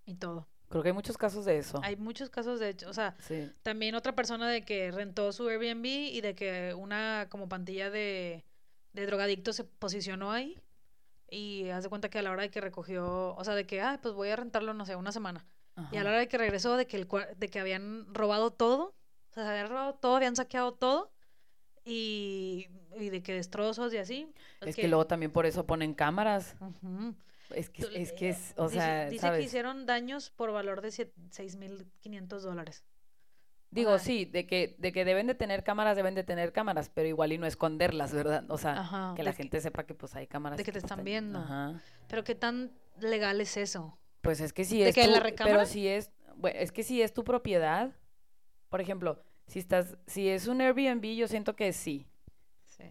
y 0.05 0.15
todo. 0.15 0.47
Creo 0.69 0.81
que 0.81 0.89
hay 0.89 0.93
muchos 0.93 1.17
casos 1.17 1.45
de 1.45 1.57
eso. 1.57 1.79
Hay 1.83 1.95
muchos 1.95 2.29
casos 2.29 2.59
de 2.59 2.69
hecho, 2.69 2.89
o 2.89 2.93
sea, 2.93 3.15
Sí. 3.19 3.51
también 3.63 3.95
otra 3.95 4.15
persona 4.15 4.49
de 4.49 4.65
que 4.65 4.91
rentó 4.91 5.31
su 5.31 5.47
Airbnb 5.47 5.85
y 5.85 6.21
de 6.21 6.35
que 6.35 6.73
una 6.73 7.27
como 7.29 7.47
pantilla 7.47 7.89
de, 7.89 8.43
de 8.93 9.05
drogadicto 9.05 9.53
se 9.53 9.63
posicionó 9.63 10.31
ahí 10.31 10.59
y 11.29 11.69
haz 11.69 11.83
de 11.83 11.89
cuenta 11.89 12.09
que 12.09 12.19
a 12.19 12.21
la 12.23 12.31
hora 12.31 12.43
de 12.43 12.49
que 12.51 12.61
recogió, 12.61 13.35
o 13.35 13.43
sea, 13.43 13.53
de 13.55 13.65
que, 13.67 13.81
ay, 13.81 13.97
pues 14.01 14.13
voy 14.15 14.29
a 14.29 14.35
rentarlo, 14.35 14.73
no 14.73 14.85
sé, 14.85 14.95
una 14.95 15.11
semana. 15.11 15.45
Y 15.91 15.97
a 15.97 16.03
la 16.03 16.11
hora 16.11 16.19
de 16.19 16.27
que 16.29 16.37
regresó, 16.37 16.77
de 16.77 16.87
que, 16.87 16.95
el, 16.95 17.07
de 17.35 17.49
que 17.49 17.59
habían 17.59 18.13
robado 18.13 18.51
todo, 18.51 18.95
o 19.29 19.33
sea, 19.33 19.43
se 19.43 19.49
habían 19.49 19.67
robado 19.67 19.95
todo, 19.95 20.15
habían 20.15 20.35
saqueado 20.37 20.73
todo 20.73 21.11
y, 21.85 22.67
y 22.99 23.09
de 23.09 23.21
que 23.23 23.33
destrozos 23.33 23.93
y 23.93 23.97
así. 23.97 24.33
Es, 24.61 24.75
que, 24.75 24.87
luego 24.87 25.05
también 25.05 25.31
por 25.31 25.45
eso 25.45 25.65
ponen 25.65 25.93
cámaras. 25.93 26.55
Es 27.51 27.69
que, 27.69 27.87
es 27.93 28.11
que 28.11 28.29
es, 28.29 28.53
o 28.57 28.69
sea, 28.69 29.07
dice, 29.07 29.29
que 29.31 29.41
hicieron 29.41 29.85
daños 29.85 30.31
por 30.31 30.51
valor 30.51 30.81
de 30.81 30.89
6.500 30.89 32.39
dólares. 32.39 32.83
Digo, 33.69 33.99
sí, 33.99 34.25
de 34.25 34.47
que, 34.47 34.75
de 34.79 34.91
que 34.91 35.03
deben 35.03 35.27
de 35.27 35.35
tener 35.35 35.63
cámaras, 35.63 35.97
deben 35.97 36.15
de 36.15 36.23
tener 36.23 36.53
cámaras, 36.53 36.89
pero 36.89 37.07
igual 37.07 37.33
y 37.33 37.37
no 37.37 37.45
esconderlas, 37.45 38.13
¿verdad? 38.13 38.45
O 38.49 38.57
sea, 38.57 39.13
que 39.15 39.23
la 39.23 39.33
gente 39.33 39.59
sepa 39.59 39.85
que 39.85 39.93
pues 39.93 40.15
hay 40.15 40.27
cámaras. 40.27 40.57
De 40.57 40.63
que, 40.63 40.71
te 40.71 40.79
están 40.79 41.03
viendo. 41.03 41.39
Ajá. 41.39 41.81
Pero 42.07 42.23
qué 42.23 42.35
tan 42.35 42.71
legal 42.99 43.41
es 43.41 43.57
eso. 43.57 43.97
Pues 44.21 44.39
es 44.39 44.53
que 44.53 44.63
si 44.63 44.81
es. 44.81 44.95
¿De 44.95 45.01
que 45.01 45.07
tu, 45.07 45.13
la 45.13 45.21
Pero 45.21 45.65
si 45.65 45.87
es. 45.87 46.09
Bueno, 46.37 46.57
es 46.59 46.71
que 46.71 46.83
si 46.83 47.01
es 47.01 47.13
tu 47.13 47.23
propiedad. 47.23 47.91
Por 48.69 48.81
ejemplo, 48.81 49.21
si 49.47 49.59
estás. 49.59 49.97
Si 50.07 50.27
es 50.29 50.47
un 50.47 50.61
Airbnb, 50.61 51.15
yo 51.15 51.27
siento 51.27 51.55
que 51.55 51.73
sí. 51.73 52.07
Sí. 52.65 52.83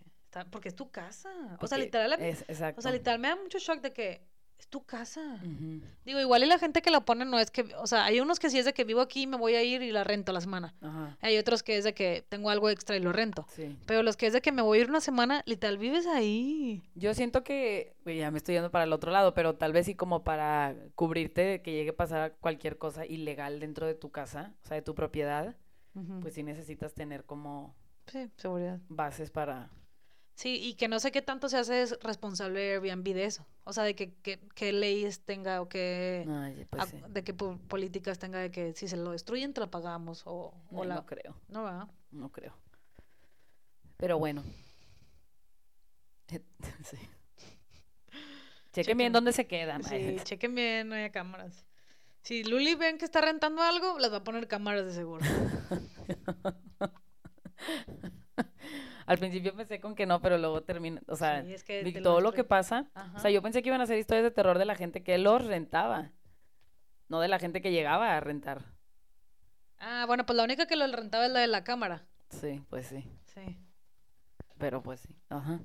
porque 0.51 0.69
es 0.69 0.75
tu 0.75 0.91
casa. 0.91 1.31
o 1.61 1.67
sea, 1.67 1.79
literal. 1.79 2.13
Es, 2.21 2.43
exacto. 2.49 2.79
O 2.79 2.83
sea, 2.83 2.93
literal 2.93 3.19
me 3.19 3.29
da 3.29 3.37
mucho 3.37 3.59
shock 3.59 3.81
de 3.81 3.93
que 3.93 4.23
es 4.59 4.69
tu 4.69 4.85
casa. 4.85 5.41
Digo, 6.05 6.21
igual 6.21 6.45
y 6.45 6.47
la 6.47 6.59
gente 6.59 6.81
que 6.81 6.91
la 6.91 7.01
pone 7.01 7.25
no 7.25 7.39
es 7.39 7.51
que, 7.51 7.75
o 7.79 7.87
sea, 7.87 8.05
hay 8.05 8.21
unos 8.21 8.39
que 8.39 8.51
sí 8.51 8.59
es 8.59 8.65
de 8.65 8.73
que 8.73 8.85
vivo 8.85 9.01
aquí 9.01 9.23
y 9.23 9.27
me 9.27 9.37
voy 9.37 9.55
a 9.55 9.63
ir 9.63 9.83
y 9.83 9.91
la 9.91 10.05
rento 10.05 10.33
la 10.33 10.41
semana. 10.41 10.75
Hay 11.21 11.39
otros 11.39 11.63
que 11.63 11.77
es 11.77 11.85
de 11.85 11.95
que 11.95 12.25
tengo 12.29 12.51
algo 12.51 12.71
extra 12.71 12.97
y 12.97 13.01
lo 13.01 13.13
rento. 13.13 13.47
Pero 13.87 14.03
los 14.03 14.17
que 14.17 14.27
es 14.27 14.33
de 14.33 14.41
que 14.41 14.53
me 14.53 14.63
voy 14.63 14.79
a 14.79 14.81
ir 14.83 14.91
una 14.91 15.01
semana, 15.01 15.43
literal, 15.47 15.79
vives 15.79 16.07
ahí. 16.07 16.83
Yo 16.95 17.15
siento 17.15 17.43
que, 17.43 17.95
ya 18.07 18.31
me 18.31 18.39
estoy 18.39 18.55
yendo 18.55 18.71
para 18.71 18.85
el 18.85 18.93
otro 18.93 19.11
lado, 19.11 19.35
pero 19.35 19.55
tal 19.55 19.73
vez 19.73 19.87
sí 19.87 19.95
como 19.95 20.23
para 20.23 20.75
cubrirte 20.95 21.43
de 21.43 21.63
que 21.63 21.73
llegue 21.73 21.91
a 21.91 21.97
pasar 21.97 22.37
cualquier 22.41 22.79
cosa 22.79 23.07
ilegal 23.07 23.61
dentro 23.61 23.87
de 23.87 23.95
tu 23.95 24.11
casa, 24.11 24.55
o 24.63 24.69
sea, 24.69 24.77
de 24.77 24.83
tu 24.83 24.95
propiedad, 24.95 25.57
pues 26.21 26.35
sí 26.35 26.43
necesitas 26.43 26.95
tener 26.95 27.25
como... 27.25 27.75
Sí, 28.07 28.31
seguridad. 28.37 28.81
Bases 28.89 29.31
para 29.31 29.71
Sí, 30.35 30.59
y 30.61 30.75
que 30.75 30.89
no 30.89 30.99
sé 30.99 31.13
qué 31.13 31.23
tanto 31.23 31.49
se 31.49 31.59
hace 31.59 31.87
responsable 32.03 32.73
Airbnb 32.73 33.05
de 33.05 33.25
eso. 33.25 33.47
O 33.63 33.73
sea, 33.73 33.85
de 33.85 33.95
que, 33.95 34.13
que, 34.13 34.73
leyes 34.73 35.21
tenga 35.21 35.61
o 35.63 35.69
que... 35.69 36.27
Pues 36.71 36.93
de 37.09 37.23
qué 37.23 37.33
políticas 37.33 38.19
tenga 38.19 38.41
de 38.41 38.51
que 38.51 38.73
si 38.73 38.89
se 38.89 38.97
lo 38.97 39.13
destruyen 39.13 39.55
te 39.55 39.61
lo 39.61 39.71
pagamos 39.71 40.23
o... 40.27 40.53
o 40.73 40.85
No 40.85 41.07
creo. 41.07 41.37
No 41.49 41.63
va. 41.63 41.89
No 42.11 42.33
creo. 42.33 42.53
Pero 43.97 44.19
bueno. 44.19 44.43
sí. 46.29 46.97
Chequen, 48.73 48.99
bien 48.99 49.13
dónde 49.13 49.33
se 49.33 49.47
quedan. 49.47 49.85
Sí, 49.85 50.17
chequen 50.25 50.53
bien, 50.57 50.89
no 50.89 50.97
hay 50.97 51.11
cámaras. 51.11 51.65
Si 52.25 52.43
Luli 52.43 52.75
ven 52.75 52.97
que 52.97 53.05
está 53.05 53.21
rentando 53.21 53.61
algo, 53.61 53.99
las 53.99 54.11
va 54.11 54.17
a 54.17 54.25
poner 54.25 54.49
cámaras 54.49 54.87
de 54.87 54.93
seguro. 54.95 55.23
Al 59.07 59.19
principio 59.19 59.55
pensé 59.55 59.79
con 59.79 59.95
que 59.95 60.07
no, 60.07 60.23
pero 60.23 60.39
luego 60.39 60.63
termina, 60.63 61.03
o 61.07 61.17
sea, 61.17 61.45
todo 62.03 62.23
lo, 62.23 62.33
que 62.33 62.43
pasa. 62.43 62.91
O 63.15 63.19
sea, 63.19 63.31
yo 63.31 63.43
pensé 63.43 63.61
que 63.63 63.69
iban 63.69 63.83
a 63.83 63.87
ser 63.87 63.99
historias 63.99 64.25
de 64.25 64.31
terror 64.31 64.57
de 64.59 64.65
la 64.65 64.75
gente 64.75 65.03
que 65.03 65.19
los 65.19 65.45
rentaba, 65.45 66.13
no 67.09 67.21
de 67.21 67.29
la 67.29 67.39
gente 67.39 67.61
que 67.61 67.73
llegaba 67.73 68.17
a 68.17 68.21
rentar. 68.21 68.73
Ah, 69.77 70.05
bueno, 70.07 70.25
pues 70.25 70.35
la 70.39 70.45
única 70.45 70.65
que 70.67 70.77
lo 70.77 70.87
rentaba 70.87 71.27
es 71.27 71.31
la 71.31 71.41
de 71.41 71.49
la 71.49 71.63
cámara. 71.63 72.07
Sí, 72.31 72.65
pues 72.71 72.87
sí. 72.87 73.07
Sí. 73.27 73.59
Pero 74.57 74.83
pues 74.83 75.01
sí, 75.01 75.15
ajá. 75.29 75.61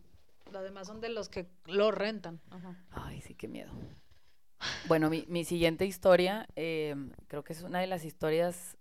Los 0.51 0.61
demás 0.61 0.87
son 0.87 0.99
de 0.99 1.07
los 1.07 1.29
que 1.29 1.49
lo 1.67 1.91
rentan. 1.91 2.41
Ajá. 2.49 2.83
Ay, 2.91 3.21
sí, 3.21 3.33
qué 3.33 3.47
miedo. 3.47 3.71
Bueno, 4.87 5.09
mi, 5.09 5.25
mi 5.27 5.45
siguiente 5.45 5.85
historia, 5.85 6.47
eh, 6.55 6.95
creo 7.27 7.43
que 7.43 7.53
es 7.53 7.63
una 7.63 7.79
de 7.79 7.87
las 7.87 8.05
historias. 8.05 8.77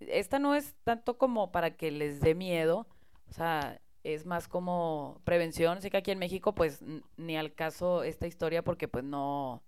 Esta 0.00 0.38
no 0.38 0.54
es 0.54 0.74
tanto 0.84 1.18
como 1.18 1.52
para 1.52 1.76
que 1.76 1.90
les 1.90 2.20
dé 2.20 2.34
miedo, 2.34 2.86
o 3.28 3.32
sea, 3.32 3.80
es 4.02 4.26
más 4.26 4.48
como 4.48 5.20
prevención. 5.24 5.80
Sé 5.80 5.90
que 5.90 5.96
aquí 5.96 6.10
en 6.10 6.18
México, 6.18 6.54
pues, 6.54 6.82
ni 7.16 7.36
al 7.36 7.54
caso 7.54 8.02
esta 8.02 8.26
historia 8.26 8.62
porque, 8.62 8.88
pues, 8.88 9.04
no... 9.04 9.62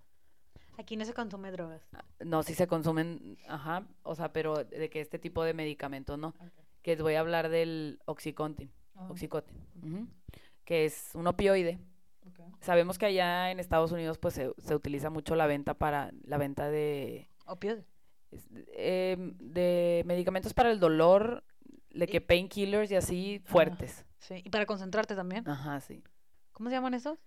Aquí 0.78 0.96
no 0.96 1.06
se 1.06 1.14
consume 1.14 1.50
drogas. 1.52 1.88
Ah, 1.94 2.04
no, 2.20 2.42
sí 2.42 2.54
se 2.54 2.66
consumen, 2.66 3.38
ajá, 3.48 3.86
o 4.02 4.14
sea, 4.14 4.32
pero 4.32 4.62
de 4.62 4.90
que 4.90 5.00
este 5.00 5.18
tipo 5.18 5.42
de 5.42 5.54
medicamentos, 5.54 6.18
¿no? 6.18 6.34
Que 6.82 6.92
les 6.92 7.02
voy 7.02 7.14
a 7.14 7.20
hablar 7.20 7.48
del 7.48 7.98
Oxycontin, 8.04 8.70
oh. 8.94 9.08
Oxycontin, 9.08 10.10
que 10.66 10.84
es 10.84 11.14
un 11.14 11.26
opioide. 11.28 11.78
Sabemos 12.60 12.98
que 12.98 13.06
allá 13.06 13.50
en 13.50 13.60
Estados 13.60 13.92
Unidos, 13.92 14.18
pues, 14.18 14.34
se, 14.34 14.52
se, 14.58 14.74
utiliza 14.74 15.10
mucho 15.10 15.36
la 15.36 15.46
venta 15.46 15.74
para, 15.74 16.12
la 16.24 16.38
venta 16.38 16.68
de... 16.68 17.28
Opioide. 17.46 17.84
Em, 18.74 19.36
de 19.38 20.02
medicamentos 20.06 20.52
para 20.52 20.70
el 20.70 20.80
dolor 20.80 21.44
de 21.90 22.06
que 22.06 22.20
painkillers 22.20 22.90
y 22.90 22.96
así 22.96 23.42
fuertes. 23.44 24.04
sí, 24.18 24.42
y 24.44 24.50
para 24.50 24.66
concentrarte 24.66 25.14
también. 25.14 25.48
Ajá, 25.48 25.80
sí. 25.80 26.02
¿Cómo 26.52 26.68
se 26.68 26.76
llaman 26.76 26.94
esos? 26.94 27.18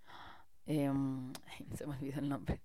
Em, 0.65 1.33
se 1.75 1.87
me 1.87 1.95
olvidó 1.95 2.19
el 2.19 2.29
nombre. 2.29 2.61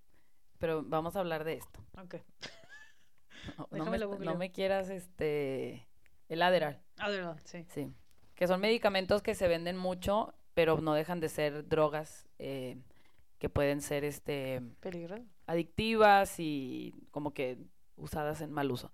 Pero 0.59 0.83
vamos 0.83 1.17
a 1.17 1.21
hablar 1.21 1.45
de 1.45 1.55
esto. 1.55 1.81
Ok. 2.03 2.17
No, 3.71 4.37
me, 4.37 4.51
quieras, 4.53 4.89
este... 4.89 5.87
El 6.31 6.41
Adderall. 6.41 6.81
Adderall, 6.97 7.39
sí. 7.45 7.67
Sí. 7.69 7.93
Que 8.35 8.47
son 8.47 8.59
medicamentos 8.59 9.21
que 9.21 9.35
se 9.35 9.49
venden 9.49 9.77
mucho, 9.77 10.33
pero 10.55 10.81
no 10.81 10.95
dejan 10.95 11.21
de 11.21 11.29
ser 11.29 11.69
drogas 11.69 12.27
eh, 12.39 12.79
que 13.39 13.49
pueden 13.49 13.81
ser, 13.81 14.05
este... 14.05 14.63
Peligrosas. 14.81 15.27
Adictivas 15.47 16.39
y 16.39 16.95
como 17.11 17.35
que 17.35 17.59
usadas 17.97 18.41
en 18.41 18.53
mal 18.53 18.71
uso. 18.71 18.93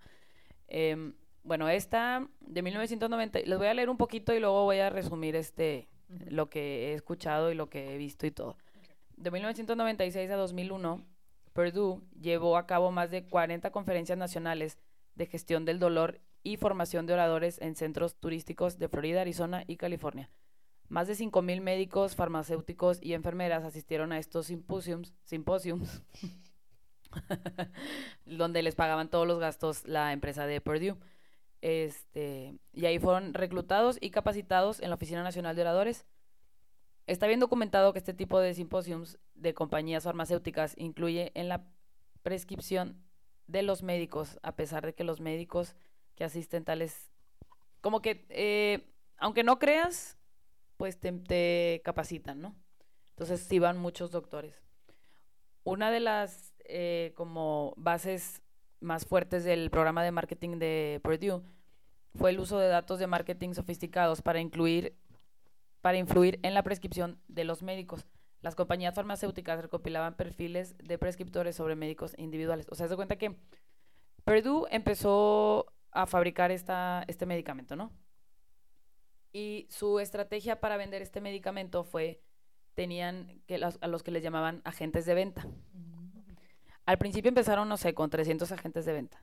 Eh, 0.69 1.13
bueno, 1.43 1.69
esta 1.69 2.27
de 2.41 2.63
1990, 2.63 3.41
les 3.41 3.59
voy 3.59 3.67
a 3.67 3.75
leer 3.75 3.91
un 3.91 3.97
poquito 3.97 4.35
y 4.35 4.41
luego 4.41 4.65
voy 4.65 4.79
a 4.79 4.91
resumir 4.91 5.37
este 5.37 5.89
lo 6.29 6.51
que 6.51 6.89
he 6.91 6.95
escuchado 6.95 7.51
y 7.53 7.55
lo 7.55 7.71
que 7.71 7.95
he 7.95 7.99
visto 7.99 8.27
y 8.27 8.31
todo. 8.31 8.57
De 9.17 9.31
1996 9.31 10.31
a 10.31 10.37
2001, 10.37 11.05
Purdue 11.53 12.03
llevó 12.21 12.57
a 12.57 12.67
cabo 12.67 12.91
más 12.91 13.11
de 13.11 13.27
40 13.27 13.71
conferencias 13.71 14.19
nacionales 14.19 14.79
de 15.15 15.27
gestión 15.27 15.65
del 15.65 15.79
dolor 15.79 16.21
y 16.43 16.57
formación 16.57 17.07
de 17.07 17.13
oradores 17.15 17.61
en 17.61 17.77
centros 17.77 18.17
turísticos 18.17 18.79
de 18.79 18.89
Florida, 18.89 19.21
Arizona 19.21 19.65
y 19.67 19.77
California. 19.77 20.31
Más 20.91 21.07
de 21.07 21.15
5.000 21.15 21.61
médicos, 21.61 22.17
farmacéuticos 22.17 22.99
y 23.01 23.15
enfermeras 23.15 23.63
asistieron 23.63 24.11
a 24.11 24.19
estos 24.19 24.47
simposiums, 24.47 25.15
donde 28.27 28.63
les 28.65 28.75
pagaban 28.75 29.09
todos 29.09 29.25
los 29.25 29.39
gastos 29.39 29.87
la 29.87 30.13
empresa 30.13 30.47
de 30.47 30.61
Purdue. 30.61 30.97
Este, 31.61 32.59
y 32.73 32.87
ahí 32.87 32.99
fueron 32.99 33.35
reclutados 33.35 33.99
y 34.01 34.11
capacitados 34.11 34.81
en 34.81 34.89
la 34.89 34.97
Oficina 34.97 35.23
Nacional 35.23 35.55
de 35.55 35.63
Oradores. 35.63 36.07
Está 37.07 37.29
bien 37.29 37.39
documentado 37.39 37.93
que 37.93 38.01
este 38.01 38.13
tipo 38.13 38.41
de 38.41 38.53
simposiums 38.53 39.17
de 39.35 39.55
compañías 39.55 40.03
farmacéuticas 40.03 40.75
incluye 40.77 41.31
en 41.37 41.49
la 41.49 41.69
prescripción 42.25 43.01
de 43.47 43.63
los 43.63 43.85
médicos, 43.85 44.41
a 44.43 44.57
pesar 44.57 44.85
de 44.85 44.93
que 44.93 45.05
los 45.05 45.21
médicos 45.21 45.77
que 46.17 46.25
asisten 46.25 46.65
tales, 46.65 47.13
como 47.81 48.03
que, 48.03 48.27
eh, 48.31 48.93
aunque 49.19 49.45
no 49.45 49.61
creas, 49.61 50.20
pues 50.81 50.99
te, 50.99 51.83
capacitan, 51.85 52.41
¿no? 52.41 52.57
Entonces 53.11 53.41
sí 53.41 53.59
van 53.59 53.77
muchos 53.77 54.11
doctores. 54.11 54.55
Una 55.63 55.91
de 55.91 56.01
las 56.01 56.55
eh, 56.65 57.13
como 57.17 57.75
bases 57.77 58.41
más 58.81 59.05
fuertes 59.05 59.45
del 59.45 59.69
programa 59.69 60.03
de 60.03 60.11
marketing 60.11 60.59
de 60.59 60.99
Purdue 61.05 61.43
fue 62.15 62.31
el 62.31 62.41
uso 62.41 62.59
de 62.59 62.69
datos 62.69 62.99
de 62.99 63.07
marketing 63.07 63.53
sofisticados 63.53 64.23
para 64.23 64.41
incluir 64.41 64.97
para 65.83 65.99
influir 65.99 66.41
en 66.43 66.55
la 66.55 66.63
prescripción 66.63 67.21
de 67.29 67.45
los 67.45 67.63
médicos. 67.63 68.07
Las 68.41 68.55
compañías 68.55 68.95
farmacéuticas 68.95 69.61
recopilaban 69.61 70.17
perfiles 70.17 70.79
de 70.79 70.97
prescriptores 70.97 71.57
sobre 71.57 71.77
médicos 71.77 72.15
individuales. 72.17 72.67
O 72.71 72.75
sea, 72.75 72.89
se 72.89 72.97
cuenta 72.97 73.17
que 73.17 73.37
Purdue 74.25 74.67
empezó 74.71 75.75
a 75.91 76.07
fabricar 76.07 76.51
esta, 76.51 77.05
este 77.07 77.27
medicamento, 77.27 77.77
¿no? 77.77 77.93
Y 79.33 79.67
su 79.71 80.01
estrategia 80.01 80.61
para 80.61 80.77
vender 80.77 81.03
este 81.03 81.21
medicamento 81.21 81.85
fue, 81.85 82.23
tenían 82.75 83.41
que 83.47 83.57
a 83.57 83.89
los 83.89 84.03
que 84.03 84.11
les 84.11 84.23
llamaban 84.23 84.61
agentes 84.65 85.07
de 85.07 85.15
venta. 85.15 85.47
Al 86.87 86.99
principio 86.99 87.29
empezaron, 87.29 87.69
no 87.69 87.77
sé, 87.77 87.95
con 87.95 88.11
300 88.11 88.51
agentes 88.53 88.85
de 88.85 88.93
venta. 88.93 89.23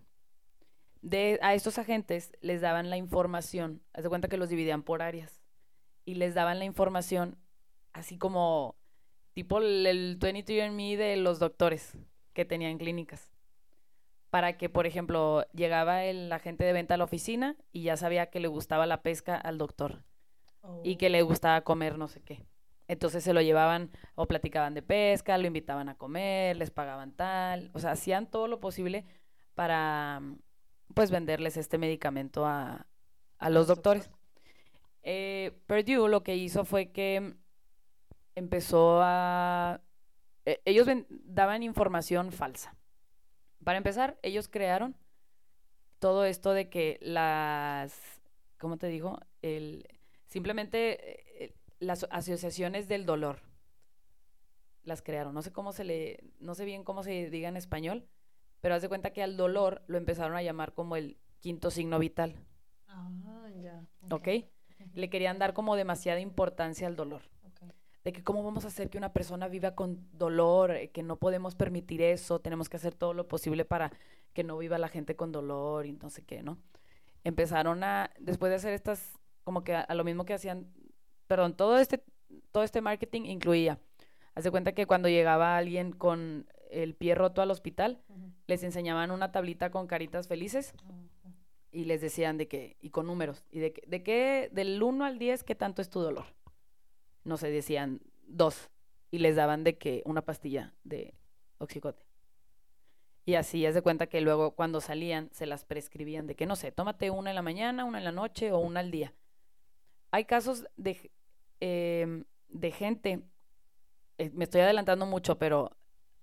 De, 1.01 1.39
a 1.41 1.53
estos 1.53 1.78
agentes 1.78 2.32
les 2.41 2.62
daban 2.62 2.89
la 2.89 2.97
información, 2.97 3.82
haz 3.93 4.03
de 4.03 4.10
cuenta 4.10 4.28
que 4.28 4.38
los 4.38 4.49
dividían 4.49 4.84
por 4.84 5.01
áreas, 5.01 5.41
y 6.05 6.16
les 6.16 6.34
daban 6.34 6.60
la 6.60 6.66
información 6.66 7.38
así 7.93 8.18
como 8.18 8.76
tipo 9.34 9.60
el, 9.60 9.86
el 9.86 10.20
23andMe 10.20 10.97
de 10.97 11.18
los 11.18 11.39
doctores 11.39 11.97
que 12.34 12.45
tenían 12.45 12.78
clínicas. 12.78 13.36
Para 14.38 14.55
que, 14.55 14.69
por 14.69 14.85
ejemplo, 14.85 15.47
llegaba 15.51 16.03
el 16.03 16.31
agente 16.31 16.63
de 16.63 16.71
venta 16.71 16.93
a 16.93 16.97
la 16.97 17.05
oficina 17.05 17.55
y 17.71 17.81
ya 17.81 17.97
sabía 17.97 18.29
que 18.29 18.39
le 18.39 18.47
gustaba 18.47 18.85
la 18.85 19.01
pesca 19.01 19.35
al 19.35 19.57
doctor 19.57 20.03
y 20.83 20.97
que 20.97 21.09
le 21.09 21.23
oh. 21.23 21.25
gustaba 21.25 21.61
comer 21.61 21.97
no 21.97 22.07
sé 22.07 22.21
qué. 22.21 22.45
Entonces 22.88 23.23
se 23.23 23.33
lo 23.33 23.41
llevaban 23.41 23.89
o 24.13 24.27
platicaban 24.27 24.75
de 24.75 24.83
pesca, 24.83 25.39
lo 25.39 25.47
invitaban 25.47 25.89
a 25.89 25.95
comer, 25.95 26.55
les 26.55 26.69
pagaban 26.69 27.13
tal, 27.13 27.71
o 27.73 27.79
sea, 27.79 27.93
hacían 27.93 28.29
todo 28.29 28.47
lo 28.47 28.59
posible 28.59 29.05
para 29.55 30.21
pues 30.93 31.09
venderles 31.09 31.57
este 31.57 31.79
medicamento 31.79 32.45
a, 32.45 32.85
a 33.39 33.49
los 33.49 33.65
doctores. 33.65 34.11
Eh, 35.01 35.57
Purdue 35.65 36.09
lo 36.09 36.21
que 36.21 36.35
hizo 36.35 36.63
fue 36.63 36.91
que 36.91 37.33
empezó 38.35 38.99
a... 39.01 39.81
e- 40.45 40.61
ellos 40.63 40.88
daban 41.09 41.63
información 41.63 42.31
falsa. 42.31 42.77
Para 43.68 43.80
empezar, 43.80 44.18
ellos 44.22 44.47
crearon 44.47 44.95
todo 45.99 46.24
esto 46.24 46.53
de 46.53 46.70
que 46.70 46.99
las... 47.01 48.22
¿Cómo 48.57 48.78
te 48.78 48.88
digo? 48.88 49.20
El, 49.41 49.86
simplemente 50.26 51.43
eh, 51.43 51.53
las 51.80 52.07
asociaciones 52.09 52.88
del 52.88 53.05
dolor 53.05 53.41
las 54.84 55.01
crearon. 55.01 55.34
No 55.34 55.41
sé 55.41 55.51
cómo 55.51 55.74
se 55.74 55.84
le... 55.84 56.24
No 56.39 56.55
sé 56.55 56.63
bien 56.63 56.86
cómo 56.86 57.03
se 57.03 57.30
diga 57.30 57.49
en 57.49 57.57
español, 57.57 58.07
pero 58.61 58.74
haz 58.74 58.84
de 58.84 58.88
cuenta 58.88 59.11
que 59.11 59.22
al 59.22 59.36
dolor 59.36 59.84
lo 59.88 59.97
empezaron 59.97 60.38
a 60.38 60.41
llamar 60.41 60.74
como 60.74 60.95
el 60.95 61.18
quinto 61.41 61.70
signo 61.70 61.99
vital. 61.99 62.38
Ah, 62.88 63.49
ya. 63.61 63.86
¿Ok? 64.09 64.30
Le 64.93 65.09
querían 65.09 65.39
dar 65.39 65.53
como 65.53 65.76
demasiada 65.76 66.22
importancia 66.22 66.88
al 66.88 66.95
dolor. 66.95 67.24
De 68.08 68.14
que 68.14 68.24
cómo 68.24 68.41
vamos 68.41 68.64
a 68.64 68.70
hacer 68.70 68.89
que 68.89 68.97
una 68.97 69.12
persona 69.12 69.49
viva 69.49 69.76
con 69.76 70.08
dolor, 70.14 70.72
eh, 70.72 70.91
que 70.91 71.03
no 71.03 71.18
podemos 71.18 71.55
permitir 71.55 72.01
eso, 72.01 72.39
tenemos 72.39 72.70
que 72.70 72.78
hacer 72.78 72.95
todo 72.95 73.14
lo 73.14 73.28
posible 73.28 73.66
para 73.66 73.91
que 74.32 74.45
no 74.45 74.58
viva 74.58 74.78
la 74.78 74.88
gente 74.88 75.18
con 75.18 75.34
dolor 75.34 75.86
y 75.86 75.91
no 75.91 76.10
sé 76.10 76.24
qué, 76.24 76.41
¿no? 76.41 76.58
Empezaron 77.26 77.84
a, 77.84 78.10
después 78.18 78.49
de 78.49 78.55
hacer 78.55 78.72
estas, 78.72 79.20
como 79.43 79.66
que 79.66 79.76
a, 79.76 79.82
a 79.82 79.93
lo 79.93 80.05
mismo 80.05 80.24
que 80.24 80.34
hacían, 80.34 80.72
perdón, 81.28 81.58
todo 81.58 81.80
este, 81.80 82.01
todo 82.53 82.64
este 82.64 82.80
marketing 82.80 83.24
incluía, 83.24 83.78
haz 84.36 84.45
de 84.45 84.51
cuenta 84.51 84.72
que 84.72 84.86
cuando 84.86 85.10
llegaba 85.10 85.58
alguien 85.58 85.91
con 85.91 86.47
el 86.72 86.95
pie 86.95 87.14
roto 87.14 87.41
al 87.41 87.51
hospital, 87.51 87.99
les 88.45 88.64
enseñaban 88.64 89.12
una 89.12 89.34
tablita 89.34 89.70
con 89.70 89.86
caritas 89.86 90.30
felices 90.30 90.74
Ujú. 90.86 91.34
y 91.74 91.84
les 91.84 91.99
decían 91.99 92.38
de 92.38 92.47
que, 92.47 92.78
y 92.80 92.89
con 92.89 93.05
números, 93.05 93.43
y 93.51 93.60
de, 93.60 93.74
de 93.86 94.01
qué, 94.01 94.49
del 94.53 94.82
1 94.82 95.03
al 95.03 95.20
10, 95.20 95.43
¿qué 95.43 95.55
tanto 95.55 95.82
es 95.82 95.89
tu 95.89 95.99
dolor? 95.99 96.24
No 97.28 97.38
sé, 97.38 97.51
decían 97.51 98.01
dos, 98.25 98.69
y 99.11 99.19
les 99.19 99.36
daban 99.36 99.63
de 99.63 99.78
que 99.78 100.01
una 100.05 100.23
pastilla 100.23 100.73
de 100.84 101.13
oxicote. 101.57 102.03
Y 103.25 103.36
así, 103.36 103.65
haz 103.65 103.73
de 103.75 103.82
cuenta 103.82 104.07
que 104.07 104.21
luego 104.21 104.55
cuando 104.55 104.80
salían 104.80 105.30
se 105.34 105.45
las 105.45 105.65
prescribían 105.65 106.28
de 106.28 106.36
que, 106.36 106.45
no 106.45 106.55
sé, 106.55 106.71
tómate 106.71 107.09
una 107.09 107.32
en 107.32 107.36
la 107.36 107.41
mañana, 107.41 107.84
una 107.84 107.97
en 107.97 108.05
la 108.05 108.13
noche 108.13 108.53
o 108.53 108.59
una 108.59 108.80
al 108.80 108.89
día. 108.89 109.13
Hay 110.11 110.23
casos 110.23 110.65
de, 110.78 111.11
em, 111.59 112.23
de 112.47 112.71
gente, 112.71 113.23
eh, 114.17 114.32
me 114.34 114.45
estoy 114.45 114.61
adelantando 114.61 115.05
mucho, 115.05 115.38
pero 115.38 115.75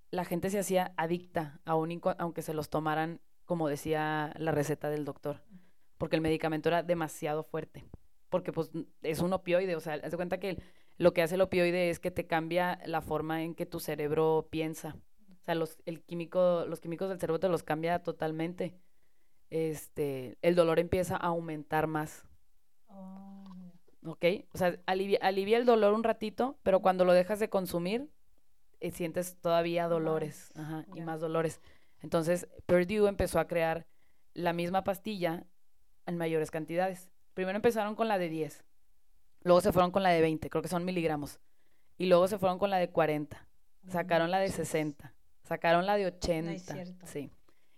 la 0.09 0.25
gente 0.25 0.49
se 0.49 0.57
hacía 0.57 0.93
adicta, 0.97 1.61
aun 1.65 2.01
aunque 2.17 2.41
se 2.41 2.53
los 2.55 2.69
tomaran 2.69 3.21
como 3.45 3.67
decía 3.69 4.33
la 4.37 4.51
receta 4.51 4.89
del 4.89 5.05
doctor, 5.05 5.43
porque 5.99 6.15
el 6.15 6.21
medicamento 6.23 6.69
era 6.69 6.81
demasiado 6.81 7.43
fuerte, 7.43 7.85
porque 8.29 8.51
pues 8.51 8.71
es 9.03 9.19
un 9.19 9.33
opioide, 9.33 9.75
o 9.75 9.79
sea, 9.79 9.93
haz 9.93 10.09
de 10.09 10.17
cuenta 10.17 10.39
que 10.39 10.49
el- 10.51 10.63
lo 10.97 11.13
que 11.13 11.21
hace 11.21 11.35
el 11.35 11.41
opioide 11.41 11.89
es 11.89 11.99
que 11.99 12.11
te 12.11 12.27
cambia 12.27 12.79
la 12.85 13.01
forma 13.01 13.43
en 13.43 13.55
que 13.55 13.65
tu 13.65 13.79
cerebro 13.79 14.47
piensa, 14.49 14.95
o 15.41 15.45
sea, 15.45 15.55
los, 15.55 15.77
el 15.85 16.01
químico, 16.01 16.65
los 16.67 16.79
químicos 16.79 17.09
del 17.09 17.19
cerebro 17.19 17.39
te 17.39 17.49
los 17.49 17.63
cambia 17.63 18.01
totalmente, 18.01 18.75
este, 19.49 20.37
el 20.41 20.55
dolor 20.55 20.79
empieza 20.79 21.15
a 21.15 21.27
aumentar 21.27 21.87
más, 21.87 22.25
Oh. 22.87 23.43
¿ok? 24.05 24.25
O 24.53 24.57
sea, 24.57 24.79
alivia, 24.85 25.19
alivia 25.21 25.57
el 25.57 25.65
dolor 25.65 25.93
un 25.93 26.03
ratito, 26.03 26.57
pero 26.63 26.81
cuando 26.81 27.05
lo 27.05 27.13
dejas 27.13 27.39
de 27.39 27.49
consumir, 27.49 28.09
eh, 28.79 28.91
sientes 28.91 29.37
todavía 29.41 29.87
dolores, 29.87 30.51
ajá, 30.55 30.85
y 30.93 31.01
más 31.01 31.21
dolores. 31.21 31.61
Entonces, 32.01 32.47
Purdue 32.65 33.07
empezó 33.07 33.39
a 33.39 33.47
crear 33.47 33.87
la 34.33 34.53
misma 34.53 34.83
pastilla 34.83 35.45
en 36.05 36.17
mayores 36.17 36.51
cantidades. 36.51 37.09
Primero 37.33 37.55
empezaron 37.55 37.95
con 37.95 38.07
la 38.07 38.17
de 38.17 38.29
10, 38.29 38.63
luego 39.45 39.61
se 39.61 39.71
fueron 39.71 39.91
con 39.91 40.03
la 40.03 40.09
de 40.09 40.19
20, 40.19 40.49
creo 40.49 40.61
que 40.61 40.67
son 40.67 40.83
miligramos, 40.83 41.39
y 41.97 42.07
luego 42.07 42.27
se 42.27 42.37
fueron 42.37 42.59
con 42.59 42.69
la 42.69 42.77
de 42.77 42.89
40, 42.89 43.47
sacaron 43.87 44.31
la 44.31 44.39
de 44.39 44.49
manches. 44.49 44.67
60, 44.67 45.13
sacaron 45.43 45.85
la 45.85 45.95
de 45.95 46.07
80, 46.07 46.73
cierto. 46.73 47.05
sí, 47.07 47.31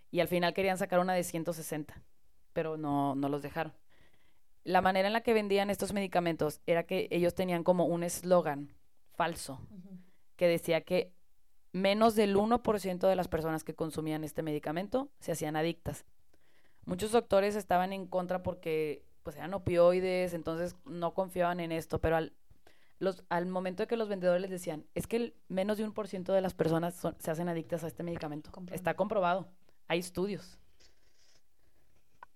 y 0.09 0.22
al 0.22 0.28
final 0.28 0.55
querían 0.55 0.80
sacar 0.80 0.99
una 0.99 1.13
de 1.13 1.24
160, 1.24 2.01
pero 2.53 2.78
no, 2.78 3.13
no 3.13 3.30
los 3.30 3.43
dejaron. 3.43 3.74
La 4.63 4.82
manera 4.82 5.07
en 5.07 5.13
la 5.13 5.22
que 5.22 5.34
vendían 5.34 5.70
estos 5.70 5.93
medicamentos 5.93 6.61
era 6.65 6.84
que 6.84 7.07
ellos 7.11 7.36
tenían 7.36 7.63
como 7.63 7.86
un 7.86 8.03
eslogan 8.03 8.74
falso 9.13 9.61
que 10.36 10.47
decía 10.47 10.82
que 10.82 11.13
menos 11.72 12.15
del 12.15 12.36
1% 12.36 13.07
de 13.07 13.15
las 13.15 13.28
personas 13.28 13.63
que 13.63 13.76
consumían 13.76 14.24
este 14.24 14.43
medicamento 14.43 15.09
se 15.20 15.32
hacían 15.32 15.55
adictas. 15.55 16.05
Muchos 16.86 17.11
doctores 17.11 17.55
estaban 17.55 17.93
en 17.93 18.07
contra 18.07 18.43
porque 18.43 19.03
pues 19.28 19.36
eran 19.36 19.53
opioides, 19.53 20.34
entonces 20.34 20.78
no 20.86 21.13
confiaban 21.13 21.59
en 21.59 21.73
esto, 21.73 21.99
pero 21.99 22.15
al, 22.15 22.32
los, 22.97 23.25
al 23.28 23.45
momento 23.45 23.84
de 23.84 23.88
que 23.88 23.97
los 23.97 24.07
vendedores 24.07 24.41
les 24.41 24.49
decían, 24.49 24.86
es 24.95 25.05
que 25.05 25.17
el 25.17 25.36
menos 25.49 25.78
de 25.78 25.84
un 25.84 25.91
por 25.91 26.07
ciento 26.07 26.32
de 26.32 26.39
las 26.39 26.53
personas 26.53 26.95
son- 26.95 27.13
se 27.19 27.30
hacen 27.30 27.49
adictas 27.49 27.84
a 27.84 27.88
este 27.88 28.03
medicamento. 28.03 28.49
Está 28.71 28.95
comprobado, 28.95 29.49
hay 29.89 29.99
estudios. 29.99 30.57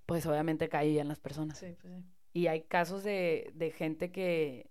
Pues 0.06 0.26
obviamente 0.26 0.68
caían 0.68 1.08
las 1.08 1.22
personas. 1.22 1.58
Sí, 1.60 1.78
pues 1.82 1.94
sí. 1.94 2.04
Y 2.34 2.48
hay 2.48 2.64
casos 2.64 3.06
de, 3.06 3.52
de 3.56 3.72
gente 3.72 4.12
que, 4.12 4.70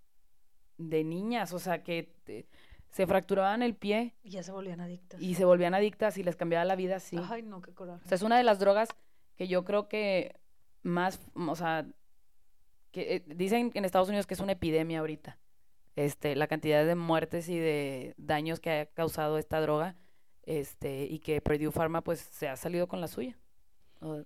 de 0.76 1.02
niñas, 1.02 1.54
o 1.54 1.58
sea, 1.58 1.82
que 1.82 2.14
te- 2.24 2.46
se 2.90 3.06
fracturaban 3.06 3.62
el 3.62 3.74
pie 3.76 4.14
Y 4.22 4.28
ya 4.32 4.42
se 4.42 4.52
volvían 4.52 4.82
adictas. 4.82 5.22
y 5.22 5.36
se 5.36 5.46
volvían 5.46 5.72
adictas 5.72 6.18
y 6.18 6.22
les 6.22 6.36
cambiaba 6.36 6.66
la 6.66 6.76
vida 6.76 6.96
así. 6.96 7.16
Ay, 7.30 7.40
no, 7.40 7.62
qué 7.62 7.72
coraje. 7.72 8.04
O 8.04 8.08
sea, 8.08 8.16
es 8.16 8.22
una 8.22 8.36
de 8.36 8.44
las 8.44 8.58
drogas 8.58 8.90
que 9.36 9.48
yo 9.48 9.64
creo 9.64 9.88
que 9.88 10.38
más, 10.82 11.18
o 11.34 11.56
sea, 11.56 11.86
que 12.90 13.16
eh, 13.16 13.24
dicen 13.26 13.70
en 13.74 13.84
Estados 13.84 14.08
Unidos 14.08 14.26
que 14.26 14.34
es 14.34 14.40
una 14.40 14.52
epidemia 14.52 15.00
ahorita. 15.00 15.38
Este, 15.96 16.36
la 16.36 16.46
cantidad 16.46 16.84
de 16.84 16.94
muertes 16.94 17.48
y 17.48 17.58
de 17.58 18.14
daños 18.16 18.60
que 18.60 18.70
ha 18.70 18.86
causado 18.86 19.38
esta 19.38 19.60
droga, 19.60 19.96
este, 20.44 21.04
y 21.04 21.18
que 21.18 21.40
Purdue 21.40 21.72
Pharma 21.72 22.02
pues 22.02 22.20
se 22.20 22.48
ha 22.48 22.56
salido 22.56 22.88
con 22.88 23.00
la 23.00 23.08
suya. 23.08 23.36
O, 24.00 24.16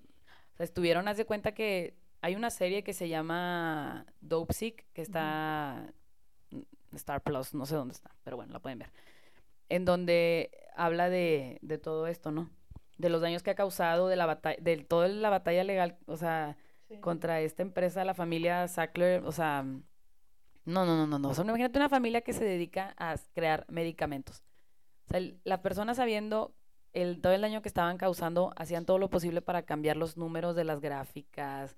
sea, 0.57 0.65
estuvieron, 0.65 1.09
haz 1.09 1.17
de 1.17 1.25
cuenta 1.25 1.53
que 1.53 1.97
hay 2.21 2.37
una 2.37 2.51
serie 2.51 2.85
que 2.85 2.93
se 2.93 3.09
llama 3.09 4.07
Dope 4.21 4.55
Sick, 4.55 4.87
que 4.93 5.03
está 5.03 5.93
Star 6.93 7.23
Plus, 7.23 7.55
no 7.55 7.67
sé 7.67 7.75
dónde 7.75 7.93
está, 7.93 8.15
pero 8.23 8.37
bueno, 8.37 8.53
la 8.53 8.61
pueden 8.61 8.79
ver. 8.79 8.93
En 9.69 9.85
donde 9.85 10.51
habla 10.77 11.09
de, 11.09 11.59
de 11.63 11.79
todo 11.79 12.07
esto, 12.07 12.31
¿no? 12.31 12.51
De 12.99 13.09
los 13.09 13.21
daños 13.21 13.43
que 13.43 13.51
ha 13.51 13.57
causado, 13.57 14.09
de 14.09 14.17
la 14.17 14.27
batalla, 14.27 14.59
de 14.61 14.77
toda 14.77 15.09
la 15.09 15.31
batalla 15.31 15.65
legal, 15.65 15.99
o 16.07 16.17
sea, 16.17 16.57
Sí. 16.95 17.01
contra 17.01 17.41
esta 17.41 17.63
empresa, 17.63 18.05
la 18.05 18.15
familia 18.15 18.67
Sackler, 18.69 19.23
o 19.25 19.33
sea, 19.33 19.63
no, 19.63 19.83
no, 20.87 20.97
no, 20.97 21.07
no, 21.07 21.19
no. 21.19 21.29
O 21.29 21.35
sea, 21.35 21.45
imagínate 21.45 21.79
una 21.79 21.89
familia 21.89 22.23
que 22.23 22.33
se 22.33 22.45
dedica 22.45 22.95
a 22.99 23.17
crear 23.35 23.67
medicamentos. 23.69 24.43
O 25.07 25.11
sea, 25.13 25.21
las 25.45 25.61
personas 25.61 25.99
sabiendo 25.99 26.55
el, 26.95 27.21
todo 27.21 27.33
el 27.33 27.43
daño 27.43 27.61
que 27.61 27.69
estaban 27.69 27.99
causando, 27.99 28.53
hacían 28.57 28.87
todo 28.87 28.99
lo 28.99 29.11
posible 29.11 29.43
para 29.43 29.63
cambiar 29.63 29.97
los 29.97 30.17
números 30.17 30.57
de 30.57 30.65
las 30.65 30.81
gráficas, 30.81 31.77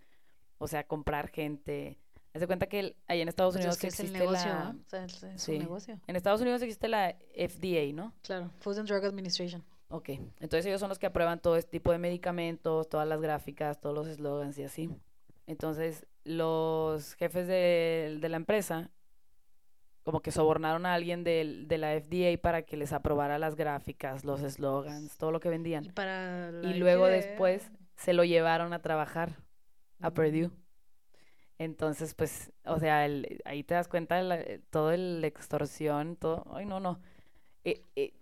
o 0.59 0.69
sea, 0.69 0.87
comprar 0.87 1.29
gente. 1.31 1.99
Haz 2.35 2.41
de 2.41 2.47
cuenta 2.47 2.67
que 2.67 2.79
el- 2.81 2.97
ahí 3.09 3.23
en 3.23 3.29
Estados 3.29 3.55
Pues 3.55 3.64
Unidos 3.64 3.79
que 3.79 3.87
es 3.89 3.99
el 3.99 4.07
existe 4.07 4.19
negocio, 4.25 4.49
la... 4.53 4.64
¿no? 4.73 4.81
O 4.87 4.89
sea, 4.89 5.05
es, 5.05 5.23
es 5.23 5.43
Sí. 5.43 5.53
un 5.53 5.59
negocio. 5.61 5.99
En 6.07 6.17
Estados 6.17 6.41
Unidos 6.43 6.61
existe 6.62 6.87
la 6.87 7.17
FDA, 7.35 7.93
¿no? 7.95 8.12
Claro, 8.23 8.51
Food 8.61 8.79
and 8.81 8.89
Drug 8.89 9.05
Administration. 9.05 9.64
Ok, 9.89 10.09
entonces 10.41 10.67
ellos 10.67 10.81
son 10.81 10.89
los 10.91 10.99
que 10.99 11.07
aprueban 11.07 11.41
todo 11.41 11.57
este 11.57 11.71
tipo 11.71 11.93
de 11.93 11.99
medicamentos, 11.99 12.89
todas 12.89 13.07
las 13.09 13.21
gráficas, 13.21 13.81
todos 13.81 13.95
los 13.95 14.07
eslogans 14.09 14.59
y 14.59 14.64
así. 14.64 14.91
Entonces, 15.47 16.07
los 16.25 17.15
jefes 17.15 17.47
de, 17.47 18.19
de 18.21 18.29
la 18.29 18.37
empresa 18.37 18.91
como 20.03 20.21
que 20.21 20.31
sobornaron 20.31 20.87
a 20.87 20.95
alguien 20.95 21.25
del- 21.25 21.67
de 21.69 21.79
la 21.79 21.95
FDA 21.95 22.41
para 22.41 22.63
que 22.63 22.77
les 22.77 22.93
aprobara 22.93 23.39
las 23.39 23.57
gráficas, 23.57 24.25
los 24.25 24.41
eslogans, 24.43 25.17
todo 25.19 25.33
lo 25.33 25.41
que 25.41 25.49
Y 25.49 25.51
vendían. 25.51 25.93
para 25.95 26.51
la 26.53 26.71
Y 26.71 26.75
luego 26.75 27.07
FDA, 27.07 27.11
después 27.11 27.73
se 27.97 28.13
lo 28.13 28.25
llevaron 28.25 28.73
a 28.73 28.83
trabajar 28.83 29.37
a 30.01 30.11
Purdue. 30.13 30.51
Entonces, 31.59 32.15
pues, 32.15 32.53
o 32.65 32.79
sea, 32.79 33.07
el- 33.07 33.41
ahí 33.45 33.65
te 33.65 33.75
das 33.75 33.89
cuenta 33.89 34.17
de 34.17 34.23
la- 34.23 34.45
todo 34.71 34.93
el 34.93 35.25
extorsión, 35.25 36.17
todo. 36.17 36.45
Ay, 36.55 36.67
no, 36.67 36.81
no. 36.81 37.01
Eh, 37.65 37.83
eh, 37.97 38.15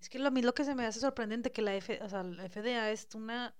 Es 0.00 0.08
que 0.08 0.18
lo- 0.18 0.28
a 0.28 0.30
mí 0.30 0.42
lo 0.42 0.54
que 0.54 0.64
se 0.64 0.74
me 0.74 0.84
hace 0.84 1.00
sorprendente 1.00 1.52
que 1.52 1.62
la, 1.62 1.74
F, 1.76 2.00
o 2.02 2.08
sea, 2.08 2.22
la 2.24 2.44
FDA 2.44 2.90
es 2.90 3.08
una... 3.14 3.54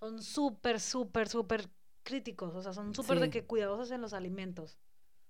Son 0.00 0.22
súper, 0.22 0.80
súper, 0.80 1.28
súper 1.28 1.68
críticos. 2.04 2.54
O 2.54 2.62
sea, 2.62 2.72
son 2.72 2.94
súper 2.94 3.18
de 3.18 3.30
que 3.30 3.44
cuidadosos 3.44 3.90
en 3.90 4.00
los 4.00 4.12
alimentos. 4.12 4.78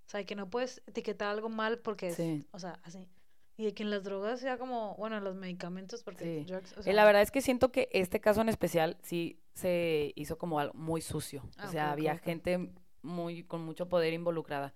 O 0.06 0.10
sea, 0.10 0.24
que 0.24 0.34
no 0.34 0.50
puedes 0.50 0.82
etiquetar 0.86 1.28
algo 1.28 1.48
mal 1.48 1.78
porque 1.78 2.08
es... 2.08 2.16
Sí. 2.16 2.44
O 2.50 2.58
sea, 2.58 2.78
así. 2.82 3.08
Y 3.56 3.64
de 3.64 3.72
que 3.74 3.84
en 3.84 3.90
las 3.90 4.04
drogas 4.04 4.40
sea 4.40 4.58
como... 4.58 4.94
Bueno, 4.96 5.16
en 5.16 5.24
los 5.24 5.36
medicamentos 5.36 6.02
porque... 6.02 6.24
Sí. 6.24 6.44
drugs, 6.44 6.76
o 6.76 6.80
Eh, 6.80 6.82
sea, 6.82 6.92
la 6.92 7.04
verdad 7.04 7.22
es 7.22 7.30
que 7.30 7.40
siento 7.40 7.72
que 7.72 7.88
este 7.92 8.20
caso 8.20 8.40
en 8.42 8.48
especial 8.50 8.98
sí 9.02 9.40
se 9.54 10.12
hizo 10.16 10.36
como 10.36 10.58
algo 10.58 10.74
muy 10.74 11.00
sucio. 11.00 11.42
Ah, 11.56 11.66
o 11.68 11.70
sea, 11.70 11.92
había 11.92 12.18
gente 12.18 12.70
muy 13.00 13.44
con 13.44 13.64
mucho 13.64 13.88
poder 13.88 14.12
involucrada. 14.12 14.74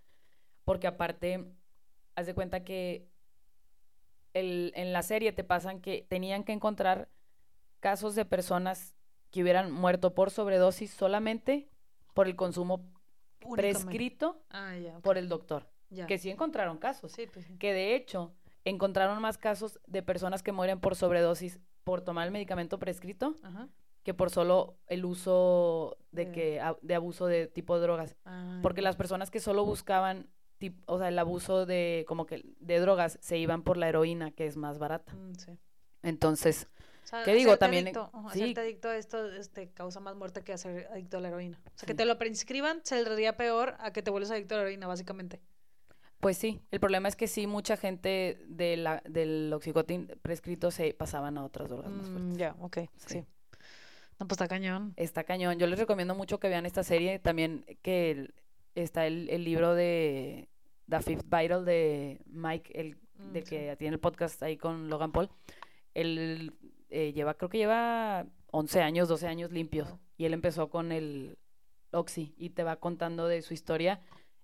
Porque 0.65 0.87
aparte, 0.87 1.45
haz 2.15 2.27
de 2.27 2.35
cuenta 2.35 2.65
que 2.65 3.09
el, 4.35 4.73
en 4.77 4.93
la 4.93 5.03
serie 5.03 5.33
te 5.33 5.45
pasan 5.45 5.81
que 5.81 6.07
tenían 6.09 6.45
que 6.45 6.53
encontrar 6.53 7.11
casos 7.81 8.15
de 8.15 8.25
personas 8.25 8.95
que 9.31 9.43
hubieran 9.43 9.71
muerto 9.71 10.15
por 10.15 10.31
sobredosis 10.31 10.91
solamente 10.91 11.69
por 12.19 12.27
el 12.27 12.35
consumo 12.35 12.85
prescrito 13.55 14.43
Ah, 14.51 14.75
por 15.05 15.19
el 15.19 15.29
doctor. 15.29 15.69
Que 16.09 16.19
sí 16.19 16.31
encontraron 16.31 16.77
casos. 16.79 17.13
Sí, 17.13 17.29
pues 17.33 17.47
sí. 17.47 17.57
Que 17.59 17.73
de 17.73 17.95
hecho 17.95 18.35
encontraron 18.65 19.23
más 19.23 19.39
casos 19.39 19.79
de 19.87 20.03
personas 20.03 20.43
que 20.43 20.51
mueren 20.51 20.81
por 20.81 20.97
sobredosis 20.97 21.61
por 21.85 22.01
tomar 22.01 22.27
el 22.27 22.33
medicamento 22.33 22.81
prescrito 22.81 23.37
Ajá. 23.45 23.69
que 24.03 24.15
por 24.15 24.31
solo 24.31 24.79
el 24.89 25.05
uso 25.05 25.97
de 26.11 26.33
que 26.33 26.61
a- 26.61 26.77
de 26.83 26.97
abuso 26.97 27.27
de 27.27 27.47
tipo 27.47 27.77
de 27.77 27.83
drogas. 27.83 28.17
Ah, 28.25 28.59
Porque 28.65 28.83
las 28.83 28.97
personas 28.97 29.31
que 29.31 29.39
solo 29.39 29.65
buscaban 29.65 30.29
tip- 30.59 30.83
o 30.87 30.99
sea, 30.99 31.07
el 31.09 31.19
abuso 31.21 31.67
de 31.67 32.05
como 32.09 32.27
que 32.27 32.43
de 32.59 32.81
drogas 32.81 33.17
se 33.23 33.39
iban 33.39 33.63
por 33.63 33.77
la 33.77 33.89
heroína, 33.89 34.33
que 34.33 34.47
es 34.47 34.57
más 34.57 34.79
barata. 34.81 35.15
mm, 35.15 35.35
sí. 35.37 35.57
Entonces, 36.03 36.69
O 37.09 37.11
sea, 37.11 37.25
¿Qué 37.25 37.33
digo? 37.35 37.57
También, 37.57 37.85
Adicto, 37.87 38.11
sí. 38.33 38.43
hacerte 38.43 38.61
adicto 38.61 38.89
a 38.91 38.97
esto 38.99 39.33
este, 39.33 39.71
causa 39.71 39.99
más 39.99 40.15
muerte 40.15 40.43
que 40.43 40.53
hacer 40.53 40.89
adicto 40.93 41.17
a 41.17 41.21
la 41.21 41.29
heroína. 41.29 41.59
O 41.75 41.79
sea, 41.79 41.87
que 41.87 41.95
te 41.95 42.05
lo 42.05 42.19
prescriban 42.19 42.81
saldría 42.85 43.37
peor 43.39 43.77
a 43.79 43.93
que 43.95 44.03
te 44.03 44.11
vuelves 44.11 44.31
adicto 44.31 44.55
a 44.55 44.59
la 44.59 44.63
heroína, 44.65 44.87
básicamente. 44.87 45.41
pues 46.21 46.37
sí, 46.37 46.61
el 46.71 46.81
problema 46.81 47.09
es 47.09 47.17
que 47.17 47.27
sí 47.27 47.47
mucha 47.47 47.79
gente 47.79 48.39
de 48.47 48.77
la, 48.77 49.03
del 49.09 49.51
oxicotin 49.55 50.09
prescrito 50.21 50.71
se 50.71 50.93
pasaban 50.93 51.39
a 51.39 51.45
otras 51.45 51.71
drogas 51.71 51.91
más 51.91 52.09
Mm, 52.09 52.13
fuertes. 52.13 52.37
ya, 52.37 52.55
ok, 52.61 52.77
sí. 52.97 53.21
Sí. 53.21 53.25
No, 54.21 54.27
pues 54.27 54.33
está 54.33 54.49
cañón. 54.49 54.93
Está 54.97 55.25
cañón. 55.25 55.59
Yo 55.59 55.67
les 55.67 55.79
recomiendo 55.79 56.15
mucho 56.15 56.39
que 56.41 56.49
vean 56.49 56.67
esta 56.67 56.83
serie. 56.83 57.21
También 57.21 57.65
que 57.83 58.11
el- 58.11 58.35
está 58.75 59.07
el, 59.07 59.31
el 59.31 59.45
libro 59.45 59.75
de 59.77 60.49
The 60.91 61.01
Fifth 61.03 61.25
Vital 61.25 61.65
de 61.65 62.21
Mike, 62.27 62.73
el 62.79 62.97
Mm, 63.19 63.33
de 63.33 63.43
sí. 63.43 63.49
que 63.51 63.77
tiene 63.77 63.95
el 63.95 64.01
podcast 64.01 64.43
ahí 64.43 64.57
con 64.57 64.89
Logan 64.91 65.11
Paul. 65.13 65.29
Él 65.95 66.53
eh, 66.91 67.13
lleva, 67.13 67.35
creo 67.35 67.49
que 67.49 67.59
lleva 67.59 68.27
11 68.51 68.81
años, 68.83 69.09
12 69.09 69.27
años 69.27 69.51
limpios. 69.53 69.95
Y 70.17 70.25
él 70.25 70.33
empezó 70.35 70.69
con 70.71 70.91
el 70.93 71.39
Oxy 71.93 72.35
y 72.37 72.51
te 72.51 72.63
va 72.65 72.77
contando 72.77 73.27
de 73.29 73.43
su 73.43 73.55
historia 73.55 74.01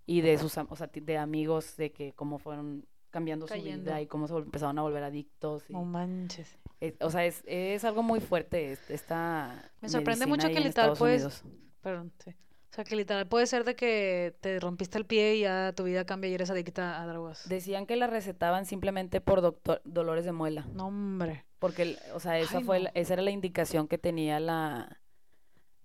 y 0.07 0.21
de 0.21 0.39
sus, 0.39 0.57
o 0.57 0.77
sea, 0.77 0.89
de 0.93 1.19
amigos, 1.19 1.77
de 1.77 1.93
que 1.93 2.13
cómo 2.13 2.39
fueron 2.39 2.87
cambiando 3.11 3.47
su 3.47 3.55
vida 3.55 4.01
y 4.03 4.07
cómo 4.07 4.27
se 4.27 4.35
empezaron 4.35 4.79
a 4.79 4.83
volver 4.83 5.03
adictos. 5.05 5.65
No 5.71 5.85
manches. 5.85 6.59
es- 6.81 6.95
o 7.01 7.11
sea, 7.11 7.25
es, 7.25 7.43
es 7.47 7.85
algo 7.85 8.03
muy 8.03 8.21
fuerte 8.21 8.73
es- 8.73 8.91
esta 8.91 9.71
Me 9.81 9.89
sorprende 9.89 10.27
mucho 10.27 10.49
que 10.49 10.61
literal 10.61 10.95
puedes-. 10.99 11.43
Perdón, 11.81 12.13
sí. 12.19 12.31
O 12.31 12.75
sea, 12.75 12.83
que 12.85 12.97
literal 12.97 13.29
puede 13.29 13.47
ser 13.47 13.63
de 13.65 13.77
que 13.77 14.35
te 14.41 14.59
rompiste 14.59 14.99
el 14.99 15.07
pie 15.07 15.37
y 15.37 15.41
ya 15.43 15.73
tu 15.77 15.85
vida 15.85 16.05
cambia 16.05 16.29
y 16.29 16.35
eres 16.35 16.51
adicta 16.51 17.01
a 17.01 17.07
drogas. 17.07 17.49
Decían 17.49 17.87
que 17.87 17.95
la 17.95 18.09
recetaban 18.09 18.67
simplemente 18.67 19.21
por 19.21 19.43
doctor, 19.43 19.81
dolores 19.85 20.25
de 20.25 20.33
muela. 20.33 20.67
No, 20.75 20.89
hombre. 20.89 21.45
Porque, 21.65 21.97
o 22.13 22.21
sea, 22.21 22.39
esa, 22.39 22.59
Ay, 22.59 22.65
fue 22.65 22.77
no. 22.77 22.85
la- 22.85 22.91
esa 22.93 23.15
era 23.15 23.23
la 23.23 23.31
indicación 23.31 23.89
que 23.89 23.97
tenía 23.97 24.39
la, 24.39 25.01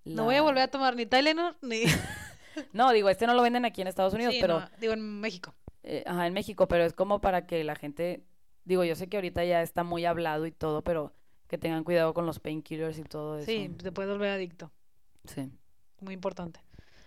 No 0.04 0.26
voy 0.26 0.36
a 0.36 0.42
volver 0.42 0.64
a 0.64 0.68
tomar 0.68 0.94
ni 0.98 1.06
Tylenol 1.06 1.56
ni... 1.62 1.84
No, 2.74 2.92
digo, 2.92 3.10
este 3.10 3.26
no 3.28 3.34
lo 3.34 3.42
venden 3.42 3.64
aquí 3.64 3.82
en 3.82 3.88
Estados 3.88 4.14
Unidos, 4.14 4.34
Sí, 4.34 4.42
pero... 4.42 4.60
no, 4.60 4.70
digo, 4.82 4.92
en 4.92 5.22
México. 5.22 5.56
eh, 5.84 6.04
ajá, 6.06 6.28
en 6.28 6.34
México, 6.34 6.68
pero 6.68 6.84
es 6.84 6.92
como 6.92 7.22
para 7.22 7.48
que 7.48 7.64
la 7.64 7.76
gente... 7.76 8.26
Digo, 8.66 8.84
yo 8.84 8.94
sé 8.96 9.08
que 9.08 9.16
ahorita 9.16 9.46
ya 9.46 9.62
está 9.62 9.86
muy 9.86 10.04
hablado 10.04 10.46
y 10.46 10.52
todo, 10.52 10.84
pero 10.84 11.14
que 11.48 11.58
tengan 11.58 11.86
cuidado 11.86 12.14
con 12.14 12.26
los 12.26 12.40
painkillers 12.40 12.98
y 13.00 13.04
todo 13.04 13.38
eso. 13.38 13.46
Sí, 13.46 13.70
te 13.82 13.94
puedes 13.94 14.12
volver 14.12 14.32
adicto. 14.32 14.70
Sí. 15.24 15.50
Muy 16.02 16.14
importante. 16.14 16.60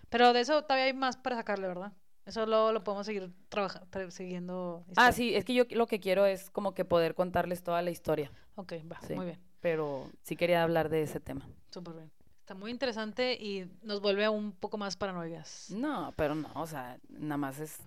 Pero 0.09 0.33
de 0.33 0.41
eso 0.41 0.63
todavía 0.63 0.87
hay 0.87 0.95
más 0.95 1.19
para 1.19 1.37
sacarle, 1.37 1.67
¿verdad? 1.67 1.93
Eso 2.25 2.47
luego 2.47 2.73
lo 2.73 2.83
podemos 2.85 3.05
seguir 3.05 3.31
trabajando, 3.51 4.11
siguiendo. 4.11 4.85
Ah, 4.97 5.11
historia. 5.11 5.13
sí, 5.13 5.35
es 5.35 5.45
que 5.45 5.55
yo 5.55 5.65
lo 5.73 5.87
que 5.87 6.01
quiero 6.01 6.25
es 6.25 6.49
como 6.51 6.73
que 6.73 6.85
poder 6.87 7.15
contarles 7.15 7.63
toda 7.63 7.83
la 7.83 7.91
historia, 7.91 8.31
Ok, 8.57 8.73
va, 8.91 9.01
Sí. 9.07 9.15
muy 9.15 9.27
bien. 9.27 9.41
pero 9.61 10.11
sí 10.23 10.37
quería 10.37 10.63
hablar 10.63 10.89
de 10.89 11.03
ese 11.03 11.21
tema. 11.21 11.49
Súper 11.71 11.95
bien. 11.95 12.11
Está 12.41 12.55
muy 12.55 12.71
interesante 12.71 13.35
y 13.35 13.71
nos 13.83 14.01
vuelve 14.01 14.29
un 14.29 14.53
poco 14.53 14.77
más 14.77 14.97
paranoicas. 14.97 15.71
No, 15.71 16.13
pero 16.17 16.35
no, 16.35 16.51
o 16.55 16.67
sea, 16.67 16.99
nada 17.09 17.37
más 17.37 17.61
es, 17.61 17.79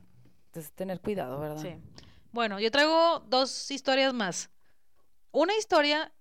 es 0.53 0.71
tener 0.71 1.01
cuidado, 1.01 1.39
¿verdad? 1.39 1.61
Sí. 1.61 1.75
Bueno, 2.31 2.59
yo 2.59 2.71
traigo 2.71 3.19
dos 3.27 3.69
historias 3.71 4.13
más. 4.13 4.49
Una 5.31 5.55
historia, 5.57 6.11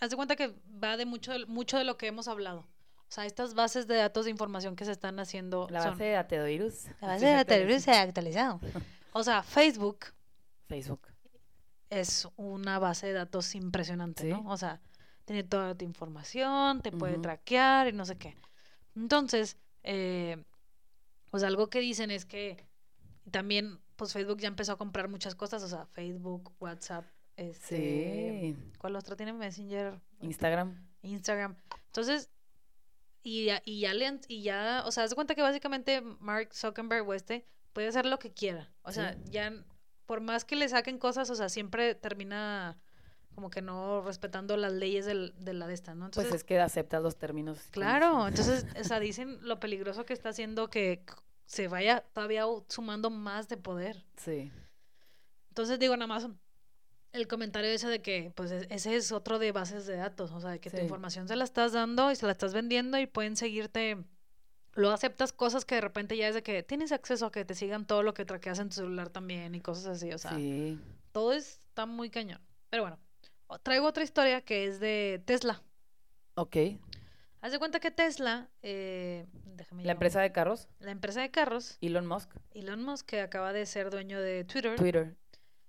haz 0.00 0.10
de 0.10 0.16
cuenta 0.16 0.34
que 0.36 0.52
va 0.82 0.96
de 0.96 1.06
mucho, 1.06 1.32
de- 1.32 1.46
mucho 1.46 1.78
de 1.78 1.84
lo 1.84 1.96
que 1.96 2.08
hemos 2.08 2.26
hablado. 2.28 2.60
O 3.08 3.10
sea, 3.12 3.24
estas 3.24 3.54
bases 3.54 3.86
de 3.86 3.94
datos 3.94 4.24
de 4.24 4.32
información 4.32 4.74
que 4.74 4.84
se 4.84 4.90
están 4.90 5.20
haciendo 5.20 5.68
La 5.70 5.82
son... 5.82 5.92
base 5.92 6.04
de 6.04 6.16
Ateovirus. 6.16 6.86
La 7.00 7.06
base 7.08 7.26
de 7.26 7.32
datos 7.44 7.82
se 7.82 7.92
ha 7.92 8.02
actualizado. 8.02 8.60
O 9.12 9.22
sea, 9.22 9.42
Facebook 9.42 10.06
Facebook. 10.68 11.00
Es 11.90 12.28
una 12.36 12.78
base 12.78 13.06
de 13.08 13.12
datos 13.12 13.54
impresionante, 13.54 14.22
Sí. 14.22 14.28
¿no? 14.30 14.44
O 14.50 14.56
sea, 14.56 14.80
tiene 15.24 15.42
toda 15.44 15.74
tu 15.76 15.84
información, 15.84 16.82
te 16.82 16.92
puede 16.92 17.18
traquear 17.18 17.88
y 17.88 17.92
no 17.92 18.04
sé 18.04 18.16
qué. 18.16 18.36
Entonces, 18.94 19.56
eh, 19.82 20.42
pues 21.30 21.42
algo 21.42 21.68
que 21.68 21.80
dicen 21.80 22.10
es 22.10 22.24
que 22.24 22.64
también, 23.30 23.80
pues 23.96 24.12
Facebook 24.12 24.38
ya 24.38 24.48
empezó 24.48 24.72
a 24.72 24.78
comprar 24.78 25.08
muchas 25.08 25.34
cosas, 25.34 25.62
o 25.62 25.68
sea, 25.68 25.86
Facebook, 25.86 26.52
WhatsApp, 26.60 27.04
este, 27.36 28.54
Sí. 28.56 28.72
¿cuál 28.78 28.96
otro 28.96 29.16
tiene? 29.16 29.32
Messenger, 29.32 30.00
Instagram. 30.20 30.86
Instagram. 31.02 31.56
Entonces, 31.86 32.30
y 33.22 33.46
ya, 33.46 33.60
y 33.64 33.80
ya, 33.80 33.94
le 33.94 34.06
han- 34.06 34.20
y 34.28 34.42
ya, 34.42 34.84
o 34.86 34.92
sea, 34.92 35.06
de 35.08 35.14
cuenta 35.14 35.34
que 35.34 35.42
básicamente 35.42 36.00
Mark 36.20 36.54
Zuckerberg 36.54 37.06
o 37.08 37.14
este 37.14 37.44
puede 37.72 37.88
hacer 37.88 38.06
lo 38.06 38.18
que 38.18 38.32
quiera. 38.32 38.70
O 38.82 38.92
sea, 38.92 39.14
Sí. 39.14 39.18
ya, 39.30 39.52
por 40.06 40.20
más 40.20 40.44
que 40.44 40.56
le 40.56 40.68
saquen 40.68 40.98
cosas, 40.98 41.28
o 41.30 41.34
sea, 41.34 41.48
siempre 41.48 41.94
termina 41.94 42.76
como 43.34 43.50
que 43.50 43.60
no 43.60 44.00
respetando 44.02 44.56
las 44.56 44.72
leyes 44.72 45.04
del, 45.04 45.34
de 45.38 45.52
la 45.52 45.66
de 45.66 45.74
esta, 45.74 45.94
¿no? 45.94 46.06
Entonces, 46.06 46.30
pues 46.30 46.40
es 46.40 46.44
que 46.44 46.58
aceptas 46.58 47.02
los 47.02 47.16
términos. 47.16 47.58
claro, 47.70 48.26
entonces, 48.28 48.64
o 48.80 48.84
sea, 48.84 48.98
dicen 49.00 49.38
lo 49.42 49.60
peligroso 49.60 50.06
que 50.06 50.14
está 50.14 50.30
haciendo 50.30 50.70
que 50.70 51.02
se 51.44 51.68
vaya 51.68 52.00
todavía 52.14 52.44
sumando 52.68 53.10
más 53.10 53.48
de 53.48 53.56
poder. 53.58 54.04
Sí. 54.16 54.50
Entonces 55.50 55.78
digo 55.78 55.96
nada 55.96 56.06
más 56.06 56.28
el 57.12 57.28
comentario 57.28 57.70
ese 57.70 57.88
de 57.88 58.02
que 58.02 58.32
pues 58.34 58.50
es- 58.50 58.66
ese 58.70 58.96
es 58.96 59.12
otro 59.12 59.38
de 59.38 59.52
bases 59.52 59.86
de 59.86 59.96
datos, 59.96 60.32
o 60.32 60.40
sea, 60.40 60.50
de 60.50 60.60
que 60.60 60.70
tu 60.70 60.76
información 60.78 61.28
se 61.28 61.36
la 61.36 61.44
estás 61.44 61.72
dando 61.72 62.10
y 62.10 62.16
se 62.16 62.26
la 62.26 62.32
estás 62.32 62.52
vendiendo 62.52 62.98
y 62.98 63.06
pueden 63.06 63.36
seguirte 63.36 63.96
Luego 64.76 64.94
aceptas 64.94 65.32
cosas 65.32 65.64
que 65.64 65.76
de 65.76 65.80
repente 65.80 66.16
ya 66.16 66.28
es 66.28 66.34
de 66.34 66.42
que 66.42 66.62
tienes 66.62 66.92
acceso 66.92 67.26
a 67.26 67.32
que 67.32 67.44
te 67.44 67.54
sigan 67.54 67.86
todo 67.86 68.02
lo 68.02 68.14
que 68.14 68.24
traqueas 68.24 68.58
en 68.58 68.68
tu 68.68 68.76
celular 68.76 69.08
también 69.08 69.54
y 69.54 69.60
cosas 69.60 69.86
así, 69.86 70.12
o 70.12 70.18
sea, 70.18 70.34
sí. 70.34 70.78
todo 71.12 71.32
está 71.32 71.86
muy 71.86 72.10
cañón. 72.10 72.40
Pero 72.68 72.82
bueno, 72.82 72.98
traigo 73.62 73.86
otra 73.86 74.04
historia 74.04 74.42
que 74.42 74.66
es 74.66 74.78
de 74.78 75.22
Tesla. 75.24 75.62
Ok. 76.34 76.56
Haz 77.40 77.52
de 77.52 77.58
cuenta 77.58 77.80
que 77.80 77.90
Tesla, 77.90 78.48
eh, 78.62 79.26
déjame 79.44 79.84
La 79.84 79.92
empresa 79.92 80.20
de 80.20 80.32
carros, 80.32 80.68
la 80.80 80.90
empresa 80.90 81.20
de 81.20 81.30
carros, 81.30 81.78
Elon 81.80 82.06
Musk, 82.06 82.30
Elon 82.52 82.82
Musk, 82.82 83.06
que 83.06 83.20
acaba 83.20 83.52
de 83.52 83.64
ser 83.66 83.90
dueño 83.90 84.20
de 84.20 84.44
Twitter, 84.44 84.76
Twitter. 84.76 85.16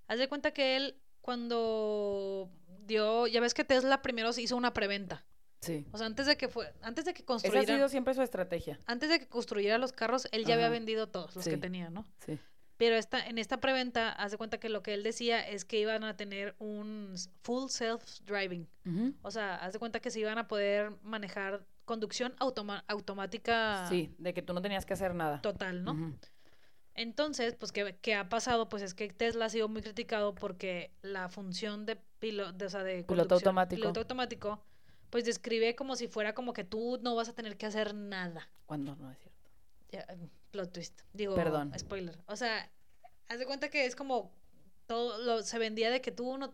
haz 0.08 0.18
de 0.18 0.28
cuenta 0.28 0.52
que 0.52 0.76
él 0.76 1.00
cuando 1.22 2.50
dio, 2.86 3.28
ya 3.28 3.42
ves 3.42 3.54
que 3.54 3.64
Tesla 3.64 4.02
primero 4.02 4.34
se 4.34 4.42
hizo 4.42 4.58
una 4.58 4.74
preventa. 4.74 5.26
Sí. 5.62 5.86
O 5.92 5.98
sea, 5.98 6.08
antes 6.08 6.26
de 6.28 6.38
que 6.38 6.48
fue, 6.48 6.72
antes 6.82 7.06
de 7.06 7.14
que 7.14 7.20
Esa 7.22 7.24
ha 7.24 7.26
construyera, 7.28 7.76
sido 7.76 7.90
siempre 7.90 8.14
su 8.14 8.22
estrategia. 8.22 8.80
antes 8.86 9.10
de 9.10 9.20
que 9.20 9.28
construyera 9.28 9.78
los 9.78 9.92
carros, 9.92 10.28
él 10.32 10.46
ya 10.46 10.54
había 10.54 10.70
vendido 10.70 11.08
todos 11.08 11.36
los 11.36 11.46
que 11.46 11.58
tenía, 11.58 11.90
¿no? 11.90 12.06
Sí. 12.26 12.40
Pero 12.78 12.96
esta, 12.96 13.26
en 13.26 13.40
esta 13.40 13.60
preventa, 13.60 14.12
haz 14.12 14.32
de 14.32 14.38
cuenta 14.38 14.60
que 14.60 14.70
lo 14.70 14.84
que 14.84 14.94
él 14.94 15.02
decía 15.02 15.42
es 15.50 15.66
que 15.66 15.80
iban 15.80 16.04
a 16.04 16.16
tener 16.16 16.56
un 16.60 17.16
full 17.42 17.70
self-driving. 17.70 18.68
O 19.24 19.32
sea, 19.32 19.56
haz 19.56 19.74
de 19.74 19.80
cuenta 19.80 20.00
que 20.00 20.12
se 20.12 20.20
iban 20.20 20.38
a 20.38 20.48
poder 20.48 20.92
manejar 21.02 21.66
conducción 21.86 22.36
automática 22.88 23.88
Sí, 23.90 24.14
de 24.20 24.34
que 24.34 24.42
tú 24.44 24.54
no 24.54 24.62
tenías 24.62 24.86
que 24.86 24.94
hacer 24.94 25.16
nada. 25.16 25.42
total, 25.42 25.84
¿no? 25.84 26.14
Entonces, 26.94 27.56
pues, 27.56 27.72
¿qué, 27.72 27.96
qué 28.02 28.16
ha 28.16 28.28
pasado? 28.30 28.70
Pues 28.70 28.82
es 28.82 28.94
que 28.94 29.08
Tesla 29.10 29.46
ha 29.46 29.50
sido 29.50 29.68
muy 29.70 29.82
criticado 29.82 30.34
porque 30.34 30.92
la 31.02 31.30
función 31.30 31.86
de 31.86 31.96
piloto, 32.20 32.66
o 32.66 32.70
sea, 32.70 32.84
de 32.84 33.04
Piloto 33.04 33.36
automático. 33.36 33.80
piloto 33.82 34.00
automático, 34.00 34.64
pues 35.10 35.26
describe 35.26 35.76
como 35.76 35.96
si 35.96 36.08
fuera 36.08 36.34
como 36.34 36.54
que 36.54 36.64
tú 36.64 37.00
no 37.02 37.16
vas 37.16 37.30
a 37.30 37.34
tener 37.34 37.58
que 37.58 37.66
hacer 37.66 37.94
nada. 37.94 38.50
Cuando 38.66 38.96
no 38.96 39.12
es 39.12 39.18
cierto. 39.20 39.50
Ya, 39.92 40.06
mm, 40.16 40.28
plot 40.52 40.72
twist. 40.74 41.02
Digo, 41.14 41.36
Perdón. 41.36 41.72
spoiler. 41.78 42.18
O 42.28 42.36
sea, 42.36 42.70
haz 43.28 43.40
de 43.40 43.46
cuenta 43.46 43.70
que 43.70 43.86
es 43.86 43.96
como 43.96 44.32
todo 44.86 45.18
lo 45.20 45.44
se 45.44 45.60
vendía 45.60 45.90
de 45.90 46.02
que 46.02 46.12
tú 46.12 46.38
no, 46.38 46.54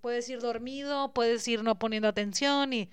puedes 0.00 0.28
ir 0.28 0.40
dormido, 0.40 1.12
puedes 1.12 1.46
ir 1.48 1.62
no 1.64 1.78
poniendo 1.78 2.08
atención 2.08 2.72
y 2.72 2.90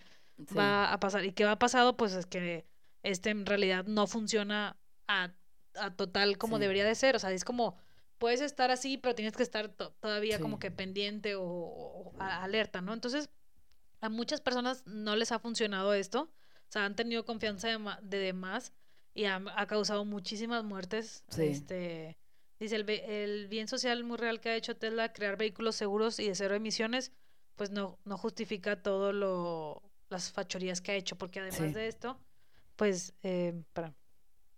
Sí. 0.48 0.56
va 0.56 0.92
a 0.94 1.00
pasar. 1.00 1.26
¿Y 1.26 1.34
qué 1.34 1.44
va 1.44 1.52
a 1.52 1.60
pasado? 1.60 1.98
Pues 1.98 2.14
es 2.14 2.26
que 2.26 2.66
este 3.04 3.30
en 3.30 3.46
realidad 3.46 3.86
no 3.86 4.08
funciona 4.08 4.78
a, 5.08 5.34
a 5.76 5.96
total 5.96 6.38
como 6.38 6.56
Sí. 6.58 6.62
debería 6.62 6.86
de 6.86 6.96
ser. 6.96 7.16
O 7.16 7.20
sea, 7.20 7.32
es 7.32 7.44
como 7.44 7.78
puedes 8.20 8.40
estar 8.42 8.72
así, 8.72 8.98
pero 8.98 9.16
tienes 9.16 9.36
que 9.36 9.44
estar 9.44 9.68
to- 9.70 9.92
todavía 10.00 10.40
como 10.40 10.58
que 10.60 10.72
pendiente 10.72 11.36
o, 11.38 12.12
alerta, 12.20 12.82
¿no? 12.82 12.94
Entonces, 12.94 13.30
a 14.02 14.10
muchas 14.10 14.41
personas 14.41 14.84
no 14.86 15.16
les 15.16 15.32
ha 15.32 15.39
funcionado 15.39 15.93
esto. 15.93 16.22
O 16.22 16.72
sea, 16.72 16.86
han 16.86 16.95
tenido 16.95 17.26
confianza 17.26 17.68
de, 17.68 17.80
de 18.04 18.18
demás 18.20 18.74
y 19.14 19.26
ha, 19.26 19.41
ha 19.56 19.66
causado 19.68 20.06
muchísimas 20.06 20.64
muertes. 20.64 21.24
Sí. 21.30 21.43
Este, 21.43 22.18
Dice, 22.60 22.76
el, 22.76 22.89
el 22.89 23.47
bien 23.47 23.70
social 23.70 24.04
muy 24.04 24.18
real 24.18 24.41
que 24.41 24.50
ha 24.50 24.56
hecho 24.56 24.76
Tesla, 24.76 25.14
crear 25.14 25.38
vehículos 25.38 25.78
seguros 25.78 26.20
y 26.20 26.28
de 26.28 26.36
cero 26.36 26.56
emisiones, 26.56 27.14
pues 27.56 27.72
no, 27.72 27.97
no 28.04 28.18
justifica 28.18 28.82
todo 28.82 29.14
lo, 29.14 29.82
las 30.10 30.30
fachorías 30.34 30.82
que 30.82 30.91
ha 30.91 30.95
hecho, 30.95 31.18
porque 31.18 31.39
además 31.39 31.58
Sí. 31.70 31.74
de 31.74 31.88
esto, 31.88 32.20
pues, 32.76 33.14
eh, 33.24 33.54
espera. 33.66 33.93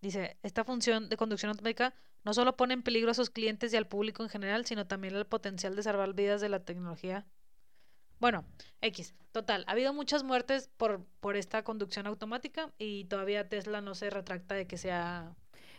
dice, 0.02 0.36
esta 0.42 0.64
función 0.64 1.10
de 1.10 1.18
conducción 1.18 1.50
automática 1.52 1.94
no 2.24 2.34
solo 2.34 2.58
pone 2.58 2.74
en 2.74 2.82
peligro 2.82 3.12
a 3.12 3.14
sus 3.14 3.30
clientes 3.30 3.72
y 3.72 3.78
al 3.78 3.88
público 3.88 4.24
en 4.24 4.30
general, 4.30 4.66
sino 4.66 4.88
también 4.88 5.16
el 5.16 5.26
potencial 5.28 5.76
de 5.76 5.84
salvar 5.84 6.14
vidas 6.16 6.42
de 6.42 6.50
la 6.50 6.66
tecnología. 6.66 7.28
Bueno, 8.22 8.46
X, 8.82 9.16
total, 9.32 9.66
ha 9.68 9.72
habido 9.72 9.94
muchas 9.94 10.24
muertes 10.24 10.70
por, 10.78 11.04
por 11.20 11.36
esta 11.36 11.64
conducción 11.64 12.06
automática 12.08 12.72
y 12.78 13.06
todavía 13.06 13.50
Tesla 13.50 13.82
no 13.82 13.96
se 13.96 14.10
retracta 14.12 14.56
de 14.56 14.68
que 14.68 14.78
sea 14.78 15.36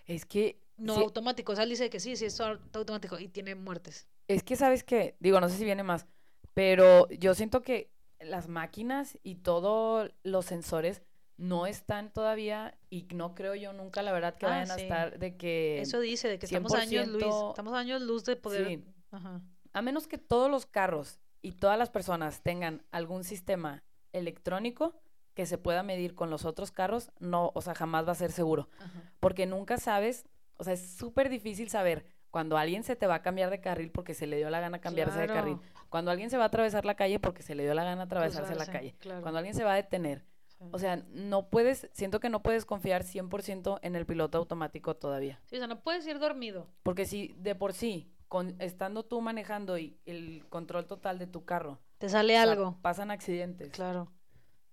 Es 0.07 0.27
que. 0.27 0.59
no 0.77 0.95
automático. 0.97 1.53
O 1.53 1.55
sea, 1.55 1.63
él 1.65 1.71
dice 1.71 1.89
que 1.89 2.01
sí, 2.01 2.17
sí 2.17 2.25
es 2.27 2.41
auto- 2.41 2.81
automático 2.81 3.19
y 3.19 3.29
tiene 3.29 3.55
muertes. 3.55 4.09
Es 4.27 4.43
que, 4.43 4.57
¿sabes 4.57 4.83
qué? 4.83 5.17
Digo, 5.21 5.41
no 5.41 5.49
sé 5.49 5.57
si 5.57 5.65
viene 5.65 5.85
más, 5.85 6.07
pero 6.53 7.09
yo 7.11 7.35
siento 7.35 7.63
que 7.63 7.91
las 8.21 8.49
máquinas 8.49 9.17
y 9.23 9.37
todos 9.37 10.11
los 10.25 10.45
sensores 10.47 11.03
no 11.37 11.67
están 11.67 12.13
todavía 12.13 12.77
y 12.91 13.07
no 13.15 13.35
creo 13.35 13.55
yo 13.55 13.73
nunca, 13.73 14.03
la 14.03 14.13
verdad, 14.13 14.37
que 14.37 14.47
Ah, 14.47 14.51
vayan 14.51 14.71
a 14.71 14.77
estar 14.77 15.19
de 15.19 15.37
que... 15.37 15.81
Eso 15.81 15.99
dice, 16.01 16.29
de 16.29 16.39
que 16.39 16.47
estamos 16.47 16.75
años 16.75 17.07
luz, 17.09 17.23
100% 17.23 17.49
estamos 17.51 17.75
años 17.75 18.03
luz 18.03 18.25
de 18.25 18.37
poder. 18.37 18.67
Sí. 18.67 18.85
Ajá. 19.13 19.41
A 19.73 19.83
menos 19.83 20.07
que 20.07 20.19
todos 20.19 20.51
los 20.51 20.67
carros 20.67 21.21
y 21.43 21.53
todas 21.53 21.79
las 21.79 21.91
personas 21.91 22.43
tengan 22.43 22.83
algún 22.91 23.25
sistema 23.25 23.83
electrónico 24.13 24.95
que 25.35 25.47
se 25.47 25.59
pueda 25.59 25.83
medir 25.83 26.15
con 26.15 26.31
los 26.31 26.45
otros 26.45 26.71
carros, 26.71 27.11
no, 27.19 27.53
o 27.55 27.63
sea, 27.63 27.75
jamás 27.75 28.07
va 28.07 28.13
a 28.13 28.17
ser 28.17 28.33
seguro. 28.33 28.69
Ajá. 28.79 29.13
Porque 29.21 29.47
nunca 29.47 29.79
sabes, 29.79 30.27
o 30.57 30.65
sea, 30.65 30.75
es 30.75 30.95
súper 30.95 31.29
difícil 31.29 31.69
saber 31.69 32.05
cuando 32.31 32.57
alguien 32.57 32.83
se 32.83 32.97
te 32.97 33.07
va 33.07 33.17
a 33.17 33.23
cambiar 33.23 33.51
de 33.51 33.61
carril 33.61 33.91
porque 33.91 34.15
se 34.15 34.27
le 34.27 34.39
dio 34.39 34.49
la 34.51 34.61
gana 34.61 34.81
cambiarse 34.81 35.21
de 35.21 35.27
carril. 35.27 35.59
Cuando 35.91 36.11
alguien 36.11 36.31
se 36.31 36.39
va 36.39 36.45
a 36.45 36.47
atravesar 36.47 36.87
la 36.87 36.95
calle 36.95 37.19
porque 37.21 37.43
se 37.43 37.55
le 37.55 37.63
dio 37.63 37.75
la 37.75 37.85
gana 37.85 38.03
atravesarse 38.03 38.55
la 38.55 38.67
calle. 38.67 38.95
claro. 38.99 39.21
Cuando 39.21 39.39
alguien 39.39 39.55
se 39.55 39.65
va 39.65 39.73
a 39.73 39.77
detener. 39.77 40.25
Sí. 40.47 40.65
O 40.71 40.79
sea, 40.79 40.97
no 41.11 41.49
puedes, 41.51 41.89
siento 41.93 42.21
que 42.21 42.31
no 42.31 42.43
puedes 42.43 42.65
confiar 42.65 43.05
100% 43.05 43.81
en 43.83 43.97
el 43.97 44.07
piloto 44.07 44.39
automático 44.39 44.97
todavía. 44.97 45.41
Sí, 45.45 45.57
o 45.57 45.59
sea, 45.59 45.67
no 45.67 45.83
puedes 45.83 46.07
ir 46.07 46.19
dormido. 46.19 46.69
Porque 46.83 47.05
si 47.05 47.35
de 47.37 47.55
por 47.55 47.75
sí, 47.75 48.11
con, 48.33 48.57
estando 48.63 49.03
tú 49.05 49.21
manejando 49.21 49.77
y 49.77 50.01
el 50.07 50.47
control 50.49 50.87
total 50.87 51.19
de 51.19 51.27
tu 51.27 51.45
carro, 51.45 51.81
Te 51.99 52.09
sale 52.09 52.33
o 52.33 52.43
sea, 52.43 52.51
algo. 52.51 52.79
pasan 52.81 53.11
accidentes. 53.11 53.69
Claro. 53.69 54.11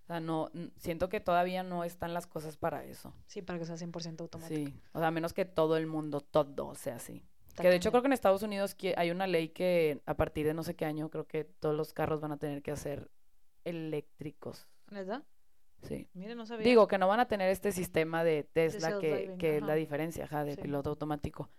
O 0.03 0.07
sea, 0.07 0.21
no, 0.21 0.49
siento 0.77 1.09
que 1.09 1.19
todavía 1.19 1.61
no 1.61 1.83
están 1.83 2.13
las 2.13 2.25
cosas 2.25 2.55
para 2.55 2.85
eso. 2.85 3.13
Sí, 3.25 3.41
para 3.41 3.59
que 3.59 3.65
sea 3.65 3.75
100% 3.75 4.21
automático. 4.21 4.69
Sí, 4.71 4.81
o 4.93 4.99
sea, 4.99 5.09
a 5.09 5.11
menos 5.11 5.33
que 5.33 5.43
todo 5.43 5.75
el 5.75 5.87
mundo, 5.87 6.21
todo 6.21 6.73
sea 6.73 6.95
así. 6.95 7.21
Está 7.49 7.63
Que 7.63 7.69
de 7.69 7.75
hecho 7.75 7.91
creo 7.91 8.01
que 8.01 8.07
en 8.07 8.13
Estados 8.13 8.43
Unidos 8.43 8.77
hay 8.95 9.11
una 9.11 9.27
ley 9.27 9.49
que 9.49 10.01
a 10.05 10.13
partir 10.15 10.45
de 10.45 10.53
no 10.53 10.63
sé 10.63 10.77
qué 10.77 10.85
año 10.85 11.09
creo 11.09 11.27
que 11.27 11.43
todos 11.43 11.75
los 11.75 11.91
carros 11.91 12.21
van 12.21 12.31
a 12.31 12.37
tener 12.37 12.61
que 12.61 12.73
ser 12.77 13.11
eléctricos. 13.65 14.69
¿Verdad? 14.89 15.23
Sí. 15.81 16.07
Mire, 16.13 16.33
no 16.33 16.45
sabía. 16.45 16.63
Digo 16.65 16.87
que 16.87 16.97
no 16.97 17.09
van 17.09 17.19
a 17.19 17.27
tener 17.27 17.49
este 17.49 17.73
sistema 17.73 18.23
de 18.23 18.43
Tesla 18.45 18.99
que, 18.99 19.35
que 19.37 19.57
es 19.57 19.63
la 19.63 19.75
diferencia, 19.75 20.23
ajá, 20.23 20.45
de 20.45 20.55
Sí. 20.55 20.61
piloto 20.61 20.91
automático. 20.91 21.49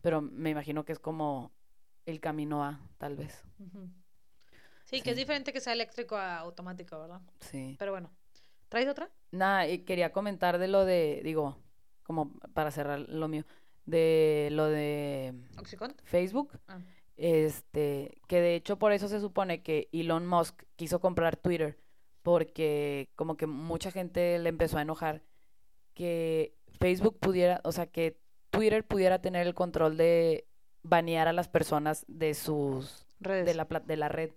Pero 0.00 0.20
me 0.20 0.50
imagino 0.50 0.84
que 0.84 0.92
es 0.92 0.98
como 0.98 1.52
el 2.06 2.20
camino 2.20 2.64
A, 2.64 2.80
tal 2.98 3.16
vez. 3.16 3.44
Sí, 4.84 5.02
que 5.02 5.10
es 5.10 5.16
diferente 5.16 5.52
que 5.52 5.60
sea 5.60 5.72
eléctrico 5.72 6.16
a 6.16 6.38
automático, 6.38 6.98
¿verdad? 6.98 7.20
Sí. 7.40 7.76
Pero 7.78 7.92
bueno. 7.92 8.10
¿Traes 8.68 8.88
otra? 8.88 9.10
Nada, 9.30 9.66
y 9.66 9.80
quería 9.80 10.12
comentar 10.12 10.58
de 10.58 10.68
lo 10.68 10.84
de, 10.84 11.20
digo, 11.24 11.58
como 12.02 12.38
para 12.54 12.70
cerrar 12.70 13.00
lo 13.00 13.28
mío, 13.28 13.44
de 13.84 14.48
lo 14.52 14.66
de. 14.66 15.34
Facebook. 16.04 16.58
Ah. 16.68 16.80
Este, 17.16 18.20
que 18.28 18.40
de 18.40 18.54
hecho 18.54 18.78
por 18.78 18.92
eso 18.92 19.08
se 19.08 19.20
supone 19.20 19.62
que 19.62 19.88
Elon 19.92 20.26
Musk 20.26 20.62
quiso 20.76 21.00
comprar 21.00 21.36
Twitter, 21.36 21.78
porque 22.22 23.08
como 23.16 23.36
que 23.36 23.46
mucha 23.46 23.90
gente 23.90 24.38
le 24.38 24.48
empezó 24.48 24.78
a 24.78 24.82
enojar 24.82 25.22
que 25.94 26.54
Facebook 26.78 27.18
pudiera, 27.18 27.60
o 27.64 27.72
sea, 27.72 27.86
que 27.86 28.20
Twitter 28.50 28.86
pudiera 28.86 29.20
tener 29.20 29.46
el 29.46 29.54
control 29.54 29.96
de 29.96 30.46
banear 30.82 31.28
a 31.28 31.32
las 31.32 31.48
personas 31.48 32.04
de 32.08 32.34
sus, 32.34 33.06
Redes. 33.20 33.46
de 33.46 33.54
la, 33.54 33.64
de 33.64 33.96
la 33.96 34.08
red, 34.08 34.32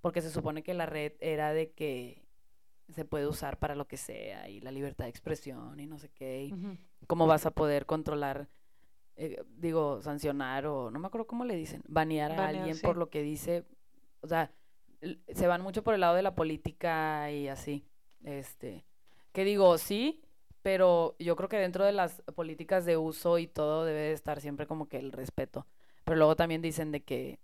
porque 0.00 0.22
se 0.22 0.30
supone 0.30 0.62
que 0.62 0.74
la 0.74 0.86
red 0.86 1.12
era 1.20 1.52
de 1.52 1.72
que 1.72 2.24
se 2.92 3.04
puede 3.04 3.26
usar 3.26 3.58
para 3.58 3.74
lo 3.74 3.86
que 3.86 3.96
sea 3.96 4.48
y 4.48 4.60
la 4.60 4.70
libertad 4.70 5.04
de 5.04 5.10
expresión 5.10 5.80
y 5.80 5.86
no 5.86 5.98
sé 5.98 6.10
qué, 6.10 6.44
y 6.44 6.78
cómo 7.06 7.26
vas 7.26 7.46
a 7.46 7.50
poder 7.50 7.86
controlar, 7.86 8.48
eh, 9.16 9.42
digo, 9.56 10.02
sancionar 10.02 10.66
o 10.66 10.90
no 10.90 10.98
me 10.98 11.06
acuerdo 11.06 11.26
cómo 11.26 11.44
le 11.44 11.56
dicen, 11.56 11.82
banear 11.88 12.32
a 12.32 12.48
alguien 12.48 12.74
sí. 12.74 12.82
por 12.82 12.96
lo 12.96 13.08
que 13.08 13.22
dice, 13.22 13.64
o 14.20 14.26
sea, 14.26 14.52
se 15.28 15.46
van 15.46 15.62
mucho 15.62 15.82
por 15.82 15.94
el 15.94 16.00
lado 16.00 16.14
de 16.14 16.22
la 16.22 16.34
política 16.34 17.30
y 17.30 17.48
así, 17.48 17.86
este, 18.22 18.84
que 19.32 19.44
digo, 19.44 19.78
sí, 19.78 20.23
pero 20.64 21.14
yo 21.18 21.36
creo 21.36 21.50
que 21.50 21.58
dentro 21.58 21.84
de 21.84 21.92
las 21.92 22.22
políticas 22.34 22.86
de 22.86 22.96
uso 22.96 23.36
y 23.38 23.46
todo 23.46 23.84
debe 23.84 24.00
de 24.00 24.12
estar 24.12 24.40
siempre 24.40 24.66
como 24.66 24.88
que 24.88 24.96
el 24.96 25.12
respeto, 25.12 25.66
pero 26.04 26.16
luego 26.16 26.36
también 26.36 26.62
dicen 26.62 26.90
de 26.90 27.02
que, 27.02 27.38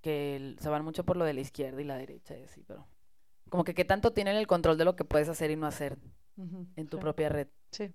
que 0.00 0.54
se 0.60 0.68
van 0.68 0.84
mucho 0.84 1.04
por 1.04 1.16
lo 1.16 1.24
de 1.24 1.34
la 1.34 1.40
izquierda 1.40 1.80
y 1.80 1.84
la 1.84 1.96
derecha 1.98 2.38
y 2.38 2.44
así, 2.44 2.62
pero 2.62 2.86
como 3.48 3.64
que 3.64 3.74
qué 3.74 3.84
tanto 3.84 4.12
tienen 4.12 4.36
el 4.36 4.46
control 4.46 4.78
de 4.78 4.84
lo 4.84 4.94
que 4.94 5.04
puedes 5.04 5.28
hacer 5.28 5.50
y 5.50 5.56
no 5.56 5.66
hacer 5.66 5.98
en 6.76 6.86
tu 6.88 6.96
Sí. 6.96 7.00
propia 7.00 7.28
red, 7.28 7.48
Sí. 7.72 7.92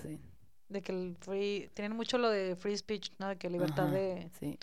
sí. 0.00 0.20
De 0.68 0.80
que 0.80 0.92
el 0.92 1.16
free. 1.20 1.68
Tienen 1.74 1.94
mucho 1.96 2.16
lo 2.16 2.30
de 2.30 2.54
free 2.56 2.76
speech, 2.78 3.10
¿no? 3.18 3.28
De 3.28 3.36
que 3.36 3.50
libertad 3.50 3.88
Ajá, 3.88 3.94
de. 3.94 4.30
Sí. 4.38 4.58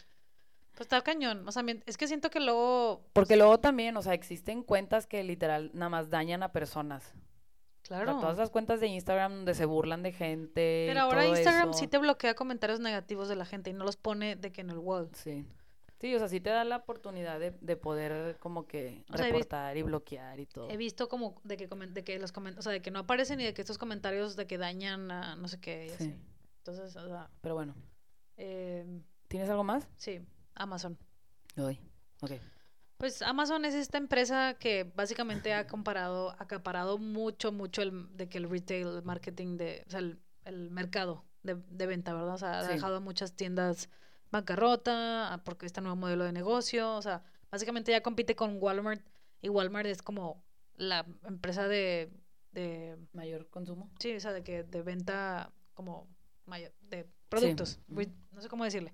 Pues 0.72 0.82
está 0.88 1.02
cañón. 1.02 1.48
O 1.48 1.52
sea, 1.52 1.64
es 1.86 1.98
que 1.98 2.08
siento 2.08 2.32
que 2.32 2.40
luego. 2.40 3.04
Porque 3.14 3.36
luego 3.38 3.60
también, 3.60 3.96
o 3.98 4.02
sea, 4.02 4.16
existen 4.16 4.64
cuentas 4.64 5.06
que 5.06 5.24
literal 5.24 5.70
nada 5.76 5.90
más 5.90 6.10
dañan 6.10 6.42
a 6.42 6.52
personas. 6.52 7.14
O 7.90 7.92
sea, 7.92 8.04
Claro. 8.04 8.20
todas 8.20 8.38
las 8.38 8.52
cuentas 8.52 8.80
de 8.80 8.88
Instagram 8.88 9.34
donde 9.38 9.56
se 9.56 9.66
burlan 9.66 10.04
de 10.04 10.12
gente. 10.12 10.84
y 10.86 10.90
Pero 10.90 11.02
ahora 11.02 11.24
todo 11.24 11.36
Instagram 11.36 11.70
eso. 11.72 11.80
sí 11.80 11.88
te 11.88 11.98
bloquea 11.98 12.36
comentarios 12.36 12.80
negativos 12.80 13.28
de 13.30 13.36
la 13.36 13.46
gente 13.46 13.72
y 13.72 13.74
no 13.74 13.84
los 13.84 13.98
pone 13.98 14.36
de 14.36 14.52
que 14.52 14.62
en 14.62 14.70
el 14.70 14.78
wall. 14.78 15.10
Sí. 15.14 15.44
Sí, 16.00 16.14
o 16.16 16.20
sea, 16.20 16.30
sí 16.30 16.40
te 16.40 16.52
da 16.52 16.64
la 16.64 16.78
oportunidad 16.78 17.40
de, 17.40 17.52
de 17.60 17.76
poder 17.76 18.38
como 18.38 18.68
que 18.68 19.04
O 19.12 19.18
sea, 19.18 19.26
reportar 19.26 19.76
y 19.76 19.82
bloquear 19.82 20.40
y 20.40 20.46
todo. 20.46 20.70
He 20.70 20.78
visto 20.78 21.10
como 21.10 21.42
de 21.44 21.58
que 21.58 21.68
comen- 21.68 21.92
de 21.92 22.04
que 22.04 22.18
los 22.20 22.32
comen- 22.32 22.58
o 22.58 22.62
sea, 22.62 22.72
de 22.72 22.82
que 22.82 22.92
no 22.92 23.00
aparecen 23.00 23.42
y 23.42 23.44
de 23.44 23.54
que 23.56 23.62
estos 23.62 23.78
comentarios 23.80 24.36
de 24.36 24.46
que 24.48 24.58
dañan 24.60 25.10
a 25.12 25.36
no 25.36 25.48
sé 25.48 25.60
qué 25.60 25.88
y 25.88 25.90
así. 25.90 26.04
Sí. 26.12 26.16
Entonces, 26.60 26.96
o 26.96 27.08
sea, 27.08 27.30
Pero 27.42 27.56
bueno, 27.56 27.74
eh, 28.38 28.86
¿tienes 29.28 29.50
algo 29.50 29.64
más? 29.64 29.90
sí, 29.98 30.22
Amazon. 30.56 30.98
Hoy. 31.58 31.80
Ok. 32.22 32.32
Pues 33.00 33.22
Amazon 33.22 33.64
es 33.64 33.76
esta 33.76 33.98
empresa 33.98 34.56
que 34.60 34.84
básicamente 34.84 35.54
ha 35.54 35.68
comparado, 35.68 36.32
acaparado 36.38 36.98
mucho, 36.98 37.54
mucho 37.54 37.82
el, 37.82 38.16
de 38.18 38.28
que 38.28 38.38
el 38.38 38.50
retail, 38.50 38.88
el 38.88 39.04
marketing 39.04 39.56
de, 39.56 39.86
o 39.88 39.90
sea, 39.90 40.00
el, 40.02 40.20
el 40.44 40.70
mercado 40.70 41.24
de, 41.44 41.56
de 41.56 41.86
venta, 41.88 42.14
¿verdad? 42.14 42.34
O 42.34 42.38
sea, 42.38 42.60
ha 42.60 42.64
Sí. 42.66 42.74
dejado 42.74 42.98
a 42.98 43.00
muchas 43.00 43.34
tiendas 43.38 43.90
bancarrota, 44.32 45.34
ah, 45.34 45.44
porque 45.46 45.66
este 45.66 45.80
nuevo 45.80 45.96
modelo 45.96 46.26
de 46.26 46.34
negocio, 46.34 46.94
o 46.98 47.02
sea, 47.02 47.24
básicamente 47.50 47.92
ya 47.94 48.04
compite 48.04 48.36
con 48.36 48.58
Walmart 48.62 49.02
y 49.42 49.48
Walmart 49.48 49.88
es 49.88 50.02
como 50.02 50.44
la 50.76 51.06
empresa 51.26 51.70
de, 51.70 52.12
de 52.52 52.98
Mayor 53.14 53.50
consumo. 53.50 53.90
sí, 54.00 54.14
o 54.14 54.20
sea, 54.20 54.34
de 54.34 54.44
que 54.44 54.64
de 54.64 54.82
venta 54.82 55.54
como 55.74 56.10
mayor, 56.46 56.74
de 56.82 57.08
productos, 57.30 57.80
re- 57.88 58.12
no 58.34 58.42
sé 58.42 58.50
cómo 58.50 58.66
decirle. 58.66 58.92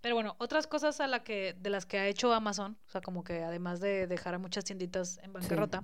Pero 0.00 0.14
bueno, 0.14 0.36
otras 0.38 0.66
cosas 0.66 1.00
a 1.00 1.06
la 1.06 1.24
que 1.24 1.54
de 1.58 1.70
las 1.70 1.84
que 1.86 1.98
ha 1.98 2.06
hecho 2.06 2.32
Amazon, 2.32 2.78
o 2.86 2.90
sea, 2.90 3.00
como 3.00 3.24
que 3.24 3.42
además 3.42 3.80
de 3.80 4.06
dejar 4.06 4.34
a 4.34 4.38
muchas 4.38 4.64
tienditas 4.64 5.18
en 5.24 5.32
bancarrota, 5.32 5.82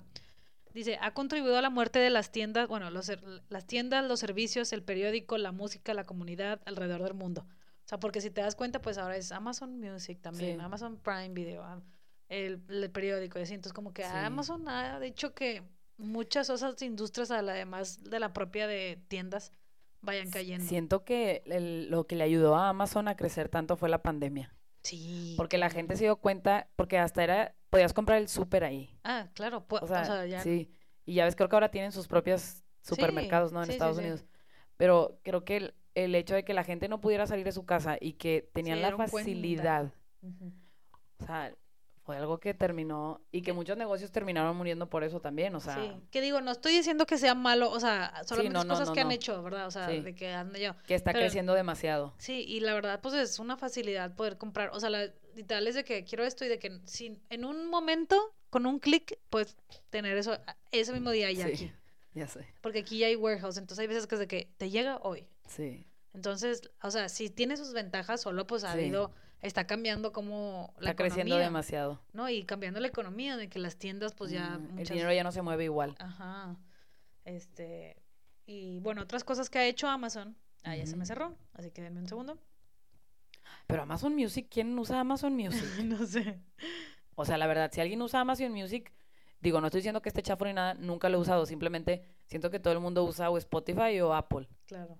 dice, 0.73 0.99
ha 1.01 1.12
contribuido 1.15 1.59
a 1.59 1.62
la 1.62 1.71
muerte 1.71 1.99
de 1.99 2.11
las 2.11 2.31
tiendas, 2.31 2.69
bueno, 2.69 2.91
los, 2.91 3.11
las 3.49 3.67
tiendas, 3.67 4.05
los 4.05 4.21
servicios, 4.21 4.73
el 4.73 4.83
periódico, 4.83 5.37
la 5.39 5.53
música, 5.53 5.95
la 5.95 6.05
comunidad 6.05 6.61
alrededor 6.65 7.03
del 7.03 7.15
mundo. 7.15 7.47
O 7.85 7.89
sea, 7.89 7.99
porque 7.99 8.21
si 8.21 8.31
te 8.31 8.41
das 8.41 8.55
cuenta, 8.57 8.81
pues 8.81 8.99
ahora 8.99 9.17
es 9.17 9.31
Amazon 9.33 9.79
Music 9.79 10.21
también, 10.21 10.59
Sí. 10.59 10.65
Amazon 10.65 10.97
Prime 10.97 11.31
Video, 11.31 11.62
ah, 11.62 11.83
el, 12.29 12.62
el 12.69 12.91
periódico 12.91 13.39
y 13.39 13.43
así. 13.43 13.55
Entonces, 13.55 13.73
como 13.75 13.93
que 13.93 14.03
Sí. 14.05 14.09
Amazon 14.12 14.69
ha 14.69 14.99
dicho 15.01 15.35
que 15.35 15.62
muchas 15.99 16.51
otras 16.51 16.81
industrias, 16.83 17.31
además 17.31 18.03
de 18.05 18.19
la 18.21 18.33
propia 18.33 18.67
de 18.67 18.99
tiendas, 19.09 19.53
vayan 20.05 20.30
cayendo. 20.30 20.64
Siento 20.66 21.05
que 21.05 21.42
el- 21.46 21.90
lo 21.90 22.07
que 22.07 22.16
le 22.16 22.24
ayudó 22.24 22.57
a 22.57 22.68
Amazon 22.68 23.09
a 23.09 23.16
crecer 23.16 23.48
tanto 23.48 23.76
fue 23.76 23.88
la 23.88 24.02
pandemia. 24.02 24.55
Sí. 24.82 25.34
Porque 25.36 25.57
la 25.59 25.70
gente 25.70 25.96
se 25.96 26.05
dio 26.05 26.16
cuenta, 26.16 26.68
porque 26.76 26.98
hasta 26.98 27.24
era, 27.24 27.55
podías 27.70 27.92
comprar 27.92 28.18
el 28.18 28.28
súper 28.28 28.64
ahí. 28.64 28.98
Ah, 29.02 29.28
claro. 29.34 29.64
O 29.68 29.86
sea, 29.86 30.02
o 30.02 30.05
sea, 30.05 30.26
ya. 30.26 30.40
sí. 30.42 30.70
Y 31.07 31.14
ya 31.14 31.24
ves, 31.24 31.36
creo 31.36 31.48
que 31.48 31.57
ahora 31.57 31.70
tienen 31.70 31.92
sus 31.92 32.07
propios 32.07 32.62
supermercados, 32.82 33.52
¿no? 33.52 33.61
En 33.61 33.66
sí, 33.66 33.72
Estados 33.72 33.96
sí. 33.96 34.02
Unidos. 34.02 34.24
Pero 34.76 35.18
creo 35.22 35.44
que 35.44 35.57
el, 35.57 35.74
el 35.94 36.14
hecho 36.14 36.34
de 36.34 36.44
que 36.44 36.55
la 36.55 36.64
gente 36.64 36.88
no 36.88 37.00
pudiera 37.00 37.26
salir 37.26 37.44
de 37.44 37.52
su 37.52 37.64
casa 37.64 37.96
y 38.00 38.14
que 38.14 38.48
tenían 38.52 38.82
la 38.82 38.96
facilidad, 38.96 39.92
o 41.18 41.24
sea, 41.24 41.55
fue 42.05 42.16
algo 42.18 42.38
que 42.38 42.52
terminó 42.52 43.22
y 43.32 43.40
que 43.42 43.52
muchos 43.55 43.76
negocios 43.78 44.12
terminaron 44.12 44.55
muriendo 44.57 44.90
por 44.90 45.05
eso 45.05 45.20
también, 45.20 45.55
o 45.55 45.61
sea, 45.61 45.74
sí. 45.76 45.90
Que 46.11 46.20
digo, 46.20 46.40
no 46.42 46.50
estoy 46.52 46.72
diciendo 46.74 47.07
que 47.07 47.16
sea 47.16 47.34
malo, 47.34 47.70
o 47.70 47.80
sea, 47.80 48.12
solamente 48.26 48.59
no, 48.59 48.68
cosas 48.68 48.88
no, 48.88 48.94
que 48.94 49.00
han 49.00 49.11
hecho, 49.11 49.42
¿verdad? 49.42 49.66
O 49.66 49.70
sea, 49.70 49.88
Sí. 49.88 50.00
de 50.00 50.14
que 50.14 50.30
ando 50.32 50.59
yo. 50.59 50.74
que 50.86 50.94
está 50.94 51.12
Pero- 51.12 51.24
creciendo 51.24 51.55
demasiado. 51.55 52.14
Sí, 52.18 52.44
y 52.46 52.61
la 52.61 52.74
verdad, 52.74 53.00
pues 53.00 53.14
es 53.14 53.38
una 53.38 53.57
facilidad 53.57 54.14
poder 54.14 54.36
comprar. 54.36 54.70
O 54.74 54.80
sea, 54.80 54.90
la, 54.90 55.07
literal 55.34 55.66
es 55.66 55.74
de 55.76 55.84
que 55.84 56.05
quiero 56.05 56.24
esto 56.24 56.44
y 56.44 56.48
de 56.48 56.59
que 56.59 56.78
si 56.84 57.18
en 57.30 57.44
un 57.46 57.66
momento, 57.68 58.34
con 58.50 58.66
un 58.66 58.78
clic, 58.80 59.18
puedes 59.30 59.57
tener 59.90 60.16
eso 60.18 60.36
ese 60.72 60.92
mismo 60.92 61.11
día 61.11 61.32
ya 61.32 61.46
Sí, 61.46 61.52
aquí. 61.52 61.72
ya 62.12 62.28
sé. 62.28 62.46
Porque 62.61 62.80
aquí 62.80 62.98
ya 62.98 63.07
hay 63.07 63.16
warehouse, 63.16 63.57
entonces 63.57 63.80
hay 63.80 63.86
veces 63.86 64.07
que 64.07 64.14
es 64.16 64.18
de 64.18 64.28
que 64.28 64.52
te 64.59 64.68
llega 64.68 64.98
hoy. 65.02 65.26
Sí. 65.48 65.86
Entonces, 66.12 66.61
o 66.82 66.90
sea, 66.90 67.09
si 67.09 67.30
tiene 67.30 67.57
sus 67.57 67.72
ventajas, 67.72 68.20
solo 68.20 68.46
pues 68.46 68.62
ha 68.62 68.72
Sí. 68.72 68.78
habido, 68.78 69.11
está 69.47 69.66
cambiando 69.66 70.12
como 70.12 70.72
la 70.78 70.90
Está 70.90 71.03
creciendo 71.03 71.36
demasiado. 71.36 72.01
¿no? 72.12 72.28
Y 72.28 72.45
cambiando 72.45 72.80
la 72.80 72.88
economía, 72.88 73.36
de 73.36 73.49
que 73.49 73.59
las 73.59 73.76
tiendas 73.76 74.14
pues 74.14 74.30
ya... 74.30 74.59
Mm, 74.59 74.78
El 74.78 74.88
dinero 74.88 75.12
ya 75.12 75.22
no 75.24 75.32
se 75.32 75.42
mueve 75.42 75.64
igual. 75.64 75.95
Ajá. 75.99 76.57
Este... 77.24 77.97
Y 78.47 78.80
bueno, 78.80 79.03
otras 79.03 79.24
cosas 79.24 79.49
que 79.49 79.59
ha 79.59 79.66
hecho 79.66 79.88
Amazon. 79.88 80.36
Ah, 80.64 80.76
ya 80.76 80.86
se 80.86 80.92
me 80.97 81.03
Ujú. 81.03 81.07
cerró, 81.07 81.36
así 81.53 81.70
que 81.70 81.82
denme 81.82 82.01
un 82.01 82.09
segundo. 82.09 82.38
Pero 83.66 83.82
Amazon 83.82 84.14
Music, 84.14 84.49
¿quién 84.51 84.78
usa 84.78 85.01
Amazon 85.01 85.34
Music? 85.34 85.64
no 85.84 86.07
sé. 86.07 86.40
O 87.14 87.24
sea, 87.24 87.38
la 87.38 87.47
verdad, 87.47 87.70
si 87.72 87.80
alguien 87.80 88.01
usa 88.03 88.20
Amazon 88.20 88.53
Music, 88.53 88.92
digo, 89.40 89.61
no 89.61 89.68
estoy 89.68 89.80
diciendo 89.80 90.03
que 90.03 90.09
esté 90.09 90.22
chafo 90.22 90.45
ni 90.47 90.53
nada, 90.53 90.74
nunca 90.74 91.09
lo 91.09 91.18
he 91.18 91.20
usado, 91.20 91.47
simplemente 91.47 92.03
siento 92.26 92.51
que 92.51 92.59
todo 92.61 92.72
el 92.72 92.80
mundo 92.80 93.05
usa 93.05 93.30
o 93.30 93.38
Spotify 93.38 94.01
o 94.01 94.14
Apple. 94.14 94.49
Claro. 94.66 94.99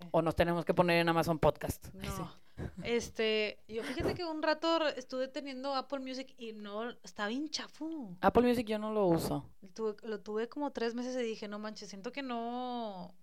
Sí. 0.00 0.06
O 0.12 0.22
nos 0.22 0.34
tenemos 0.36 0.64
que 0.64 0.74
poner 0.74 1.00
en 1.00 1.08
Amazon 1.08 1.38
Podcast. 1.38 1.86
Sí. 1.86 2.08
No. 2.18 2.48
Este, 2.82 3.58
yo 3.68 3.82
fíjate 3.84 4.14
que 4.14 4.24
un 4.24 4.42
rato 4.42 4.86
estuve 4.88 5.28
teniendo 5.28 5.74
Apple 5.74 6.00
Music 6.00 6.34
y 6.38 6.52
no, 6.52 6.90
está 7.04 7.26
bien 7.28 7.48
chafo. 7.50 8.16
Apple 8.20 8.42
Music 8.42 8.66
yo 8.66 8.78
no 8.78 8.92
lo 8.92 9.06
uso. 9.06 9.48
Tuve- 9.74 9.96
lo 10.02 10.20
tuve 10.20 10.48
como 10.48 10.70
tres 10.72 10.94
meses 10.94 11.14
y 11.16 11.22
dije, 11.24 11.46
no 11.48 11.58
manches, 11.58 11.88
siento 11.88 12.10
que 12.12 12.22
no, 12.22 13.14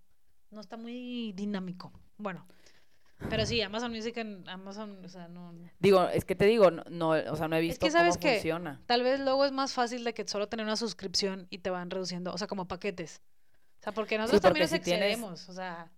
no 0.51 0.61
está 0.61 0.77
muy 0.77 1.33
dinámico. 1.33 1.91
Bueno, 2.17 2.45
pero 3.29 3.45
sí, 3.45 3.61
Amazon 3.61 3.91
Music 3.91 4.15
en 4.17 4.47
Amazon, 4.47 5.03
o 5.03 5.09
sea, 5.09 5.27
no. 5.27 5.53
Digo, 5.79 6.03
es 6.09 6.23
que 6.23 6.35
te 6.35 6.45
digo, 6.45 6.71
no, 6.71 6.83
no, 6.89 7.09
o 7.09 7.35
sea, 7.35 7.47
no 7.49 7.55
he 7.57 7.61
visto 7.61 7.85
que, 7.85 7.91
¿sabes 7.91 8.15
cómo 8.15 8.21
qué? 8.21 8.33
funciona. 8.35 8.81
Tal 8.85 9.03
vez 9.03 9.19
luego 9.19 9.43
es 9.45 9.51
más 9.51 9.73
fácil 9.73 10.03
de 10.05 10.13
que 10.13 10.25
solo 10.27 10.47
tener 10.47 10.65
una 10.65 10.75
suscripción 10.77 11.47
y 11.49 11.57
te 11.59 11.69
van 11.69 11.89
reduciendo, 11.89 12.33
o 12.33 12.37
sea, 12.37 12.47
como 12.47 12.67
paquetes. 12.67 13.21
O 13.79 13.83
sea, 13.83 13.93
porque 13.93 14.17
nosotros 14.17 14.41
porque 14.41 14.47
también 14.47 14.63
nos 14.63 14.69
si 14.71 14.79
tienes- 14.79 15.03
excedemos, 15.11 15.49
o 15.49 15.53
sea, 15.53 15.91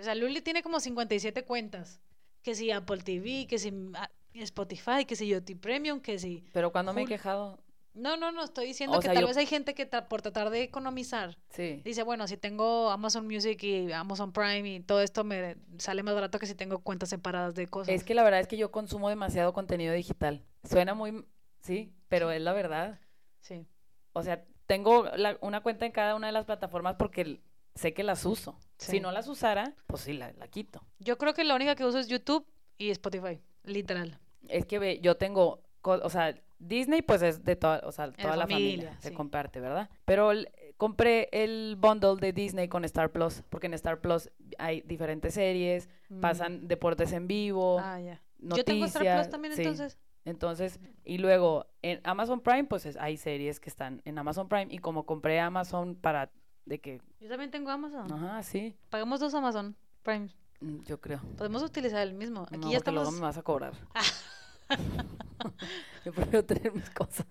o 0.00 0.04
sea, 0.04 0.14
Luli 0.14 0.40
tiene 0.40 0.62
como 0.62 0.80
57 0.80 1.44
cuentas, 1.44 2.00
que 2.42 2.54
si 2.54 2.70
Apple 2.70 2.98
TV, 2.98 3.46
que 3.48 3.58
si 3.58 3.72
ah, 3.94 4.10
Spotify, 4.34 5.04
que 5.06 5.16
si 5.16 5.28
Yoti 5.28 5.54
Premium, 5.54 6.00
que 6.00 6.18
si... 6.18 6.44
Pero 6.52 6.70
cuando 6.72 6.92
me 6.92 7.02
he 7.02 7.06
quejado, 7.06 7.58
No, 7.94 8.16
no, 8.16 8.30
no, 8.32 8.44
estoy 8.44 8.66
diciendo 8.66 8.96
O 8.96 9.00
que 9.00 9.06
sea, 9.06 9.14
tal 9.14 9.22
yo- 9.22 9.28
vez 9.28 9.36
hay 9.36 9.46
gente 9.46 9.74
que 9.74 9.90
tra- 9.90 10.06
por 10.08 10.22
tratar 10.22 10.48
de 10.50 10.62
economizar 10.62 11.36
sí. 11.50 11.82
dice, 11.84 12.02
bueno, 12.04 12.26
si 12.28 12.36
tengo 12.36 12.90
Amazon 12.90 13.26
Music 13.26 13.62
y 13.64 13.90
Amazon 13.92 14.32
Prime 14.32 14.76
y 14.76 14.80
todo 14.80 15.00
esto 15.02 15.24
me 15.24 15.56
sale 15.78 16.02
más 16.04 16.14
barato 16.14 16.38
que 16.38 16.46
si 16.46 16.54
tengo 16.54 16.78
cuentas 16.78 17.08
separadas 17.08 17.54
de 17.56 17.66
cosas. 17.66 17.92
Es 17.94 18.04
que 18.04 18.14
la 18.14 18.22
verdad 18.22 18.40
es 18.40 18.46
que 18.46 18.56
yo 18.56 18.70
consumo 18.70 19.08
demasiado 19.08 19.52
contenido 19.52 19.92
digital. 19.92 20.44
Suena 20.62 20.94
muy, 20.94 21.24
sí, 21.62 21.92
pero 22.08 22.30
es 22.30 22.40
la 22.40 22.52
verdad. 22.52 23.00
Sí. 23.40 23.66
O 24.12 24.22
sea, 24.22 24.44
tengo 24.66 25.04
la- 25.16 25.36
una 25.40 25.60
cuenta 25.62 25.84
en 25.84 25.90
cada 25.92 26.14
una 26.14 26.28
de 26.28 26.32
las 26.32 26.44
plataformas 26.44 26.94
porque 26.96 27.40
sé 27.74 27.92
que 27.94 28.02
las 28.02 28.24
uso. 28.24 28.58
Sí. 28.78 28.92
Si 28.92 29.00
no 29.00 29.12
las 29.12 29.28
usara, 29.28 29.74
pues 29.86 30.02
sí, 30.02 30.12
la, 30.14 30.32
la 30.32 30.48
quito. 30.48 30.82
Yo 30.98 31.18
creo 31.18 31.34
que 31.34 31.44
la 31.44 31.54
única 31.54 31.74
que 31.74 31.84
uso 31.84 31.98
es 31.98 32.08
YouTube 32.08 32.46
y 32.78 32.90
Spotify, 32.90 33.40
literal. 33.64 34.18
Es 34.48 34.64
que 34.66 34.78
ve, 34.78 35.00
yo 35.02 35.16
tengo, 35.16 35.62
o 35.82 36.10
sea, 36.10 36.34
Disney 36.58 37.02
pues 37.02 37.22
es 37.22 37.44
de 37.44 37.56
toda, 37.56 37.80
o 37.84 37.92
sea, 37.92 38.10
toda 38.12 38.36
la 38.36 38.46
familia, 38.46 38.76
familia, 38.88 38.96
se 39.00 39.08
sí. 39.10 39.14
comparte, 39.14 39.60
¿verdad? 39.60 39.88
Pero 40.04 40.30
el- 40.30 40.48
compré 40.78 41.28
el 41.32 41.76
bundle 41.78 42.16
de 42.16 42.32
Disney 42.32 42.68
con 42.68 42.84
Star 42.86 43.12
Plus, 43.12 43.42
porque 43.50 43.66
en 43.66 43.74
Star 43.74 44.00
Plus 44.00 44.30
hay 44.58 44.80
diferentes 44.82 45.34
series, 45.34 45.88
Mm. 46.08 46.20
pasan 46.20 46.68
deportes 46.68 47.12
en 47.12 47.26
vivo, 47.28 47.78
Ah, 47.80 48.00
ya. 48.00 48.22
noticias. 48.38 48.56
Yo 48.56 48.64
tengo 48.64 48.84
Star 48.86 49.16
Plus 49.16 49.28
también 49.30 49.54
sí. 49.54 49.62
entonces. 49.62 49.98
Entonces, 50.24 50.80
y 51.04 51.18
luego 51.18 51.66
en 51.82 52.00
Amazon 52.04 52.40
Prime, 52.40 52.64
pues 52.64 52.84
es- 52.86 52.96
hay 52.96 53.16
series 53.16 53.58
que 53.60 53.68
están 53.70 54.02
en 54.04 54.18
Amazon 54.18 54.48
Prime 54.48 54.68
y 54.70 54.78
como 54.78 55.04
compré 55.06 55.40
Amazon 55.40 55.94
para 55.96 56.30
de 56.64 56.80
que, 56.80 57.00
Yo 57.20 57.28
también 57.28 57.50
tengo 57.50 57.70
Amazon. 57.70 58.12
ajá, 58.12 58.42
sí, 58.42 58.76
Pagamos 58.90 59.20
dos 59.20 59.34
Amazon 59.34 59.76
Prime. 60.02 60.28
mm, 60.60 60.82
yo 60.84 61.00
creo. 61.00 61.20
Podemos 61.36 61.62
utilizar 61.62 62.00
el 62.06 62.14
mismo. 62.14 62.42
Aquí 62.42 62.56
no, 62.58 62.70
ya 62.70 62.78
porque 62.78 62.90
luego 62.92 63.08
estamos. 63.08 63.20
me 63.20 63.26
vas 63.26 63.36
a 63.38 63.42
cobrar. 63.42 63.74
yo 66.04 66.12
prefiero 66.12 66.44
tener 66.44 66.72
mis 66.72 66.88
cosas. 66.90 67.26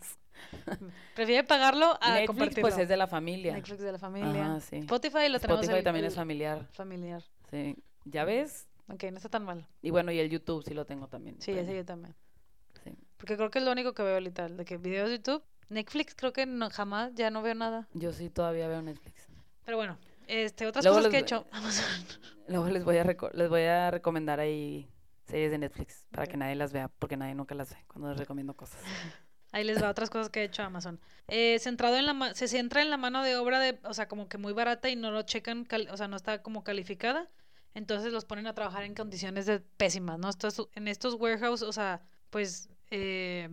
Prefiere 1.15 1.43
pagarlo 1.43 1.97
a 2.01 2.11
Netflix 2.11 2.27
compartirlo. 2.27 2.61
pues 2.61 2.77
es 2.77 2.88
de 2.89 2.97
la 2.97 3.07
familia. 3.07 3.53
Netflix 3.53 3.80
de 3.82 3.91
la 3.91 3.99
familia. 3.99 4.45
Ajá, 4.45 4.59
sí. 4.61 4.77
Spotify 4.77 5.30
lo 5.30 5.39
tenemos 5.39 5.61
Spotify 5.61 5.77
el- 5.80 5.84
también 5.84 6.05
el 6.05 6.11
es 6.11 6.15
familiar. 6.15 6.67
familiar. 6.71 7.23
Sí. 7.51 7.75
¿Ya 8.05 8.23
ves? 8.25 8.67
Ok, 8.91 9.03
no 9.11 9.17
está 9.17 9.30
tan 9.30 9.45
mal. 9.45 9.67
Y 9.82 9.91
bueno, 9.91 10.11
y 10.11 10.19
el 10.19 10.30
YouTube 10.30 10.63
sí 10.63 10.73
lo 10.73 10.86
tengo 10.86 11.07
también. 11.07 11.39
Sí, 11.41 11.51
ese 11.51 11.75
yo 11.75 11.86
también. 11.86 12.15
Sí. 12.84 12.91
Porque 13.17 13.36
creo 13.36 13.51
que 13.51 13.59
es 13.59 13.65
lo 13.65 13.71
único 13.71 13.93
que 13.93 14.01
veo 14.03 14.19
literal. 14.19 14.57
De 14.57 14.65
que 14.65 14.77
videos 14.77 15.09
de 15.09 15.17
YouTube. 15.17 15.43
Netflix 15.70 16.15
creo 16.15 16.34
que 16.34 16.45
no, 16.45 16.70
jamás, 16.70 17.13
ya 17.15 17.30
no 17.30 17.41
veo 17.41 17.55
nada. 17.55 17.88
Yo 17.93 18.11
sí 18.13 18.30
todavía 18.30 18.67
veo 18.67 18.82
Netflix. 18.82 19.28
Pero 19.65 19.78
bueno, 19.78 19.97
este, 20.28 20.65
otras 20.67 20.84
Luego 20.86 20.97
cosas 20.99 21.11
que 21.11 21.17
he 21.17 21.22
hecho. 21.22 21.45
Amazon. 21.51 21.86
Luego 22.47 22.67
les 22.70 22.84
voy 22.84 22.97
a 22.97 23.03
les 23.34 23.49
voy 23.49 23.61
a 23.63 23.91
recomendar 23.91 24.39
ahí 24.39 24.89
series 25.26 25.51
de 25.51 25.59
Netflix 25.59 26.05
para 26.11 26.26
que 26.26 26.38
nadie 26.38 26.55
las 26.55 26.74
vea, 26.74 26.88
porque 26.88 27.17
nadie 27.17 27.36
nunca 27.36 27.53
las 27.55 27.70
ve 27.70 27.78
cuando 27.88 28.09
les 28.09 28.17
recomiendo 28.17 28.55
cosas. 28.55 28.80
Ahí 29.51 29.63
les 29.63 29.82
va 29.82 29.89
otras 29.89 30.11
cosas 30.11 30.30
que 30.30 30.41
ha 30.41 30.43
hecho 30.43 30.61
Amazon. 30.61 30.99
Eh, 31.28 31.57
centrado 31.59 31.97
en 31.97 32.05
la 32.05 32.13
ma- 32.13 32.36
se 32.36 32.47
centra 32.47 32.84
en 32.84 32.91
la 32.91 32.97
mano 32.97 33.24
de 33.24 33.36
obra 33.36 33.59
de, 33.59 33.80
o 33.84 33.95
sea, 33.95 34.07
como 34.07 34.30
que 34.30 34.38
muy 34.38 34.53
barata 34.53 34.89
y 34.89 34.95
no 34.95 35.09
lo 35.09 35.24
checan, 35.24 35.67
o 35.91 35.97
sea, 35.97 36.07
no 36.07 36.17
está 36.17 36.43
como 36.43 36.63
calificada. 36.63 37.28
Entonces 37.74 38.13
los 38.13 38.26
ponen 38.26 38.45
a 38.45 38.53
trabajar 38.53 38.84
en 38.84 38.93
condiciones 38.93 39.47
de 39.47 39.59
pésimas, 39.59 40.20
¿no? 40.20 40.30
Estos, 40.30 40.67
en 40.76 40.88
estos 40.88 41.15
warehouse, 41.15 41.63
o 41.63 41.72
sea, 41.74 41.99
pues, 42.30 42.70
eh, 42.91 43.49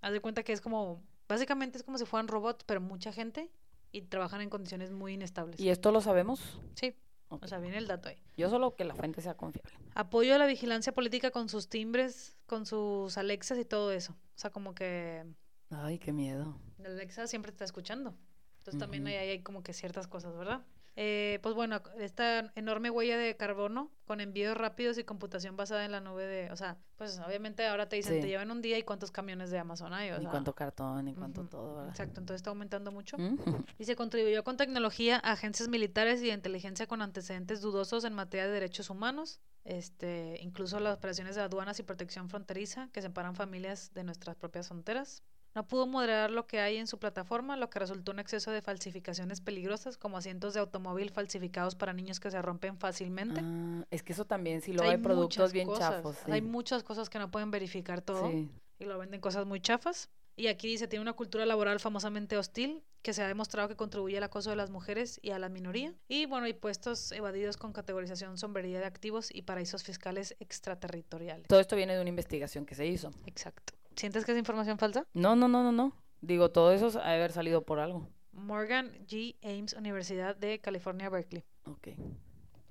haz 0.00 0.12
de 0.12 0.20
cuenta 0.20 0.44
que 0.44 0.52
es 0.52 0.60
como, 0.60 1.02
básicamente 1.30 1.78
es 1.78 1.84
como 1.84 1.96
si 1.96 2.04
fueran 2.04 2.26
robots, 2.28 2.64
pero 2.64 2.80
mucha 2.80 3.12
gente 3.12 3.50
y 3.92 4.02
trabajan 4.02 4.40
en 4.40 4.50
condiciones 4.50 4.90
muy 4.90 5.14
inestables. 5.14 5.58
¿Y 5.60 5.70
esto 5.70 5.92
lo 5.92 6.00
sabemos? 6.00 6.58
Sí, 6.74 6.94
o 7.28 7.46
sea, 7.46 7.58
viene 7.58 7.78
el 7.78 7.86
dato 7.86 8.08
ahí. 8.08 8.20
Yo 8.36 8.50
solo 8.50 8.74
que 8.74 8.84
la 8.84 8.94
fuente 8.94 9.22
sea 9.22 9.36
confiable. 9.36 9.72
Apoyo 9.94 10.34
a 10.34 10.38
la 10.38 10.46
vigilancia 10.46 10.92
política 10.92 11.30
con 11.30 11.48
sus 11.48 11.68
timbres, 11.68 12.36
con 12.46 12.66
sus 12.66 13.16
Alexas 13.16 13.58
y 13.58 13.64
todo 13.64 13.92
eso. 13.92 14.12
O 14.12 14.38
sea, 14.38 14.50
como 14.50 14.74
que 14.74 15.24
Ay, 15.70 16.00
qué 16.00 16.12
miedo. 16.12 16.58
La 16.78 16.88
Alexa 16.88 17.28
siempre 17.28 17.52
te 17.52 17.56
está 17.56 17.64
escuchando. 17.64 18.16
Entonces 18.58 18.78
también 18.78 19.06
ahí 19.06 19.14
hay 19.14 19.42
como 19.42 19.62
que 19.62 19.72
ciertas 19.72 20.08
cosas, 20.08 20.36
¿verdad? 20.36 20.66
Eh, 21.02 21.38
pues 21.42 21.54
bueno, 21.54 21.80
esta 21.98 22.52
enorme 22.56 22.90
huella 22.90 23.16
de 23.16 23.34
carbono 23.34 23.90
con 24.04 24.20
envíos 24.20 24.54
rápidos 24.54 24.98
y 24.98 25.04
computación 25.04 25.56
basada 25.56 25.86
en 25.86 25.92
la 25.92 26.00
nube 26.02 26.26
de, 26.26 26.50
o 26.52 26.56
sea, 26.56 26.76
pues 26.96 27.18
obviamente 27.26 27.66
ahora 27.66 27.88
te 27.88 27.96
dicen, 27.96 28.16
Sí. 28.16 28.20
te 28.20 28.26
llevan 28.28 28.50
un 28.50 28.60
día 28.60 28.76
y 28.76 28.82
cuántos 28.82 29.10
camiones 29.10 29.50
de 29.50 29.58
Amazon 29.58 29.94
hay, 29.94 30.10
o 30.10 30.20
sea, 30.20 30.28
cuánto 30.28 30.54
cartón, 30.54 31.06
ni 31.06 31.14
cuánto 31.14 31.46
todo, 31.46 31.76
¿verdad? 31.76 31.88
Exacto, 31.88 32.20
entonces 32.20 32.40
está 32.40 32.50
aumentando 32.50 32.92
mucho. 32.92 33.16
Ujú. 33.16 33.24
Y 33.78 33.84
se 33.86 33.96
contribuyó 33.96 34.44
con 34.44 34.58
tecnología 34.58 35.16
a 35.24 35.32
agencias 35.32 35.70
militares 35.70 36.20
y 36.20 36.26
de 36.26 36.34
inteligencia 36.34 36.86
con 36.86 37.00
antecedentes 37.00 37.62
dudosos 37.62 38.04
en 38.04 38.12
materia 38.12 38.46
de 38.46 38.52
derechos 38.52 38.90
humanos, 38.90 39.40
este, 39.64 40.36
incluso 40.42 40.80
las 40.80 40.98
operaciones 40.98 41.34
de 41.34 41.40
aduanas 41.40 41.78
y 41.78 41.82
protección 41.82 42.28
fronteriza 42.28 42.90
que 42.92 43.00
separan 43.00 43.34
familias 43.34 43.94
de 43.94 44.04
nuestras 44.04 44.36
propias 44.36 44.68
fronteras. 44.68 45.22
No 45.54 45.66
pudo 45.66 45.86
moderar 45.86 46.30
lo 46.30 46.46
que 46.46 46.60
hay 46.60 46.76
en 46.76 46.86
su 46.86 46.98
plataforma, 46.98 47.56
lo 47.56 47.70
que 47.70 47.78
resultó 47.80 48.12
un 48.12 48.20
exceso 48.20 48.50
de 48.52 48.62
falsificaciones 48.62 49.40
peligrosas, 49.40 49.96
como 49.98 50.16
asientos 50.16 50.54
de 50.54 50.60
automóvil 50.60 51.10
falsificados 51.10 51.74
para 51.74 51.92
niños 51.92 52.20
que 52.20 52.30
se 52.30 52.40
rompen 52.40 52.78
fácilmente. 52.78 53.40
Ah, 53.42 53.84
es 53.90 54.02
que 54.02 54.12
eso 54.12 54.24
también, 54.24 54.60
si 54.60 54.70
O 54.70 54.74
luego 54.74 54.88
sea, 54.90 54.96
hay, 54.96 55.02
productos 55.02 55.52
bien 55.52 55.66
cosas, 55.66 55.96
chafos. 55.96 56.16
Sí. 56.24 56.30
Hay 56.32 56.42
muchas 56.42 56.82
cosas 56.84 57.10
que 57.10 57.18
no 57.18 57.30
pueden 57.30 57.50
verificar 57.50 58.00
todo 58.00 58.30
Sí. 58.30 58.48
y 58.78 58.84
lo 58.84 58.96
venden 58.98 59.20
cosas 59.20 59.44
muy 59.46 59.60
chafas. 59.60 60.08
Y 60.36 60.46
aquí 60.46 60.68
dice, 60.68 60.86
tiene 60.88 61.02
una 61.02 61.12
cultura 61.12 61.44
laboral 61.44 61.80
famosamente 61.80 62.38
hostil 62.38 62.82
que 63.02 63.12
se 63.12 63.22
ha 63.22 63.28
demostrado 63.28 63.68
que 63.68 63.76
contribuye 63.76 64.16
al 64.18 64.22
acoso 64.22 64.50
de 64.50 64.56
las 64.56 64.70
mujeres 64.70 65.18
y 65.22 65.30
a 65.30 65.38
la 65.38 65.48
minoría. 65.48 65.92
Y 66.08 66.26
bueno, 66.26 66.46
hay 66.46 66.54
puestos 66.54 67.12
evadidos 67.12 67.56
con 67.56 67.72
categorización 67.72 68.38
sombrería 68.38 68.78
de 68.78 68.86
activos 68.86 69.34
y 69.34 69.42
paraísos 69.42 69.82
fiscales 69.82 70.36
extraterritoriales. 70.38 71.46
Todo 71.48 71.60
esto 71.60 71.76
viene 71.76 71.94
de 71.94 72.00
una 72.00 72.08
investigación 72.10 72.64
que 72.64 72.74
se 72.74 72.86
hizo. 72.86 73.10
Exacto. 73.26 73.74
¿Sientes 73.96 74.24
que 74.24 74.32
es 74.32 74.38
información 74.38 74.78
falsa? 74.78 75.06
No, 75.14 75.36
no, 75.36 75.48
no, 75.48 75.62
no, 75.62 75.72
no. 75.72 75.92
Digo, 76.20 76.50
todo 76.50 76.72
eso 76.72 76.86
ha 77.02 77.08
de 77.10 77.14
haber 77.16 77.32
salido 77.32 77.62
por 77.62 77.78
algo. 77.80 78.08
Morgan 78.32 78.92
G. 79.06 79.36
Ames, 79.42 79.72
Universidad 79.74 80.36
de 80.36 80.58
California, 80.60 81.08
Berkeley. 81.08 81.44
Ok. 81.64 81.88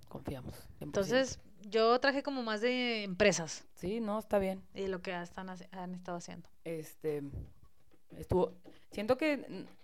Confiamos. 0.07 0.53
100%. 0.53 0.81
Entonces, 0.81 1.39
yo 1.69 1.99
traje 1.99 2.23
como 2.23 2.41
más 2.41 2.61
de 2.61 3.03
empresas 3.03 3.67
Sí, 3.75 3.99
no, 3.99 4.17
está 4.17 4.39
bien. 4.39 4.63
y 4.73 4.87
lo 4.87 5.01
que 5.01 5.19
están, 5.21 5.49
han 5.49 5.93
estado 5.93 6.17
haciendo. 6.17 6.49
Este. 6.63 7.21
Estuvo. 8.17 8.53
Siento 8.91 9.17
que. 9.17 9.37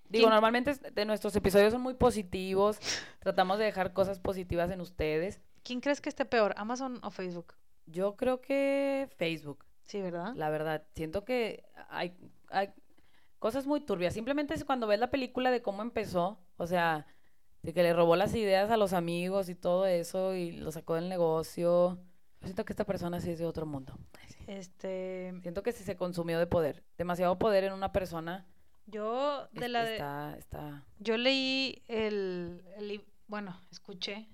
Digo, 0.08 0.28
¿Quién- 0.28 0.30
normalmente 0.30 0.74
de 0.76 1.06
nuestros 1.06 1.36
episodios 1.36 1.74
son 1.74 1.82
muy 1.82 1.94
positivos. 1.96 2.80
Tratamos 3.20 3.58
de 3.60 3.66
dejar 3.66 3.94
cosas 3.94 4.20
positivas 4.20 4.72
en 4.72 4.82
ustedes. 4.82 5.42
¿Quién 5.64 5.82
crees 5.82 6.00
que 6.02 6.10
esté 6.10 6.26
peor, 6.26 6.54
Amazon 6.58 7.00
o 7.04 7.10
Facebook? 7.12 7.54
Yo 7.88 8.16
creo 8.16 8.40
que 8.42 9.10
Facebook. 9.18 9.66
Sí, 9.86 10.02
¿verdad? 10.02 10.34
La 10.36 10.50
verdad, 10.50 10.84
siento 10.96 11.26
que 11.26 11.64
hay, 11.90 12.16
hay 12.50 12.70
cosas 13.40 13.68
muy 13.68 13.82
turbias. 13.82 14.14
Simplemente 14.14 14.54
es 14.54 14.66
cuando 14.66 14.88
ves 14.88 15.00
la 15.00 15.12
película 15.12 15.52
de 15.52 15.62
cómo 15.62 15.82
empezó, 15.82 16.40
o 16.58 16.68
sea, 16.68 17.06
de 17.62 17.74
que 17.74 17.84
le 17.84 17.94
robó 17.94 18.16
las 18.16 18.34
ideas 18.36 18.72
a 18.72 18.78
los 18.78 18.94
amigos 18.94 19.50
y 19.50 19.56
todo 19.56 19.86
eso 19.86 20.34
y 20.34 20.52
lo 20.54 20.72
sacó 20.72 20.96
del 20.96 21.10
negocio. 21.10 21.98
Yo 22.42 22.48
siento 22.48 22.66
que 22.66 22.74
esta 22.74 22.86
persona 22.86 23.20
sí 23.20 23.32
es 23.32 23.40
de 23.40 23.46
otro 23.46 23.66
mundo. 23.66 23.98
Este, 24.48 25.34
Siento 25.42 25.64
que 25.64 25.72
sí 25.72 25.84
se 25.84 25.96
consumió 25.96 26.38
de 26.38 26.48
poder. 26.48 26.84
Demasiado 26.98 27.38
poder 27.40 27.64
en 27.64 27.74
una 27.74 27.92
persona. 27.92 28.46
yo 28.86 29.48
de 29.52 29.68
la 29.68 29.84
de, 29.84 29.94
está, 29.94 30.36
está... 30.38 30.86
yo 31.00 31.18
leí 31.18 31.82
el, 31.88 32.64
el 32.78 33.04
bueno, 33.28 33.60
escuché 33.72 34.28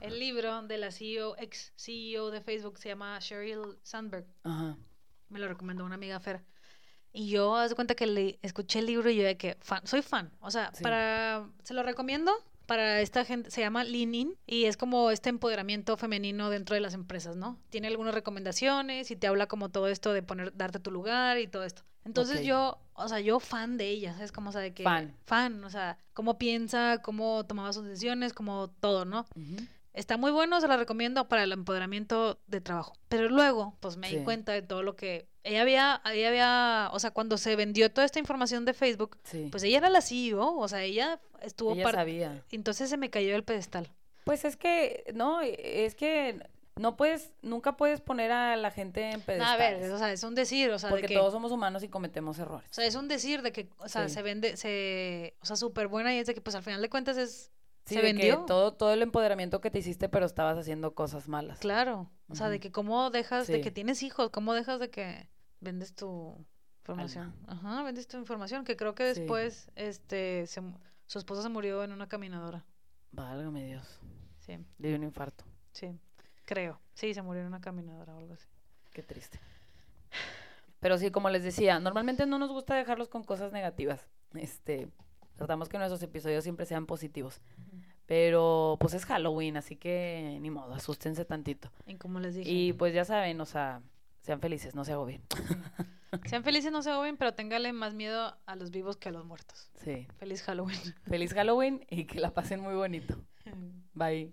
el 0.00 0.18
libro 0.18 0.62
de 0.62 0.78
la 0.78 0.90
CEO, 0.90 1.36
ex 1.38 1.72
CEO 1.76 2.30
de 2.30 2.40
Facebook, 2.40 2.78
se 2.78 2.88
llama 2.88 3.18
Sheryl 3.20 3.78
Sandberg. 3.82 4.26
Ajá. 4.44 4.76
Me 5.28 5.38
lo 5.38 5.48
recomendó 5.48 5.84
una 5.84 5.94
amiga 5.96 6.20
Fer. 6.20 6.44
Y 7.12 7.28
yo, 7.30 7.56
haz 7.56 7.70
de 7.70 7.76
cuenta 7.76 7.94
que 7.94 8.06
le 8.06 8.38
escuché 8.42 8.78
el 8.80 8.86
libro 8.86 9.08
y 9.10 9.16
yo 9.16 9.24
de 9.24 9.36
que 9.38 9.56
fan, 9.60 9.86
soy 9.86 10.02
fan. 10.02 10.30
O 10.40 10.50
sea, 10.50 10.70
Sí. 10.74 10.82
para, 10.82 11.48
se 11.64 11.72
lo 11.74 11.82
recomiendo 11.82 12.32
para 12.66 13.00
esta 13.00 13.24
gente, 13.24 13.50
se 13.50 13.60
llama 13.60 13.84
Lean 13.84 14.14
In 14.14 14.38
y 14.46 14.64
es 14.64 14.76
como 14.76 15.10
este 15.10 15.30
empoderamiento 15.30 15.96
femenino 15.96 16.50
dentro 16.50 16.74
de 16.74 16.80
las 16.80 16.94
empresas, 16.94 17.36
¿no? 17.36 17.58
Tiene 17.70 17.86
algunas 17.88 18.14
recomendaciones 18.14 19.10
y 19.10 19.16
te 19.16 19.26
habla 19.26 19.46
como 19.46 19.70
todo 19.70 19.88
esto 19.88 20.12
de 20.12 20.22
poner, 20.22 20.54
darte 20.56 20.80
tu 20.80 20.90
lugar 20.90 21.38
y 21.38 21.46
todo 21.46 21.64
esto. 21.64 21.82
Entonces 22.04 22.44
yo, 22.44 22.78
o 22.94 23.08
sea, 23.08 23.18
yo 23.18 23.40
fan 23.40 23.76
de 23.76 23.88
ella, 23.88 24.16
es 24.22 24.30
como, 24.30 24.50
o 24.50 24.52
sea, 24.52 24.60
de 24.60 24.72
que... 24.72 24.84
Fan. 24.84 25.16
Fan, 25.24 25.64
o 25.64 25.70
sea, 25.70 25.98
cómo 26.12 26.38
piensa, 26.38 26.98
cómo 27.02 27.44
tomaba 27.46 27.72
sus 27.72 27.84
decisiones, 27.84 28.32
como 28.32 28.68
todo, 28.68 29.04
¿no? 29.04 29.26
Está 29.96 30.16
muy 30.18 30.30
bueno, 30.30 30.60
se 30.60 30.68
la 30.68 30.76
recomiendo 30.76 31.26
para 31.26 31.42
el 31.42 31.52
empoderamiento 31.52 32.38
de 32.46 32.60
trabajo. 32.60 32.92
Pero 33.08 33.28
luego, 33.30 33.74
pues 33.80 33.96
me 33.96 34.08
di 34.10 34.18
cuenta 34.18 34.52
de 34.52 34.60
todo 34.62 34.82
lo 34.82 34.94
que 34.94 35.26
ella 35.42 35.62
había, 35.62 36.02
ella 36.12 36.28
había, 36.28 36.90
o 36.92 36.98
sea, 37.00 37.10
cuando 37.12 37.38
se 37.38 37.56
vendió 37.56 37.90
toda 37.90 38.04
esta 38.04 38.18
información 38.18 38.64
de 38.66 38.74
Facebook, 38.74 39.16
Sí. 39.24 39.48
pues 39.50 39.62
ella 39.62 39.78
era 39.78 39.88
la 39.90 40.02
CEO, 40.02 40.56
o 40.58 40.68
sea, 40.68 40.82
ella 40.82 41.18
estuvo 41.40 41.72
Ella 41.72 41.90
sabía. 41.90 42.42
Entonces 42.50 42.90
se 42.90 42.96
me 42.98 43.08
cayó 43.10 43.34
el 43.34 43.42
pedestal. 43.42 43.88
Pues 44.24 44.44
es 44.44 44.56
que, 44.56 45.04
no, 45.14 45.40
es 45.40 45.94
que 45.94 46.46
no 46.74 46.96
puedes, 46.96 47.32
nunca 47.40 47.76
puedes 47.78 48.02
poner 48.02 48.32
a 48.32 48.54
la 48.56 48.70
gente 48.70 49.00
en 49.12 49.20
No, 49.20 49.24
pedestales. 49.24 49.78
a 49.78 49.80
ver, 49.80 49.92
o 49.92 49.98
sea, 49.98 50.12
es 50.12 50.22
un 50.24 50.34
decir, 50.34 50.70
o 50.72 50.78
sea, 50.78 50.90
porque 50.90 51.02
de 51.04 51.08
que, 51.08 51.14
todos 51.14 51.32
somos 51.32 51.52
humanos 51.52 51.82
y 51.82 51.88
cometemos 51.88 52.38
errores. 52.38 52.68
o 52.70 52.74
sea, 52.74 52.84
es 52.84 52.96
un 52.96 53.08
decir 53.08 53.40
de 53.40 53.52
que, 53.52 53.70
o 53.78 53.88
sea, 53.88 54.08
Sí. 54.08 54.14
se 54.16 54.22
vende, 54.22 54.58
se, 54.58 55.34
o 55.40 55.46
sea, 55.46 55.56
súper 55.56 55.86
buena 55.88 56.14
y 56.14 56.18
es 56.18 56.26
de 56.26 56.34
que, 56.34 56.42
pues 56.42 56.54
al 56.54 56.62
final 56.62 56.82
de 56.82 56.90
cuentas 56.90 57.16
es, 57.16 57.50
Sí, 57.86 57.94
se 57.94 58.02
de 58.02 58.08
que 58.08 58.12
vendió. 58.14 58.44
todo, 58.46 58.74
todo 58.74 58.92
el 58.92 59.00
empoderamiento 59.02 59.60
que 59.60 59.70
te 59.70 59.78
hiciste, 59.78 60.08
pero 60.08 60.26
estabas 60.26 60.58
haciendo 60.58 60.94
cosas 60.94 61.28
malas. 61.28 61.60
Claro, 61.60 62.10
o 62.28 62.34
sea, 62.34 62.48
de 62.48 62.58
que 62.60 62.72
cómo 62.72 63.10
dejas 63.10 63.46
de 63.46 63.60
que 63.60 63.70
tienes 63.70 64.02
hijos, 64.02 64.30
cómo 64.30 64.52
dejas 64.54 64.80
de 64.80 64.90
que 64.90 65.28
vendes 65.60 65.94
tu 65.94 66.44
información. 66.80 67.34
Ajá, 67.46 67.82
vendes 67.84 68.06
tu 68.08 68.16
información, 68.18 68.64
que 68.64 68.76
creo 68.76 68.94
que 68.94 69.14
Sí. 69.14 69.20
después, 69.20 69.70
este, 69.76 70.46
se 70.46 70.60
su 71.06 71.18
esposa 71.18 71.42
se 71.42 71.48
murió 71.48 71.84
en 71.84 71.92
una 71.92 72.08
caminadora. 72.08 72.64
Válgame 73.12 73.64
Dios. 73.64 74.00
Sí, 74.40 74.58
Le 74.78 74.88
dio 74.88 74.96
un 74.96 75.04
infarto. 75.04 75.44
sí, 75.72 75.96
creo. 76.44 76.80
Sí, 76.94 77.14
se 77.14 77.22
murió 77.22 77.42
en 77.42 77.46
una 77.48 77.60
caminadora 77.60 78.14
o 78.14 78.18
algo 78.18 78.32
así. 78.34 78.46
Qué 78.92 79.02
triste. 79.02 79.38
Pero 80.80 80.98
sí, 80.98 81.10
como 81.10 81.30
les 81.30 81.42
decía, 81.44 81.78
normalmente 81.80 82.26
no 82.26 82.38
nos 82.38 82.50
gusta 82.50 82.74
dejarlos 82.74 83.08
con 83.08 83.24
cosas 83.24 83.52
negativas. 83.52 84.08
Este, 84.34 84.88
tratamos 85.36 85.68
que 85.68 85.78
nuestros 85.78 86.02
episodios 86.02 86.42
siempre 86.44 86.66
sean 86.66 86.86
positivos. 86.86 87.40
Pero 88.06 88.76
pues 88.80 88.94
es 88.94 89.04
Halloween, 89.04 89.56
así 89.56 89.76
que 89.76 90.38
ni 90.40 90.50
modo, 90.50 90.74
asústense 90.74 91.24
tantito. 91.24 91.70
Y 91.86 91.96
como 91.96 92.20
les 92.20 92.34
dije, 92.34 92.50
Y 92.50 92.72
pues 92.72 92.94
ya 92.94 93.04
saben, 93.04 93.40
o 93.40 93.46
sea, 93.46 93.82
sean 94.22 94.40
felices, 94.40 94.74
no 94.74 94.84
se 94.84 94.96
bien. 95.04 95.22
sean 96.24 96.44
felices, 96.44 96.70
no 96.72 96.82
se 96.82 96.90
agobien, 96.90 97.16
pero 97.16 97.34
téngale 97.34 97.72
más 97.72 97.94
miedo 97.94 98.36
a 98.46 98.56
los 98.56 98.70
vivos 98.70 98.96
que 98.96 99.08
a 99.08 99.12
los 99.12 99.24
muertos. 99.24 99.70
Sí. 99.82 100.06
Feliz 100.18 100.42
Halloween. 100.42 100.78
Feliz 101.08 101.34
Halloween 101.34 101.84
y 101.90 102.04
que 102.04 102.20
la 102.20 102.32
pasen 102.32 102.60
muy 102.60 102.74
bonito. 102.74 103.16
Bye. 103.94 104.32